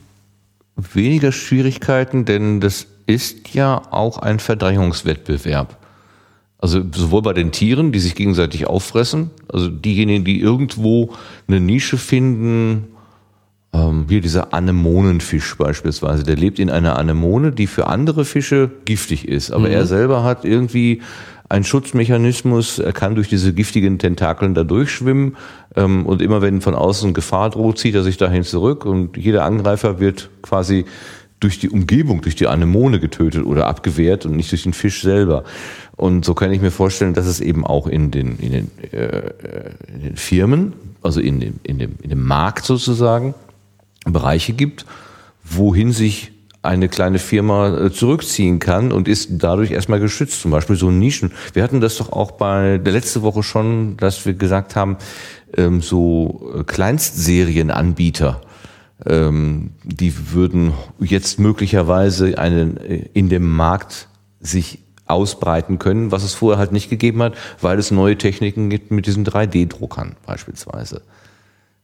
weniger 0.76 1.32
Schwierigkeiten, 1.32 2.24
denn 2.24 2.60
das 2.60 2.86
ist 3.06 3.54
ja 3.54 3.82
auch 3.90 4.18
ein 4.18 4.38
Verdrängungswettbewerb. 4.38 5.76
Also 6.58 6.82
sowohl 6.92 7.22
bei 7.22 7.32
den 7.32 7.52
Tieren, 7.52 7.92
die 7.92 8.00
sich 8.00 8.14
gegenseitig 8.14 8.66
auffressen, 8.66 9.30
also 9.48 9.68
diejenigen, 9.68 10.24
die 10.24 10.40
irgendwo 10.40 11.12
eine 11.46 11.60
Nische 11.60 11.96
finden, 11.96 12.88
ähm, 13.72 14.04
wie 14.08 14.20
dieser 14.20 14.54
Anemonenfisch 14.54 15.56
beispielsweise, 15.56 16.22
der 16.22 16.36
lebt 16.36 16.58
in 16.58 16.70
einer 16.70 16.98
Anemone, 16.98 17.52
die 17.52 17.66
für 17.66 17.86
andere 17.86 18.24
Fische 18.24 18.70
giftig 18.84 19.28
ist, 19.28 19.50
aber 19.50 19.66
mhm. 19.68 19.74
er 19.74 19.86
selber 19.86 20.24
hat 20.24 20.44
irgendwie 20.44 21.02
ein 21.48 21.64
Schutzmechanismus. 21.64 22.78
Er 22.78 22.92
kann 22.92 23.14
durch 23.14 23.28
diese 23.28 23.52
giftigen 23.52 23.98
Tentakeln 23.98 24.54
da 24.54 24.64
durchschwimmen 24.64 25.36
ähm, 25.76 26.06
und 26.06 26.22
immer 26.22 26.42
wenn 26.42 26.60
von 26.60 26.74
außen 26.74 27.14
Gefahr 27.14 27.50
droht, 27.50 27.78
zieht 27.78 27.94
er 27.94 28.02
sich 28.02 28.16
dahin 28.16 28.42
zurück 28.42 28.84
und 28.84 29.16
jeder 29.16 29.44
Angreifer 29.44 30.00
wird 30.00 30.30
quasi 30.42 30.84
durch 31.40 31.60
die 31.60 31.70
Umgebung, 31.70 32.20
durch 32.20 32.34
die 32.34 32.48
Anemone 32.48 32.98
getötet 32.98 33.44
oder 33.44 33.66
abgewehrt 33.66 34.26
und 34.26 34.36
nicht 34.36 34.50
durch 34.50 34.64
den 34.64 34.72
Fisch 34.72 35.02
selber. 35.02 35.44
Und 35.96 36.24
so 36.24 36.34
kann 36.34 36.52
ich 36.52 36.60
mir 36.60 36.72
vorstellen, 36.72 37.14
dass 37.14 37.26
es 37.26 37.40
eben 37.40 37.64
auch 37.64 37.86
in 37.86 38.10
den, 38.10 38.38
in 38.38 38.52
den, 38.52 38.70
äh, 38.92 39.30
in 39.94 40.02
den 40.02 40.16
Firmen, 40.16 40.72
also 41.00 41.20
in 41.20 41.38
dem, 41.38 41.60
in, 41.62 41.78
dem, 41.78 41.94
in 42.02 42.10
dem 42.10 42.24
Markt 42.24 42.64
sozusagen, 42.64 43.34
Bereiche 44.12 44.52
gibt, 44.52 44.86
wohin 45.44 45.92
sich 45.92 46.32
eine 46.62 46.88
kleine 46.88 47.18
Firma 47.18 47.76
äh, 47.76 47.92
zurückziehen 47.92 48.58
kann 48.58 48.92
und 48.92 49.08
ist 49.08 49.30
dadurch 49.32 49.70
erstmal 49.70 50.00
geschützt. 50.00 50.40
Zum 50.40 50.50
Beispiel 50.50 50.76
so 50.76 50.90
Nischen. 50.90 51.32
Wir 51.52 51.62
hatten 51.62 51.80
das 51.80 51.96
doch 51.96 52.12
auch 52.12 52.32
bei 52.32 52.78
der 52.78 52.92
letzte 52.92 53.22
Woche 53.22 53.42
schon, 53.42 53.96
dass 53.96 54.26
wir 54.26 54.34
gesagt 54.34 54.74
haben, 54.76 54.96
ähm, 55.56 55.80
so 55.80 56.52
äh, 56.54 56.64
Kleinstserienanbieter, 56.64 58.40
ähm, 59.06 59.70
die 59.84 60.32
würden 60.32 60.72
jetzt 60.98 61.38
möglicherweise 61.38 62.36
einen 62.38 62.76
äh, 62.78 63.08
in 63.14 63.28
dem 63.28 63.48
Markt 63.48 64.08
sich 64.40 64.80
ausbreiten 65.06 65.78
können, 65.78 66.12
was 66.12 66.22
es 66.22 66.34
vorher 66.34 66.58
halt 66.58 66.72
nicht 66.72 66.90
gegeben 66.90 67.22
hat, 67.22 67.34
weil 67.60 67.78
es 67.78 67.90
neue 67.90 68.18
Techniken 68.18 68.68
gibt 68.68 68.90
mit 68.90 69.06
diesen 69.06 69.24
3D-Druckern 69.24 70.16
beispielsweise. 70.26 71.02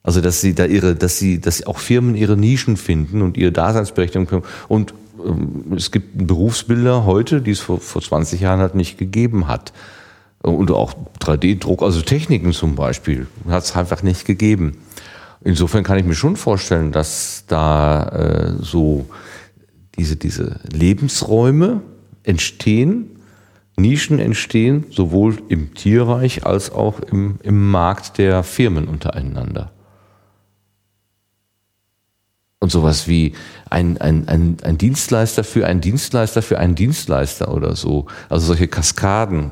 Also 0.04 0.20
dass 0.20 0.42
sie 0.42 0.54
da 0.54 0.66
ihre, 0.66 0.94
dass 0.94 1.18
sie, 1.18 1.40
dass 1.40 1.66
auch 1.66 1.78
Firmen 1.78 2.14
ihre 2.14 2.36
Nischen 2.36 2.76
finden 2.76 3.22
und 3.22 3.36
ihre 3.38 3.50
Daseinsberechtigung 3.50 4.26
können. 4.26 4.44
Und 4.68 4.94
ähm, 5.26 5.72
es 5.74 5.90
gibt 5.90 6.26
Berufsbilder 6.26 7.06
heute, 7.06 7.40
die 7.40 7.52
es 7.52 7.60
vor, 7.60 7.80
vor 7.80 8.02
20 8.02 8.40
Jahren 8.40 8.60
halt 8.60 8.74
nicht 8.74 8.98
gegeben 8.98 9.48
hat. 9.48 9.72
Und 10.42 10.70
auch 10.70 10.92
3D-Druck, 11.20 11.82
also 11.82 12.02
Techniken 12.02 12.52
zum 12.52 12.74
Beispiel, 12.74 13.26
hat 13.48 13.64
es 13.64 13.74
einfach 13.74 14.02
nicht 14.02 14.26
gegeben. 14.26 14.76
Insofern 15.42 15.84
kann 15.84 15.98
ich 15.98 16.04
mir 16.04 16.14
schon 16.14 16.36
vorstellen, 16.36 16.92
dass 16.92 17.44
da 17.46 18.08
äh, 18.08 18.52
so 18.62 19.06
diese, 19.96 20.16
diese 20.16 20.60
Lebensräume 20.70 21.80
entstehen, 22.24 23.10
Nischen 23.76 24.18
entstehen, 24.18 24.84
sowohl 24.90 25.38
im 25.48 25.74
Tierreich 25.74 26.46
als 26.46 26.70
auch 26.70 27.00
im, 27.00 27.38
im 27.42 27.70
Markt 27.70 28.18
der 28.18 28.42
Firmen 28.42 28.86
untereinander. 28.86 29.73
Und 32.64 32.70
sowas 32.70 33.08
wie 33.08 33.34
ein, 33.68 33.98
ein, 33.98 34.26
ein, 34.26 34.56
ein 34.62 34.78
Dienstleister 34.78 35.44
für 35.44 35.66
einen 35.66 35.82
Dienstleister 35.82 36.40
für 36.40 36.58
einen 36.58 36.74
Dienstleister 36.74 37.52
oder 37.52 37.76
so. 37.76 38.06
Also 38.30 38.46
solche 38.46 38.68
Kaskaden, 38.68 39.50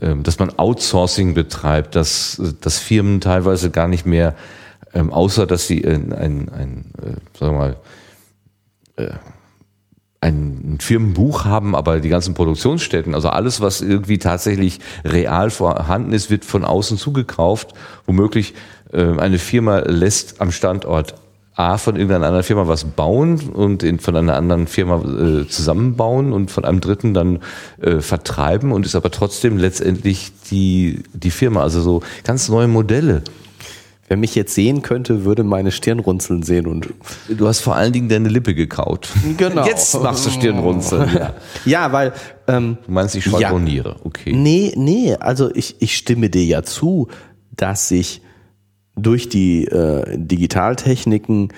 ähm, 0.00 0.22
dass 0.22 0.38
man 0.38 0.58
Outsourcing 0.58 1.34
betreibt, 1.34 1.96
dass, 1.96 2.40
dass 2.62 2.78
Firmen 2.78 3.20
teilweise 3.20 3.70
gar 3.70 3.88
nicht 3.88 4.06
mehr, 4.06 4.34
ähm, 4.94 5.12
außer 5.12 5.46
dass 5.46 5.66
sie 5.66 5.86
ein, 5.86 6.14
ein, 6.14 6.48
ein 6.48 6.92
äh, 7.02 7.38
sagen 7.38 7.52
wir 7.52 7.58
mal, 7.58 7.76
äh, 8.96 9.10
ein 10.22 10.78
Firmenbuch 10.80 11.44
haben, 11.44 11.76
aber 11.76 12.00
die 12.00 12.08
ganzen 12.08 12.32
Produktionsstätten, 12.32 13.14
also 13.14 13.28
alles, 13.28 13.60
was 13.60 13.82
irgendwie 13.82 14.16
tatsächlich 14.16 14.80
real 15.04 15.50
vorhanden 15.50 16.14
ist, 16.14 16.30
wird 16.30 16.46
von 16.46 16.64
außen 16.64 16.96
zugekauft. 16.96 17.74
Womöglich 18.06 18.54
äh, 18.94 19.02
eine 19.18 19.38
Firma 19.38 19.80
lässt 19.80 20.40
am 20.40 20.50
Standort 20.52 21.16
A 21.56 21.78
von 21.78 21.94
irgendeiner 21.94 22.26
anderen 22.26 22.42
Firma 22.42 22.66
was 22.66 22.84
bauen 22.84 23.38
und 23.50 23.84
in, 23.84 24.00
von 24.00 24.16
einer 24.16 24.34
anderen 24.34 24.66
Firma 24.66 24.96
äh, 25.02 25.46
zusammenbauen 25.46 26.32
und 26.32 26.50
von 26.50 26.64
einem 26.64 26.80
dritten 26.80 27.14
dann 27.14 27.40
äh, 27.80 28.00
vertreiben 28.00 28.72
und 28.72 28.84
ist 28.84 28.96
aber 28.96 29.12
trotzdem 29.12 29.56
letztendlich 29.56 30.32
die, 30.50 31.04
die 31.12 31.30
Firma. 31.30 31.62
Also 31.62 31.80
so 31.80 32.02
ganz 32.24 32.48
neue 32.48 32.66
Modelle. 32.66 33.22
Wer 34.08 34.18
mich 34.18 34.34
jetzt 34.34 34.54
sehen 34.54 34.82
könnte, 34.82 35.24
würde 35.24 35.44
meine 35.44 35.70
Stirnrunzeln 35.70 36.42
sehen 36.42 36.66
und. 36.66 36.88
Du 37.28 37.46
hast 37.46 37.60
vor 37.60 37.74
allen 37.74 37.92
Dingen 37.92 38.08
deine 38.08 38.28
Lippe 38.28 38.54
gekaut. 38.54 39.08
Genau. 39.38 39.64
Jetzt 39.64 39.94
machst 40.02 40.26
du 40.26 40.30
Stirnrunzeln. 40.30 41.08
Ja, 41.14 41.34
ja 41.64 41.92
weil. 41.92 42.12
Ähm, 42.46 42.76
du 42.84 42.92
meinst, 42.92 43.14
ich 43.14 43.24
schwadroniere, 43.24 43.90
ja. 43.90 43.96
okay. 44.04 44.34
Nee, 44.34 44.72
nee, 44.76 45.14
also 45.14 45.50
ich, 45.54 45.76
ich 45.78 45.96
stimme 45.96 46.28
dir 46.28 46.44
ja 46.44 46.62
zu, 46.62 47.08
dass 47.56 47.88
sich 47.88 48.20
durch 48.96 49.28
die 49.28 49.64
äh, 49.66 50.16
Digitaltechniken 50.16 51.52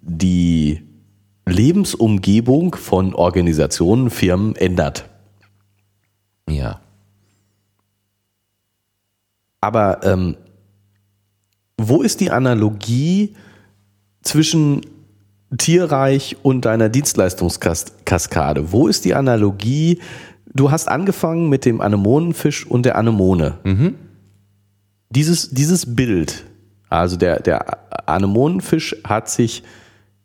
die 0.00 0.82
Lebensumgebung 1.46 2.74
von 2.74 3.14
Organisationen, 3.14 4.10
Firmen 4.10 4.56
ändert. 4.56 5.08
Ja. 6.48 6.80
Aber 9.60 10.00
ähm, 10.04 10.36
wo 11.76 12.02
ist 12.02 12.20
die 12.20 12.30
Analogie 12.30 13.34
zwischen 14.22 14.82
Tierreich 15.56 16.36
und 16.42 16.64
deiner 16.64 16.88
Dienstleistungskaskade? 16.88 18.72
Wo 18.72 18.86
ist 18.86 19.04
die 19.04 19.14
Analogie? 19.14 20.00
Du 20.52 20.70
hast 20.70 20.88
angefangen 20.88 21.48
mit 21.48 21.64
dem 21.64 21.80
Anemonenfisch 21.80 22.66
und 22.66 22.84
der 22.84 22.96
Anemone. 22.96 23.58
Mhm. 23.64 23.94
Dieses, 25.10 25.50
dieses 25.50 25.94
Bild, 25.94 26.44
Also 26.90 27.16
der, 27.16 27.40
der 27.40 28.08
Anemonenfisch 28.08 28.96
hat 29.04 29.30
sich 29.30 29.62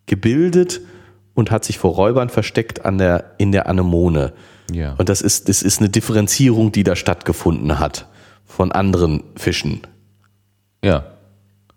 gebildet 0.08 0.82
und 1.36 1.52
hat 1.52 1.64
sich 1.64 1.78
vor 1.78 1.94
Räubern 1.94 2.30
versteckt 2.30 2.86
an 2.86 2.98
der, 2.98 3.36
in 3.38 3.52
der 3.52 3.70
Anemone. 3.70 4.34
Ja. 4.72 4.96
Und 4.98 5.10
das 5.10 5.22
ist, 5.22 5.48
das 5.48 5.62
ist 5.62 5.80
eine 5.80 5.90
Differenzierung, 5.90 6.72
die 6.72 6.84
da 6.84 6.96
stattgefunden 6.96 7.80
hat 7.80 8.08
von 8.46 8.72
anderen 8.72 9.24
Fischen. 9.36 9.82
Ja. 10.84 11.06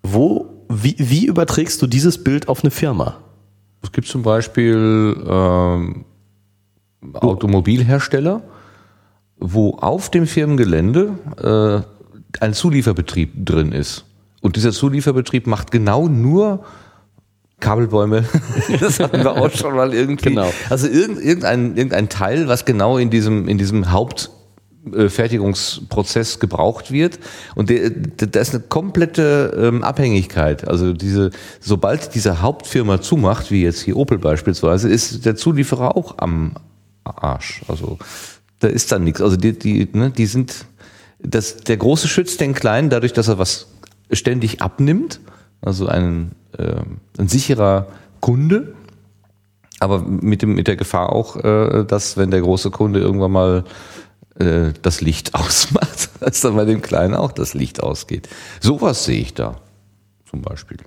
Wo, 0.02 0.64
wie, 0.68 0.96
wie 0.98 1.26
überträgst 1.26 1.80
du 1.82 1.86
dieses 1.86 2.24
Bild 2.24 2.48
auf 2.48 2.62
eine 2.62 2.70
Firma? 2.70 3.18
Es 3.82 3.92
gibt 3.92 4.08
zum 4.08 4.22
Beispiel 4.22 5.16
ähm, 5.28 6.04
Automobilhersteller, 7.12 8.42
wo 9.38 9.74
auf 9.76 10.10
dem 10.10 10.26
Firmengelände 10.26 11.84
äh, 12.34 12.40
ein 12.40 12.54
Zulieferbetrieb 12.54 13.44
drin 13.44 13.72
ist. 13.72 14.04
Und 14.40 14.56
dieser 14.56 14.72
Zulieferbetrieb 14.72 15.46
macht 15.46 15.70
genau 15.70 16.08
nur 16.08 16.64
Kabelbäume. 17.60 18.24
das 18.80 19.00
hatten 19.00 19.18
wir 19.24 19.32
auch 19.32 19.50
schon 19.50 19.74
mal 19.74 19.92
irgendwie. 19.92 20.28
Genau. 20.30 20.48
Also 20.70 20.86
irgend- 20.86 21.20
irgendein, 21.20 21.76
irgendein 21.76 22.08
Teil, 22.08 22.46
was 22.48 22.64
genau 22.64 22.98
in 22.98 23.10
diesem, 23.10 23.48
in 23.48 23.58
diesem 23.58 23.90
Hauptfertigungsprozess 23.90 26.38
gebraucht 26.38 26.92
wird. 26.92 27.18
Und 27.56 27.70
der, 27.70 27.90
da 27.90 28.38
ist 28.40 28.54
eine 28.54 28.62
komplette 28.62 29.56
ähm, 29.60 29.82
Abhängigkeit. 29.82 30.68
Also 30.68 30.92
diese, 30.92 31.30
sobald 31.60 32.14
diese 32.14 32.40
Hauptfirma 32.42 33.00
zumacht, 33.00 33.50
wie 33.50 33.62
jetzt 33.64 33.80
hier 33.80 33.96
Opel 33.96 34.18
beispielsweise, 34.18 34.88
ist 34.88 35.24
der 35.26 35.34
Zulieferer 35.36 35.96
auch 35.96 36.18
am 36.18 36.54
Arsch. 37.04 37.62
Also 37.68 37.98
da 38.60 38.68
ist 38.68 38.92
dann 38.92 39.04
nichts. 39.04 39.20
Also 39.20 39.36
die, 39.36 39.58
die, 39.58 39.88
ne, 39.92 40.10
die 40.10 40.26
sind, 40.26 40.54
das, 41.20 41.56
der 41.56 41.76
Große 41.76 42.06
schützt 42.08 42.40
den 42.40 42.54
Kleinen 42.54 42.90
dadurch, 42.90 43.12
dass 43.12 43.28
er 43.28 43.38
was 43.38 43.66
ständig 44.12 44.62
abnimmt. 44.62 45.20
Also 45.60 45.86
ein, 45.86 46.32
ähm, 46.58 46.98
ein 47.18 47.28
sicherer 47.28 47.88
Kunde. 48.20 48.74
Aber 49.80 50.00
mit, 50.00 50.42
dem, 50.42 50.54
mit 50.54 50.66
der 50.66 50.76
Gefahr 50.76 51.12
auch, 51.12 51.36
äh, 51.36 51.84
dass 51.84 52.16
wenn 52.16 52.30
der 52.30 52.40
große 52.40 52.70
Kunde 52.70 53.00
irgendwann 53.00 53.32
mal 53.32 53.64
äh, 54.38 54.72
das 54.82 55.00
Licht 55.00 55.34
ausmacht, 55.34 56.10
dass 56.20 56.40
dann 56.40 56.56
bei 56.56 56.64
dem 56.64 56.82
Kleinen 56.82 57.14
auch 57.14 57.32
das 57.32 57.54
Licht 57.54 57.82
ausgeht. 57.82 58.28
Sowas 58.60 59.04
sehe 59.04 59.20
ich 59.20 59.34
da 59.34 59.60
zum 60.28 60.42
Beispiel. 60.42 60.78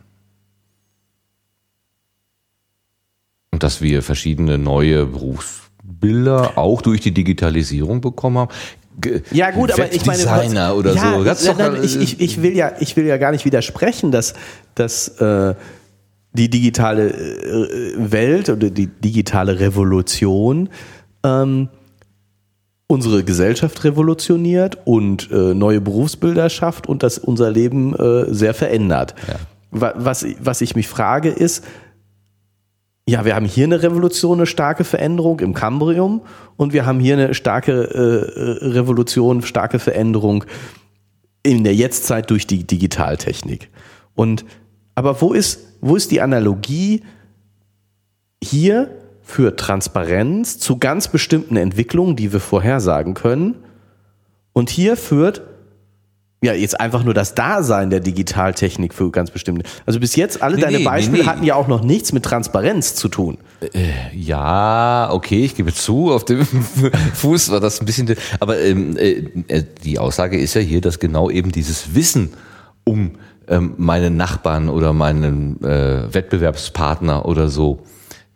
Und 3.52 3.64
dass 3.64 3.82
wir 3.82 4.02
verschiedene 4.02 4.58
neue 4.58 5.06
Berufsbilder 5.06 6.58
auch 6.58 6.82
durch 6.82 7.02
die 7.02 7.14
Digitalisierung 7.14 8.02
bekommen 8.02 8.38
haben. 8.38 8.52
Ja 9.32 9.52
gut, 9.52 9.72
aber 9.72 9.92
ich 9.92 10.06
meine, 10.06 10.74
oder 10.76 10.94
ja, 10.94 11.18
so. 11.18 11.24
Ganz 11.24 11.46
nein, 11.46 11.56
nein, 11.74 11.84
ich, 11.84 12.00
ich, 12.00 12.20
ich 12.22 12.42
will 12.44 12.56
ja, 12.56 12.72
ich 12.80 12.96
will 12.98 13.06
ja 13.06 13.18
gar 13.18 13.32
nicht 13.32 13.46
widersprechen, 13.46 14.12
dass, 14.12 14.34
dass 14.76 15.08
äh, 15.20 15.56
die 16.34 16.50
digitale 16.50 17.10
äh, 17.10 17.94
Welt 17.98 18.50
oder 18.50 18.70
die 18.70 18.88
digitale 18.88 19.60
Revolution 19.60 20.70
ähm, 21.24 21.70
unsere 22.88 23.24
Gesellschaft 23.24 23.84
revolutioniert 23.86 24.78
und 24.86 25.30
äh, 25.32 25.54
neue 25.54 25.80
Berufsbilder 25.82 26.50
schafft 26.50 26.88
und 26.88 27.04
das 27.04 27.18
unser 27.18 27.50
Leben 27.50 27.96
äh, 27.96 28.34
sehr 28.34 28.54
verändert. 28.54 29.16
Wa- 29.72 29.94
Was, 29.96 30.26
was 30.42 30.60
ich 30.62 30.76
mich 30.76 30.88
frage 30.90 31.30
ist, 31.30 31.64
ja, 33.12 33.26
wir 33.26 33.36
haben 33.36 33.46
hier 33.46 33.66
eine 33.66 33.84
Revolution, 33.84 34.38
eine 34.38 34.46
starke 34.46 34.86
Veränderung 34.86 35.42
im 35.42 35.54
Cambrium 35.54 36.22
und 36.56 36.72
wir 36.72 36.86
haben 36.86 37.02
hier 37.02 37.16
eine 37.16 37.34
starke 37.34 37.74
äh, 37.74 38.68
äh, 38.68 38.72
Revolution, 38.72 39.42
starke 39.42 39.80
Veränderung 39.80 40.46
in 41.44 41.66
der 41.66 41.76
Jetztzeit 41.76 42.30
durch 42.30 42.48
die 42.48 42.66
Digitaltechnik. 42.66 43.70
Und 44.16 44.46
aber 44.96 45.20
wo 45.20 45.34
ist, 45.34 45.60
wo 45.82 45.98
ist 45.98 46.12
die 46.12 46.22
Analogie 46.22 47.04
hier 48.42 48.90
für 49.22 49.58
Transparenz 49.58 50.58
zu 50.58 50.78
ganz 50.78 51.10
bestimmten 51.10 51.58
Entwicklungen, 51.58 52.16
die 52.16 52.32
wir 52.32 52.40
vorhersagen 52.40 53.14
können? 53.14 53.56
Und 54.54 54.70
hier 54.70 54.96
führt 54.96 55.42
ja 56.44 56.54
jetzt 56.54 56.80
einfach 56.80 57.04
nur 57.04 57.14
das 57.14 57.36
Dasein 57.36 57.92
der 57.92 58.00
Digitaltechnik 58.00 58.94
für 58.96 59.12
ganz 59.12 59.30
bestimmte. 59.30 59.64
Also 59.86 60.00
bis 60.00 60.16
jetzt 60.16 60.42
alle 60.42 60.56
Nee, 60.56 60.62
deine 60.62 60.78
nee, 60.80 60.84
Beispiele 60.84 61.24
nee, 61.24 61.30
hatten 61.30 61.44
ja 61.44 61.56
auch 61.56 61.68
noch 61.68 61.84
nichts 61.84 62.14
mit 62.14 62.24
Transparenz 62.24 62.96
zu 62.96 63.10
tun. 63.10 63.38
Ja, 64.14 65.10
okay, 65.12 65.46
ich 65.46 65.56
gebe 65.56 65.72
zu, 65.72 66.12
auf 66.12 66.26
dem 66.26 66.44
Fuß 67.14 67.52
war 67.52 67.60
das 67.60 67.80
ein 67.80 67.86
bisschen, 67.86 68.16
aber 68.40 68.60
ähm, 68.60 68.98
äh, 68.98 69.24
äh, 69.48 69.64
die 69.84 70.00
Aussage 70.00 70.40
ist 70.40 70.56
ja 70.56 70.62
hier, 70.62 70.82
dass 70.82 70.98
genau 70.98 71.30
eben 71.30 71.52
dieses 71.52 71.94
Wissen 71.94 72.34
um 72.84 73.12
ähm, 73.48 73.76
meinen 73.78 74.18
Nachbarn 74.18 74.68
oder 74.70 74.94
meinen 74.94 75.64
äh, 75.64 76.12
Wettbewerbspartner 76.12 77.26
oder 77.26 77.50
so, 77.50 77.84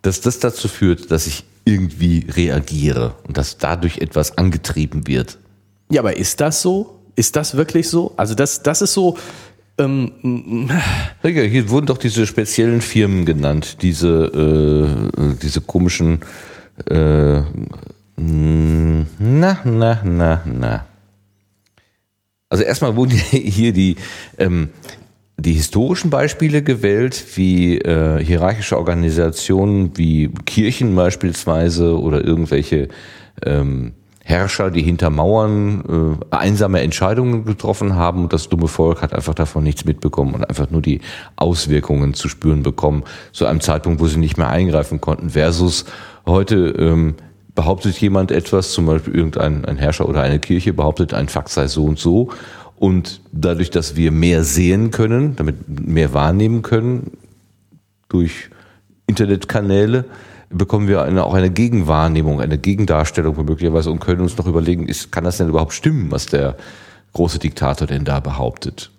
dass 0.04 0.22
das 0.22 0.38
dazu 0.38 0.68
führt, 0.68 1.10
dass 1.10 1.26
ich 1.26 1.44
irgendwie 1.64 2.28
reagiere 2.30 3.16
und 3.28 3.38
dass 3.38 3.58
dadurch 3.58 3.98
etwas 3.98 4.38
angetrieben 4.38 5.08
wird. 5.08 5.40
Ja, 5.90 6.02
aber 6.02 6.18
ist 6.18 6.40
das 6.40 6.62
so? 6.62 6.95
Ist 7.16 7.36
das 7.36 7.56
wirklich 7.56 7.90
so? 7.90 8.14
Also 8.18 8.36
das, 8.36 8.64
das 8.64 8.82
ist 8.82 8.94
so. 8.94 9.18
Ähm, 9.78 10.70
Ja, 11.24 11.30
hier 11.30 11.70
wurden 11.70 11.86
doch 11.86 11.98
diese 11.98 12.26
speziellen 12.26 12.82
Firmen 12.82 13.26
genannt, 13.26 13.82
diese, 13.82 15.06
äh, 15.18 15.36
diese 15.42 15.62
komischen, 15.62 16.22
äh, 16.90 17.40
mh, 18.18 19.06
na, 19.20 19.60
na, 19.66 20.02
na, 20.04 20.42
na. 20.46 20.86
Also 22.50 22.64
erstmal 22.64 22.96
wurden 22.96 23.12
hier 23.32 23.74
die, 23.74 23.98
ähm, 24.38 24.70
die 25.38 25.54
historischen 25.54 26.10
Beispiele 26.10 26.64
gewählt, 26.64 27.22
wie 27.36 27.78
äh, 27.80 28.24
hierarchische 28.24 28.78
Organisationen 28.78 29.98
wie 29.98 30.30
Kirchen 30.46 30.96
beispielsweise 30.96 32.00
oder 32.00 32.24
irgendwelche 32.24 32.88
ähm, 33.46 33.94
Herrscher, 34.28 34.72
die 34.72 34.82
hinter 34.82 35.12
Mauern 35.12 36.18
äh, 36.32 36.36
einsame 36.36 36.82
Entscheidungen 36.82 37.46
getroffen 37.46 37.94
haben. 37.94 38.24
Und 38.24 38.34
das 38.34 38.50
dumme 38.50 38.68
Volk 38.68 39.04
hat 39.04 39.14
einfach 39.14 39.36
davon 39.36 39.64
nichts 39.64 39.86
mitbekommen 39.86 40.34
und 40.34 40.50
einfach 40.50 40.72
nur 40.72 40.82
die 40.82 41.02
Auswirkungen 41.36 42.16
zu 42.16 42.28
spüren 42.28 42.64
bekommen, 42.64 43.04
zu 43.34 43.46
einem 43.46 43.62
Zeitpunkt, 43.62 44.02
wo 44.02 44.08
sie 44.08 44.18
nicht 44.18 44.36
mehr 44.36 44.50
eingreifen 44.50 45.00
konnten, 45.00 45.30
versus 45.30 45.86
heute 46.26 46.56
ähm, 46.56 47.14
behauptet 47.54 48.02
jemand 48.02 48.32
etwas, 48.32 48.72
zum 48.72 48.88
Beispiel 48.88 49.14
irgendein 49.14 49.64
ein 49.64 49.78
Herrscher 49.78 50.10
oder 50.10 50.24
eine 50.24 50.40
Kirche 50.40 50.74
behauptet, 50.74 51.14
ein 51.14 51.30
Fakt 51.30 51.50
sei 51.50 51.68
so 51.68 51.86
und 51.86 52.00
so. 52.00 52.32
Und 52.78 53.22
dadurch, 53.32 53.70
dass 53.70 53.96
wir 53.96 54.12
mehr 54.12 54.44
sehen 54.44 54.90
können, 54.90 55.36
damit 55.36 55.88
mehr 55.88 56.16
wahrnehmen 56.16 56.64
können 56.64 57.12
durch 58.10 58.50
Internetkanäle, 59.06 60.06
bekommen 60.50 60.88
wir 60.88 61.04
eine, 61.04 61.24
auch 61.24 61.34
eine 61.34 61.50
Gegenwahrnehmung, 61.50 62.42
eine 62.42 62.58
Gegendarstellung 62.58 63.36
möglicherweise 63.46 63.92
und 63.92 64.00
können 64.00 64.22
uns 64.22 64.38
noch 64.38 64.48
überlegen, 64.48 64.88
ist, 64.88 65.12
kann 65.12 65.24
das 65.24 65.38
denn 65.38 65.50
überhaupt 65.50 65.74
stimmen, 65.74 66.12
was 66.12 66.26
der 66.28 66.56
große 67.14 67.40
Diktator 67.40 67.88
denn 67.88 68.06
da 68.06 68.20
behauptet? 68.20 68.92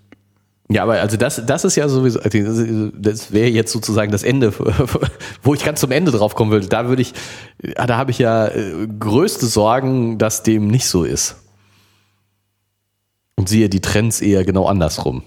ja, 0.68 0.82
aber 0.82 1.00
also 1.00 1.16
das, 1.16 1.44
das 1.46 1.64
ist 1.64 1.76
ja 1.76 1.88
sowieso, 1.88 2.18
also 2.18 2.90
das 2.90 3.32
wäre 3.32 3.48
jetzt 3.48 3.72
sozusagen 3.72 4.10
das 4.10 4.24
Ende, 4.24 4.52
wo 5.42 5.54
ich 5.54 5.64
ganz 5.64 5.80
zum 5.80 5.92
Ende 5.92 6.10
drauf 6.10 6.34
kommen 6.34 6.50
würde. 6.50 6.66
Da 6.66 6.88
würde 6.88 7.02
ich, 7.02 7.14
da 7.58 7.96
habe 7.96 8.10
ich 8.10 8.18
ja 8.18 8.48
äh, 8.48 8.88
größte 8.98 9.46
Sorgen, 9.46 10.18
dass 10.18 10.42
dem 10.42 10.66
nicht 10.66 10.88
so 10.88 11.04
ist. 11.04 11.36
Und 13.36 13.48
sehe 13.48 13.68
die 13.68 13.80
Trends 13.80 14.20
eher 14.20 14.44
genau 14.44 14.66
andersrum. 14.66 15.22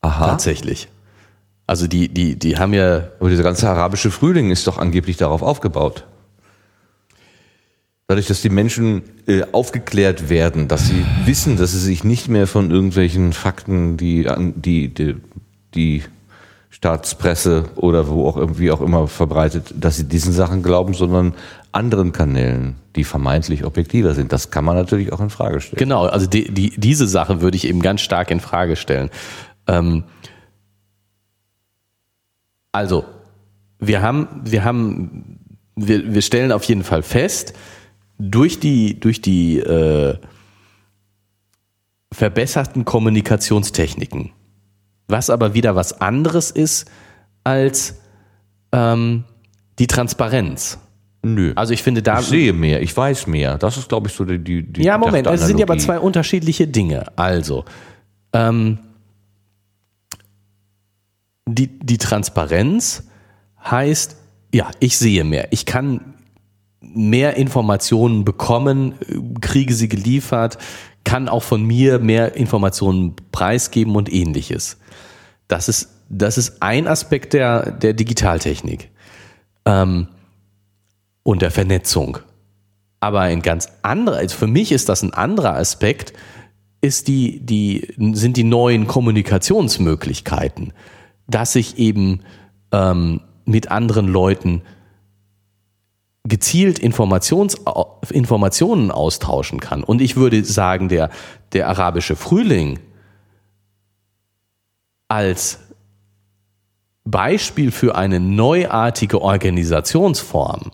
Aha. 0.00 0.26
Tatsächlich. 0.26 0.88
Also 1.68 1.86
die, 1.86 2.08
die, 2.08 2.38
die 2.38 2.56
haben 2.56 2.72
ja, 2.72 3.08
Aber 3.20 3.28
dieser 3.28 3.42
ganze 3.42 3.68
arabische 3.68 4.10
Frühling 4.10 4.50
ist 4.50 4.66
doch 4.66 4.78
angeblich 4.78 5.18
darauf 5.18 5.42
aufgebaut. 5.42 6.06
Dadurch, 8.06 8.26
dass 8.26 8.40
die 8.40 8.48
Menschen 8.48 9.02
äh, 9.26 9.42
aufgeklärt 9.52 10.30
werden, 10.30 10.66
dass 10.66 10.86
sie 10.88 11.04
wissen, 11.26 11.58
dass 11.58 11.72
sie 11.72 11.78
sich 11.78 12.04
nicht 12.04 12.28
mehr 12.28 12.46
von 12.46 12.70
irgendwelchen 12.70 13.34
Fakten, 13.34 13.98
die 13.98 14.26
die, 14.56 14.88
die, 14.94 15.16
die 15.74 16.04
Staatspresse 16.70 17.66
oder 17.76 18.08
wo 18.08 18.26
auch 18.26 18.38
irgendwie 18.38 18.70
auch 18.70 18.80
immer 18.80 19.06
verbreitet, 19.06 19.74
dass 19.78 19.98
sie 19.98 20.04
diesen 20.04 20.32
Sachen 20.32 20.62
glauben, 20.62 20.94
sondern 20.94 21.34
anderen 21.70 22.12
Kanälen, 22.12 22.76
die 22.96 23.04
vermeintlich 23.04 23.66
objektiver 23.66 24.14
sind. 24.14 24.32
Das 24.32 24.50
kann 24.50 24.64
man 24.64 24.74
natürlich 24.74 25.12
auch 25.12 25.20
in 25.20 25.28
Frage 25.28 25.60
stellen. 25.60 25.78
Genau, 25.78 26.06
also 26.06 26.26
die, 26.26 26.50
die, 26.50 26.72
diese 26.80 27.06
Sache 27.06 27.42
würde 27.42 27.58
ich 27.58 27.68
eben 27.68 27.82
ganz 27.82 28.00
stark 28.00 28.30
in 28.30 28.40
Frage 28.40 28.76
stellen. 28.76 29.10
Ähm, 29.66 30.04
also, 32.78 33.04
wir 33.80 34.02
haben, 34.02 34.28
wir 34.44 34.62
haben, 34.62 35.40
wir, 35.74 36.14
wir 36.14 36.22
stellen 36.22 36.52
auf 36.52 36.62
jeden 36.62 36.84
Fall 36.84 37.02
fest, 37.02 37.52
durch 38.20 38.60
die, 38.60 39.00
durch 39.00 39.20
die 39.20 39.58
äh, 39.58 40.16
verbesserten 42.12 42.84
Kommunikationstechniken, 42.84 44.30
was 45.08 45.28
aber 45.28 45.54
wieder 45.54 45.74
was 45.74 46.00
anderes 46.00 46.52
ist 46.52 46.88
als 47.42 48.00
ähm, 48.70 49.24
die 49.80 49.88
Transparenz. 49.88 50.78
Nö. 51.22 51.54
Also 51.56 51.74
ich 51.74 51.82
finde 51.82 52.04
da 52.04 52.20
ich 52.20 52.26
sehe 52.26 52.52
mehr, 52.52 52.80
ich 52.80 52.96
weiß 52.96 53.26
mehr. 53.26 53.58
Das 53.58 53.76
ist, 53.76 53.88
glaube 53.88 54.06
ich, 54.06 54.14
so 54.14 54.24
die, 54.24 54.38
die, 54.38 54.82
Ja, 54.84 54.98
Moment, 54.98 55.24
gedachte 55.24 55.40
es 55.40 55.48
sind 55.48 55.58
ja 55.58 55.66
aber 55.66 55.78
zwei 55.78 55.98
unterschiedliche 55.98 56.68
Dinge. 56.68 57.06
Also, 57.16 57.64
ähm, 58.32 58.78
die, 61.54 61.78
die 61.78 61.98
Transparenz 61.98 63.04
heißt, 63.64 64.16
ja, 64.52 64.70
ich 64.80 64.98
sehe 64.98 65.24
mehr. 65.24 65.48
Ich 65.52 65.66
kann 65.66 66.14
mehr 66.80 67.36
Informationen 67.36 68.24
bekommen, 68.24 68.94
kriege 69.40 69.74
sie 69.74 69.88
geliefert, 69.88 70.58
kann 71.04 71.28
auch 71.28 71.42
von 71.42 71.64
mir 71.64 71.98
mehr 71.98 72.34
Informationen 72.36 73.14
preisgeben 73.32 73.96
und 73.96 74.12
ähnliches. 74.12 74.78
Das 75.48 75.68
ist, 75.68 75.88
das 76.08 76.38
ist 76.38 76.62
ein 76.62 76.86
Aspekt 76.86 77.32
der, 77.32 77.70
der 77.70 77.94
Digitaltechnik 77.94 78.90
ähm, 79.64 80.08
und 81.22 81.42
der 81.42 81.50
Vernetzung. 81.50 82.18
Aber 83.00 83.20
ein 83.20 83.42
ganz 83.42 83.68
anderer, 83.82 84.16
also 84.16 84.36
für 84.36 84.46
mich 84.46 84.72
ist 84.72 84.88
das 84.88 85.02
ein 85.02 85.14
anderer 85.14 85.54
Aspekt, 85.54 86.12
ist 86.80 87.08
die, 87.08 87.40
die, 87.40 87.88
sind 88.12 88.36
die 88.36 88.44
neuen 88.44 88.86
Kommunikationsmöglichkeiten, 88.86 90.72
dass 91.28 91.54
ich 91.54 91.78
eben 91.78 92.22
ähm, 92.72 93.20
mit 93.44 93.70
anderen 93.70 94.08
Leuten 94.08 94.62
gezielt 96.24 96.78
Informations, 96.78 97.56
Informationen 98.10 98.90
austauschen 98.90 99.60
kann. 99.60 99.82
Und 99.82 100.00
ich 100.00 100.16
würde 100.16 100.44
sagen, 100.44 100.88
der, 100.88 101.10
der 101.52 101.68
arabische 101.68 102.16
Frühling 102.16 102.78
als 105.08 105.60
Beispiel 107.04 107.70
für 107.70 107.94
eine 107.94 108.20
neuartige 108.20 109.22
Organisationsform 109.22 110.70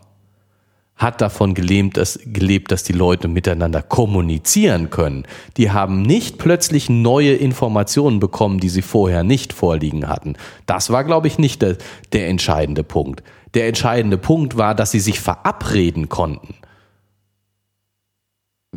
hat 0.95 1.19
davon 1.19 1.53
gelebt 1.53 1.97
dass, 1.97 2.19
gelebt, 2.25 2.71
dass 2.71 2.83
die 2.83 2.93
Leute 2.93 3.27
miteinander 3.27 3.81
kommunizieren 3.81 4.89
können. 4.89 5.23
Die 5.57 5.71
haben 5.71 6.01
nicht 6.01 6.37
plötzlich 6.37 6.89
neue 6.89 7.33
Informationen 7.33 8.19
bekommen, 8.19 8.59
die 8.59 8.69
sie 8.69 8.81
vorher 8.81 9.23
nicht 9.23 9.51
vorliegen 9.51 10.07
hatten. 10.07 10.35
Das 10.65 10.89
war, 10.89 11.03
glaube 11.03 11.27
ich, 11.27 11.37
nicht 11.37 11.61
der, 11.61 11.77
der 12.13 12.29
entscheidende 12.29 12.83
Punkt. 12.83 13.23
Der 13.53 13.67
entscheidende 13.67 14.17
Punkt 14.17 14.57
war, 14.57 14.73
dass 14.73 14.91
sie 14.91 14.99
sich 14.99 15.19
verabreden 15.19 16.07
konnten. 16.09 16.55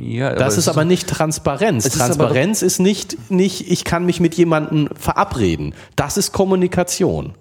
Ja, 0.00 0.34
das 0.34 0.56
ist 0.56 0.68
aber 0.68 0.84
nicht 0.84 1.08
Transparenz. 1.08 1.88
Transparenz 1.88 2.62
ist, 2.62 2.74
ist 2.74 2.78
nicht, 2.80 3.30
nicht, 3.30 3.70
ich 3.70 3.84
kann 3.84 4.06
mich 4.06 4.20
mit 4.20 4.34
jemandem 4.34 4.88
verabreden. 4.94 5.74
Das 5.96 6.16
ist 6.16 6.32
Kommunikation. 6.32 7.34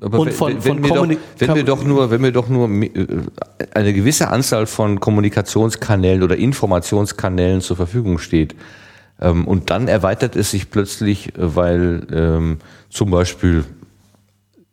Aber 0.00 0.20
und 0.20 0.32
von, 0.32 0.64
wenn, 0.64 0.82
von 0.82 0.82
wir 0.82 0.94
doch, 0.94 1.20
wenn 1.38 1.54
wir 1.54 1.64
doch 1.64 1.84
nur, 1.84 2.10
wenn 2.10 2.22
wir 2.22 2.32
doch 2.32 2.48
nur 2.48 2.68
äh, 2.70 2.90
eine 3.74 3.92
gewisse 3.92 4.28
Anzahl 4.28 4.66
von 4.66 4.98
Kommunikationskanälen 4.98 6.22
oder 6.22 6.36
Informationskanälen 6.36 7.60
zur 7.60 7.76
Verfügung 7.76 8.18
steht, 8.18 8.54
ähm, 9.20 9.46
und 9.46 9.70
dann 9.70 9.88
erweitert 9.88 10.36
es 10.36 10.50
sich 10.50 10.70
plötzlich, 10.70 11.32
weil 11.36 12.06
ähm, 12.12 12.58
zum 12.88 13.10
Beispiel 13.10 13.64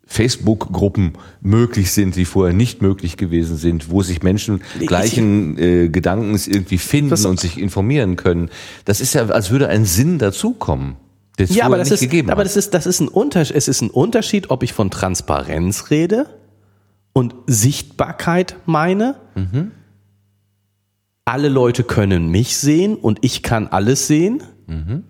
Facebook-Gruppen 0.06 1.14
möglich 1.42 1.92
sind, 1.92 2.16
die 2.16 2.24
vorher 2.24 2.56
nicht 2.56 2.82
möglich 2.82 3.18
gewesen 3.18 3.58
sind, 3.58 3.92
wo 3.92 4.02
sich 4.04 4.24
Menschen 4.24 4.62
gleichen 4.80 5.58
äh, 5.58 5.90
Gedankens 5.90 6.48
irgendwie 6.48 6.78
finden 6.78 7.26
und 7.26 7.40
sich 7.42 7.60
informieren 7.60 8.16
können. 8.16 8.50
Das 8.86 9.02
ist 9.02 9.14
ja, 9.14 9.26
als 9.26 9.52
würde 9.52 9.68
ein 9.68 9.84
Sinn 9.84 10.18
dazukommen 10.18 10.96
ja, 11.40 11.66
aber 11.66 11.78
das 11.78 11.92
ist, 11.92 12.30
aber 12.30 12.44
das 12.44 12.58
ist, 12.58 12.74
das 12.74 12.86
ist 12.86 13.00
ein 13.00 13.08
Unterschied. 13.08 13.56
Es 13.56 13.68
ist 13.68 13.82
ein 13.82 13.90
Unterschied, 13.90 14.50
ob 14.50 14.64
ich 14.64 14.74
von 14.74 14.90
Transparenz 14.90 15.92
rede 15.92 16.26
und 17.14 17.36
Sichtbarkeit 17.46 18.56
meine. 18.66 19.16
Mhm. 19.36 19.72
Alle 21.26 21.50
Leute 21.50 21.84
können 21.84 22.30
mich 22.30 22.58
sehen 22.58 22.96
und 22.96 23.20
ich 23.22 23.44
kann 23.44 23.68
alles 23.68 24.08
sehen. 24.08 24.44
Mhm. 24.66 25.04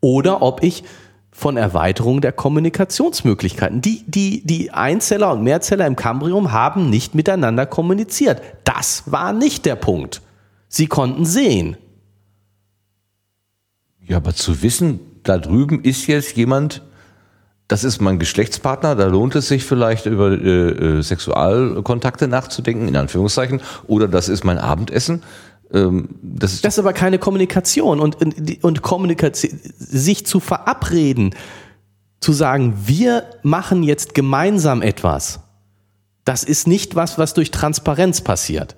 Oder 0.00 0.42
ob 0.42 0.62
ich 0.62 0.84
von 1.32 1.56
Erweiterung 1.56 2.22
der 2.22 2.32
Kommunikationsmöglichkeiten. 2.32 3.82
Die, 3.82 4.04
die, 4.06 4.46
die 4.46 4.70
Einzeller 4.70 5.32
und 5.32 5.42
Mehrzeller 5.42 5.86
im 5.86 5.94
Cambrium 5.94 6.52
haben 6.52 6.88
nicht 6.88 7.14
miteinander 7.14 7.66
kommuniziert. 7.66 8.40
Das 8.64 9.02
war 9.06 9.32
nicht 9.32 9.66
der 9.66 9.76
Punkt. 9.76 10.22
Sie 10.68 10.86
konnten 10.86 11.26
sehen. 11.26 11.76
Ja, 14.00 14.16
aber 14.16 14.34
zu 14.34 14.62
wissen, 14.62 15.00
da 15.28 15.38
drüben 15.38 15.82
ist 15.82 16.06
jetzt 16.06 16.36
jemand, 16.36 16.82
das 17.68 17.82
ist 17.82 18.00
mein 18.00 18.18
Geschlechtspartner, 18.18 18.94
da 18.94 19.06
lohnt 19.06 19.34
es 19.34 19.48
sich 19.48 19.64
vielleicht 19.64 20.06
über 20.06 20.30
äh, 20.30 20.98
äh, 20.98 21.02
Sexualkontakte 21.02 22.28
nachzudenken, 22.28 22.86
in 22.86 22.96
Anführungszeichen, 22.96 23.60
oder 23.86 24.06
das 24.06 24.28
ist 24.28 24.44
mein 24.44 24.58
Abendessen. 24.58 25.22
Ähm, 25.72 26.08
das, 26.22 26.54
ist 26.54 26.64
das 26.64 26.74
ist 26.74 26.78
aber 26.78 26.92
keine 26.92 27.18
Kommunikation 27.18 27.98
und, 27.98 28.16
und, 28.62 28.82
Kommunikation, 28.82 29.58
sich 29.78 30.26
zu 30.26 30.38
verabreden, 30.38 31.34
zu 32.20 32.32
sagen, 32.32 32.74
wir 32.86 33.24
machen 33.42 33.82
jetzt 33.82 34.14
gemeinsam 34.14 34.80
etwas. 34.80 35.40
Das 36.24 36.44
ist 36.44 36.66
nicht 36.66 36.94
was, 36.94 37.18
was 37.18 37.34
durch 37.34 37.50
Transparenz 37.50 38.20
passiert. 38.20 38.76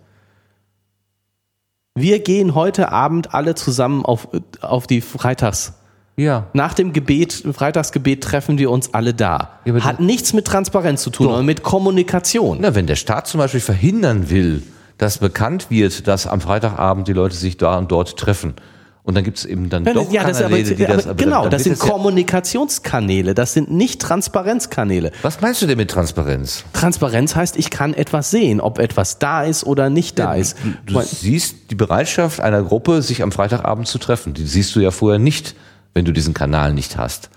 Wir 1.95 2.21
gehen 2.21 2.55
heute 2.55 2.93
Abend 2.93 3.35
alle 3.35 3.55
zusammen 3.55 4.05
auf, 4.05 4.29
auf 4.61 4.87
die 4.87 5.01
Freitags, 5.01 5.75
ja. 6.19 6.47
Nach 6.53 6.75
dem 6.75 6.93
Gebet, 6.93 7.45
Freitagsgebet 7.53 8.23
treffen 8.23 8.59
wir 8.59 8.71
uns 8.71 8.93
alle 8.93 9.15
da. 9.15 9.61
Ja, 9.65 9.75
Hat 9.85 10.01
nichts 10.01 10.33
mit 10.33 10.47
Transparenz 10.47 11.03
zu 11.03 11.11
tun, 11.11 11.27
sondern 11.27 11.47
mit 11.47 11.63
Kommunikation. 11.63 12.59
Na, 12.61 12.75
wenn 12.75 12.87
der 12.87 12.97
Staat 12.97 13.29
zum 13.29 13.39
Beispiel 13.39 13.61
verhindern 13.61 14.29
will, 14.29 14.63
dass 14.99 15.19
bekannt 15.19 15.71
wird, 15.71 16.09
dass 16.09 16.27
am 16.27 16.41
Freitagabend 16.41 17.07
die 17.07 17.13
Leute 17.13 17.37
sich 17.37 17.57
da 17.57 17.79
und 17.79 17.91
dort 17.93 18.17
treffen. 18.17 18.55
Und 19.05 19.15
dann 19.15 19.25
gibt 19.25 19.39
es 19.39 19.47
eben 19.47 19.71
dann 19.71 19.85
doch 19.85 20.13
ja, 20.13 20.23
das 20.23 20.41
Kanäle, 20.41 20.67
aber, 20.67 20.75
die 20.75 20.85
das... 20.85 21.07
Aber 21.07 21.15
genau, 21.15 21.43
dann, 21.43 21.53
das 21.53 21.65
sind 21.65 21.79
Kommunikationskanäle, 21.79 23.33
das 23.33 23.55
sind 23.55 23.71
nicht 23.71 24.03
Transparenzkanäle. 24.03 25.13
Was 25.23 25.41
meinst 25.41 25.63
du 25.63 25.67
denn 25.67 25.79
mit 25.79 25.91
Transparenz? 25.91 26.65
Transparenz 26.75 27.35
heißt, 27.35 27.57
ich 27.57 27.71
kann 27.71 27.95
etwas 27.95 28.31
sehen, 28.31 28.61
ob 28.61 28.79
etwas 28.79 29.19
da 29.19 29.45
ist 29.45 29.65
oder 29.65 29.89
nicht 29.89 30.19
da 30.19 30.35
ja, 30.35 30.41
ist. 30.43 30.59
Du, 30.85 30.93
du 30.93 31.01
siehst 31.01 31.71
die 31.71 31.75
Bereitschaft 31.75 32.41
einer 32.41 32.63
Gruppe, 32.63 33.01
sich 33.01 33.23
am 33.23 33.33
Freitagabend 33.33 33.89
zu 33.89 33.97
treffen. 33.97 34.35
Die 34.35 34.45
siehst 34.45 34.77
du 34.77 34.81
ja 34.81 34.91
vorher 34.91 35.19
nicht 35.19 35.55
wenn 35.95 36.05
du 36.05 36.13
diesen 36.13 36.35
Kanal 36.35 36.73
nicht 36.75 36.97
hast. 36.97 37.31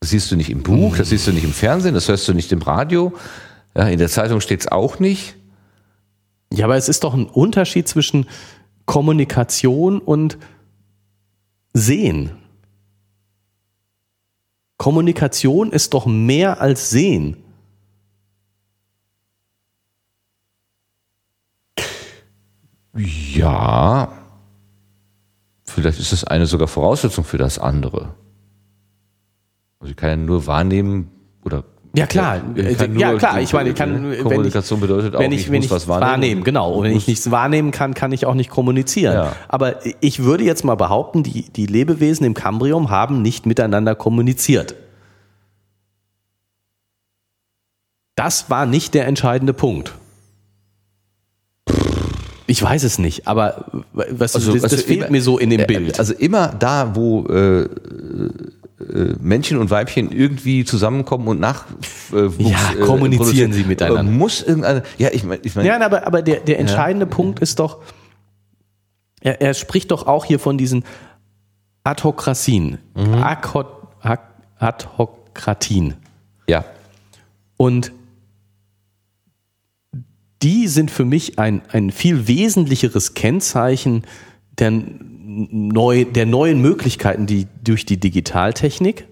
Das 0.00 0.10
siehst 0.10 0.30
du 0.30 0.36
nicht 0.36 0.50
im 0.50 0.62
Buch, 0.62 0.96
das 0.96 1.08
siehst 1.08 1.26
du 1.26 1.32
nicht 1.32 1.42
im 1.42 1.52
Fernsehen, 1.52 1.94
das 1.94 2.08
hörst 2.08 2.28
du 2.28 2.32
nicht 2.32 2.52
im 2.52 2.62
Radio. 2.62 3.12
Ja, 3.74 3.88
in 3.88 3.98
der 3.98 4.08
Zeitung 4.08 4.40
steht 4.40 4.60
es 4.60 4.68
auch 4.68 5.00
nicht. 5.00 5.34
Ja, 6.52 6.66
aber 6.66 6.76
es 6.76 6.88
ist 6.88 7.02
doch 7.02 7.12
ein 7.12 7.26
Unterschied 7.26 7.88
zwischen 7.88 8.26
Kommunikation 8.84 9.98
und 9.98 10.38
Sehen. 11.72 12.30
Kommunikation 14.78 15.72
ist 15.72 15.92
doch 15.92 16.06
mehr 16.06 16.60
als 16.60 16.90
Sehen. 16.90 17.36
Ja, 22.96 24.08
vielleicht 25.66 25.98
ist 25.98 26.12
das 26.12 26.24
eine 26.24 26.46
sogar 26.46 26.68
Voraussetzung 26.68 27.24
für 27.24 27.38
das 27.38 27.58
andere. 27.58 28.14
Also 29.78 29.90
ich 29.90 29.96
kann 29.96 30.08
ja 30.08 30.16
nur 30.16 30.46
wahrnehmen 30.46 31.10
oder 31.44 31.64
ja 31.94 32.06
klar, 32.06 32.42
ja 32.94 33.16
klar. 33.16 33.40
Ich 33.40 33.54
meine, 33.54 33.70
ich 33.70 33.74
kann 33.74 34.14
Kommunikation 34.22 34.80
wenn 34.80 34.84
ich, 34.84 34.90
bedeutet 34.90 35.16
auch, 35.16 35.20
wenn 35.20 35.32
ich, 35.32 35.40
ich 35.42 35.50
wenn 35.50 35.62
ich 35.62 35.70
was 35.70 35.88
wahrnehmen. 35.88 36.10
wahrnehmen 36.10 36.44
genau. 36.44 36.72
Und 36.72 36.84
wenn 36.84 36.96
ich 36.96 37.06
nichts 37.06 37.30
wahrnehmen 37.30 37.70
kann, 37.70 37.94
kann 37.94 38.12
ich 38.12 38.26
auch 38.26 38.34
nicht 38.34 38.50
kommunizieren. 38.50 39.14
Ja. 39.14 39.32
Aber 39.48 39.76
ich 40.00 40.22
würde 40.22 40.44
jetzt 40.44 40.62
mal 40.62 40.74
behaupten, 40.74 41.22
die 41.22 41.50
die 41.50 41.64
Lebewesen 41.64 42.26
im 42.26 42.34
Kambrium 42.34 42.90
haben 42.90 43.22
nicht 43.22 43.46
miteinander 43.46 43.94
kommuniziert. 43.94 44.74
Das 48.14 48.50
war 48.50 48.66
nicht 48.66 48.92
der 48.92 49.06
entscheidende 49.06 49.54
Punkt. 49.54 49.94
Ich 52.48 52.62
weiß 52.62 52.84
es 52.84 52.98
nicht, 52.98 53.26
aber 53.26 53.66
was, 53.92 54.36
also, 54.36 54.52
das, 54.52 54.62
das 54.62 54.72
also 54.72 54.84
fehlt 54.84 55.00
immer, 55.00 55.10
mir 55.10 55.22
so 55.22 55.38
in 55.38 55.50
dem 55.50 55.60
äh, 55.60 55.66
Bild. 55.66 55.98
Also 55.98 56.14
immer 56.14 56.48
da, 56.48 56.94
wo 56.94 57.26
äh, 57.26 57.68
äh, 58.78 59.14
Männchen 59.20 59.56
und 59.56 59.70
Weibchen 59.70 60.12
irgendwie 60.12 60.64
zusammenkommen 60.66 61.26
und 61.28 61.40
nach 61.40 61.64
äh, 62.12 62.26
ja 62.38 62.58
äh, 62.78 62.80
kommunizieren 62.80 63.52
sie 63.52 63.64
miteinander. 63.64 64.02
Muss 64.12 64.42
irgendeine 64.42 64.82
ja 64.98 65.08
ich 65.12 65.24
meine 65.24 65.40
ich 65.42 65.56
meine 65.56 65.66
ja 65.66 65.80
aber 65.80 66.06
aber 66.06 66.20
der 66.20 66.40
der 66.40 66.58
entscheidende 66.58 67.06
ja. 67.06 67.10
Punkt 67.10 67.38
ist 67.40 67.58
doch 67.58 67.80
er, 69.20 69.40
er 69.40 69.54
spricht 69.54 69.92
doch 69.92 70.06
auch 70.06 70.26
hier 70.26 70.38
von 70.38 70.58
diesen 70.58 70.84
Adhokrasien 71.84 72.76
mhm. 72.94 73.24
Adhokratien 74.58 75.94
ja 76.46 76.66
und 77.56 77.92
die 80.42 80.68
sind 80.68 80.90
für 80.90 81.04
mich 81.04 81.38
ein, 81.38 81.62
ein 81.70 81.90
viel 81.90 82.28
wesentlicheres 82.28 83.14
Kennzeichen 83.14 84.04
der, 84.58 84.72
neu, 84.72 86.04
der 86.04 86.26
neuen 86.26 86.60
Möglichkeiten 86.60 87.26
die, 87.26 87.46
durch 87.62 87.86
die 87.86 87.98
Digitaltechnik, 87.98 89.06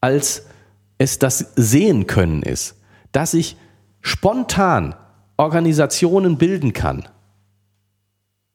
als 0.00 0.46
es 0.98 1.18
das 1.18 1.52
Sehen 1.56 2.06
können 2.06 2.42
ist. 2.42 2.76
Dass 3.12 3.34
ich 3.34 3.56
spontan 4.00 4.94
Organisationen 5.36 6.38
bilden 6.38 6.72
kann. 6.72 7.08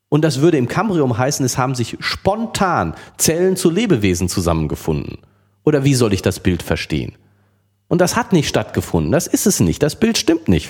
Und 0.10 0.22
das 0.22 0.40
würde 0.40 0.58
im 0.58 0.68
Cambrium 0.68 1.18
heißen, 1.18 1.46
es 1.46 1.58
haben 1.58 1.76
sich 1.76 1.98
spontan 2.00 2.96
Zellen 3.18 3.56
zu 3.56 3.70
Lebewesen 3.70 4.30
zusammengefunden. 4.30 5.18
Oder 5.64 5.84
wie 5.84 5.96
soll 5.96 6.14
ich 6.14 6.22
das 6.22 6.40
Bild 6.40 6.62
verstehen? 6.62 7.14
Und 7.88 8.02
das 8.02 8.16
hat 8.16 8.34
nicht 8.34 8.48
stattgefunden. 8.48 9.12
Das 9.12 9.28
ist 9.28 9.48
es 9.48 9.60
nicht. 9.60 9.82
Das 9.82 10.00
Bild 10.00 10.18
stimmt 10.18 10.48
nicht. 10.48 10.70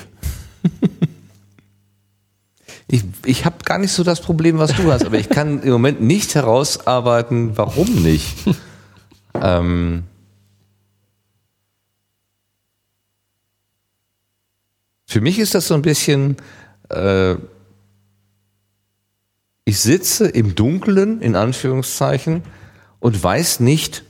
Ich, 2.88 3.04
ich 3.26 3.46
habe 3.46 3.64
gar 3.66 3.80
nicht 3.80 3.92
so 3.92 4.04
das 4.04 4.22
Problem, 4.22 4.60
was 4.60 4.76
du 4.76 4.92
hast, 4.92 5.06
aber 5.06 5.18
ich 5.18 5.30
kann 5.30 5.64
im 5.64 5.72
Moment 5.72 6.02
nicht 6.02 6.36
herausarbeiten, 6.36 7.58
warum 7.58 8.04
nicht. 8.04 8.38
ähm, 9.34 10.04
für 15.08 15.22
mich 15.22 15.40
ist 15.40 15.56
das 15.56 15.68
so 15.68 15.74
ein 15.74 15.82
bisschen, 15.82 16.38
äh, 16.90 17.34
ich 19.64 19.80
sitze 19.80 20.28
im 20.28 20.54
Dunkeln, 20.54 21.22
in 21.22 21.36
Anführungszeichen, 21.36 22.44
und 23.00 23.22
weiß 23.22 23.62
nicht, 23.62 24.04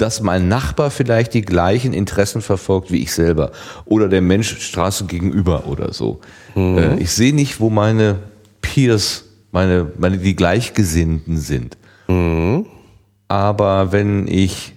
dass 0.00 0.22
mein 0.22 0.48
Nachbar 0.48 0.90
vielleicht 0.90 1.34
die 1.34 1.42
gleichen 1.42 1.92
Interessen 1.92 2.40
verfolgt 2.42 2.90
wie 2.90 3.02
ich 3.02 3.12
selber 3.12 3.52
oder 3.84 4.08
der 4.08 4.22
Mensch 4.22 4.60
Straße 4.60 5.04
gegenüber 5.04 5.66
oder 5.66 5.92
so. 5.92 6.20
Mhm. 6.54 6.78
Äh, 6.78 6.96
ich 6.96 7.12
sehe 7.12 7.34
nicht, 7.34 7.60
wo 7.60 7.70
meine 7.70 8.16
Peers, 8.62 9.24
meine, 9.52 9.92
meine 9.98 10.18
die 10.18 10.36
Gleichgesinnten 10.36 11.36
sind. 11.36 11.76
Mhm. 12.08 12.66
Aber 13.28 13.92
wenn 13.92 14.26
ich 14.26 14.74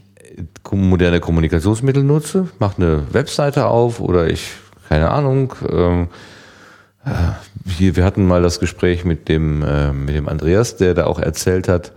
moderne 0.71 1.19
Kommunikationsmittel 1.19 2.03
nutze, 2.03 2.49
mache 2.59 2.81
eine 2.81 3.13
Webseite 3.13 3.67
auf 3.67 3.99
oder 3.99 4.27
ich, 4.27 4.51
keine 4.89 5.11
Ahnung, 5.11 5.53
ähm, 5.69 6.07
äh, 7.05 7.09
hier, 7.69 7.95
wir 7.95 8.03
hatten 8.03 8.25
mal 8.25 8.41
das 8.41 8.59
Gespräch 8.59 9.05
mit 9.05 9.29
dem, 9.29 9.61
äh, 9.61 9.93
mit 9.93 10.15
dem 10.15 10.27
Andreas, 10.27 10.77
der 10.77 10.93
da 10.93 11.05
auch 11.05 11.19
erzählt 11.19 11.67
hat, 11.67 11.93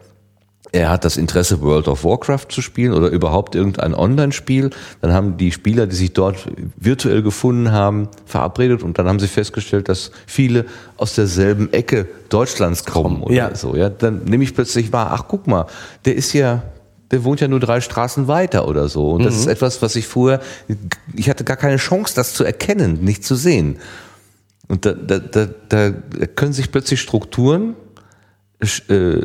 er 0.77 0.91
hat 0.91 1.05
das 1.05 1.17
Interesse, 1.17 1.61
World 1.63 1.89
of 1.89 2.05
Warcraft 2.05 2.47
zu 2.49 2.63
spielen 2.63 2.93
oder 2.93 3.09
überhaupt 3.09 3.55
irgendein 3.55 3.95
Online-Spiel. 3.95 4.71
Dann 5.01 5.13
haben 5.13 5.37
die 5.37 5.53
Spieler, 5.53 5.87
die 5.87 5.97
sich 5.97 6.13
dort 6.13 6.47
virtuell 6.77 7.23
gefunden 7.23 7.73
haben, 7.73 8.09
verabredet 8.25 8.83
und 8.83 8.99
dann 8.99 9.09
haben 9.09 9.19
sie 9.19 9.29
festgestellt, 9.29 9.89
dass 9.89 10.11
viele 10.27 10.67
aus 10.97 11.15
derselben 11.15 11.73
Ecke 11.73 12.07
Deutschlands 12.29 12.85
kommen 12.85 13.23
oder 13.23 13.35
ja. 13.35 13.55
so. 13.55 13.75
Ja, 13.77 13.89
dann 13.89 14.25
nehme 14.25 14.45
ich 14.45 14.55
plötzlich 14.55 14.93
wahr, 14.93 15.11
ach 15.13 15.25
guck 15.29 15.47
mal, 15.47 15.67
der 16.05 16.15
ist 16.15 16.33
ja 16.33 16.63
der 17.13 17.23
wohnt 17.23 17.41
ja 17.41 17.47
nur 17.47 17.61
drei 17.61 17.81
Straßen 17.81 18.27
weiter 18.27 18.67
oder 18.67 18.89
so. 18.89 19.13
Und 19.13 19.25
das 19.25 19.35
mhm. 19.35 19.41
ist 19.41 19.47
etwas, 19.47 19.81
was 19.81 19.95
ich 19.95 20.09
vorher, 20.09 20.41
ich 21.15 21.31
hatte 21.31 21.45
gar 21.45 21.57
keine 21.57 21.77
Chance, 21.77 22.15
das 22.17 22.35
zu 22.35 22.43
erkennen, 22.43 23.05
nicht 23.05 23.25
zu 23.25 23.37
sehen. 23.37 23.79
Und 24.67 24.85
da, 24.85 24.93
da, 24.93 25.21
da, 25.21 25.47
da 25.69 25.93
können 26.35 26.53
sich 26.53 26.73
plötzlich 26.73 27.01
Strukturen 27.01 27.77
äh, 28.89 29.21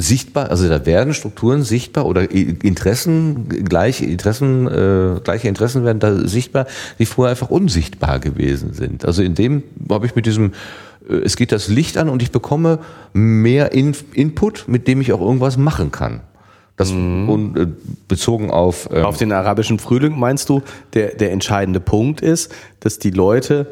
sichtbar, 0.00 0.50
also 0.50 0.68
da 0.68 0.84
werden 0.86 1.14
Strukturen 1.14 1.62
sichtbar 1.62 2.06
oder 2.06 2.30
Interessen, 2.30 3.48
gleiche 3.48 4.04
Interessen, 4.04 4.66
äh, 4.66 5.20
gleiche 5.22 5.48
Interessen 5.48 5.84
werden 5.84 5.98
da 5.98 6.26
sichtbar, 6.28 6.66
die 6.98 7.06
vorher 7.06 7.30
einfach 7.30 7.50
unsichtbar 7.50 8.18
gewesen 8.18 8.72
sind. 8.72 9.04
Also 9.04 9.22
in 9.22 9.34
dem 9.34 9.62
habe 9.90 10.06
ich 10.06 10.14
mit 10.14 10.26
diesem, 10.26 10.52
äh, 11.08 11.14
es 11.16 11.36
geht 11.36 11.52
das 11.52 11.68
Licht 11.68 11.98
an 11.98 12.08
und 12.08 12.22
ich 12.22 12.30
bekomme 12.30 12.78
mehr 13.12 13.72
In 13.72 13.94
Input, 14.12 14.66
mit 14.68 14.86
dem 14.88 15.00
ich 15.00 15.12
auch 15.12 15.20
irgendwas 15.20 15.56
machen 15.56 15.90
kann. 15.90 16.20
Das 16.76 16.92
mhm. 16.92 17.28
und, 17.28 17.58
äh, 17.58 17.66
bezogen 18.06 18.50
auf 18.50 18.88
ähm, 18.92 19.04
auf 19.04 19.16
den 19.16 19.32
arabischen 19.32 19.80
Frühling 19.80 20.16
meinst 20.18 20.48
du, 20.48 20.62
der 20.94 21.16
der 21.16 21.32
entscheidende 21.32 21.80
Punkt 21.80 22.20
ist, 22.20 22.54
dass 22.80 23.00
die 23.00 23.10
Leute 23.10 23.66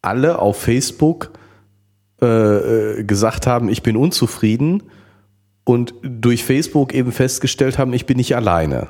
alle 0.00 0.38
auf 0.38 0.56
Facebook 0.58 1.32
äh, 2.22 2.26
äh, 2.26 3.04
gesagt 3.04 3.46
haben, 3.46 3.68
ich 3.68 3.82
bin 3.82 3.96
unzufrieden 3.96 4.84
und 5.64 5.94
durch 6.02 6.44
Facebook 6.44 6.94
eben 6.94 7.12
festgestellt 7.12 7.76
haben, 7.76 7.92
ich 7.92 8.06
bin 8.06 8.16
nicht 8.16 8.34
alleine. 8.36 8.88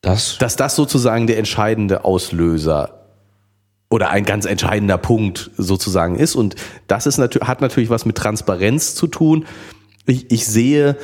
Das? 0.00 0.38
Dass 0.38 0.56
das 0.56 0.74
sozusagen 0.74 1.26
der 1.26 1.38
entscheidende 1.38 2.04
Auslöser 2.04 3.02
oder 3.90 4.10
ein 4.10 4.24
ganz 4.24 4.46
entscheidender 4.46 4.98
Punkt 4.98 5.50
sozusagen 5.56 6.16
ist. 6.16 6.34
Und 6.34 6.56
das 6.88 7.06
ist 7.06 7.18
natürlich, 7.18 7.46
hat 7.46 7.60
natürlich 7.60 7.90
was 7.90 8.06
mit 8.06 8.16
Transparenz 8.16 8.94
zu 8.94 9.06
tun. 9.06 9.44
Ich, 10.06 10.32
ich 10.32 10.46
sehe, 10.46 10.96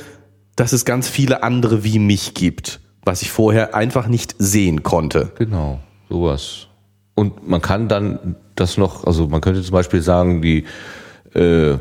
dass 0.56 0.72
es 0.72 0.84
ganz 0.84 1.06
viele 1.06 1.42
andere 1.44 1.84
wie 1.84 1.98
mich 2.00 2.34
gibt, 2.34 2.80
was 3.04 3.22
ich 3.22 3.30
vorher 3.30 3.74
einfach 3.74 4.08
nicht 4.08 4.34
sehen 4.38 4.82
konnte. 4.82 5.30
Genau, 5.36 5.78
sowas. 6.08 6.66
Und 7.14 7.46
man 7.46 7.60
kann 7.60 7.88
dann 7.88 8.36
das 8.60 8.76
noch, 8.76 9.04
also 9.04 9.28
man 9.28 9.40
könnte 9.40 9.62
zum 9.62 9.72
Beispiel 9.72 10.02
sagen, 10.02 10.42
die 10.42 10.64
äh, 11.34 11.76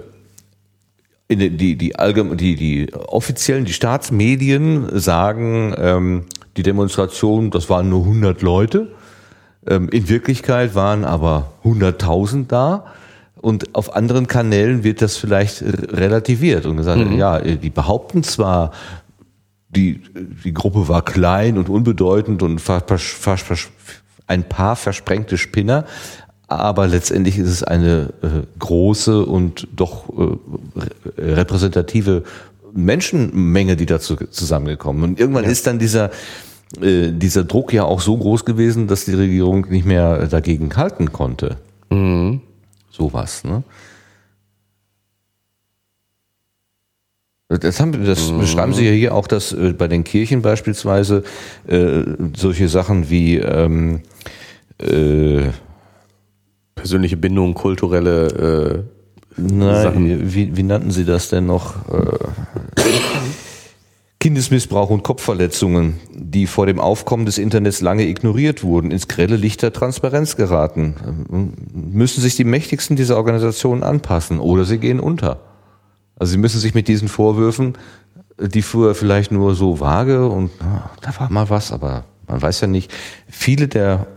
in 1.29 1.57
die, 1.57 1.75
die, 1.75 1.95
allgemein, 1.97 2.37
die, 2.37 2.55
die 2.55 2.93
offiziellen, 2.93 3.65
die 3.65 3.73
Staatsmedien 3.73 4.97
sagen, 4.97 5.75
ähm, 5.77 6.23
die 6.55 6.63
Demonstration, 6.63 7.51
das 7.51 7.69
waren 7.69 7.89
nur 7.89 8.03
100 8.03 8.41
Leute. 8.41 8.91
Ähm, 9.67 9.89
in 9.89 10.07
Wirklichkeit 10.07 10.73
waren 10.73 11.03
aber 11.03 11.51
100.000 11.65 12.47
da. 12.47 12.85
Und 13.35 13.75
auf 13.75 13.95
anderen 13.95 14.27
Kanälen 14.27 14.83
wird 14.83 15.01
das 15.01 15.17
vielleicht 15.17 15.61
relativiert 15.61 16.65
und 16.65 16.77
gesagt, 16.77 17.05
mhm. 17.05 17.17
ja, 17.17 17.39
die 17.39 17.69
behaupten 17.69 18.23
zwar, 18.23 18.71
die, 19.69 20.01
die 20.43 20.53
Gruppe 20.53 20.87
war 20.87 21.03
klein 21.03 21.57
und 21.57 21.69
unbedeutend 21.69 22.41
und 22.41 22.59
ein 24.27 24.43
paar 24.49 24.75
versprengte 24.75 25.37
Spinner, 25.37 25.85
aber 26.47 26.87
letztendlich 26.87 27.37
ist 27.37 27.49
es 27.49 27.63
eine 27.63 28.13
äh, 28.21 28.27
große 28.59 29.25
und 29.25 29.67
doch 29.75 30.05
äh, 30.17 31.21
repräsentative 31.21 32.23
Menschenmenge, 32.73 33.75
die 33.75 33.85
dazu 33.85 34.15
zusammengekommen. 34.15 35.03
Und 35.03 35.19
irgendwann 35.19 35.43
ja. 35.43 35.49
ist 35.49 35.67
dann 35.67 35.79
dieser 35.79 36.11
äh, 36.81 37.11
dieser 37.11 37.43
Druck 37.43 37.71
ja 37.71 37.83
auch 37.83 38.01
so 38.01 38.17
groß 38.17 38.45
gewesen, 38.45 38.87
dass 38.87 39.05
die 39.05 39.13
Regierung 39.13 39.67
nicht 39.69 39.85
mehr 39.85 40.27
dagegen 40.27 40.75
halten 40.75 41.11
konnte. 41.13 41.57
Mhm. 41.89 42.41
Sowas, 42.91 43.43
ne? 43.43 43.63
Das, 47.49 47.79
haben, 47.79 48.03
das 48.03 48.29
mhm. 48.29 48.39
beschreiben 48.39 48.73
Sie 48.73 48.85
ja 48.85 48.91
hier 48.91 49.15
auch, 49.15 49.27
dass 49.27 49.53
äh, 49.53 49.71
bei 49.71 49.87
den 49.87 50.03
Kirchen 50.03 50.41
beispielsweise 50.41 51.23
äh, 51.67 52.03
solche 52.35 52.67
Sachen 52.67 53.09
wie 53.09 53.37
ähm, 53.37 54.01
äh, 54.79 55.49
persönliche 56.77 57.17
Bindung, 57.17 57.53
kulturelle 57.53 58.85
äh, 58.87 58.97
Nein, 59.37 59.83
Sachen. 59.83 60.33
Wie, 60.33 60.55
wie 60.55 60.63
nannten 60.63 60.91
Sie 60.91 61.05
das 61.05 61.29
denn 61.29 61.45
noch? 61.45 61.75
Äh, 61.89 62.17
Kindesmissbrauch 64.19 64.89
und 64.89 65.03
Kopfverletzungen, 65.03 65.99
die 66.11 66.47
vor 66.47 66.65
dem 66.65 66.79
Aufkommen 66.79 67.25
des 67.27 67.37
Internets 67.37 67.81
lange 67.81 68.07
ignoriert 68.07 68.63
wurden, 68.63 68.89
ins 68.89 69.07
grelle 69.07 69.35
Licht 69.35 69.61
der 69.61 69.71
Transparenz 69.71 70.35
geraten. 70.35 70.95
Müssen 71.71 72.21
sich 72.21 72.35
die 72.35 72.43
Mächtigsten 72.43 72.95
dieser 72.95 73.15
Organisationen 73.17 73.83
anpassen 73.83 74.39
oder 74.39 74.65
sie 74.65 74.79
gehen 74.79 74.99
unter. 74.99 75.39
Also 76.17 76.31
sie 76.31 76.39
müssen 76.39 76.59
sich 76.59 76.73
mit 76.73 76.87
diesen 76.87 77.09
Vorwürfen, 77.09 77.77
die 78.39 78.63
früher 78.63 78.95
vielleicht 78.95 79.31
nur 79.31 79.53
so 79.53 79.79
vage 79.79 80.27
und 80.27 80.49
na, 80.59 80.89
da 81.01 81.19
war 81.19 81.31
mal 81.31 81.49
was, 81.49 81.71
aber 81.71 82.05
man 82.27 82.41
weiß 82.41 82.61
ja 82.61 82.67
nicht, 82.67 82.91
viele 83.29 83.67
der 83.67 84.07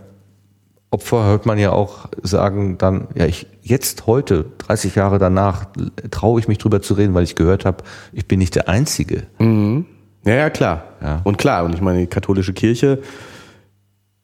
Opfer 0.91 1.23
hört 1.25 1.45
man 1.45 1.57
ja 1.57 1.71
auch 1.71 2.09
sagen 2.21 2.77
dann, 2.77 3.07
ja, 3.15 3.25
ich 3.25 3.47
jetzt 3.61 4.07
heute, 4.07 4.45
30 4.57 4.95
Jahre 4.95 5.19
danach, 5.19 5.65
traue 6.11 6.39
ich 6.41 6.49
mich 6.49 6.57
drüber 6.57 6.81
zu 6.81 6.95
reden, 6.95 7.13
weil 7.13 7.23
ich 7.23 7.35
gehört 7.35 7.63
habe, 7.63 7.83
ich 8.11 8.27
bin 8.27 8.39
nicht 8.39 8.55
der 8.55 8.67
Einzige. 8.67 9.23
Mhm. 9.39 9.85
Ja, 10.25 10.35
ja, 10.35 10.49
klar. 10.49 10.83
Ja. 11.01 11.21
Und 11.23 11.37
klar, 11.37 11.63
und 11.63 11.73
ich 11.73 11.81
meine, 11.81 11.99
die 11.99 12.07
katholische 12.07 12.53
Kirche 12.53 13.01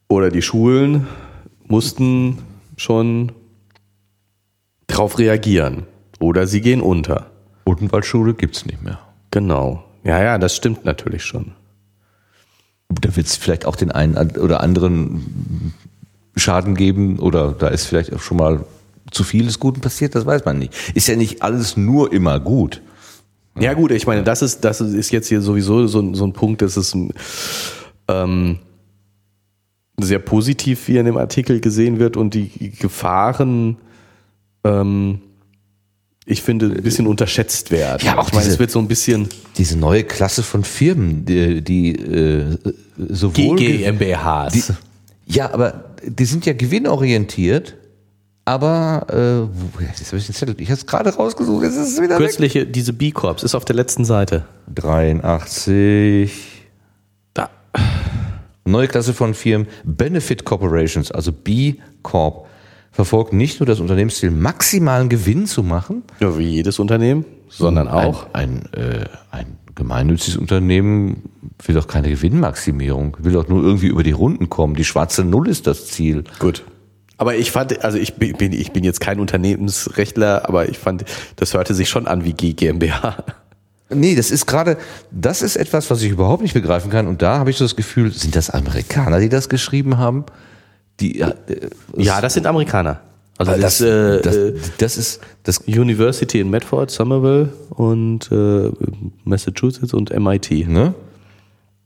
oder 0.08 0.30
die 0.30 0.42
Schulen 0.42 1.08
mussten 1.66 2.38
schon 2.76 3.32
drauf 4.86 5.18
reagieren. 5.18 5.84
Oder 6.20 6.46
sie 6.46 6.60
gehen 6.60 6.82
unter. 6.82 7.30
Odenwaldschule 7.64 8.34
gibt's 8.34 8.66
nicht 8.66 8.82
mehr. 8.82 8.98
Genau. 9.30 9.84
Ja, 10.04 10.22
ja, 10.22 10.38
das 10.38 10.54
stimmt 10.54 10.84
natürlich 10.84 11.24
schon. 11.24 11.52
Da 12.88 13.14
wird 13.16 13.26
es 13.26 13.36
vielleicht 13.36 13.66
auch 13.66 13.76
den 13.76 13.90
einen 13.90 14.16
oder 14.36 14.62
anderen 14.62 15.74
Schaden 16.38 16.74
geben 16.74 17.18
oder 17.18 17.52
da 17.58 17.68
ist 17.68 17.84
vielleicht 17.86 18.12
auch 18.14 18.20
schon 18.20 18.36
mal 18.36 18.64
zu 19.10 19.24
vieles 19.24 19.58
Guten 19.58 19.80
passiert, 19.80 20.14
das 20.14 20.26
weiß 20.26 20.44
man 20.44 20.58
nicht. 20.58 20.74
Ist 20.94 21.08
ja 21.08 21.16
nicht 21.16 21.42
alles 21.42 21.76
nur 21.76 22.12
immer 22.12 22.38
gut. 22.40 22.82
Ja 23.58 23.74
gut, 23.74 23.90
ich 23.90 24.06
meine, 24.06 24.22
das 24.22 24.42
ist, 24.42 24.64
das 24.64 24.80
ist 24.80 25.10
jetzt 25.10 25.28
hier 25.28 25.40
sowieso 25.40 25.86
so, 25.86 26.14
so 26.14 26.24
ein 26.26 26.32
Punkt, 26.32 26.62
das 26.62 26.76
ist 26.76 26.94
ähm, 28.08 28.58
sehr 30.00 30.18
positiv, 30.20 30.86
wie 30.88 30.98
in 30.98 31.06
dem 31.06 31.16
Artikel 31.16 31.60
gesehen 31.60 31.98
wird 31.98 32.16
und 32.16 32.34
die 32.34 32.70
Gefahren 32.78 33.76
ähm, 34.64 35.20
ich 36.30 36.42
finde, 36.42 36.66
ein 36.66 36.82
bisschen 36.82 37.06
unterschätzt 37.06 37.70
werden. 37.70 38.04
Ja, 38.04 38.18
auch 38.18 38.26
ich 38.28 38.34
meine, 38.34 38.44
diese- 38.44 38.54
es 38.54 38.58
wird 38.60 38.70
so 38.70 38.78
ein 38.80 38.86
bisschen 38.86 39.28
Diese 39.56 39.78
neue 39.78 40.04
Klasse 40.04 40.42
von 40.42 40.62
Firmen, 40.62 41.24
die, 41.24 41.62
die 41.62 41.92
äh, 41.96 42.58
sowohl 43.08 43.56
GmbHs. 43.56 44.74
Ja, 45.24 45.52
aber 45.54 45.84
die 46.04 46.24
sind 46.24 46.46
ja 46.46 46.52
gewinnorientiert, 46.52 47.76
aber 48.44 49.06
äh, 49.10 49.84
jetzt 49.84 50.06
habe 50.06 50.16
ich 50.16 50.26
den 50.26 50.34
Zettel, 50.34 50.54
ich 50.58 50.68
habe 50.68 50.78
es 50.78 50.86
gerade 50.86 51.14
rausgesucht, 51.14 51.64
jetzt 51.64 51.76
ist 51.76 51.92
es 51.92 52.00
wieder 52.00 52.18
weg. 52.18 52.26
Kürzliche, 52.28 52.66
diese 52.66 52.92
B-Corps 52.92 53.42
ist 53.42 53.54
auf 53.54 53.64
der 53.64 53.76
letzten 53.76 54.04
Seite. 54.04 54.46
83. 54.74 56.64
Da. 57.34 57.50
Neue 58.64 58.88
Klasse 58.88 59.12
von 59.12 59.34
Firmen, 59.34 59.68
Benefit 59.84 60.44
Corporations, 60.44 61.10
also 61.10 61.32
B 61.32 61.74
Corp, 62.02 62.46
verfolgt 62.90 63.32
nicht 63.32 63.60
nur 63.60 63.66
das 63.66 63.80
Unternehmensziel, 63.80 64.30
maximalen 64.30 65.08
Gewinn 65.08 65.46
zu 65.46 65.62
machen, 65.62 66.02
Ja, 66.20 66.36
wie 66.38 66.48
jedes 66.48 66.78
Unternehmen, 66.78 67.24
sondern 67.48 67.86
auch. 67.86 68.32
Ein, 68.32 68.66
ein, 68.72 68.80
äh, 68.80 69.04
ein 69.30 69.58
gemeinnütziges 69.78 70.36
Unternehmen 70.36 71.22
will 71.64 71.74
doch 71.74 71.88
keine 71.88 72.10
Gewinnmaximierung, 72.10 73.16
will 73.20 73.32
doch 73.32 73.48
nur 73.48 73.62
irgendwie 73.62 73.86
über 73.86 74.02
die 74.02 74.12
Runden 74.12 74.50
kommen. 74.50 74.74
Die 74.74 74.84
schwarze 74.84 75.24
Null 75.24 75.48
ist 75.48 75.66
das 75.66 75.86
Ziel. 75.86 76.24
Gut. 76.38 76.64
Aber 77.16 77.34
ich 77.34 77.50
fand, 77.50 77.82
also 77.82 77.98
ich 77.98 78.14
bin, 78.14 78.52
ich 78.52 78.72
bin 78.72 78.84
jetzt 78.84 79.00
kein 79.00 79.18
Unternehmensrechtler, 79.18 80.48
aber 80.48 80.68
ich 80.68 80.78
fand, 80.78 81.04
das 81.36 81.54
hörte 81.54 81.74
sich 81.74 81.88
schon 81.88 82.06
an 82.06 82.24
wie 82.24 82.32
G 82.32 82.52
GmbH. 82.52 83.24
Nee, 83.90 84.14
das 84.14 84.30
ist 84.30 84.46
gerade, 84.46 84.76
das 85.10 85.40
ist 85.40 85.56
etwas, 85.56 85.90
was 85.90 86.02
ich 86.02 86.10
überhaupt 86.10 86.42
nicht 86.42 86.54
begreifen 86.54 86.90
kann. 86.90 87.06
Und 87.06 87.22
da 87.22 87.38
habe 87.38 87.50
ich 87.50 87.56
so 87.56 87.64
das 87.64 87.74
Gefühl, 87.74 88.12
sind 88.12 88.36
das 88.36 88.50
Amerikaner, 88.50 89.18
die 89.18 89.30
das 89.30 89.48
geschrieben 89.48 89.96
haben? 89.96 90.26
Die, 91.00 91.20
äh, 91.20 91.34
Ja, 91.96 92.20
das 92.20 92.34
sind 92.34 92.46
Amerikaner. 92.46 93.00
Also 93.38 93.52
das, 93.52 93.78
das, 93.78 93.80
äh, 93.80 94.20
das, 94.20 94.36
äh, 94.36 94.52
das 94.78 94.96
ist, 94.98 95.20
das, 95.44 95.58
University 95.66 96.40
in 96.40 96.50
Medford, 96.50 96.90
Somerville 96.90 97.52
und 97.70 98.30
äh, 98.32 98.70
Massachusetts 99.24 99.94
und 99.94 100.10
MIT. 100.10 100.68
ne? 100.68 100.94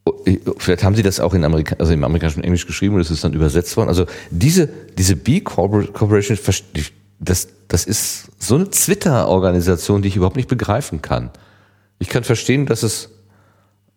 Oh, 0.04 0.14
Vielleicht 0.58 0.82
haben 0.82 0.96
sie 0.96 1.02
das 1.02 1.20
auch 1.20 1.34
in 1.34 1.44
Amerika, 1.44 1.76
also 1.78 1.92
im 1.92 2.02
amerikanischen 2.02 2.42
Englisch 2.42 2.66
geschrieben 2.66 2.94
und 2.96 3.02
es 3.02 3.10
ist 3.10 3.22
dann 3.22 3.34
übersetzt 3.34 3.76
worden. 3.76 3.88
Also 3.88 4.06
diese, 4.30 4.68
diese 4.98 5.14
B 5.14 5.40
Corpor- 5.40 5.92
Corporation, 5.92 6.38
das, 7.20 7.48
das 7.68 7.84
ist 7.84 8.28
so 8.38 8.56
eine 8.56 8.68
Twitter-Organisation, 8.68 10.02
die 10.02 10.08
ich 10.08 10.16
überhaupt 10.16 10.36
nicht 10.36 10.48
begreifen 10.48 11.02
kann. 11.02 11.30
Ich 11.98 12.08
kann 12.08 12.24
verstehen, 12.24 12.66
dass 12.66 12.82
es 12.82 13.10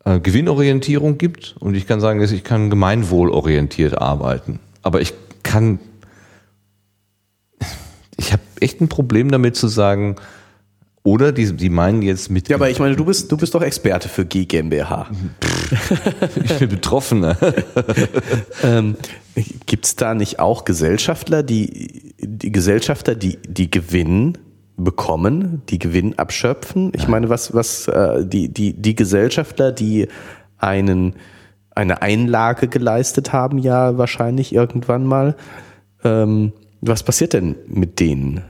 äh, 0.03 0.19
Gewinnorientierung 0.19 1.18
gibt 1.18 1.56
und 1.60 1.73
ich 1.73 1.88
kann 1.88 1.99
sagen, 1.99 2.19
dass 2.19 2.32
ich 2.32 2.44
kann 2.44 2.69
gemeinwohlorientiert 2.69 3.98
arbeiten. 3.98 4.60
Aber 4.84 5.02
ich 5.02 5.14
kann, 5.41 5.80
ich 8.17 8.31
habe 8.31 8.43
echt 8.59 8.81
ein 8.81 8.87
Problem 8.87 9.31
damit 9.31 9.55
zu 9.55 9.67
sagen, 9.67 10.15
oder 11.05 11.31
die, 11.31 11.53
die 11.53 11.69
meinen 11.69 12.01
jetzt 12.01 12.31
mit, 12.31 12.49
Ja, 12.49 12.55
aber 12.55 12.71
ich 12.71 12.79
meine, 12.79 12.95
du 12.95 13.05
bist, 13.05 13.31
du 13.31 13.37
bist 13.37 13.53
doch 13.53 13.61
Experte 13.61 14.09
für 14.09 14.25
G 14.25 14.45
GmbH. 14.45 15.07
ich 16.43 16.57
bin 16.57 16.69
Betroffener. 16.69 17.37
Ähm, 18.63 18.95
Gibt 19.65 19.85
es 19.85 19.95
da 19.95 20.15
nicht 20.15 20.39
auch 20.39 20.65
Gesellschafter, 20.65 21.43
die, 21.43 22.15
die 22.19 22.51
Gesellschafter, 22.51 23.13
die, 23.13 23.37
die 23.47 23.69
Gewinn 23.69 24.37
bekommen, 24.77 25.61
die 25.69 25.77
Gewinn 25.77 26.17
abschöpfen? 26.17 26.91
Ich 26.95 27.07
meine, 27.07 27.29
was, 27.29 27.53
was 27.53 27.87
äh, 27.87 28.25
die, 28.25 28.49
die, 28.49 28.73
die 28.73 28.95
Gesellschafter, 28.95 29.71
die 29.71 30.07
einen, 30.57 31.15
eine 31.71 32.01
Einlage 32.01 32.67
geleistet 32.67 33.33
haben, 33.33 33.59
ja 33.59 33.97
wahrscheinlich 33.97 34.55
irgendwann 34.55 35.05
mal. 35.05 35.35
Ähm, 36.03 36.53
was 36.88 37.03
passiert 37.03 37.34
denn 37.34 37.56
mit 37.68 37.99
denen? 37.99 38.44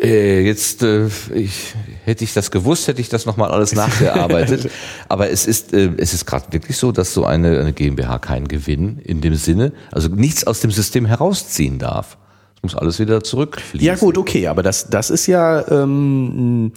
Äh, 0.00 0.42
jetzt 0.42 0.82
äh, 0.84 1.08
ich, 1.34 1.74
hätte 2.04 2.22
ich 2.22 2.32
das 2.32 2.52
gewusst, 2.52 2.86
hätte 2.86 3.00
ich 3.00 3.08
das 3.08 3.26
nochmal 3.26 3.50
alles 3.50 3.74
nachgearbeitet. 3.74 4.70
Aber 5.08 5.28
es 5.30 5.44
ist, 5.44 5.72
äh, 5.72 5.90
es 5.96 6.14
ist 6.14 6.24
gerade 6.24 6.52
wirklich 6.52 6.76
so, 6.76 6.92
dass 6.92 7.12
so 7.12 7.24
eine, 7.24 7.58
eine 7.58 7.72
GmbH 7.72 8.20
keinen 8.20 8.46
Gewinn 8.46 9.00
in 9.00 9.20
dem 9.20 9.34
Sinne, 9.34 9.72
also 9.90 10.08
nichts 10.08 10.46
aus 10.46 10.60
dem 10.60 10.70
System 10.70 11.04
herausziehen 11.04 11.80
darf. 11.80 12.16
Es 12.56 12.62
muss 12.62 12.74
alles 12.76 13.00
wieder 13.00 13.24
zurückfließen. 13.24 13.86
Ja 13.86 13.96
gut, 13.96 14.18
okay, 14.18 14.46
aber 14.46 14.62
das, 14.62 14.88
das 14.88 15.10
ist 15.10 15.26
ja, 15.26 15.66
ähm, 15.68 16.72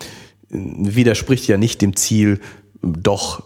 widerspricht 0.50 1.48
ja 1.48 1.58
nicht 1.58 1.82
dem 1.82 1.96
Ziel, 1.96 2.40
doch 2.82 3.44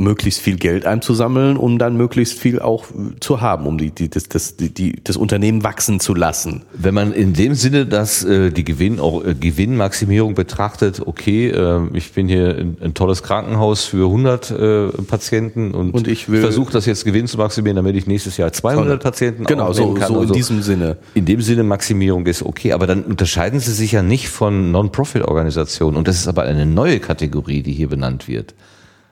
möglichst 0.00 0.40
viel 0.40 0.56
Geld 0.56 0.86
einzusammeln, 0.86 1.56
um 1.56 1.78
dann 1.78 1.96
möglichst 1.96 2.38
viel 2.38 2.58
auch 2.60 2.86
zu 3.20 3.40
haben, 3.40 3.66
um 3.66 3.78
die, 3.78 3.90
die, 3.90 4.08
das, 4.10 4.24
das, 4.28 4.56
die, 4.56 5.00
das 5.04 5.16
Unternehmen 5.16 5.62
wachsen 5.62 6.00
zu 6.00 6.14
lassen. 6.14 6.62
Wenn 6.72 6.94
man 6.94 7.12
in 7.12 7.32
dem 7.34 7.54
Sinne, 7.54 7.86
dass 7.86 8.24
äh, 8.24 8.50
die 8.50 8.64
Gewinn, 8.64 8.98
auch, 9.00 9.24
äh, 9.24 9.34
Gewinnmaximierung 9.34 10.34
betrachtet, 10.34 11.02
okay, 11.04 11.48
äh, 11.50 11.80
ich 11.94 12.12
bin 12.12 12.28
hier 12.28 12.56
ein, 12.56 12.76
ein 12.82 12.94
tolles 12.94 13.22
Krankenhaus 13.22 13.84
für 13.84 14.06
100 14.06 14.50
äh, 14.50 14.88
Patienten 15.06 15.72
und, 15.72 15.92
Und 15.92 16.08
ich 16.08 16.28
will- 16.28 16.40
versuche 16.40 16.72
das 16.72 16.86
jetzt 16.86 17.04
Gewinn 17.04 17.26
zu 17.26 17.36
maximieren, 17.38 17.76
damit 17.76 17.96
ich 17.96 18.06
nächstes 18.06 18.36
Jahr 18.36 18.52
200 18.52 19.02
Patienten 19.02 19.44
Genau, 19.44 19.72
so, 19.72 19.92
kann. 19.94 20.08
so 20.08 20.14
in 20.16 20.20
Also 20.22 20.34
diesem 20.34 20.62
Sinne. 20.62 20.96
In 21.14 21.24
dem 21.26 21.40
Sinne 21.40 21.62
Maximierung 21.62 22.26
ist 22.26 22.42
okay, 22.42 22.72
aber 22.72 22.86
dann 22.86 23.02
unterscheiden 23.04 23.60
sie 23.60 23.72
sich 23.72 23.92
ja 23.92 24.02
nicht 24.02 24.28
von 24.28 24.70
Non-Profit-Organisationen 24.72 25.96
und 25.96 26.08
das 26.08 26.16
ist 26.16 26.28
aber 26.28 26.42
eine 26.42 26.66
neue 26.66 27.00
Kategorie, 27.00 27.62
die 27.62 27.72
hier 27.72 27.88
benannt 27.88 28.28
wird. 28.28 28.54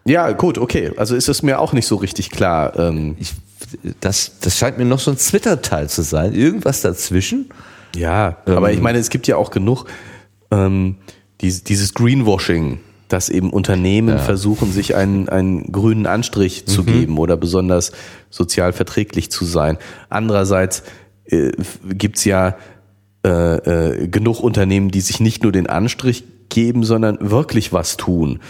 Ja, 0.09 0.33
gut, 0.33 0.59
okay. 0.59 0.93
Also 0.97 1.15
ist 1.15 1.29
es 1.29 1.43
mir 1.43 1.61
auch 1.61 1.73
nicht 1.73 1.87
so 1.87 1.97
richtig 1.97 2.31
klar. 2.31 2.79
Ähm, 2.79 3.17
Ich, 3.19 3.35
das, 4.01 4.39
das 4.41 4.57
scheint 4.57 4.79
mir 4.79 4.85
noch 4.85 4.99
so 4.99 5.11
ein 5.11 5.19
Twitter-Teil 5.19 5.89
zu 5.89 6.03
sein, 6.03 6.35
irgendwas 6.35 6.81
dazwischen. 6.81 7.51
ja, 8.47 8.57
aber 8.57 8.73
ich 8.73 8.81
meine, 8.81 8.99
es 8.99 9.11
gibt 9.11 9.27
ja 9.27 9.37
auch 9.37 9.51
genug 9.51 9.87
ähm, 10.51 10.97
dies, 11.41 11.65
dieses 11.65 11.95
Greenwashing, 11.95 12.81
dass 13.09 13.29
eben 13.29 13.51
Unternehmen 13.51 14.19
versuchen, 14.19 14.73
sich 14.73 14.95
einen, 14.95 15.29
einen 15.29 15.73
grünen 15.73 16.07
Anstrich 16.07 16.67
zu 16.67 16.85
geben 16.85 17.19
oder 17.19 17.37
besonders 17.37 17.93
sozial 18.31 18.73
verträglich 18.73 19.31
zu 19.31 19.45
sein. 19.45 19.79
Andererseits 20.11 20.83
äh, 21.25 21.53
gibt's 21.89 22.25
ja 22.25 22.57
äh, 23.25 23.31
äh, 23.31 24.09
genug 24.09 24.41
Unternehmen, 24.41 24.91
die 24.91 25.01
sich 25.01 25.21
nicht 25.21 25.43
nur 25.43 25.53
den 25.53 25.67
Anstrich 25.67 26.25
geben, 26.49 26.85
sondern 26.85 27.19
wirklich 27.21 27.73
was 27.73 27.97
tun. 27.97 28.41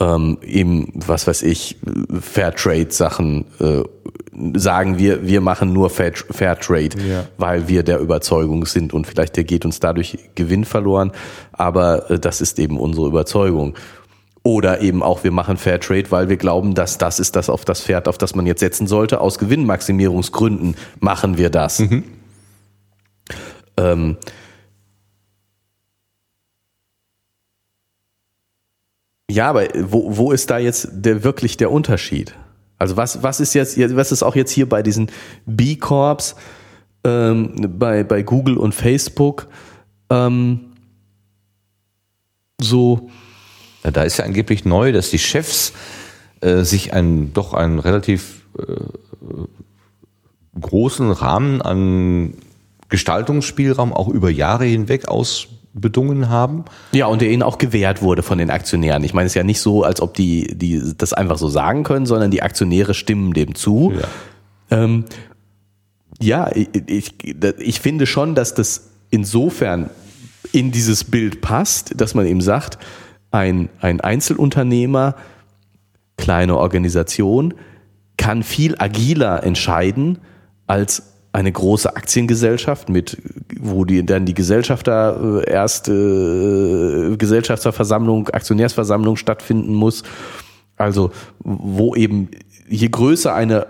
Ähm, 0.00 0.38
eben, 0.42 0.92
was 0.94 1.26
weiß 1.28 1.42
ich, 1.42 1.76
Fairtrade-Sachen 2.20 3.44
äh, 3.60 3.82
sagen 4.58 4.98
wir, 4.98 5.24
wir 5.26 5.40
machen 5.40 5.72
nur 5.72 5.88
Fair, 5.88 6.12
Fairtrade, 6.30 6.98
Ja. 7.08 7.26
weil 7.38 7.68
wir 7.68 7.84
der 7.84 8.00
Überzeugung 8.00 8.66
sind 8.66 8.92
und 8.92 9.06
vielleicht 9.06 9.36
der 9.36 9.44
geht 9.44 9.64
uns 9.64 9.78
dadurch 9.78 10.18
Gewinn 10.34 10.64
verloren, 10.64 11.12
aber 11.52 12.10
äh, 12.10 12.18
das 12.18 12.40
ist 12.40 12.58
eben 12.58 12.78
unsere 12.78 13.06
Überzeugung. 13.06 13.74
Oder 14.42 14.80
eben 14.82 15.02
auch, 15.02 15.22
wir 15.24 15.30
machen 15.30 15.56
Fairtrade, 15.56 16.10
weil 16.10 16.28
wir 16.28 16.36
glauben, 16.36 16.74
dass 16.74 16.98
das 16.98 17.18
ist 17.20 17.36
das 17.36 17.48
auf 17.48 17.64
das 17.64 17.80
Pferd, 17.80 18.08
auf 18.08 18.18
das 18.18 18.34
man 18.34 18.44
jetzt 18.46 18.60
setzen 18.60 18.86
sollte. 18.88 19.20
Aus 19.20 19.38
Gewinnmaximierungsgründen 19.38 20.74
machen 21.00 21.38
wir 21.38 21.48
das. 21.50 21.82
Ähm, 23.78 24.16
ja, 29.30 29.48
aber 29.48 29.68
wo, 29.80 30.16
wo 30.16 30.32
ist 30.32 30.50
da 30.50 30.58
jetzt 30.58 30.88
der, 30.92 31.24
wirklich 31.24 31.56
der 31.56 31.70
Unterschied? 31.70 32.34
Also 32.78 32.96
was, 32.96 33.22
was 33.22 33.40
ist 33.40 33.54
jetzt, 33.54 33.78
was 33.96 34.12
ist 34.12 34.22
auch 34.22 34.36
jetzt 34.36 34.50
hier 34.50 34.68
bei 34.68 34.82
diesen 34.82 35.10
B-Corps, 35.46 36.34
ähm, 37.04 37.54
bei, 37.78 38.04
bei 38.04 38.22
Google 38.22 38.56
und 38.56 38.74
Facebook 38.74 39.48
ähm, 40.10 40.72
so, 42.60 43.10
Ja, 43.84 43.90
Da 43.90 44.02
ist 44.02 44.18
ja 44.18 44.24
angeblich 44.24 44.64
neu, 44.64 44.92
dass 44.92 45.10
die 45.10 45.18
Chefs 45.18 45.72
äh, 46.40 46.62
sich 46.62 46.92
einen 46.92 47.32
doch 47.32 47.54
einen 47.54 47.78
relativ 47.78 48.42
äh, 48.58 48.76
großen 50.60 51.10
Rahmen 51.10 51.62
an 51.62 52.34
Gestaltungsspielraum 52.88 53.92
auch 53.92 54.08
über 54.08 54.30
Jahre 54.30 54.64
hinweg 54.64 55.08
ausbedungen 55.74 56.28
haben. 56.28 56.64
Ja, 56.92 57.06
und 57.06 57.20
der 57.20 57.30
ihnen 57.30 57.42
auch 57.42 57.58
gewährt 57.58 58.02
wurde 58.02 58.22
von 58.22 58.38
den 58.38 58.50
Aktionären. 58.50 59.04
Ich 59.04 59.14
meine, 59.14 59.26
es 59.26 59.32
ist 59.32 59.36
ja 59.36 59.42
nicht 59.42 59.60
so, 59.60 59.82
als 59.82 60.00
ob 60.00 60.14
die, 60.14 60.56
die 60.56 60.94
das 60.96 61.12
einfach 61.12 61.38
so 61.38 61.48
sagen 61.48 61.82
können, 61.84 62.06
sondern 62.06 62.30
die 62.30 62.42
Aktionäre 62.42 62.94
stimmen 62.94 63.32
dem 63.32 63.54
zu. 63.54 63.92
Ja. 64.70 64.84
Ähm, 64.84 65.04
ja, 66.20 66.50
ich, 66.54 66.68
ich, 66.86 67.14
ich 67.58 67.80
finde 67.80 68.06
schon, 68.06 68.34
dass 68.34 68.54
das 68.54 68.90
insofern 69.10 69.90
in 70.52 70.70
dieses 70.70 71.04
Bild 71.04 71.40
passt, 71.40 72.00
dass 72.00 72.14
man 72.14 72.26
eben 72.26 72.40
sagt, 72.40 72.78
ein, 73.30 73.68
ein 73.80 74.00
Einzelunternehmer, 74.00 75.16
kleine 76.16 76.56
Organisation, 76.56 77.54
kann 78.16 78.44
viel 78.44 78.76
agiler 78.78 79.42
entscheiden 79.42 80.18
als 80.68 81.13
eine 81.34 81.50
große 81.50 81.96
Aktiengesellschaft 81.96 82.88
mit, 82.88 83.20
wo 83.58 83.84
die 83.84 84.06
dann 84.06 84.24
die 84.24 84.34
Gesellschafter 84.34 85.42
äh, 85.44 85.50
erst 85.50 85.88
äh, 85.88 87.16
Gesellschafterversammlung, 87.16 88.28
Aktionärsversammlung 88.28 89.16
stattfinden 89.16 89.74
muss. 89.74 90.04
Also 90.76 91.10
wo 91.40 91.96
eben 91.96 92.28
je 92.68 92.88
größer 92.88 93.34
eine, 93.34 93.66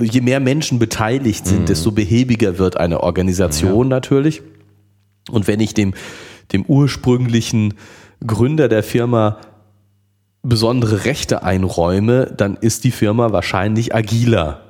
je 0.00 0.20
mehr 0.20 0.40
Menschen 0.40 0.80
beteiligt 0.80 1.46
sind, 1.46 1.68
desto 1.68 1.92
behäbiger 1.92 2.58
wird 2.58 2.76
eine 2.76 3.04
Organisation 3.04 3.86
natürlich. 3.86 4.42
Und 5.30 5.46
wenn 5.46 5.60
ich 5.60 5.74
dem, 5.74 5.94
dem 6.52 6.64
ursprünglichen 6.64 7.74
Gründer 8.26 8.68
der 8.68 8.82
Firma 8.82 9.38
besondere 10.42 11.04
Rechte 11.04 11.44
einräume, 11.44 12.34
dann 12.36 12.56
ist 12.56 12.82
die 12.82 12.90
Firma 12.90 13.30
wahrscheinlich 13.30 13.94
agiler. 13.94 14.63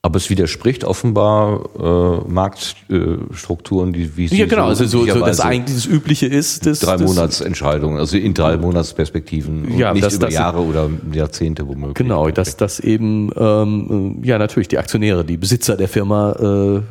Aber 0.00 0.16
es 0.16 0.30
widerspricht 0.30 0.84
offenbar 0.84 1.70
äh, 1.76 2.30
Marktstrukturen, 2.30 3.92
die 3.92 4.16
wie 4.16 4.28
sie 4.28 4.38
ja 4.38 4.46
genau, 4.46 4.72
so, 4.72 4.84
also 4.84 4.86
so, 4.86 5.06
so 5.06 5.18
das 5.18 5.40
eigentlich 5.40 5.74
das 5.74 5.86
Übliche 5.86 6.26
ist, 6.26 6.66
das, 6.66 6.78
drei 6.78 6.98
Monatsentscheidungen, 6.98 7.98
also 7.98 8.16
in 8.16 8.32
drei 8.32 8.56
Monatsperspektiven, 8.56 9.76
ja, 9.76 9.92
nicht 9.92 10.06
das, 10.06 10.14
über 10.14 10.26
das, 10.26 10.34
Jahre 10.34 10.60
oder 10.60 10.88
Jahrzehnte 11.12 11.66
womöglich. 11.66 11.94
Genau, 11.94 12.30
dass 12.30 12.56
das 12.56 12.78
eben 12.78 13.32
ähm, 13.36 14.20
ja 14.22 14.38
natürlich 14.38 14.68
die 14.68 14.78
Aktionäre, 14.78 15.24
die 15.24 15.36
Besitzer 15.36 15.76
der 15.76 15.88
Firma 15.88 16.84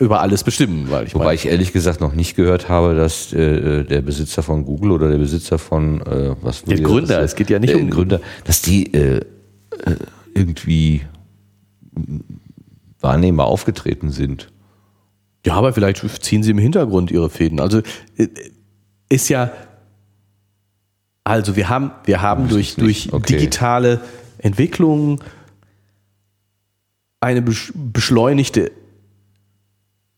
äh, 0.00 0.02
über 0.02 0.22
alles 0.22 0.42
bestimmen, 0.42 0.86
weil 0.88 1.08
ich 1.08 1.14
wobei 1.14 1.26
meine, 1.26 1.34
ich 1.34 1.46
ehrlich 1.46 1.74
gesagt 1.74 2.00
noch 2.00 2.14
nicht 2.14 2.36
gehört 2.36 2.70
habe, 2.70 2.94
dass 2.94 3.34
äh, 3.34 3.84
der 3.84 4.00
Besitzer 4.00 4.42
von 4.42 4.64
Google 4.64 4.92
oder 4.92 5.10
der 5.10 5.18
Besitzer 5.18 5.58
von 5.58 6.00
äh, 6.00 6.34
was 6.40 6.62
der 6.62 6.80
Gründer, 6.80 7.20
das, 7.20 7.32
es 7.32 7.36
geht 7.36 7.50
ja 7.50 7.58
nicht 7.58 7.74
um 7.74 7.90
Gründer, 7.90 8.22
dass 8.44 8.62
die 8.62 8.94
äh, 8.94 9.18
äh 9.18 9.96
irgendwie 10.32 11.02
wahrnehmbar 13.00 13.46
aufgetreten 13.46 14.10
sind. 14.10 14.52
Ja, 15.44 15.54
aber 15.54 15.72
vielleicht 15.72 16.22
ziehen 16.22 16.42
sie 16.42 16.50
im 16.50 16.58
Hintergrund 16.58 17.10
ihre 17.10 17.30
Fäden. 17.30 17.60
Also 17.60 17.80
äh, 18.16 18.28
ist 19.08 19.28
ja, 19.28 19.50
also 21.24 21.56
wir 21.56 21.68
haben, 21.68 21.92
wir 22.04 22.22
haben 22.22 22.48
durch, 22.48 22.76
durch 22.76 23.12
okay. 23.12 23.36
digitale 23.36 24.00
Entwicklung 24.38 25.22
eine 27.20 27.42
beschleunigte 27.42 28.72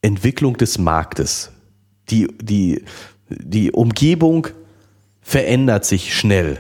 Entwicklung 0.03 0.57
des 0.57 0.78
Marktes. 0.78 1.53
Die, 2.11 2.28
die, 2.40 2.85
die 3.28 3.70
Umgebung 3.73 4.49
verändert 5.20 5.85
sich 5.85 6.15
schnell. 6.15 6.59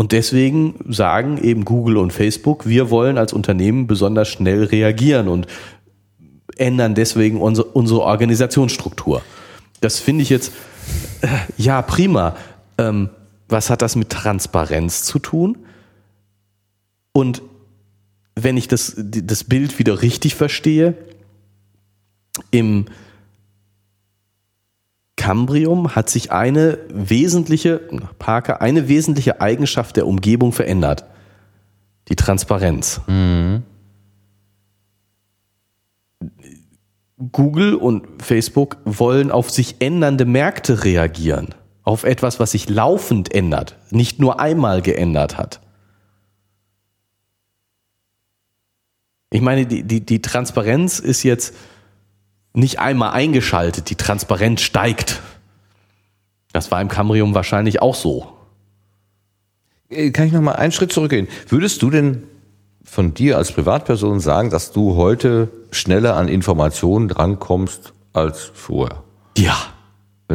Und 0.00 0.12
deswegen 0.12 0.76
sagen 0.88 1.36
eben 1.36 1.66
Google 1.66 1.98
und 1.98 2.10
Facebook, 2.10 2.66
wir 2.66 2.88
wollen 2.88 3.18
als 3.18 3.34
Unternehmen 3.34 3.86
besonders 3.86 4.28
schnell 4.28 4.64
reagieren 4.64 5.28
und 5.28 5.46
ändern 6.56 6.94
deswegen 6.94 7.38
unsere, 7.38 7.66
unsere 7.68 8.00
Organisationsstruktur. 8.00 9.20
Das 9.82 9.98
finde 9.98 10.22
ich 10.22 10.30
jetzt, 10.30 10.54
äh, 11.20 11.28
ja, 11.58 11.82
prima. 11.82 12.34
Ähm, 12.78 13.10
was 13.50 13.68
hat 13.68 13.82
das 13.82 13.94
mit 13.94 14.08
Transparenz 14.08 15.02
zu 15.02 15.18
tun? 15.18 15.58
Und 17.12 17.42
wenn 18.36 18.56
ich 18.56 18.68
das, 18.68 18.94
das 18.96 19.44
Bild 19.44 19.78
wieder 19.78 20.00
richtig 20.00 20.34
verstehe, 20.34 20.94
im 22.50 22.86
Cambrium 25.20 25.94
hat 25.94 26.08
sich 26.08 26.32
eine 26.32 26.78
wesentliche, 26.88 27.82
Parker, 28.18 28.62
eine 28.62 28.88
wesentliche 28.88 29.42
Eigenschaft 29.42 29.96
der 29.96 30.06
Umgebung 30.06 30.50
verändert. 30.50 31.04
Die 32.08 32.16
Transparenz. 32.16 33.02
Mhm. 33.06 33.62
Google 37.32 37.74
und 37.74 38.22
Facebook 38.22 38.78
wollen 38.86 39.30
auf 39.30 39.50
sich 39.50 39.76
ändernde 39.80 40.24
Märkte 40.24 40.84
reagieren. 40.84 41.54
Auf 41.82 42.04
etwas, 42.04 42.40
was 42.40 42.52
sich 42.52 42.70
laufend 42.70 43.34
ändert, 43.34 43.76
nicht 43.90 44.20
nur 44.20 44.40
einmal 44.40 44.80
geändert 44.80 45.36
hat. 45.36 45.60
Ich 49.28 49.42
meine, 49.42 49.66
die, 49.66 49.82
die, 49.82 50.00
die 50.00 50.22
Transparenz 50.22 50.98
ist 50.98 51.24
jetzt 51.24 51.54
nicht 52.52 52.78
einmal 52.78 53.12
eingeschaltet, 53.12 53.90
die 53.90 53.96
Transparenz 53.96 54.62
steigt. 54.62 55.20
Das 56.52 56.70
war 56.70 56.80
im 56.80 56.88
Cambrium 56.88 57.34
wahrscheinlich 57.34 57.80
auch 57.80 57.94
so. 57.94 58.32
Äh, 59.88 60.10
kann 60.10 60.26
ich 60.26 60.32
noch 60.32 60.40
mal 60.40 60.52
einen 60.52 60.72
Schritt 60.72 60.92
zurückgehen? 60.92 61.28
Würdest 61.48 61.82
du 61.82 61.90
denn 61.90 62.24
von 62.84 63.14
dir 63.14 63.36
als 63.36 63.52
Privatperson 63.52 64.20
sagen, 64.20 64.50
dass 64.50 64.72
du 64.72 64.96
heute 64.96 65.50
schneller 65.70 66.16
an 66.16 66.28
Informationen 66.28 67.08
drankommst 67.08 67.92
als 68.12 68.50
vorher? 68.54 69.02
Ja. 69.36 69.56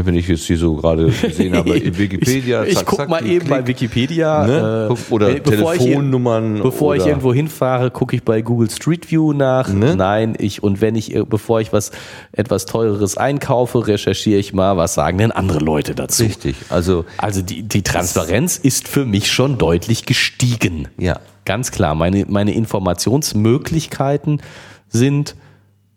Wenn 0.03 0.15
ich 0.15 0.27
jetzt 0.27 0.43
hier 0.43 0.57
so 0.57 0.75
gerade 0.75 1.05
gesehen 1.21 1.55
habe, 1.55 1.77
in 1.77 1.97
Wikipedia. 1.97 2.63
Ich, 2.63 2.73
ich 2.73 2.85
guck 2.85 2.99
zack, 2.99 3.09
mal 3.09 3.25
eben 3.25 3.45
Klick, 3.45 3.49
bei 3.49 3.67
Wikipedia. 3.67 4.45
Ne? 4.45 4.89
Äh, 4.89 5.13
Oder 5.13 5.35
bevor 5.35 5.73
Telefonnummern. 5.73 6.57
Ich, 6.57 6.63
bevor 6.63 6.89
oder 6.89 6.97
ich 6.97 7.05
irgendwo 7.05 7.33
hinfahre, 7.33 7.91
gucke 7.91 8.15
ich 8.15 8.23
bei 8.23 8.41
Google 8.41 8.69
Street 8.69 9.09
View 9.09 9.31
nach. 9.31 9.71
Ne? 9.71 9.95
Nein, 9.95 10.35
ich, 10.37 10.61
und 10.61 10.81
wenn 10.81 10.95
ich, 10.95 11.17
bevor 11.29 11.61
ich 11.61 11.71
was, 11.71 11.91
etwas 12.33 12.65
teureres 12.65 13.17
einkaufe, 13.17 13.87
recherchiere 13.87 14.39
ich 14.39 14.53
mal, 14.53 14.75
was 14.75 14.95
sagen 14.95 15.17
denn 15.17 15.31
andere 15.31 15.59
Leute 15.59 15.95
dazu. 15.95 16.23
Richtig. 16.23 16.57
Also, 16.69 17.05
also 17.17 17.41
die, 17.41 17.63
die 17.63 17.81
Transparenz 17.81 18.57
ist 18.57 18.89
für 18.89 19.05
mich 19.05 19.31
schon 19.31 19.57
deutlich 19.57 20.05
gestiegen. 20.05 20.89
Ja. 20.97 21.19
Ganz 21.45 21.71
klar. 21.71 21.95
Meine, 21.95 22.25
meine 22.27 22.53
Informationsmöglichkeiten 22.53 24.41
sind 24.89 25.35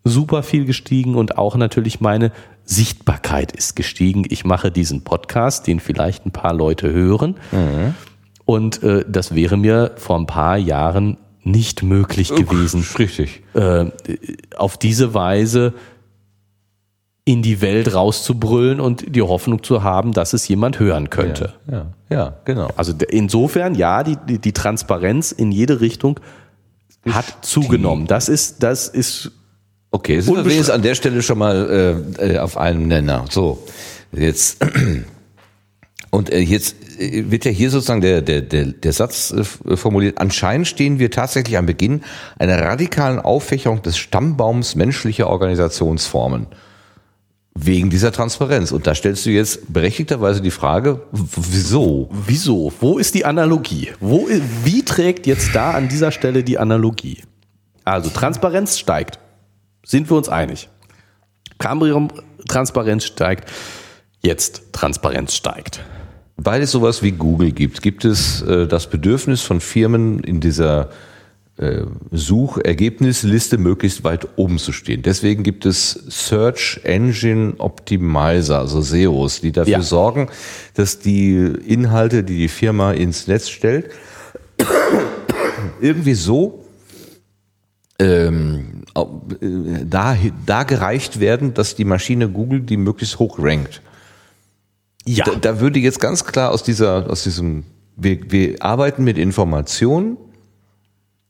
super 0.03 0.43
viel 0.43 0.65
gestiegen 0.65 1.15
und 1.15 1.37
auch 1.37 1.55
natürlich 1.55 1.99
meine 1.99 2.31
Sichtbarkeit 2.69 3.51
ist 3.51 3.75
gestiegen. 3.75 4.25
Ich 4.29 4.45
mache 4.45 4.69
diesen 4.69 5.03
Podcast, 5.03 5.65
den 5.65 5.79
vielleicht 5.79 6.27
ein 6.27 6.31
paar 6.31 6.53
Leute 6.53 6.91
hören. 6.91 7.35
Mhm. 7.51 7.95
Und 8.45 8.83
äh, 8.83 9.03
das 9.07 9.33
wäre 9.33 9.57
mir 9.57 9.93
vor 9.95 10.19
ein 10.19 10.27
paar 10.27 10.55
Jahren 10.55 11.17
nicht 11.43 11.81
möglich 11.81 12.29
gewesen. 12.29 12.85
Richtig. 12.97 13.41
Äh, 13.55 13.85
auf 14.55 14.77
diese 14.77 15.15
Weise 15.15 15.73
in 17.25 17.41
die 17.41 17.61
Welt 17.61 17.93
rauszubrüllen 17.93 18.79
und 18.79 19.15
die 19.15 19.21
Hoffnung 19.23 19.63
zu 19.63 19.83
haben, 19.83 20.13
dass 20.13 20.33
es 20.33 20.47
jemand 20.47 20.79
hören 20.79 21.09
könnte. 21.09 21.53
Ja, 21.65 21.73
ja, 21.73 21.85
ja 22.09 22.37
genau. 22.45 22.69
Also 22.75 22.93
insofern, 23.09 23.73
ja, 23.73 24.03
die, 24.03 24.17
die, 24.27 24.37
die 24.37 24.53
Transparenz 24.53 25.31
in 25.31 25.51
jede 25.51 25.81
Richtung 25.81 26.19
hat 27.09 27.25
zugenommen. 27.41 28.05
Das 28.05 28.29
ist, 28.29 28.61
das 28.61 28.87
ist 28.87 29.31
Okay, 29.91 30.19
sind 30.19 30.35
wir 30.35 30.45
wenigstens 30.45 30.69
an 30.69 30.83
der 30.83 30.93
Stelle 30.93 31.21
schon 31.23 31.39
mal 31.39 32.05
äh, 32.19 32.33
äh, 32.33 32.37
auf 32.39 32.57
einem 32.57 32.87
Nenner. 32.87 33.25
So, 33.29 33.63
jetzt 34.11 34.63
und 36.11 36.31
äh, 36.31 36.39
jetzt 36.39 36.75
äh, 36.99 37.31
wird 37.31 37.45
ja 37.45 37.51
hier 37.51 37.71
sozusagen 37.71 38.01
der, 38.01 38.21
der, 38.21 38.41
der, 38.41 38.65
der 38.65 38.93
Satz 38.93 39.31
äh, 39.31 39.75
formuliert, 39.75 40.19
anscheinend 40.19 40.67
stehen 40.67 40.99
wir 40.99 41.09
tatsächlich 41.09 41.57
am 41.57 41.65
Beginn 41.65 42.01
einer 42.37 42.61
radikalen 42.61 43.19
Auffächerung 43.19 43.81
des 43.81 43.97
Stammbaums 43.97 44.75
menschlicher 44.75 45.27
Organisationsformen. 45.27 46.47
Wegen 47.55 47.89
dieser 47.89 48.11
Transparenz. 48.11 48.71
Und 48.71 48.87
da 48.87 48.93
stellst 48.95 49.25
du 49.25 49.31
jetzt 49.31 49.73
berechtigterweise 49.73 50.39
die 50.39 50.51
Frage, 50.51 51.01
wieso? 51.11 52.09
Wieso? 52.25 52.71
Wo 52.79 52.99
ist 52.99 53.15
die 53.15 53.25
Analogie? 53.25 53.89
Wo, 53.99 54.29
wie 54.63 54.85
trägt 54.85 55.27
jetzt 55.27 55.53
da 55.55 55.71
an 55.71 55.89
dieser 55.89 56.11
Stelle 56.11 56.43
die 56.43 56.57
Analogie? 56.57 57.23
Also 57.83 58.11
Transparenz 58.11 58.77
steigt. 58.77 59.19
Sind 59.83 60.09
wir 60.09 60.17
uns 60.17 60.29
einig? 60.29 60.69
Cambrium 61.57 62.09
Transparenz 62.47 63.05
steigt, 63.05 63.49
jetzt 64.21 64.71
Transparenz 64.71 65.35
steigt. 65.35 65.83
Weil 66.37 66.61
es 66.61 66.71
sowas 66.71 67.03
wie 67.03 67.11
Google 67.11 67.51
gibt, 67.51 67.81
gibt 67.81 68.05
es 68.05 68.41
äh, 68.41 68.65
das 68.65 68.89
Bedürfnis 68.89 69.41
von 69.41 69.59
Firmen 69.59 70.19
in 70.21 70.39
dieser 70.39 70.89
äh, 71.57 71.81
Suchergebnisliste 72.11 73.57
möglichst 73.57 74.05
weit 74.05 74.25
oben 74.37 74.57
zu 74.57 74.71
stehen. 74.71 75.01
Deswegen 75.01 75.43
gibt 75.43 75.65
es 75.65 75.91
Search 76.07 76.79
Engine 76.83 77.55
Optimizer, 77.57 78.59
also 78.59 78.79
SEOs, 78.79 79.41
die 79.41 79.51
dafür 79.51 79.73
ja. 79.73 79.81
sorgen, 79.81 80.29
dass 80.75 80.99
die 80.99 81.35
Inhalte, 81.35 82.23
die 82.23 82.37
die 82.37 82.47
Firma 82.47 82.93
ins 82.93 83.27
Netz 83.27 83.49
stellt, 83.49 83.89
irgendwie 85.81 86.13
so 86.13 86.63
ähm, 87.99 88.83
äh, 88.95 89.85
da, 89.85 90.17
da 90.45 90.63
gereicht 90.63 91.19
werden, 91.19 91.53
dass 91.53 91.75
die 91.75 91.85
Maschine 91.85 92.29
Google 92.29 92.61
die 92.61 92.77
möglichst 92.77 93.19
hoch 93.19 93.37
rankt. 93.39 93.81
Ja. 95.05 95.25
Da, 95.25 95.35
da 95.35 95.59
würde 95.59 95.79
jetzt 95.79 95.99
ganz 95.99 96.23
klar 96.23 96.51
aus 96.51 96.63
dieser, 96.63 97.09
aus 97.09 97.23
diesem, 97.23 97.63
wir, 97.95 98.31
wir 98.31 98.63
arbeiten 98.63 99.03
mit 99.03 99.17
Informationen, 99.17 100.17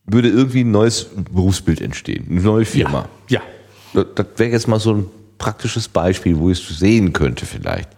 würde 0.05 0.29
irgendwie 0.29 0.61
ein 0.61 0.71
neues 0.71 1.07
Berufsbild 1.31 1.81
entstehen, 1.81 2.27
eine 2.29 2.41
neue 2.41 2.65
Firma. 2.65 3.07
Ja. 3.27 3.39
ja. 3.39 4.03
Das, 4.03 4.05
das 4.15 4.27
wäre 4.37 4.51
jetzt 4.51 4.67
mal 4.67 4.79
so 4.79 4.93
ein 4.93 5.05
praktisches 5.37 5.87
Beispiel, 5.87 6.37
wo 6.37 6.49
ich 6.49 6.69
es 6.69 6.79
sehen 6.79 7.13
könnte 7.13 7.45
vielleicht. 7.45 7.89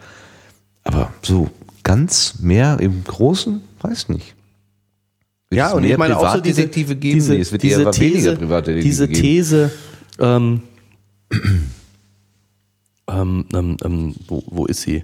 Aber 0.83 1.13
so 1.21 1.49
ganz 1.83 2.39
mehr 2.39 2.79
im 2.79 3.03
Großen, 3.03 3.61
weiß 3.81 4.09
nicht. 4.09 4.35
Ja, 5.51 5.73
und 5.73 5.83
ich 5.83 5.97
meine 5.97 6.17
auch 6.17 6.33
so 6.33 6.39
diese, 6.39 6.67
geben? 6.67 6.99
diese, 7.01 7.37
es 7.37 7.51
wird 7.51 7.63
diese 7.63 7.91
These, 7.91 8.37
diese 8.81 9.09
These, 9.09 9.71
ähm, 10.17 10.61
ähm, 13.07 13.45
ähm, 13.53 13.77
ähm, 13.83 14.15
wo, 14.27 14.43
wo 14.47 14.65
ist 14.65 14.81
sie? 14.81 15.03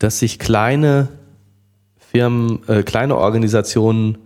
Dass 0.00 0.18
sich 0.18 0.40
kleine 0.40 1.08
Firmen, 2.10 2.66
äh, 2.68 2.82
kleine 2.82 3.16
Organisationen 3.16 4.18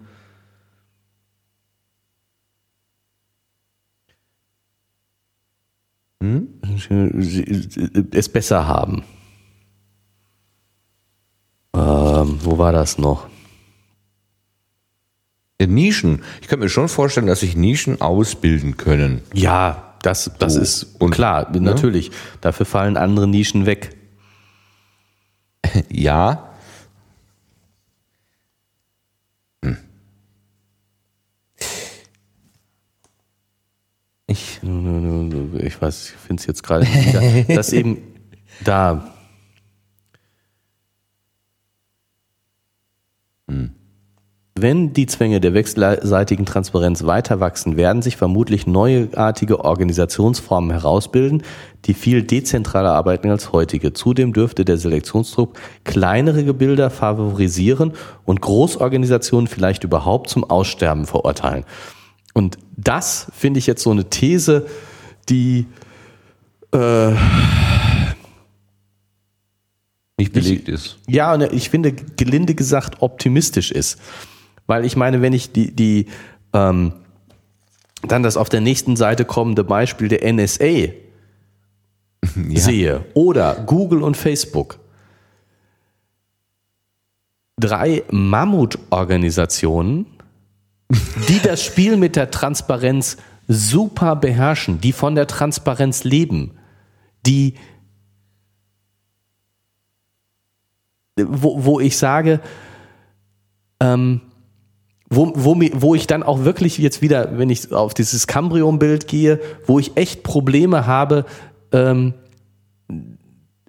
es 8.12 8.28
besser 8.28 8.66
haben. 8.66 9.04
Ähm, 11.74 12.38
wo 12.42 12.58
war 12.58 12.72
das 12.72 12.98
noch? 12.98 13.28
Nischen. 15.64 16.22
Ich 16.42 16.48
kann 16.48 16.58
mir 16.58 16.68
schon 16.68 16.88
vorstellen, 16.88 17.26
dass 17.26 17.40
sich 17.40 17.56
Nischen 17.56 18.00
ausbilden 18.00 18.76
können. 18.76 19.22
Ja, 19.32 19.94
das, 20.02 20.30
das 20.38 20.54
so. 20.54 20.60
ist 20.60 21.00
und, 21.00 21.10
klar, 21.10 21.50
ne? 21.50 21.60
natürlich. 21.60 22.10
Dafür 22.40 22.66
fallen 22.66 22.96
andere 22.96 23.26
Nischen 23.26 23.64
weg. 23.64 23.96
ja. 25.90 26.50
Hm. 29.64 29.78
Ich, 34.26 34.60
ich 34.62 35.82
weiß, 35.82 36.10
ich 36.10 36.16
finde 36.16 36.40
es 36.40 36.46
jetzt 36.46 36.62
gerade 36.62 36.86
dass 37.48 37.72
eben 37.72 38.02
da. 38.60 39.12
Wenn 44.58 44.94
die 44.94 45.04
Zwänge 45.04 45.38
der 45.38 45.52
wechselseitigen 45.52 46.46
Transparenz 46.46 47.04
weiter 47.04 47.40
wachsen, 47.40 47.76
werden 47.76 48.00
sich 48.00 48.16
vermutlich 48.16 48.66
neuartige 48.66 49.62
Organisationsformen 49.62 50.70
herausbilden, 50.70 51.42
die 51.84 51.92
viel 51.92 52.22
dezentraler 52.22 52.92
arbeiten 52.92 53.28
als 53.28 53.52
heutige. 53.52 53.92
Zudem 53.92 54.32
dürfte 54.32 54.64
der 54.64 54.78
Selektionsdruck 54.78 55.58
kleinere 55.84 56.42
Gebilder 56.42 56.88
favorisieren 56.88 57.92
und 58.24 58.40
Großorganisationen 58.40 59.46
vielleicht 59.46 59.84
überhaupt 59.84 60.30
zum 60.30 60.42
Aussterben 60.42 61.04
verurteilen. 61.04 61.64
Und 62.32 62.56
das 62.78 63.30
finde 63.34 63.58
ich 63.58 63.66
jetzt 63.66 63.82
so 63.82 63.90
eine 63.90 64.08
These, 64.08 64.66
die 65.28 65.66
äh, 66.72 67.10
nicht 70.18 70.32
belegt 70.32 70.70
ist. 70.70 70.96
Ja, 71.06 71.34
und 71.34 71.42
ich 71.52 71.68
finde 71.68 71.92
gelinde 71.92 72.54
gesagt 72.54 73.02
optimistisch 73.02 73.70
ist. 73.70 73.98
Weil 74.66 74.84
ich 74.84 74.96
meine, 74.96 75.22
wenn 75.22 75.32
ich 75.32 75.52
die, 75.52 75.74
die 75.74 76.06
ähm, 76.52 76.92
dann 78.02 78.22
das 78.22 78.36
auf 78.36 78.48
der 78.48 78.60
nächsten 78.60 78.96
Seite 78.96 79.24
kommende 79.24 79.64
Beispiel 79.64 80.08
der 80.08 80.30
NSA 80.32 80.64
ja. 80.64 80.92
sehe 82.54 83.04
oder 83.14 83.54
Google 83.66 84.02
und 84.02 84.16
Facebook, 84.16 84.78
drei 87.58 88.02
Mammutorganisationen, 88.10 90.06
die 91.28 91.40
das 91.40 91.62
Spiel 91.64 91.96
mit 91.96 92.16
der 92.16 92.30
Transparenz 92.30 93.16
super 93.48 94.16
beherrschen, 94.16 94.80
die 94.80 94.92
von 94.92 95.14
der 95.14 95.26
Transparenz 95.26 96.04
leben, 96.04 96.58
die 97.24 97.54
wo, 101.16 101.64
wo 101.64 101.80
ich 101.80 101.96
sage, 101.96 102.40
ähm, 103.80 104.20
wo, 105.08 105.32
wo, 105.34 105.56
wo 105.74 105.94
ich 105.94 106.06
dann 106.06 106.22
auch 106.22 106.44
wirklich 106.44 106.78
jetzt 106.78 107.00
wieder, 107.00 107.38
wenn 107.38 107.50
ich 107.50 107.72
auf 107.72 107.94
dieses 107.94 108.26
Cambrium-Bild 108.26 109.06
gehe, 109.06 109.40
wo 109.66 109.78
ich 109.78 109.96
echt 109.96 110.22
Probleme 110.22 110.86
habe, 110.86 111.24
ähm, 111.72 112.14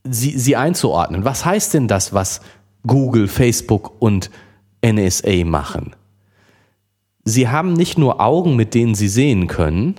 sie, 0.03 0.38
sie 0.38 0.55
einzuordnen. 0.55 1.26
Was 1.26 1.45
heißt 1.45 1.73
denn 1.73 1.88
das, 1.88 2.14
was 2.14 2.41
Google, 2.85 3.27
Facebook 3.27 3.93
und 3.99 4.31
NSA 4.84 5.45
machen? 5.45 5.95
Sie 7.23 7.49
haben 7.49 7.73
nicht 7.73 7.97
nur 7.97 8.22
Augen, 8.22 8.55
mit 8.55 8.73
denen 8.73 8.95
sie 8.95 9.09
sehen 9.09 9.47
können, 9.47 9.95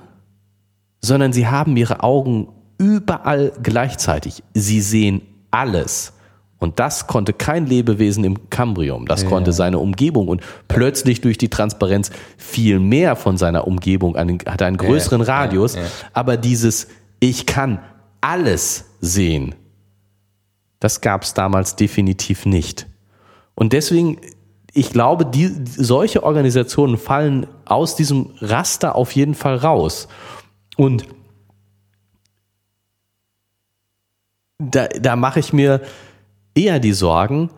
sondern 1.01 1.33
sie 1.33 1.47
haben 1.47 1.77
ihre 1.77 2.03
Augen 2.03 2.49
überall 2.79 3.53
gleichzeitig. 3.63 4.43
Sie 4.55 4.81
sehen 4.81 5.23
alles. 5.51 6.15
Und 6.59 6.81
das 6.81 7.07
konnte 7.07 7.33
kein 7.33 7.67
Lebewesen 7.67 8.25
im 8.25 8.51
Kambrium. 8.51 9.07
Das 9.07 9.23
ja. 9.23 9.29
konnte 9.29 9.53
seine 9.53 9.79
Umgebung 9.79 10.29
und 10.29 10.43
plötzlich 10.67 11.21
durch 11.21 11.39
die 11.39 11.49
Transparenz 11.49 12.11
viel 12.37 12.81
mehr 12.81 13.15
von 13.15 13.37
seiner 13.37 13.67
Umgebung, 13.67 14.17
einen, 14.17 14.39
hat 14.47 14.63
einen 14.63 14.77
größeren 14.77 15.23
ja, 15.23 15.27
Radius. 15.27 15.77
Ja, 15.77 15.83
Aber 16.13 16.37
dieses 16.37 16.89
Ich 17.21 17.47
kann 17.47 17.79
alles 18.21 18.87
sehen, 19.01 19.55
das 20.81 21.01
gab 21.01 21.23
es 21.23 21.35
damals 21.35 21.77
definitiv 21.77 22.45
nicht. 22.47 22.87
Und 23.55 23.73
deswegen, 23.73 24.19
ich 24.73 24.91
glaube, 24.91 25.27
die, 25.27 25.53
solche 25.65 26.23
Organisationen 26.23 26.97
fallen 26.97 27.47
aus 27.65 27.97
diesem 27.97 28.31
Raster 28.41 28.97
auf 28.97 29.13
jeden 29.13 29.35
Fall 29.35 29.57
raus. 29.57 30.09
Und 30.77 31.05
da, 34.59 34.89
da 34.89 35.17
mache 35.17 35.41
ich 35.41 35.53
mir 35.53 35.83
eher 36.59 36.81
die 36.81 36.93
Sorgen, 36.93 37.51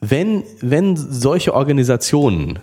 wenn, 0.00 0.44
wenn 0.60 0.96
solche 0.96 1.54
Organisationen 1.54 2.58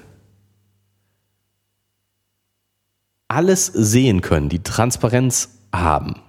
alles 3.27 3.65
sehen 3.65 4.21
können, 4.21 4.49
die 4.49 4.63
Transparenz 4.63 5.49
haben. 5.73 6.21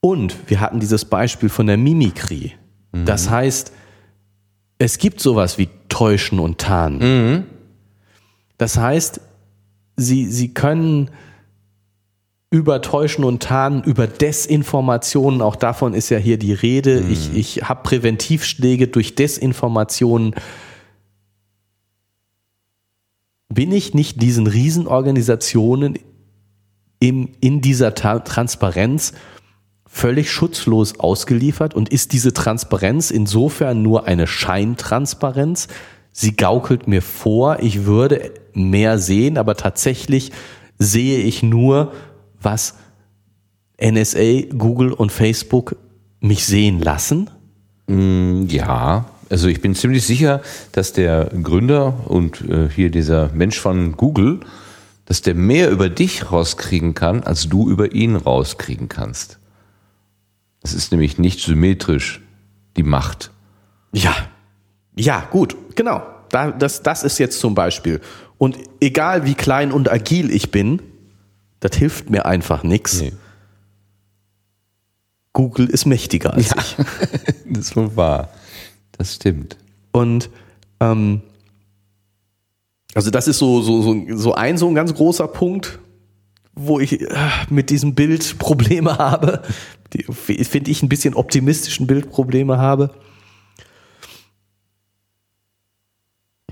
Und 0.00 0.36
wir 0.50 0.60
hatten 0.60 0.80
dieses 0.80 1.04
Beispiel 1.04 1.48
von 1.48 1.68
der 1.68 1.76
Mimikrie. 1.76 2.52
Mhm. 2.90 3.04
Das 3.04 3.30
heißt, 3.30 3.72
es 4.78 4.98
gibt 4.98 5.20
sowas 5.20 5.58
wie 5.58 5.68
Täuschen 5.88 6.40
und 6.40 6.58
Tarnen. 6.58 6.98
Mhm. 6.98 7.44
Das 8.58 8.76
heißt, 8.76 9.20
sie, 9.96 10.26
sie 10.26 10.52
können 10.52 11.10
über 12.52 12.82
Täuschen 12.82 13.24
und 13.24 13.42
Tarnen, 13.42 13.82
über 13.82 14.06
Desinformationen, 14.06 15.40
auch 15.40 15.56
davon 15.56 15.94
ist 15.94 16.10
ja 16.10 16.18
hier 16.18 16.36
die 16.36 16.52
Rede. 16.52 17.00
Mhm. 17.00 17.10
Ich, 17.10 17.34
ich 17.34 17.62
habe 17.66 17.82
Präventivschläge 17.82 18.88
durch 18.88 19.14
Desinformationen. 19.14 20.34
Bin 23.48 23.72
ich 23.72 23.94
nicht 23.94 24.20
diesen 24.20 24.46
Riesenorganisationen 24.46 25.98
im, 27.00 27.30
in 27.40 27.62
dieser 27.62 27.94
Ta 27.94 28.18
Transparenz 28.18 29.14
völlig 29.86 30.30
schutzlos 30.30 31.00
ausgeliefert? 31.00 31.74
Und 31.74 31.88
ist 31.88 32.12
diese 32.12 32.34
Transparenz 32.34 33.10
insofern 33.10 33.82
nur 33.82 34.06
eine 34.06 34.26
Scheintransparenz? 34.26 35.68
Sie 36.12 36.36
gaukelt 36.36 36.86
mir 36.86 37.00
vor, 37.00 37.60
ich 37.60 37.86
würde 37.86 38.30
mehr 38.52 38.98
sehen, 38.98 39.38
aber 39.38 39.56
tatsächlich 39.56 40.32
sehe 40.78 41.20
ich 41.20 41.42
nur, 41.42 41.92
was 42.44 42.74
NSA, 43.80 44.42
Google 44.56 44.92
und 44.92 45.10
Facebook 45.10 45.76
mich 46.20 46.46
sehen 46.46 46.80
lassen? 46.80 47.30
Mm, 47.86 48.46
ja, 48.46 49.06
also 49.28 49.48
ich 49.48 49.60
bin 49.60 49.74
ziemlich 49.74 50.06
sicher, 50.06 50.42
dass 50.72 50.92
der 50.92 51.30
Gründer 51.42 52.08
und 52.08 52.42
äh, 52.42 52.68
hier 52.68 52.90
dieser 52.90 53.30
Mensch 53.32 53.58
von 53.58 53.96
Google, 53.96 54.40
dass 55.06 55.22
der 55.22 55.34
mehr 55.34 55.70
über 55.70 55.88
dich 55.88 56.30
rauskriegen 56.30 56.94
kann, 56.94 57.22
als 57.22 57.48
du 57.48 57.68
über 57.68 57.92
ihn 57.92 58.14
rauskriegen 58.14 58.88
kannst. 58.88 59.38
Das 60.60 60.74
ist 60.74 60.92
nämlich 60.92 61.18
nicht 61.18 61.40
symmetrisch, 61.40 62.20
die 62.76 62.84
Macht. 62.84 63.30
Ja, 63.92 64.14
ja, 64.94 65.26
gut, 65.30 65.56
genau. 65.74 66.02
das, 66.30 66.82
das 66.82 67.02
ist 67.02 67.18
jetzt 67.18 67.40
zum 67.40 67.54
Beispiel. 67.54 68.00
Und 68.38 68.58
egal 68.80 69.24
wie 69.24 69.34
klein 69.34 69.72
und 69.72 69.90
agil 69.90 70.30
ich 70.30 70.50
bin, 70.50 70.80
das 71.62 71.76
hilft 71.76 72.10
mir 72.10 72.26
einfach 72.26 72.64
nichts. 72.64 73.00
Nee. 73.00 73.12
Google 75.32 75.70
ist 75.70 75.86
mächtiger 75.86 76.34
als 76.34 76.50
ja, 76.50 76.56
ich. 76.58 76.76
das 77.48 77.66
ist 77.66 77.76
wohl 77.76 77.96
wahr. 77.96 78.30
Das 78.98 79.14
stimmt. 79.14 79.56
Und 79.92 80.28
ähm, 80.80 81.22
also 82.94 83.10
das 83.10 83.28
ist 83.28 83.38
so, 83.38 83.62
so, 83.62 83.80
so, 83.80 83.94
so 84.16 84.34
ein 84.34 84.58
so 84.58 84.68
ein 84.68 84.74
ganz 84.74 84.92
großer 84.92 85.28
Punkt, 85.28 85.78
wo 86.52 86.80
ich 86.80 87.00
äh, 87.00 87.06
mit 87.48 87.70
diesem 87.70 87.94
Bild 87.94 88.40
Probleme 88.40 88.98
habe. 88.98 89.42
Finde 90.10 90.70
ich 90.70 90.82
ein 90.82 90.88
bisschen 90.88 91.14
optimistischen 91.14 91.86
Bild 91.86 92.10
Probleme 92.10 92.58
habe. 92.58 92.90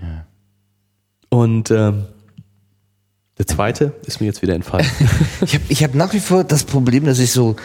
Ja. 0.00 0.26
Und 1.30 1.72
ähm, 1.72 2.04
der 3.40 3.46
zweite 3.46 3.94
ist 4.04 4.20
mir 4.20 4.26
jetzt 4.26 4.42
wieder 4.42 4.54
entfallen. 4.54 4.86
ich 5.40 5.54
habe 5.54 5.64
ich 5.70 5.82
hab 5.82 5.94
nach 5.94 6.12
wie 6.12 6.20
vor 6.20 6.44
das 6.44 6.62
Problem, 6.64 7.06
dass 7.06 7.18
ich 7.18 7.32
so, 7.32 7.56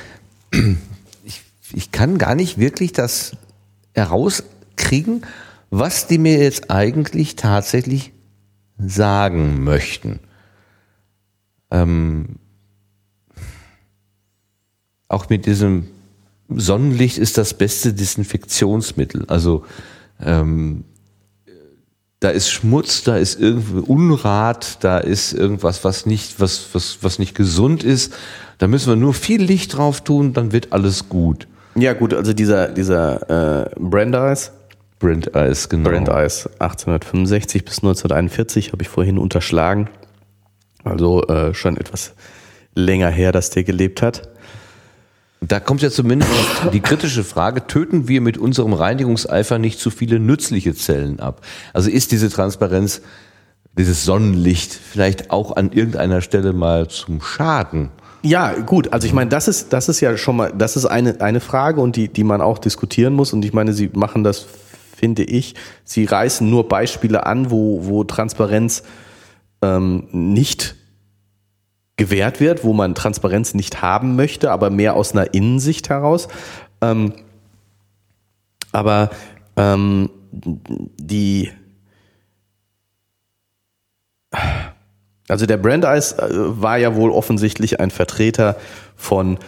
ich, 1.25 1.41
ich 1.73 1.91
kann 1.91 2.17
gar 2.17 2.33
nicht 2.33 2.57
wirklich 2.57 2.93
das 2.93 3.35
herauskriegen, 3.93 5.25
was 5.71 6.07
die 6.07 6.17
mir 6.17 6.41
jetzt 6.41 6.71
eigentlich 6.71 7.35
tatsächlich 7.35 8.13
sagen 8.77 9.65
möchten. 9.65 10.21
Ähm, 11.69 12.37
auch 15.09 15.27
mit 15.27 15.45
diesem 15.45 15.87
Sonnenlicht 16.47 17.17
ist 17.17 17.37
das 17.37 17.53
beste 17.53 17.93
Desinfektionsmittel. 17.93 19.25
Also 19.27 19.65
ähm, 20.21 20.85
da 22.25 22.31
ist 22.31 22.49
Schmutz, 22.49 23.03
da 23.03 23.17
ist 23.17 23.39
irgendwie 23.39 23.81
Unrat, 23.81 24.83
da 24.83 24.97
ist 24.97 25.31
irgendwas, 25.31 25.83
was 25.83 26.07
nicht, 26.07 26.39
was, 26.39 26.69
was, 26.73 26.97
was 27.01 27.19
nicht 27.19 27.35
gesund 27.35 27.83
ist. 27.83 28.15
Da 28.57 28.65
müssen 28.65 28.89
wir 28.89 28.95
nur 28.95 29.13
viel 29.13 29.43
Licht 29.43 29.77
drauf 29.77 30.01
tun, 30.01 30.33
dann 30.33 30.51
wird 30.51 30.73
alles 30.73 31.07
gut. 31.07 31.47
Ja, 31.75 31.93
gut, 31.93 32.15
also 32.15 32.33
dieser, 32.33 32.69
dieser 32.69 33.67
äh, 33.67 33.69
Brandeis, 33.77 34.51
Brandeis, 34.97 35.69
genau. 35.69 35.87
Brandeis 35.87 36.47
1865 36.57 37.63
bis 37.63 37.77
1941 37.83 38.71
habe 38.71 38.81
ich 38.81 38.89
vorhin 38.89 39.19
unterschlagen. 39.19 39.87
Also 40.83 41.21
äh, 41.27 41.53
schon 41.53 41.77
etwas 41.77 42.15
länger 42.73 43.09
her, 43.09 43.33
dass 43.33 43.51
der 43.51 43.63
gelebt 43.63 44.01
hat. 44.01 44.29
Da 45.47 45.59
kommt 45.59 45.81
ja 45.81 45.91
zumindest 45.91 46.31
die 46.73 46.79
kritische 46.79 47.23
Frage, 47.23 47.67
töten 47.67 48.07
wir 48.07 48.21
mit 48.21 48.37
unserem 48.37 48.73
Reinigungseifer 48.73 49.59
nicht 49.59 49.79
zu 49.79 49.91
viele 49.91 50.19
nützliche 50.19 50.73
Zellen 50.73 51.19
ab? 51.19 51.41
Also 51.73 51.89
ist 51.89 52.11
diese 52.11 52.29
Transparenz, 52.29 53.01
dieses 53.77 54.05
Sonnenlicht 54.05 54.73
vielleicht 54.73 55.31
auch 55.31 55.55
an 55.55 55.71
irgendeiner 55.71 56.21
Stelle 56.21 56.53
mal 56.53 56.87
zum 56.87 57.21
Schaden? 57.21 57.89
Ja, 58.23 58.53
gut. 58.53 58.91
Also 58.91 59.05
ich 59.05 59.13
meine, 59.13 59.29
das 59.29 59.47
ist, 59.47 59.71
das 59.71 59.87
ist 59.87 59.99
ja 59.99 60.17
schon 60.17 60.37
mal, 60.37 60.51
das 60.57 60.77
ist 60.77 60.85
eine, 60.85 61.21
eine 61.21 61.39
Frage 61.39 61.79
und 61.79 61.95
die, 61.95 62.07
die 62.07 62.23
man 62.23 62.41
auch 62.41 62.57
diskutieren 62.57 63.13
muss. 63.13 63.33
Und 63.33 63.45
ich 63.45 63.53
meine, 63.53 63.73
Sie 63.73 63.91
machen 63.93 64.23
das, 64.23 64.47
finde 64.97 65.23
ich, 65.23 65.53
Sie 65.83 66.05
reißen 66.05 66.49
nur 66.49 66.67
Beispiele 66.67 67.25
an, 67.27 67.51
wo, 67.51 67.85
wo 67.85 68.03
Transparenz 68.03 68.81
ähm, 69.61 70.07
nicht 70.11 70.75
gewährt 71.97 72.39
wird, 72.39 72.63
wo 72.63 72.73
man 72.73 72.95
Transparenz 72.95 73.53
nicht 73.53 73.81
haben 73.81 74.15
möchte, 74.15 74.51
aber 74.51 74.69
mehr 74.69 74.95
aus 74.95 75.13
einer 75.13 75.33
Innensicht 75.33 75.89
heraus. 75.89 76.27
Ähm, 76.81 77.13
aber 78.71 79.09
ähm, 79.55 80.09
die 80.31 81.51
also 85.27 85.45
der 85.45 85.57
Brandeis 85.57 86.13
äh, 86.13 86.27
war 86.29 86.77
ja 86.77 86.95
wohl 86.95 87.11
offensichtlich 87.11 87.79
ein 87.79 87.89
Vertreter 87.91 88.57
von 88.95 89.39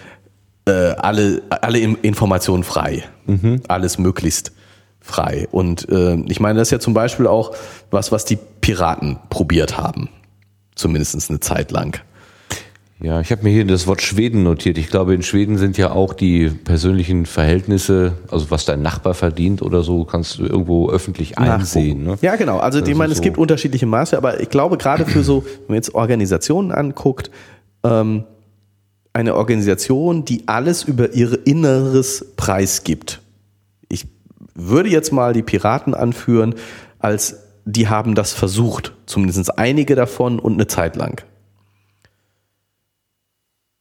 äh, 0.66 0.72
alle, 0.72 1.42
alle 1.50 1.80
Informationen 1.80 2.64
frei, 2.64 3.04
mhm. 3.26 3.62
alles 3.68 3.98
möglichst 3.98 4.52
frei. 5.00 5.48
Und 5.52 5.88
äh, 5.90 6.16
ich 6.28 6.40
meine, 6.40 6.60
das 6.60 6.70
ist 6.70 6.72
ja 6.72 6.80
zum 6.80 6.94
Beispiel 6.94 7.28
auch 7.28 7.56
was, 7.92 8.12
was 8.12 8.26
die 8.26 8.38
Piraten 8.62 9.20
probiert 9.30 9.78
haben, 9.78 10.10
zumindest 10.76 11.30
eine 11.30 11.40
Zeit 11.40 11.72
lang. 11.72 12.02
Ja, 13.00 13.22
ich 13.22 13.32
habe 13.32 13.44
mir 13.44 13.52
hier 13.52 13.66
das 13.66 13.86
Wort 13.86 14.02
Schweden 14.02 14.42
notiert. 14.42 14.80
Ich 14.80 14.90
glaube, 14.90 15.14
in 15.14 15.22
Schweden 15.22 15.60
sind 15.60 15.78
ja 15.78 15.92
auch 15.92 16.14
die 16.14 16.50
persönlichen 16.50 17.28
Verhältnisse, 17.28 18.14
also 18.32 18.50
was 18.50 18.66
dein 18.66 18.82
Nachbar 18.82 19.14
verdient 19.14 19.62
oder 19.62 19.84
so, 19.84 20.04
kannst 20.04 20.40
du 20.40 20.46
irgendwo 20.46 20.90
öffentlich 20.90 21.38
einsehen. 21.38 22.04
Ne? 22.04 22.18
Ja, 22.22 22.36
genau. 22.38 22.58
Also, 22.58 22.84
ich 22.84 22.96
meine, 22.96 23.14
so 23.14 23.20
es 23.20 23.22
gibt 23.22 23.38
unterschiedliche 23.38 23.86
Maße, 23.86 24.18
aber 24.18 24.42
ich 24.42 24.50
glaube, 24.50 24.78
gerade 24.78 25.06
für 25.06 25.22
so, 25.24 25.44
wenn 25.44 25.68
man 25.68 25.76
jetzt 25.76 25.94
Organisationen 25.94 26.72
anguckt, 26.72 27.30
ähm, 27.84 28.24
eine 29.14 29.36
Organisation, 29.36 30.26
die 30.26 30.48
alles 30.48 30.84
über 30.84 31.14
ihr 31.14 31.46
Inneres 31.46 32.34
preisgibt. 32.36 33.22
Ich 33.90 34.08
würde 34.56 34.90
jetzt 34.90 35.12
mal 35.12 35.34
die 35.34 35.44
Piraten 35.44 35.94
anführen, 35.94 36.56
als 36.98 37.38
die 37.66 37.90
haben 37.90 38.16
das 38.16 38.34
versucht, 38.34 38.94
zumindest 39.06 39.60
einige 39.60 39.94
davon 39.94 40.40
und 40.40 40.54
eine 40.54 40.66
Zeit 40.66 40.96
lang. 40.96 41.24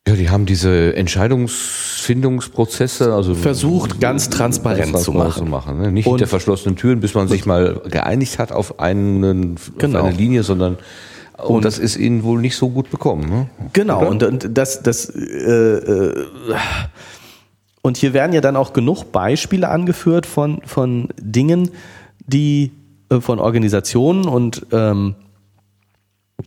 Ja, 0.09 0.15
die 0.15 0.31
haben 0.31 0.47
diese 0.47 0.95
Entscheidungsfindungsprozesse, 0.95 3.13
also 3.13 3.35
versucht 3.35 4.01
ganz 4.01 4.31
transparent, 4.31 4.93
ganz 4.93 5.03
transparent 5.03 5.35
zu 5.35 5.43
machen. 5.43 5.45
Zu 5.45 5.51
machen 5.51 5.81
ne? 5.81 5.91
Nicht 5.91 6.07
hinter 6.07 6.29
verschlossenen 6.29 6.77
Türen, 6.77 7.01
bis 7.01 7.15
man 7.15 7.27
sich 7.27 7.45
mal 7.45 7.83
geeinigt 7.91 8.39
hat 8.39 8.53
auf, 8.53 8.79
einen, 8.79 9.57
genau. 9.79 9.99
auf 9.99 10.05
eine 10.07 10.17
Linie, 10.17 10.45
sondern 10.45 10.79
und, 11.39 11.57
und, 11.57 11.65
das 11.65 11.81
ist 11.81 11.97
ihnen 11.97 12.23
wohl 12.23 12.41
nicht 12.41 12.55
so 12.57 12.71
gut 12.71 12.89
bekommen. 12.91 13.29
Ne? 13.29 13.51
Genau, 13.73 14.07
und, 14.07 14.23
und 14.23 14.57
das, 14.57 14.81
das 14.83 15.11
äh, 15.11 15.19
äh, 15.19 16.25
und 17.83 17.97
hier 17.97 18.15
werden 18.15 18.33
ja 18.33 18.41
dann 18.41 18.55
auch 18.57 18.73
genug 18.73 19.11
Beispiele 19.11 19.69
angeführt 19.69 20.27
von, 20.27 20.61
von 20.65 21.09
Dingen, 21.21 21.73
die 22.27 22.71
äh, 23.11 23.21
von 23.21 23.39
Organisationen 23.39 24.27
und 24.27 24.67
ähm, 24.73 25.15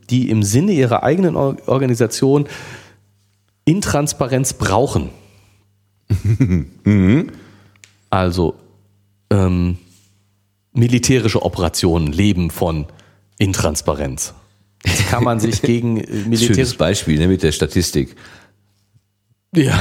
die 0.09 0.29
im 0.29 0.43
Sinne 0.43 0.71
ihrer 0.71 1.03
eigenen 1.03 1.35
Organisation 1.35 2.45
Intransparenz 3.65 4.53
brauchen. 4.53 5.09
also 8.09 8.55
ähm, 9.29 9.77
militärische 10.73 11.41
Operationen 11.41 12.11
leben 12.11 12.49
von 12.49 12.87
Intransparenz. 13.37 14.33
Das 14.83 15.07
kann 15.07 15.23
man 15.23 15.39
sich 15.39 15.61
gegen 15.61 15.95
militärische... 15.95 16.53
Schönes 16.53 16.75
Beispiel 16.75 17.19
ne, 17.19 17.27
mit 17.27 17.43
der 17.43 17.51
Statistik. 17.51 18.15
Ja, 19.55 19.79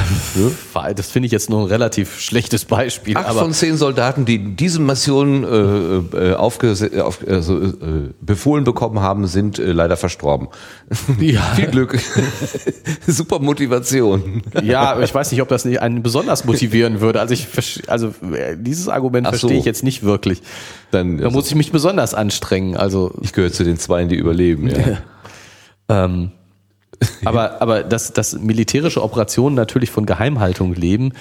das 0.95 1.11
finde 1.11 1.27
ich 1.27 1.31
jetzt 1.31 1.51
nur 1.51 1.59
ein 1.61 1.67
relativ 1.67 2.19
schlechtes 2.19 2.65
Beispiel. 2.65 3.15
Acht 3.15 3.35
von 3.35 3.53
zehn 3.53 3.77
Soldaten, 3.77 4.25
die 4.25 4.55
diese 4.55 4.79
Mission 4.81 5.43
äh, 5.43 6.31
äh 6.31 6.33
auf, 6.33 6.57
also, 6.63 7.61
äh, 7.61 8.09
befohlen 8.19 8.63
bekommen 8.63 8.99
haben, 8.99 9.27
sind 9.27 9.59
äh, 9.59 9.71
leider 9.71 9.95
verstorben. 9.95 10.47
Ja. 11.19 11.41
Viel 11.55 11.67
Glück. 11.67 11.99
Super 13.07 13.37
Motivation. 13.37 14.41
Ja, 14.63 14.99
ich 15.01 15.13
weiß 15.13 15.31
nicht, 15.31 15.41
ob 15.43 15.49
das 15.49 15.65
nicht 15.65 15.79
einen 15.83 16.01
besonders 16.01 16.45
motivieren 16.45 16.99
würde. 16.99 17.19
Also 17.19 17.35
ich, 17.35 17.47
also 17.87 18.07
äh, 18.33 18.57
dieses 18.57 18.89
Argument 18.89 19.27
Ach 19.27 19.31
verstehe 19.31 19.51
so. 19.51 19.55
ich 19.59 19.65
jetzt 19.65 19.83
nicht 19.83 20.01
wirklich. 20.01 20.41
Dann, 20.89 21.19
da 21.19 21.25
also, 21.25 21.37
muss 21.37 21.47
ich 21.47 21.53
mich 21.53 21.71
besonders 21.71 22.15
anstrengen. 22.15 22.75
Also 22.75 23.13
ich 23.21 23.33
gehöre 23.33 23.51
zu 23.51 23.63
den 23.63 23.77
Zweien, 23.77 24.09
die 24.09 24.15
überleben. 24.15 24.67
Ja. 24.67 24.97
ähm, 26.05 26.31
aber, 27.25 27.61
aber 27.61 27.83
dass, 27.83 28.13
dass 28.13 28.37
militärische 28.37 29.03
Operationen 29.03 29.55
natürlich 29.55 29.89
von 29.89 30.05
Geheimhaltung 30.05 30.73
leben, 30.73 31.13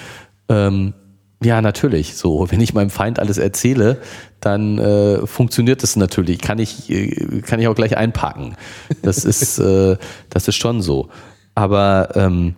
ähm, 0.49 0.95
ja, 1.43 1.63
natürlich. 1.63 2.17
So, 2.17 2.51
wenn 2.51 2.61
ich 2.61 2.75
meinem 2.75 2.91
Feind 2.91 3.21
alles 3.21 3.39
erzähle, 3.39 3.99
dann 4.41 4.79
äh, 4.79 5.25
funktioniert 5.27 5.85
das 5.85 5.95
natürlich. 5.95 6.41
Kann 6.41 6.59
ich, 6.59 6.91
äh, 6.91 7.43
kann 7.43 7.61
ich 7.61 7.69
auch 7.69 7.77
gleich 7.77 7.97
einpacken. 7.97 8.57
Das 9.03 9.25
ist, 9.25 9.59
äh, 9.61 9.97
das 10.31 10.49
ist 10.49 10.57
schon 10.57 10.83
so. 10.83 11.11
Aber 11.55 12.11
ähm, 12.17 12.55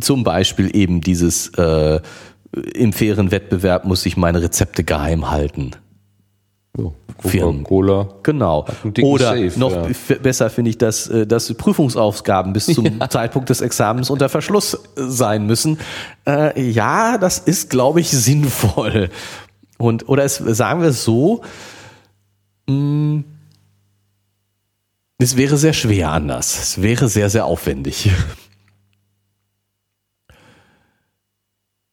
zum 0.00 0.24
Beispiel 0.24 0.74
eben 0.76 1.00
dieses 1.00 1.48
äh, 1.54 2.00
im 2.74 2.92
fairen 2.92 3.30
Wettbewerb 3.30 3.84
muss 3.84 4.06
ich 4.06 4.16
meine 4.16 4.42
Rezepte 4.42 4.84
geheim 4.84 5.30
halten. 5.30 5.72
So, 6.74 6.94
Coca-Cola. 7.18 8.08
Genau. 8.22 8.66
Oder 9.02 9.36
Safe, 9.36 9.60
noch 9.60 9.72
ja. 9.72 10.16
besser 10.22 10.48
finde 10.48 10.70
ich, 10.70 10.78
dass, 10.78 11.06
äh, 11.06 11.26
dass 11.26 11.52
Prüfungsaufgaben 11.52 12.54
bis 12.54 12.66
zum 12.66 12.86
ja. 13.00 13.10
Zeitpunkt 13.10 13.50
des 13.50 13.60
Examens 13.60 14.08
unter 14.08 14.30
Verschluss 14.30 14.78
sein 14.96 15.46
müssen. 15.46 15.78
Äh, 16.26 16.70
ja, 16.70 17.18
das 17.18 17.38
ist, 17.38 17.68
glaube 17.68 18.00
ich, 18.00 18.10
sinnvoll. 18.10 19.10
Und, 19.76 20.08
oder 20.08 20.24
es, 20.24 20.36
sagen 20.36 20.80
wir 20.80 20.88
es 20.88 21.04
so, 21.04 21.42
mh, 22.68 22.74
mm, 22.74 23.24
es 25.18 25.36
wäre 25.36 25.56
sehr 25.56 25.72
schwer 25.74 26.10
anders. 26.10 26.58
Es 26.58 26.82
wäre 26.82 27.08
sehr, 27.08 27.30
sehr 27.30 27.44
aufwendig. 27.44 28.10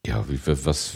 Ja, 0.07 0.27
wie, 0.27 0.39
was, 0.45 0.93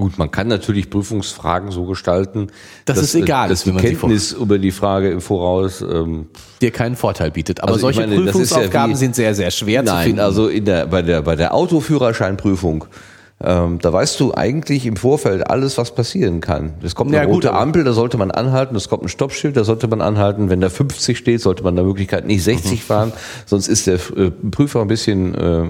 Gut, 0.00 0.18
man 0.18 0.30
kann 0.30 0.48
natürlich 0.48 0.88
Prüfungsfragen 0.88 1.70
so 1.70 1.84
gestalten, 1.84 2.48
das 2.86 2.96
dass, 2.96 3.04
ist 3.06 3.14
egal, 3.16 3.50
dass 3.50 3.64
die 3.64 3.72
Kenntnis 3.72 4.32
über 4.32 4.58
die 4.58 4.70
Frage 4.70 5.10
im 5.10 5.20
Voraus 5.20 5.82
ähm, 5.82 6.28
dir 6.62 6.70
keinen 6.70 6.96
Vorteil 6.96 7.30
bietet. 7.30 7.62
Aber 7.62 7.72
also 7.72 7.82
solche 7.82 8.00
meine, 8.00 8.16
Prüfungsaufgaben 8.16 8.92
ja 8.92 8.96
wie, 8.96 8.98
sind 8.98 9.14
sehr, 9.14 9.34
sehr 9.34 9.50
schwer 9.50 9.82
nein, 9.82 9.96
zu 9.96 10.02
finden. 10.04 10.20
Also 10.20 10.48
in 10.48 10.64
der, 10.64 10.86
bei 10.86 11.02
der 11.02 11.20
bei 11.22 11.36
der 11.36 11.52
Autoführerscheinprüfung 11.52 12.86
ähm, 13.42 13.78
da 13.80 13.90
weißt 13.90 14.20
du 14.20 14.34
eigentlich 14.34 14.84
im 14.84 14.96
Vorfeld 14.96 15.48
alles, 15.48 15.78
was 15.78 15.94
passieren 15.94 16.40
kann. 16.40 16.74
Es 16.82 16.94
kommt 16.94 17.10
eine 17.14 17.24
ja, 17.24 17.28
rote 17.28 17.48
gut, 17.48 17.56
Ampel, 17.56 17.84
da 17.84 17.94
sollte 17.94 18.18
man 18.18 18.30
anhalten, 18.30 18.76
es 18.76 18.90
kommt 18.90 19.04
ein 19.04 19.08
Stoppschild, 19.08 19.56
da 19.56 19.64
sollte 19.64 19.88
man 19.88 20.02
anhalten. 20.02 20.50
Wenn 20.50 20.60
da 20.60 20.68
50 20.68 21.16
steht, 21.16 21.40
sollte 21.40 21.62
man 21.62 21.74
der 21.74 21.84
Möglichkeit 21.84 22.26
nicht 22.26 22.44
60 22.44 22.72
mhm. 22.72 22.76
fahren, 22.86 23.12
sonst 23.46 23.68
ist 23.68 23.86
der 23.86 23.94
äh, 23.94 24.30
Prüfer 24.30 24.82
ein 24.82 24.88
bisschen 24.88 25.34
äh, 25.34 25.64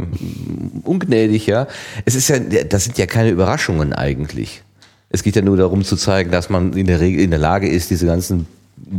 ungnädig, 0.82 1.46
ja. 1.46 1.68
Es 2.04 2.16
ist 2.16 2.28
ja, 2.28 2.40
das 2.40 2.84
sind 2.84 2.98
ja 2.98 3.06
keine 3.06 3.30
Überraschungen 3.30 3.92
eigentlich. 3.92 4.62
Es 5.08 5.22
geht 5.22 5.36
ja 5.36 5.42
nur 5.42 5.56
darum 5.56 5.84
zu 5.84 5.96
zeigen, 5.96 6.32
dass 6.32 6.50
man 6.50 6.72
in 6.72 6.86
der 6.86 6.98
Regel 6.98 7.20
in 7.20 7.30
der 7.30 7.38
Lage 7.38 7.68
ist, 7.68 7.90
diese 7.90 8.06
ganzen 8.06 8.46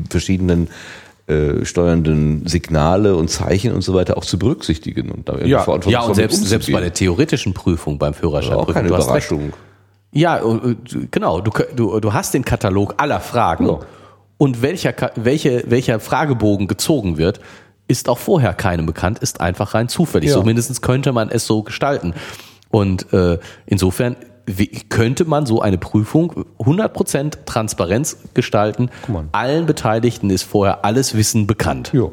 verschiedenen 0.09 0.69
äh, 1.31 1.65
steuernden 1.65 2.45
Signale 2.47 3.15
und 3.15 3.29
Zeichen 3.29 3.73
und 3.73 3.81
so 3.81 3.93
weiter 3.93 4.17
auch 4.17 4.25
zu 4.25 4.37
berücksichtigen 4.37 5.09
und 5.11 5.29
da 5.29 5.37
ja, 5.39 5.65
ja 5.87 6.01
und 6.01 6.15
selbst, 6.15 6.45
selbst 6.45 6.71
bei 6.71 6.81
der 6.81 6.93
theoretischen 6.93 7.53
Prüfung 7.53 7.97
beim 7.97 8.13
Führerschein 8.13 8.55
auch 8.55 8.71
keine 8.71 8.89
Überraschung. 8.89 9.53
Ja, 10.11 10.39
äh, 10.39 10.75
genau. 11.09 11.41
Du, 11.41 11.51
du, 11.75 11.99
du 11.99 12.13
hast 12.13 12.33
den 12.33 12.43
Katalog 12.43 12.95
aller 12.97 13.19
Fragen 13.19 13.67
ja. 13.67 13.79
und 14.37 14.61
welcher, 14.61 14.93
welche, 15.15 15.63
welcher 15.67 15.99
Fragebogen 15.99 16.67
gezogen 16.67 17.17
wird, 17.17 17.39
ist 17.87 18.09
auch 18.09 18.17
vorher 18.17 18.53
keinem 18.53 18.85
bekannt, 18.85 19.19
ist 19.19 19.41
einfach 19.41 19.73
rein 19.73 19.87
zufällig. 19.87 20.29
Ja. 20.29 20.35
So 20.35 20.43
mindestens 20.43 20.81
könnte 20.81 21.13
man 21.13 21.29
es 21.29 21.45
so 21.45 21.63
gestalten. 21.63 22.13
Und 22.69 23.11
äh, 23.13 23.37
insofern 23.65 24.15
wie, 24.57 24.67
könnte 24.67 25.25
man 25.25 25.45
so 25.45 25.61
eine 25.61 25.77
Prüfung 25.77 26.45
100% 26.59 27.45
Transparenz 27.45 28.17
gestalten. 28.33 28.89
Allen 29.31 29.65
Beteiligten 29.65 30.29
ist 30.29 30.43
vorher 30.43 30.85
alles 30.85 31.15
Wissen 31.15 31.47
bekannt. 31.47 31.91
Ja. 31.93 32.09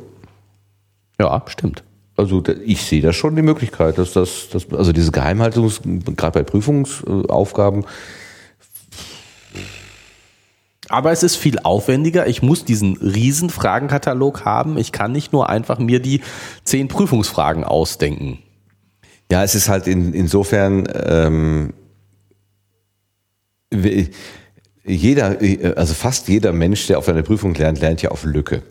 Ja, 1.20 1.42
stimmt. 1.46 1.82
Also 2.16 2.42
ich 2.64 2.82
sehe 2.82 3.00
da 3.00 3.12
schon 3.12 3.36
die 3.36 3.42
Möglichkeit, 3.42 3.98
dass 3.98 4.12
das, 4.12 4.48
dass, 4.50 4.72
also 4.72 4.92
diese 4.92 5.12
Geheimhaltung, 5.12 5.70
gerade 6.16 6.40
bei 6.40 6.42
Prüfungsaufgaben, 6.42 7.84
Aber 10.88 11.12
es 11.12 11.22
ist 11.22 11.36
viel 11.36 11.58
aufwendiger. 11.60 12.26
Ich 12.26 12.42
muss 12.42 12.64
diesen 12.64 12.96
riesen 12.96 13.50
Fragenkatalog 13.50 14.44
haben. 14.44 14.78
Ich 14.78 14.90
kann 14.90 15.12
nicht 15.12 15.32
nur 15.32 15.48
einfach 15.48 15.78
mir 15.78 16.00
die 16.00 16.22
zehn 16.64 16.88
Prüfungsfragen 16.88 17.62
ausdenken. 17.64 18.38
ja, 19.30 19.44
es 19.44 19.54
ist 19.54 19.68
halt 19.68 19.86
in, 19.86 20.14
insofern 20.14 20.88
ähm, 20.94 21.74
jeder, 24.84 25.38
also 25.76 25.94
fast 25.94 26.28
jeder 26.28 26.52
Mensch, 26.52 26.86
der 26.86 26.98
auf 26.98 27.08
einer 27.08 27.22
Prüfung 27.22 27.54
lernt, 27.54 27.80
lernt 27.80 28.02
ja 28.02 28.10
auf 28.10 28.24
Lücke. 28.24 28.62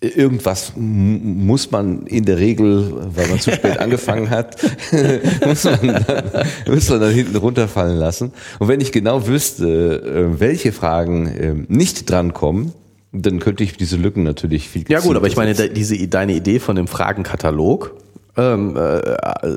Irgendwas 0.00 0.72
muss 0.74 1.70
man 1.70 2.06
in 2.08 2.24
der 2.24 2.38
Regel, 2.38 2.92
weil 3.14 3.28
man 3.28 3.38
zu 3.38 3.52
spät 3.54 3.78
angefangen 3.78 4.30
hat, 4.30 4.56
muss, 5.46 5.62
man 5.62 5.80
dann, 5.80 6.46
muss 6.66 6.90
man 6.90 7.00
dann 7.00 7.12
hinten 7.12 7.36
runterfallen 7.36 7.96
lassen. 7.96 8.32
Und 8.58 8.66
wenn 8.66 8.80
ich 8.80 8.90
genau 8.90 9.28
wüsste, 9.28 10.02
äh, 10.34 10.40
welche 10.40 10.72
Fragen 10.72 11.26
äh, 11.28 11.54
nicht 11.68 12.10
drankommen, 12.10 12.72
dann 13.12 13.38
könnte 13.38 13.62
ich 13.62 13.76
diese 13.76 13.96
Lücken 13.96 14.24
natürlich 14.24 14.68
viel 14.68 14.84
Ja 14.88 15.00
gut, 15.00 15.16
aber 15.16 15.28
ich 15.28 15.36
meine, 15.36 15.54
diese, 15.54 16.08
deine 16.08 16.32
Idee 16.32 16.58
von 16.58 16.74
dem 16.74 16.88
Fragenkatalog 16.88 17.94
ähm, 18.36 18.76
äh, 18.76 19.00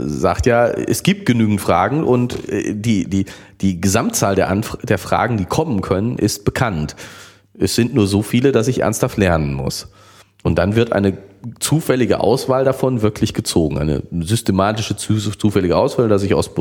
sagt 0.06 0.46
ja, 0.46 0.68
es 0.68 1.04
gibt 1.04 1.26
genügend 1.26 1.62
Fragen 1.62 2.04
und 2.04 2.50
äh, 2.50 2.74
die, 2.74 3.10
die, 3.10 3.26
die 3.62 3.80
Gesamtzahl 3.80 4.36
der, 4.36 4.50
Anf 4.50 4.78
der 4.84 4.98
Fragen, 4.98 5.38
die 5.38 5.46
kommen 5.46 5.82
können, 5.82 6.18
ist 6.18 6.46
bekannt. 6.46 6.96
Es 7.58 7.76
sind 7.76 7.94
nur 7.94 8.08
so 8.08 8.22
viele, 8.22 8.52
dass 8.52 8.68
ich 8.68 8.82
ernsthaft 8.82 9.18
lernen 9.18 9.54
muss. 9.54 9.88
Und 10.44 10.56
dann 10.60 10.76
wird 10.76 10.92
eine 10.92 11.18
zufällige 11.60 12.20
Auswahl 12.20 12.66
davon 12.66 13.02
wirklich 13.02 13.34
gezogen. 13.34 13.78
Eine 13.78 14.04
systematische 14.22 14.96
zu- 14.96 15.18
zufällige 15.18 15.78
Auswahl, 15.78 16.10
dass 16.10 16.24
ich 16.24 16.34
aus 16.34 16.52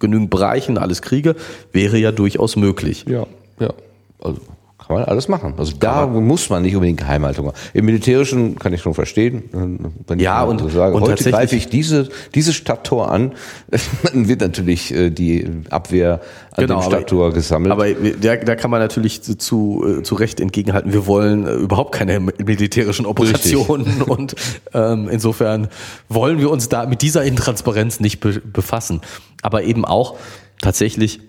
genügend 0.00 0.30
Bereichen 0.30 0.78
alles 0.78 1.02
kriege, 1.02 1.36
wäre 1.72 1.98
ja 1.98 2.12
durchaus 2.12 2.56
möglich. 2.56 3.04
Ja, 3.08 3.26
ja. 3.60 3.72
Also 4.20 4.40
kann 4.88 4.96
man 4.96 5.04
alles 5.04 5.28
machen. 5.28 5.52
Also 5.58 5.74
da 5.78 6.06
muss 6.06 6.48
man 6.48 6.62
nicht 6.62 6.74
unbedingt 6.74 6.98
Geheimhaltung 6.98 7.44
machen. 7.46 7.56
Im 7.74 7.84
Militärischen 7.84 8.58
kann 8.58 8.72
ich 8.72 8.80
schon 8.80 8.94
verstehen. 8.94 9.92
Wenn 10.06 10.18
Ja, 10.18 10.42
ich 10.44 10.48
und- 10.48 10.60
so 10.60 10.68
sage, 10.70 10.94
und 10.96 11.02
heute 11.02 11.30
greife 11.30 11.56
ich 11.56 11.68
diese, 11.68 12.08
dieses 12.34 12.54
Stadttor 12.54 13.10
an, 13.10 13.32
dann 14.02 14.28
wird 14.28 14.40
natürlich 14.40 14.92
äh, 14.94 15.10
die 15.10 15.46
Abwehr 15.68 16.14
an 16.52 16.64
dem 16.64 16.68
Genau, 16.68 16.80
aber- 16.80 16.84
Stadttor 16.90 17.32
gesammelt. 17.34 17.70
Aber 17.70 17.86
da, 17.90 18.36
da 18.36 18.56
kann 18.56 18.70
man 18.70 18.80
natürlich 18.80 19.20
zu, 19.22 19.36
zu, 19.36 19.84
äh, 19.98 20.02
zu 20.02 20.14
Recht 20.14 20.40
entgegenhalten, 20.40 20.92
wir 20.94 21.06
wollen 21.06 21.46
äh, 21.46 21.52
überhaupt 21.52 21.94
keine 21.94 22.18
militärischen 22.18 23.04
Operationen 23.04 24.00
und 24.06 24.36
ähm, 24.72 25.08
insofern 25.10 25.68
wollen 26.08 26.38
wir 26.38 26.50
uns 26.50 26.70
da 26.70 26.86
mit 26.86 27.02
dieser 27.02 27.24
Intransparenz 27.24 28.00
nicht 28.00 28.20
be 28.20 28.40
befassen. 28.40 29.02
Aber 29.42 29.62
eben 29.64 29.84
auch 29.84 30.16
tatsächlich 30.62 31.20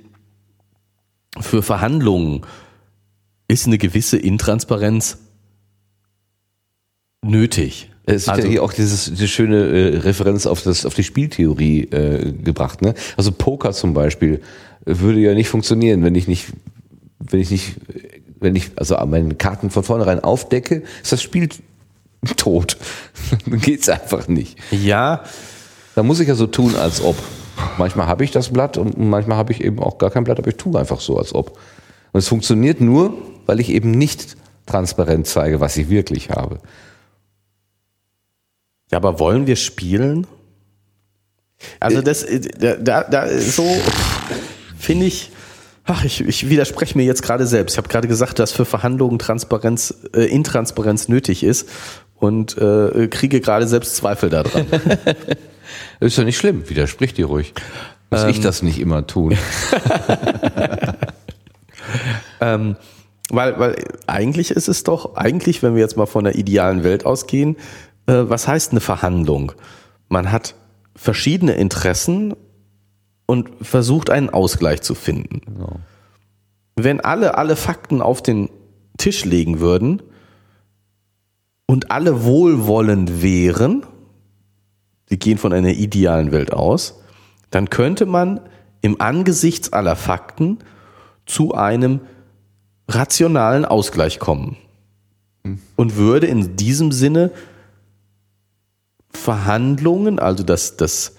für 1.42 1.62
Verhandlungen 1.62 2.42
ist 3.50 3.66
eine 3.68 3.78
gewisse 3.78 4.18
Intransparenz 4.18 5.18
nötig. 7.22 7.90
Es 8.06 8.26
wird 8.28 8.38
Also- 8.38 8.48
ja 8.48 8.52
hier 8.52 8.64
auch 8.64 8.74
dieses, 8.74 9.06
diese 9.06 9.28
schöne 9.28 9.58
äh, 9.68 9.98
Referenz 9.98 10.46
auf, 10.46 10.64
das, 10.64 10.86
auf 10.86 10.94
die 10.94 11.04
Spieltheorie 11.04 11.82
äh, 11.92 12.32
gebracht. 12.32 12.82
Ne? 12.82 12.94
Also 13.18 13.32
Poker 13.32 13.72
zum 13.74 13.94
Beispiel 13.94 14.42
würde 14.86 15.20
ja 15.20 15.34
nicht 15.34 15.50
funktionieren, 15.50 16.04
wenn 16.04 16.16
ich 16.16 16.28
nicht, 16.28 16.48
wenn 17.20 17.40
ich 17.40 17.52
nicht, 17.52 17.76
wenn 18.40 18.56
ich 18.56 18.72
also 18.78 18.96
meine 19.06 19.36
Karten 19.36 19.70
von 19.70 19.84
vornherein 19.84 20.22
aufdecke, 20.22 20.84
ist 21.04 21.12
das 21.12 21.22
Spiel 21.22 21.50
tot. 22.38 22.78
Dann 23.46 23.60
geht's 23.60 23.90
einfach 23.90 24.28
nicht. 24.28 24.58
Ja, 24.72 25.24
Da 25.96 26.04
muss 26.04 26.20
ich 26.22 26.28
ja 26.28 26.36
so 26.36 26.48
tun, 26.48 26.76
als 26.76 27.02
ob. 27.02 27.18
Manchmal 27.78 28.08
habe 28.08 28.24
ich 28.24 28.32
das 28.32 28.50
Blatt 28.54 28.78
und 28.78 28.98
manchmal 28.98 29.38
habe 29.38 29.52
ich 29.52 29.62
eben 29.62 29.80
auch 29.80 29.98
gar 29.98 30.10
kein 30.10 30.24
Blatt, 30.24 30.40
aber 30.40 30.48
ich 30.48 30.56
tue 30.56 30.80
einfach 30.80 31.02
so, 31.02 31.18
als 31.18 31.36
ob. 31.36 31.60
Und 32.12 32.20
es 32.20 32.28
funktioniert 32.28 32.82
nur, 32.82 33.14
weil 33.46 33.60
ich 33.60 33.70
eben 33.70 33.92
nicht 33.92 34.38
transparent 34.66 35.28
zeige, 35.28 35.60
was 35.60 35.78
ich 35.78 35.90
wirklich 35.90 36.30
habe. 36.30 36.60
Ja, 38.92 38.98
aber 38.98 39.20
wollen 39.20 39.48
wir 39.48 39.56
spielen? 39.56 40.28
Also 41.80 42.02
das, 42.02 42.24
äh, 42.24 42.40
da, 42.40 42.76
da, 42.76 43.04
da 43.04 43.24
ist 43.24 43.56
so 43.56 43.66
finde 44.78 45.06
ich, 45.06 45.32
ach, 45.86 46.04
ich, 46.06 46.22
ich 46.22 46.50
widerspreche 46.50 46.98
mir 46.98 47.04
jetzt 47.04 47.22
gerade 47.22 47.46
selbst. 47.46 47.74
Ich 47.74 47.78
habe 47.78 47.90
gerade 47.90 48.08
gesagt, 48.08 48.40
dass 48.40 48.52
für 48.52 48.66
Verhandlungen 48.66 49.20
Transparenz, 49.20 49.94
äh, 50.16 50.26
Intransparenz 50.26 51.10
nötig 51.10 51.44
ist 51.44 51.70
und 52.16 52.58
äh, 52.58 53.08
kriege 53.08 53.42
gerade 53.42 53.68
selbst 53.68 53.96
Zweifel 53.96 54.30
daran. 54.30 54.66
Ist 56.00 56.18
ja 56.18 56.24
nicht 56.24 56.38
schlimm, 56.38 56.68
widersprich 56.70 57.14
dir 57.14 57.28
ruhig. 57.28 57.54
Muss 58.10 58.24
ich 58.24 58.40
das 58.40 58.64
nicht 58.64 58.80
immer 58.80 59.06
tun? 59.06 59.38
ähm, 62.42 62.76
weil, 63.30 63.60
weil 63.60 63.76
eigentlich 64.08 64.52
ist 64.52 64.68
es 64.68 64.84
doch, 64.84 65.16
eigentlich, 65.16 65.62
wenn 65.62 65.76
wir 65.76 65.82
jetzt 65.82 65.98
mal 65.98 66.08
von 66.08 66.24
der 66.24 66.36
idealen 66.36 66.84
Welt 66.84 67.06
ausgehen, 67.06 67.58
äh, 68.08 68.24
was 68.28 68.48
heißt 68.48 68.72
eine 68.72 68.80
Verhandlung? 68.80 69.52
Man 70.08 70.32
hat 70.32 70.56
verschiedene 70.96 71.54
Interessen 71.54 72.34
und 73.26 73.50
versucht 73.62 74.10
einen 74.10 74.30
Ausgleich 74.30 74.82
zu 74.82 74.96
finden. 74.96 75.42
Wenn 76.76 77.00
alle 77.00 77.38
alle 77.38 77.56
Fakten 77.56 78.02
auf 78.02 78.24
den 78.24 78.50
Tisch 78.98 79.24
legen 79.26 79.60
würden 79.60 80.02
und 81.68 81.92
alle 81.92 82.24
wohlwollend 82.24 83.22
wären, 83.22 83.86
wir 85.08 85.18
gehen 85.18 85.38
von 85.38 85.54
einer 85.54 85.70
idealen 85.70 86.32
Welt 86.32 86.52
aus, 86.52 87.02
dann 87.52 87.70
könnte 87.70 88.06
man 88.06 88.42
im 88.82 89.00
Angesichts 89.00 89.74
aller 89.74 89.96
Fakten 89.96 90.60
zu 91.30 91.54
einem 91.54 92.02
rationalen 92.88 93.64
Ausgleich 93.66 94.18
kommen 94.20 94.58
und 95.76 95.96
würde 95.96 96.26
in 96.28 96.56
diesem 96.56 96.92
Sinne 96.92 97.32
Verhandlungen, 99.12 100.20
also 100.20 100.44
das, 100.44 100.76
das 100.78 101.16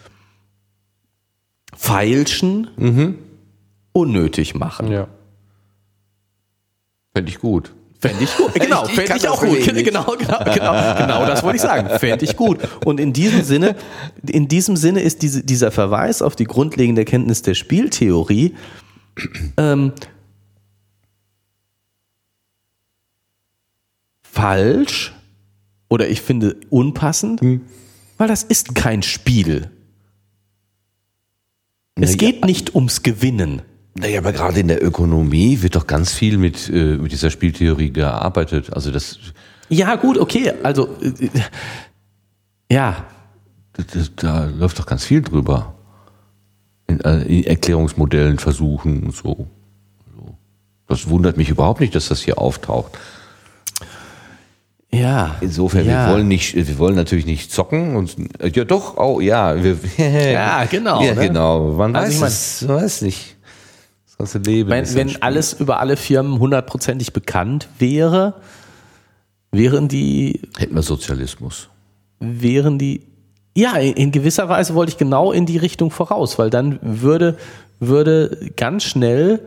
Feilschen, 1.77 3.17
unnötig 3.93 4.55
machen. 4.55 4.91
Ja. 4.91 5.07
Fände 7.15 7.31
ich 7.31 7.39
gut. 7.39 7.73
Fände 8.01 8.25
ich 8.25 8.37
gut. 8.37 8.53
Genau, 8.61 8.85
Ich- 8.85 8.91
ich 8.91 8.97
fände 8.97 9.17
ich 9.17 9.29
auch 9.29 9.41
das 9.41 9.49
gut. 9.49 9.59
Genau, 9.85 10.05
genau, 10.17 10.39
genau, 10.45 10.97
genau, 10.97 11.27
das 11.27 11.43
wollte 11.43 11.57
ich 11.57 11.63
sagen. 11.63 11.89
Fände 11.99 12.25
ich 12.25 12.37
gut. 12.37 12.59
Und 12.85 12.99
in 13.01 13.13
diesem 13.13 13.43
Sinne, 13.43 13.77
in 14.27 14.49
diesem 14.49 14.77
Sinne 14.77 15.01
ist 15.03 15.23
diese, 15.23 15.43
dieser 15.45 15.71
Verweis 15.71 16.23
auf 16.23 16.35
die 16.37 16.45
grundlegende 16.45 17.05
Kenntnis 17.05 17.43
der 17.43 17.55
Spieltheorie 17.55 18.55
ähm, 19.57 19.93
falsch 24.23 25.13
oder 25.89 26.09
ich 26.09 26.21
finde 26.23 26.57
unpassend, 26.71 27.41
weil 28.17 28.29
das 28.29 28.43
ist 28.43 28.75
kein 28.75 29.03
Spiel. 29.03 29.71
Es 31.97 32.13
ja. 32.13 32.17
geht 32.17 32.45
nicht 32.45 32.75
ums 32.75 33.03
Gewinnen. 33.03 33.63
Naja, 33.95 34.21
aber 34.21 34.33
gerade 34.33 34.61
in 34.61 34.69
der 34.69 34.83
Ökonomie 34.83 35.61
wird 35.63 35.75
doch 35.75 35.87
ganz 35.87 36.13
viel 36.13 36.39
mit, 36.39 36.71
äh, 36.71 36.97
mit 36.97 37.13
dieser 37.13 37.31
Spieltheorie 37.31 37.91
gearbeitet. 37.91 38.73
Also 38.73 38.91
das, 38.91 39.19
Ja, 39.69 39.97
gut, 39.97 40.17
okay. 40.17 40.53
Also, 40.63 40.89
äh, 41.03 41.29
ja, 42.71 43.05
das 43.73 44.13
da 44.15 44.45
läuft 44.47 44.79
doch 44.79 44.87
ganz 44.87 45.05
viel 45.05 45.23
drüber. 45.23 45.75
In, 46.91 47.01
äh, 47.01 47.23
in 47.23 47.45
Erklärungsmodellen 47.45 48.39
versuchen 48.39 49.05
und 49.05 49.15
so. 49.15 49.47
so. 50.17 50.35
Das 50.89 51.09
wundert 51.09 51.37
mich 51.37 51.49
überhaupt 51.49 51.81
nicht, 51.81 51.95
dass 51.95 52.09
das 52.09 52.21
hier 52.21 52.39
auftaucht. 52.39 52.99
ja. 54.93 55.37
Insofern, 55.41 55.87
ja. 55.87 56.07
wir 56.07 56.15
wollen 56.15 56.29
nicht, 56.29 56.55
wir 56.57 56.79
wollen 56.79 56.97
natürlich 56.97 57.27
nicht 57.27 57.53
zocken 57.53 57.97
und 57.97 58.17
äh, 58.41 58.49
ja 58.49 58.65
doch, 58.65 58.97
oh 58.97 59.21
ja, 59.21 59.63
wir, 59.63 59.79
Ja, 60.33 60.65
genau, 60.65 61.03
Ja, 61.03 61.15
ne? 61.15 61.29
genau. 61.29 61.73
Man 61.75 61.95
Also 61.95 62.09
weiß 62.09 62.15
ich 62.15 62.21
mein- 62.21 62.29
es, 62.29 62.63
man 62.63 62.77
weiß 62.83 63.03
nicht. 63.03 63.37
Das 64.07 64.19
ganze 64.19 64.39
Leben. 64.51 64.69
Wenn, 64.71 64.95
wenn 64.95 65.23
alles 65.23 65.53
über 65.55 65.79
alle 65.81 65.97
Firmen 65.97 66.39
hundertprozentig 66.41 67.13
bekannt 67.13 67.69
wäre, 67.79 68.35
wären 69.53 69.89
die, 69.89 70.43
hätten 70.59 70.75
wir 70.75 70.83
Sozialismus. 70.83 71.69
wären 72.19 72.79
die, 72.79 73.03
ja, 73.57 73.77
in 73.77 74.13
gewisser 74.13 74.49
Weise 74.49 74.75
wollte 74.75 74.93
ich 74.93 74.99
genau 74.99 75.33
in 75.33 75.47
die 75.47 75.59
Richtung 75.59 75.91
voraus, 75.91 76.39
weil 76.39 76.51
dann 76.51 76.79
würde, 76.83 77.37
würde 77.79 78.51
ganz 78.57 78.85
schnell, 78.85 79.41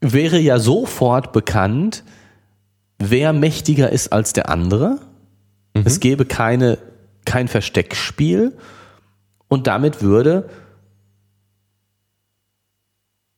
wäre 0.00 0.38
ja 0.38 0.58
sofort 0.58 1.32
bekannt, 1.32 2.04
wer 2.98 3.32
mächtiger 3.32 3.90
ist 3.90 4.12
als 4.12 4.32
der 4.32 4.48
andere. 4.48 4.98
Es 5.84 6.00
gäbe 6.00 6.24
keine, 6.26 6.78
kein 7.24 7.48
Versteckspiel 7.48 8.56
und 9.48 9.66
damit 9.66 10.02
würde 10.02 10.48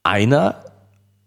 einer 0.03 0.65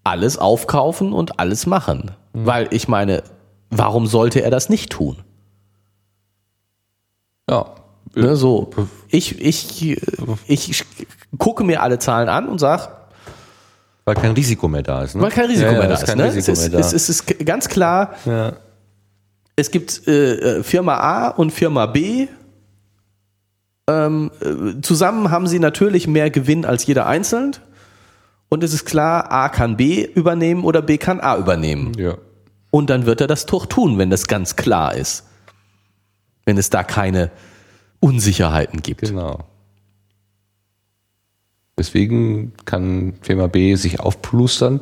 alles 0.04 0.38
aufkaufen 0.38 1.12
und 1.12 1.38
alles 1.38 1.66
machen. 1.66 2.12
Weil 2.32 2.68
ich 2.70 2.88
meine, 2.88 3.22
warum 3.70 4.06
sollte 4.06 4.42
er 4.42 4.50
das 4.50 4.68
nicht 4.68 4.90
tun? 4.90 5.18
Ja. 7.48 7.74
Ne, 8.14 8.36
so, 8.36 8.70
ich, 9.08 9.40
ich, 9.40 9.98
ich 10.46 10.84
gucke 11.38 11.64
mir 11.64 11.82
alle 11.82 11.98
Zahlen 11.98 12.28
an 12.28 12.48
und 12.48 12.58
sage, 12.58 12.88
Weil 14.04 14.14
kein 14.14 14.32
Risiko 14.32 14.68
mehr 14.68 14.82
da 14.82 15.02
ist. 15.02 15.14
Ne? 15.14 15.22
weil 15.22 15.30
kein 15.30 15.46
Risiko 15.46 15.66
Ja, 15.66 15.72
ja, 15.72 15.78
mehr 15.78 15.88
da 15.88 15.94
ist 15.94 16.08
ist. 16.08 16.16
Ne? 16.16 16.26
Es, 16.26 16.48
ist, 16.48 16.74
da. 16.74 16.78
es, 16.78 16.92
ist, 16.92 17.08
es 17.08 17.20
ist 17.20 17.44
ganz 17.46 17.68
klar, 17.68 18.14
ja. 18.24 18.52
es 19.56 19.70
gibt 19.70 20.06
äh, 20.06 20.58
äh, 20.58 20.62
Firma 20.62 20.96
A 20.96 21.28
und 21.28 21.50
Firma 21.52 21.86
B. 21.86 22.28
Ähm, 23.88 24.30
äh, 24.40 24.80
zusammen 24.82 25.30
haben 25.30 25.46
sie 25.46 25.58
natürlich 25.58 26.06
mehr 26.06 26.30
Gewinn 26.30 26.64
als 26.64 26.86
jeder 26.86 27.06
einzeln. 27.06 27.56
Und 28.50 28.64
es 28.64 28.72
ist 28.72 28.86
klar, 28.86 29.30
A 29.30 29.48
kann 29.48 29.76
B 29.76 30.04
übernehmen 30.04 30.64
oder 30.64 30.80
B 30.82 30.98
kann 30.98 31.20
A 31.20 31.36
übernehmen. 31.36 31.92
ja. 31.98 32.16
Und 32.70 32.90
dann 32.90 33.06
wird 33.06 33.22
er 33.22 33.26
das 33.26 33.46
doch 33.46 33.64
tun, 33.64 33.96
wenn 33.96 34.10
das 34.10 34.26
ganz 34.26 34.54
klar 34.56 34.94
ist. 34.94 35.24
Wenn 36.44 36.58
es 36.58 36.68
da 36.68 36.84
keine 36.84 37.30
Unsicherheiten 38.00 38.82
gibt. 38.82 39.02
Genau. 39.02 39.44
Deswegen 41.78 42.52
kann 42.64 43.14
Firma 43.22 43.46
B 43.46 43.76
sich 43.76 44.00
aufplustern 44.00 44.80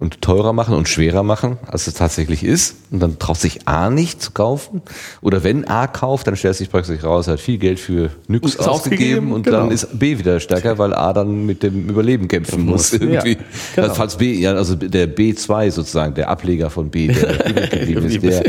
und 0.00 0.22
teurer 0.22 0.54
machen 0.54 0.74
und 0.74 0.88
schwerer 0.88 1.22
machen, 1.22 1.58
als 1.66 1.86
es 1.86 1.92
tatsächlich 1.92 2.42
ist. 2.42 2.76
Und 2.90 3.00
dann 3.00 3.18
traut 3.18 3.36
sich 3.36 3.68
A 3.68 3.90
nicht 3.90 4.22
zu 4.22 4.30
kaufen. 4.30 4.80
Oder 5.20 5.44
wenn 5.44 5.66
A 5.68 5.86
kauft, 5.86 6.26
dann 6.26 6.36
stellt 6.36 6.56
sich 6.56 6.70
praktisch 6.70 7.04
raus, 7.04 7.26
er 7.26 7.34
hat 7.34 7.40
viel 7.40 7.58
Geld 7.58 7.78
für 7.78 8.10
Nix 8.26 8.56
ausgegeben 8.56 8.70
ausgegeben, 8.70 9.32
und 9.32 9.42
genau. 9.42 9.58
dann 9.58 9.70
ist 9.70 9.98
B 9.98 10.18
wieder 10.18 10.40
stärker, 10.40 10.78
weil 10.78 10.94
A 10.94 11.12
dann 11.12 11.44
mit 11.44 11.62
dem 11.62 11.90
Überleben 11.90 12.28
kämpfen 12.28 12.64
muss. 12.64 12.94
Irgendwie. 12.94 13.32
ja, 13.32 13.38
genau. 13.74 13.88
Also 13.88 13.94
Falls 13.94 14.16
B, 14.16 14.32
ja, 14.32 14.54
also 14.54 14.74
der 14.74 15.14
B2 15.14 15.70
sozusagen, 15.70 16.14
der 16.14 16.30
Ableger 16.30 16.70
von 16.70 16.88
B, 16.90 17.08
der 17.08 17.36
geblieben 17.68 18.06
ist, 18.06 18.22
der, 18.22 18.44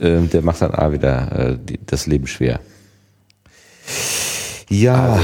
ähm, 0.00 0.30
der 0.30 0.42
macht 0.42 0.62
dann 0.62 0.72
A 0.72 0.92
wieder 0.92 1.32
äh, 1.32 1.58
die, 1.58 1.80
das 1.84 2.06
Leben 2.06 2.28
schwer. 2.28 2.60
Ja. 4.68 5.20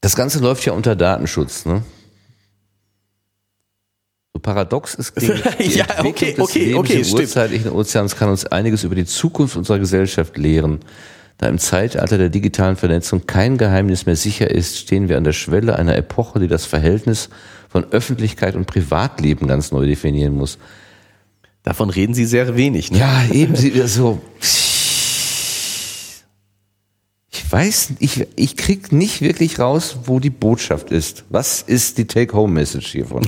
Das 0.00 0.16
Ganze 0.16 0.40
läuft 0.40 0.64
ja 0.64 0.72
unter 0.72 0.96
Datenschutz, 0.96 1.64
ne? 1.64 1.82
So 4.34 4.40
paradox 4.40 4.94
ist 4.96 5.14
gegen 5.14 5.40
die 5.58 5.64
Ja, 5.76 5.86
okay, 6.04 6.32
des 6.32 6.38
okay, 6.38 6.74
okay, 6.74 7.04
stimmt. 7.04 7.20
urzeitlichen 7.20 7.70
Ozeans 7.70 8.16
kann 8.16 8.28
uns 8.28 8.46
einiges 8.46 8.84
über 8.84 8.94
die 8.94 9.04
Zukunft 9.06 9.56
unserer 9.56 9.78
Gesellschaft 9.78 10.36
lehren. 10.36 10.80
Da 11.38 11.48
im 11.48 11.58
Zeitalter 11.58 12.18
der 12.18 12.28
digitalen 12.28 12.76
Vernetzung 12.76 13.26
kein 13.26 13.58
Geheimnis 13.58 14.06
mehr 14.06 14.16
sicher 14.16 14.50
ist, 14.50 14.78
stehen 14.78 15.08
wir 15.08 15.16
an 15.16 15.24
der 15.24 15.32
Schwelle 15.32 15.76
einer 15.76 15.96
Epoche, 15.96 16.38
die 16.38 16.48
das 16.48 16.66
Verhältnis 16.66 17.30
von 17.68 17.84
Öffentlichkeit 17.90 18.54
und 18.54 18.66
Privatleben 18.66 19.48
ganz 19.48 19.72
neu 19.72 19.86
definieren 19.86 20.34
muss. 20.36 20.58
Davon 21.62 21.90
reden 21.90 22.14
sie 22.14 22.26
sehr 22.26 22.56
wenig. 22.56 22.90
Ne? 22.90 22.98
Ja, 22.98 23.24
eben 23.32 23.56
sie 23.56 23.70
so. 23.86 24.20
Ich 27.52 27.58
weiß, 27.58 27.92
ich, 27.98 28.26
ich 28.34 28.56
krieg 28.56 28.92
nicht 28.92 29.20
wirklich 29.20 29.58
raus, 29.58 29.98
wo 30.06 30.20
die 30.20 30.30
Botschaft 30.30 30.90
ist. 30.90 31.24
Was 31.28 31.60
ist 31.60 31.98
die 31.98 32.06
Take-Home-Message 32.06 32.92
hiervon? 32.92 33.26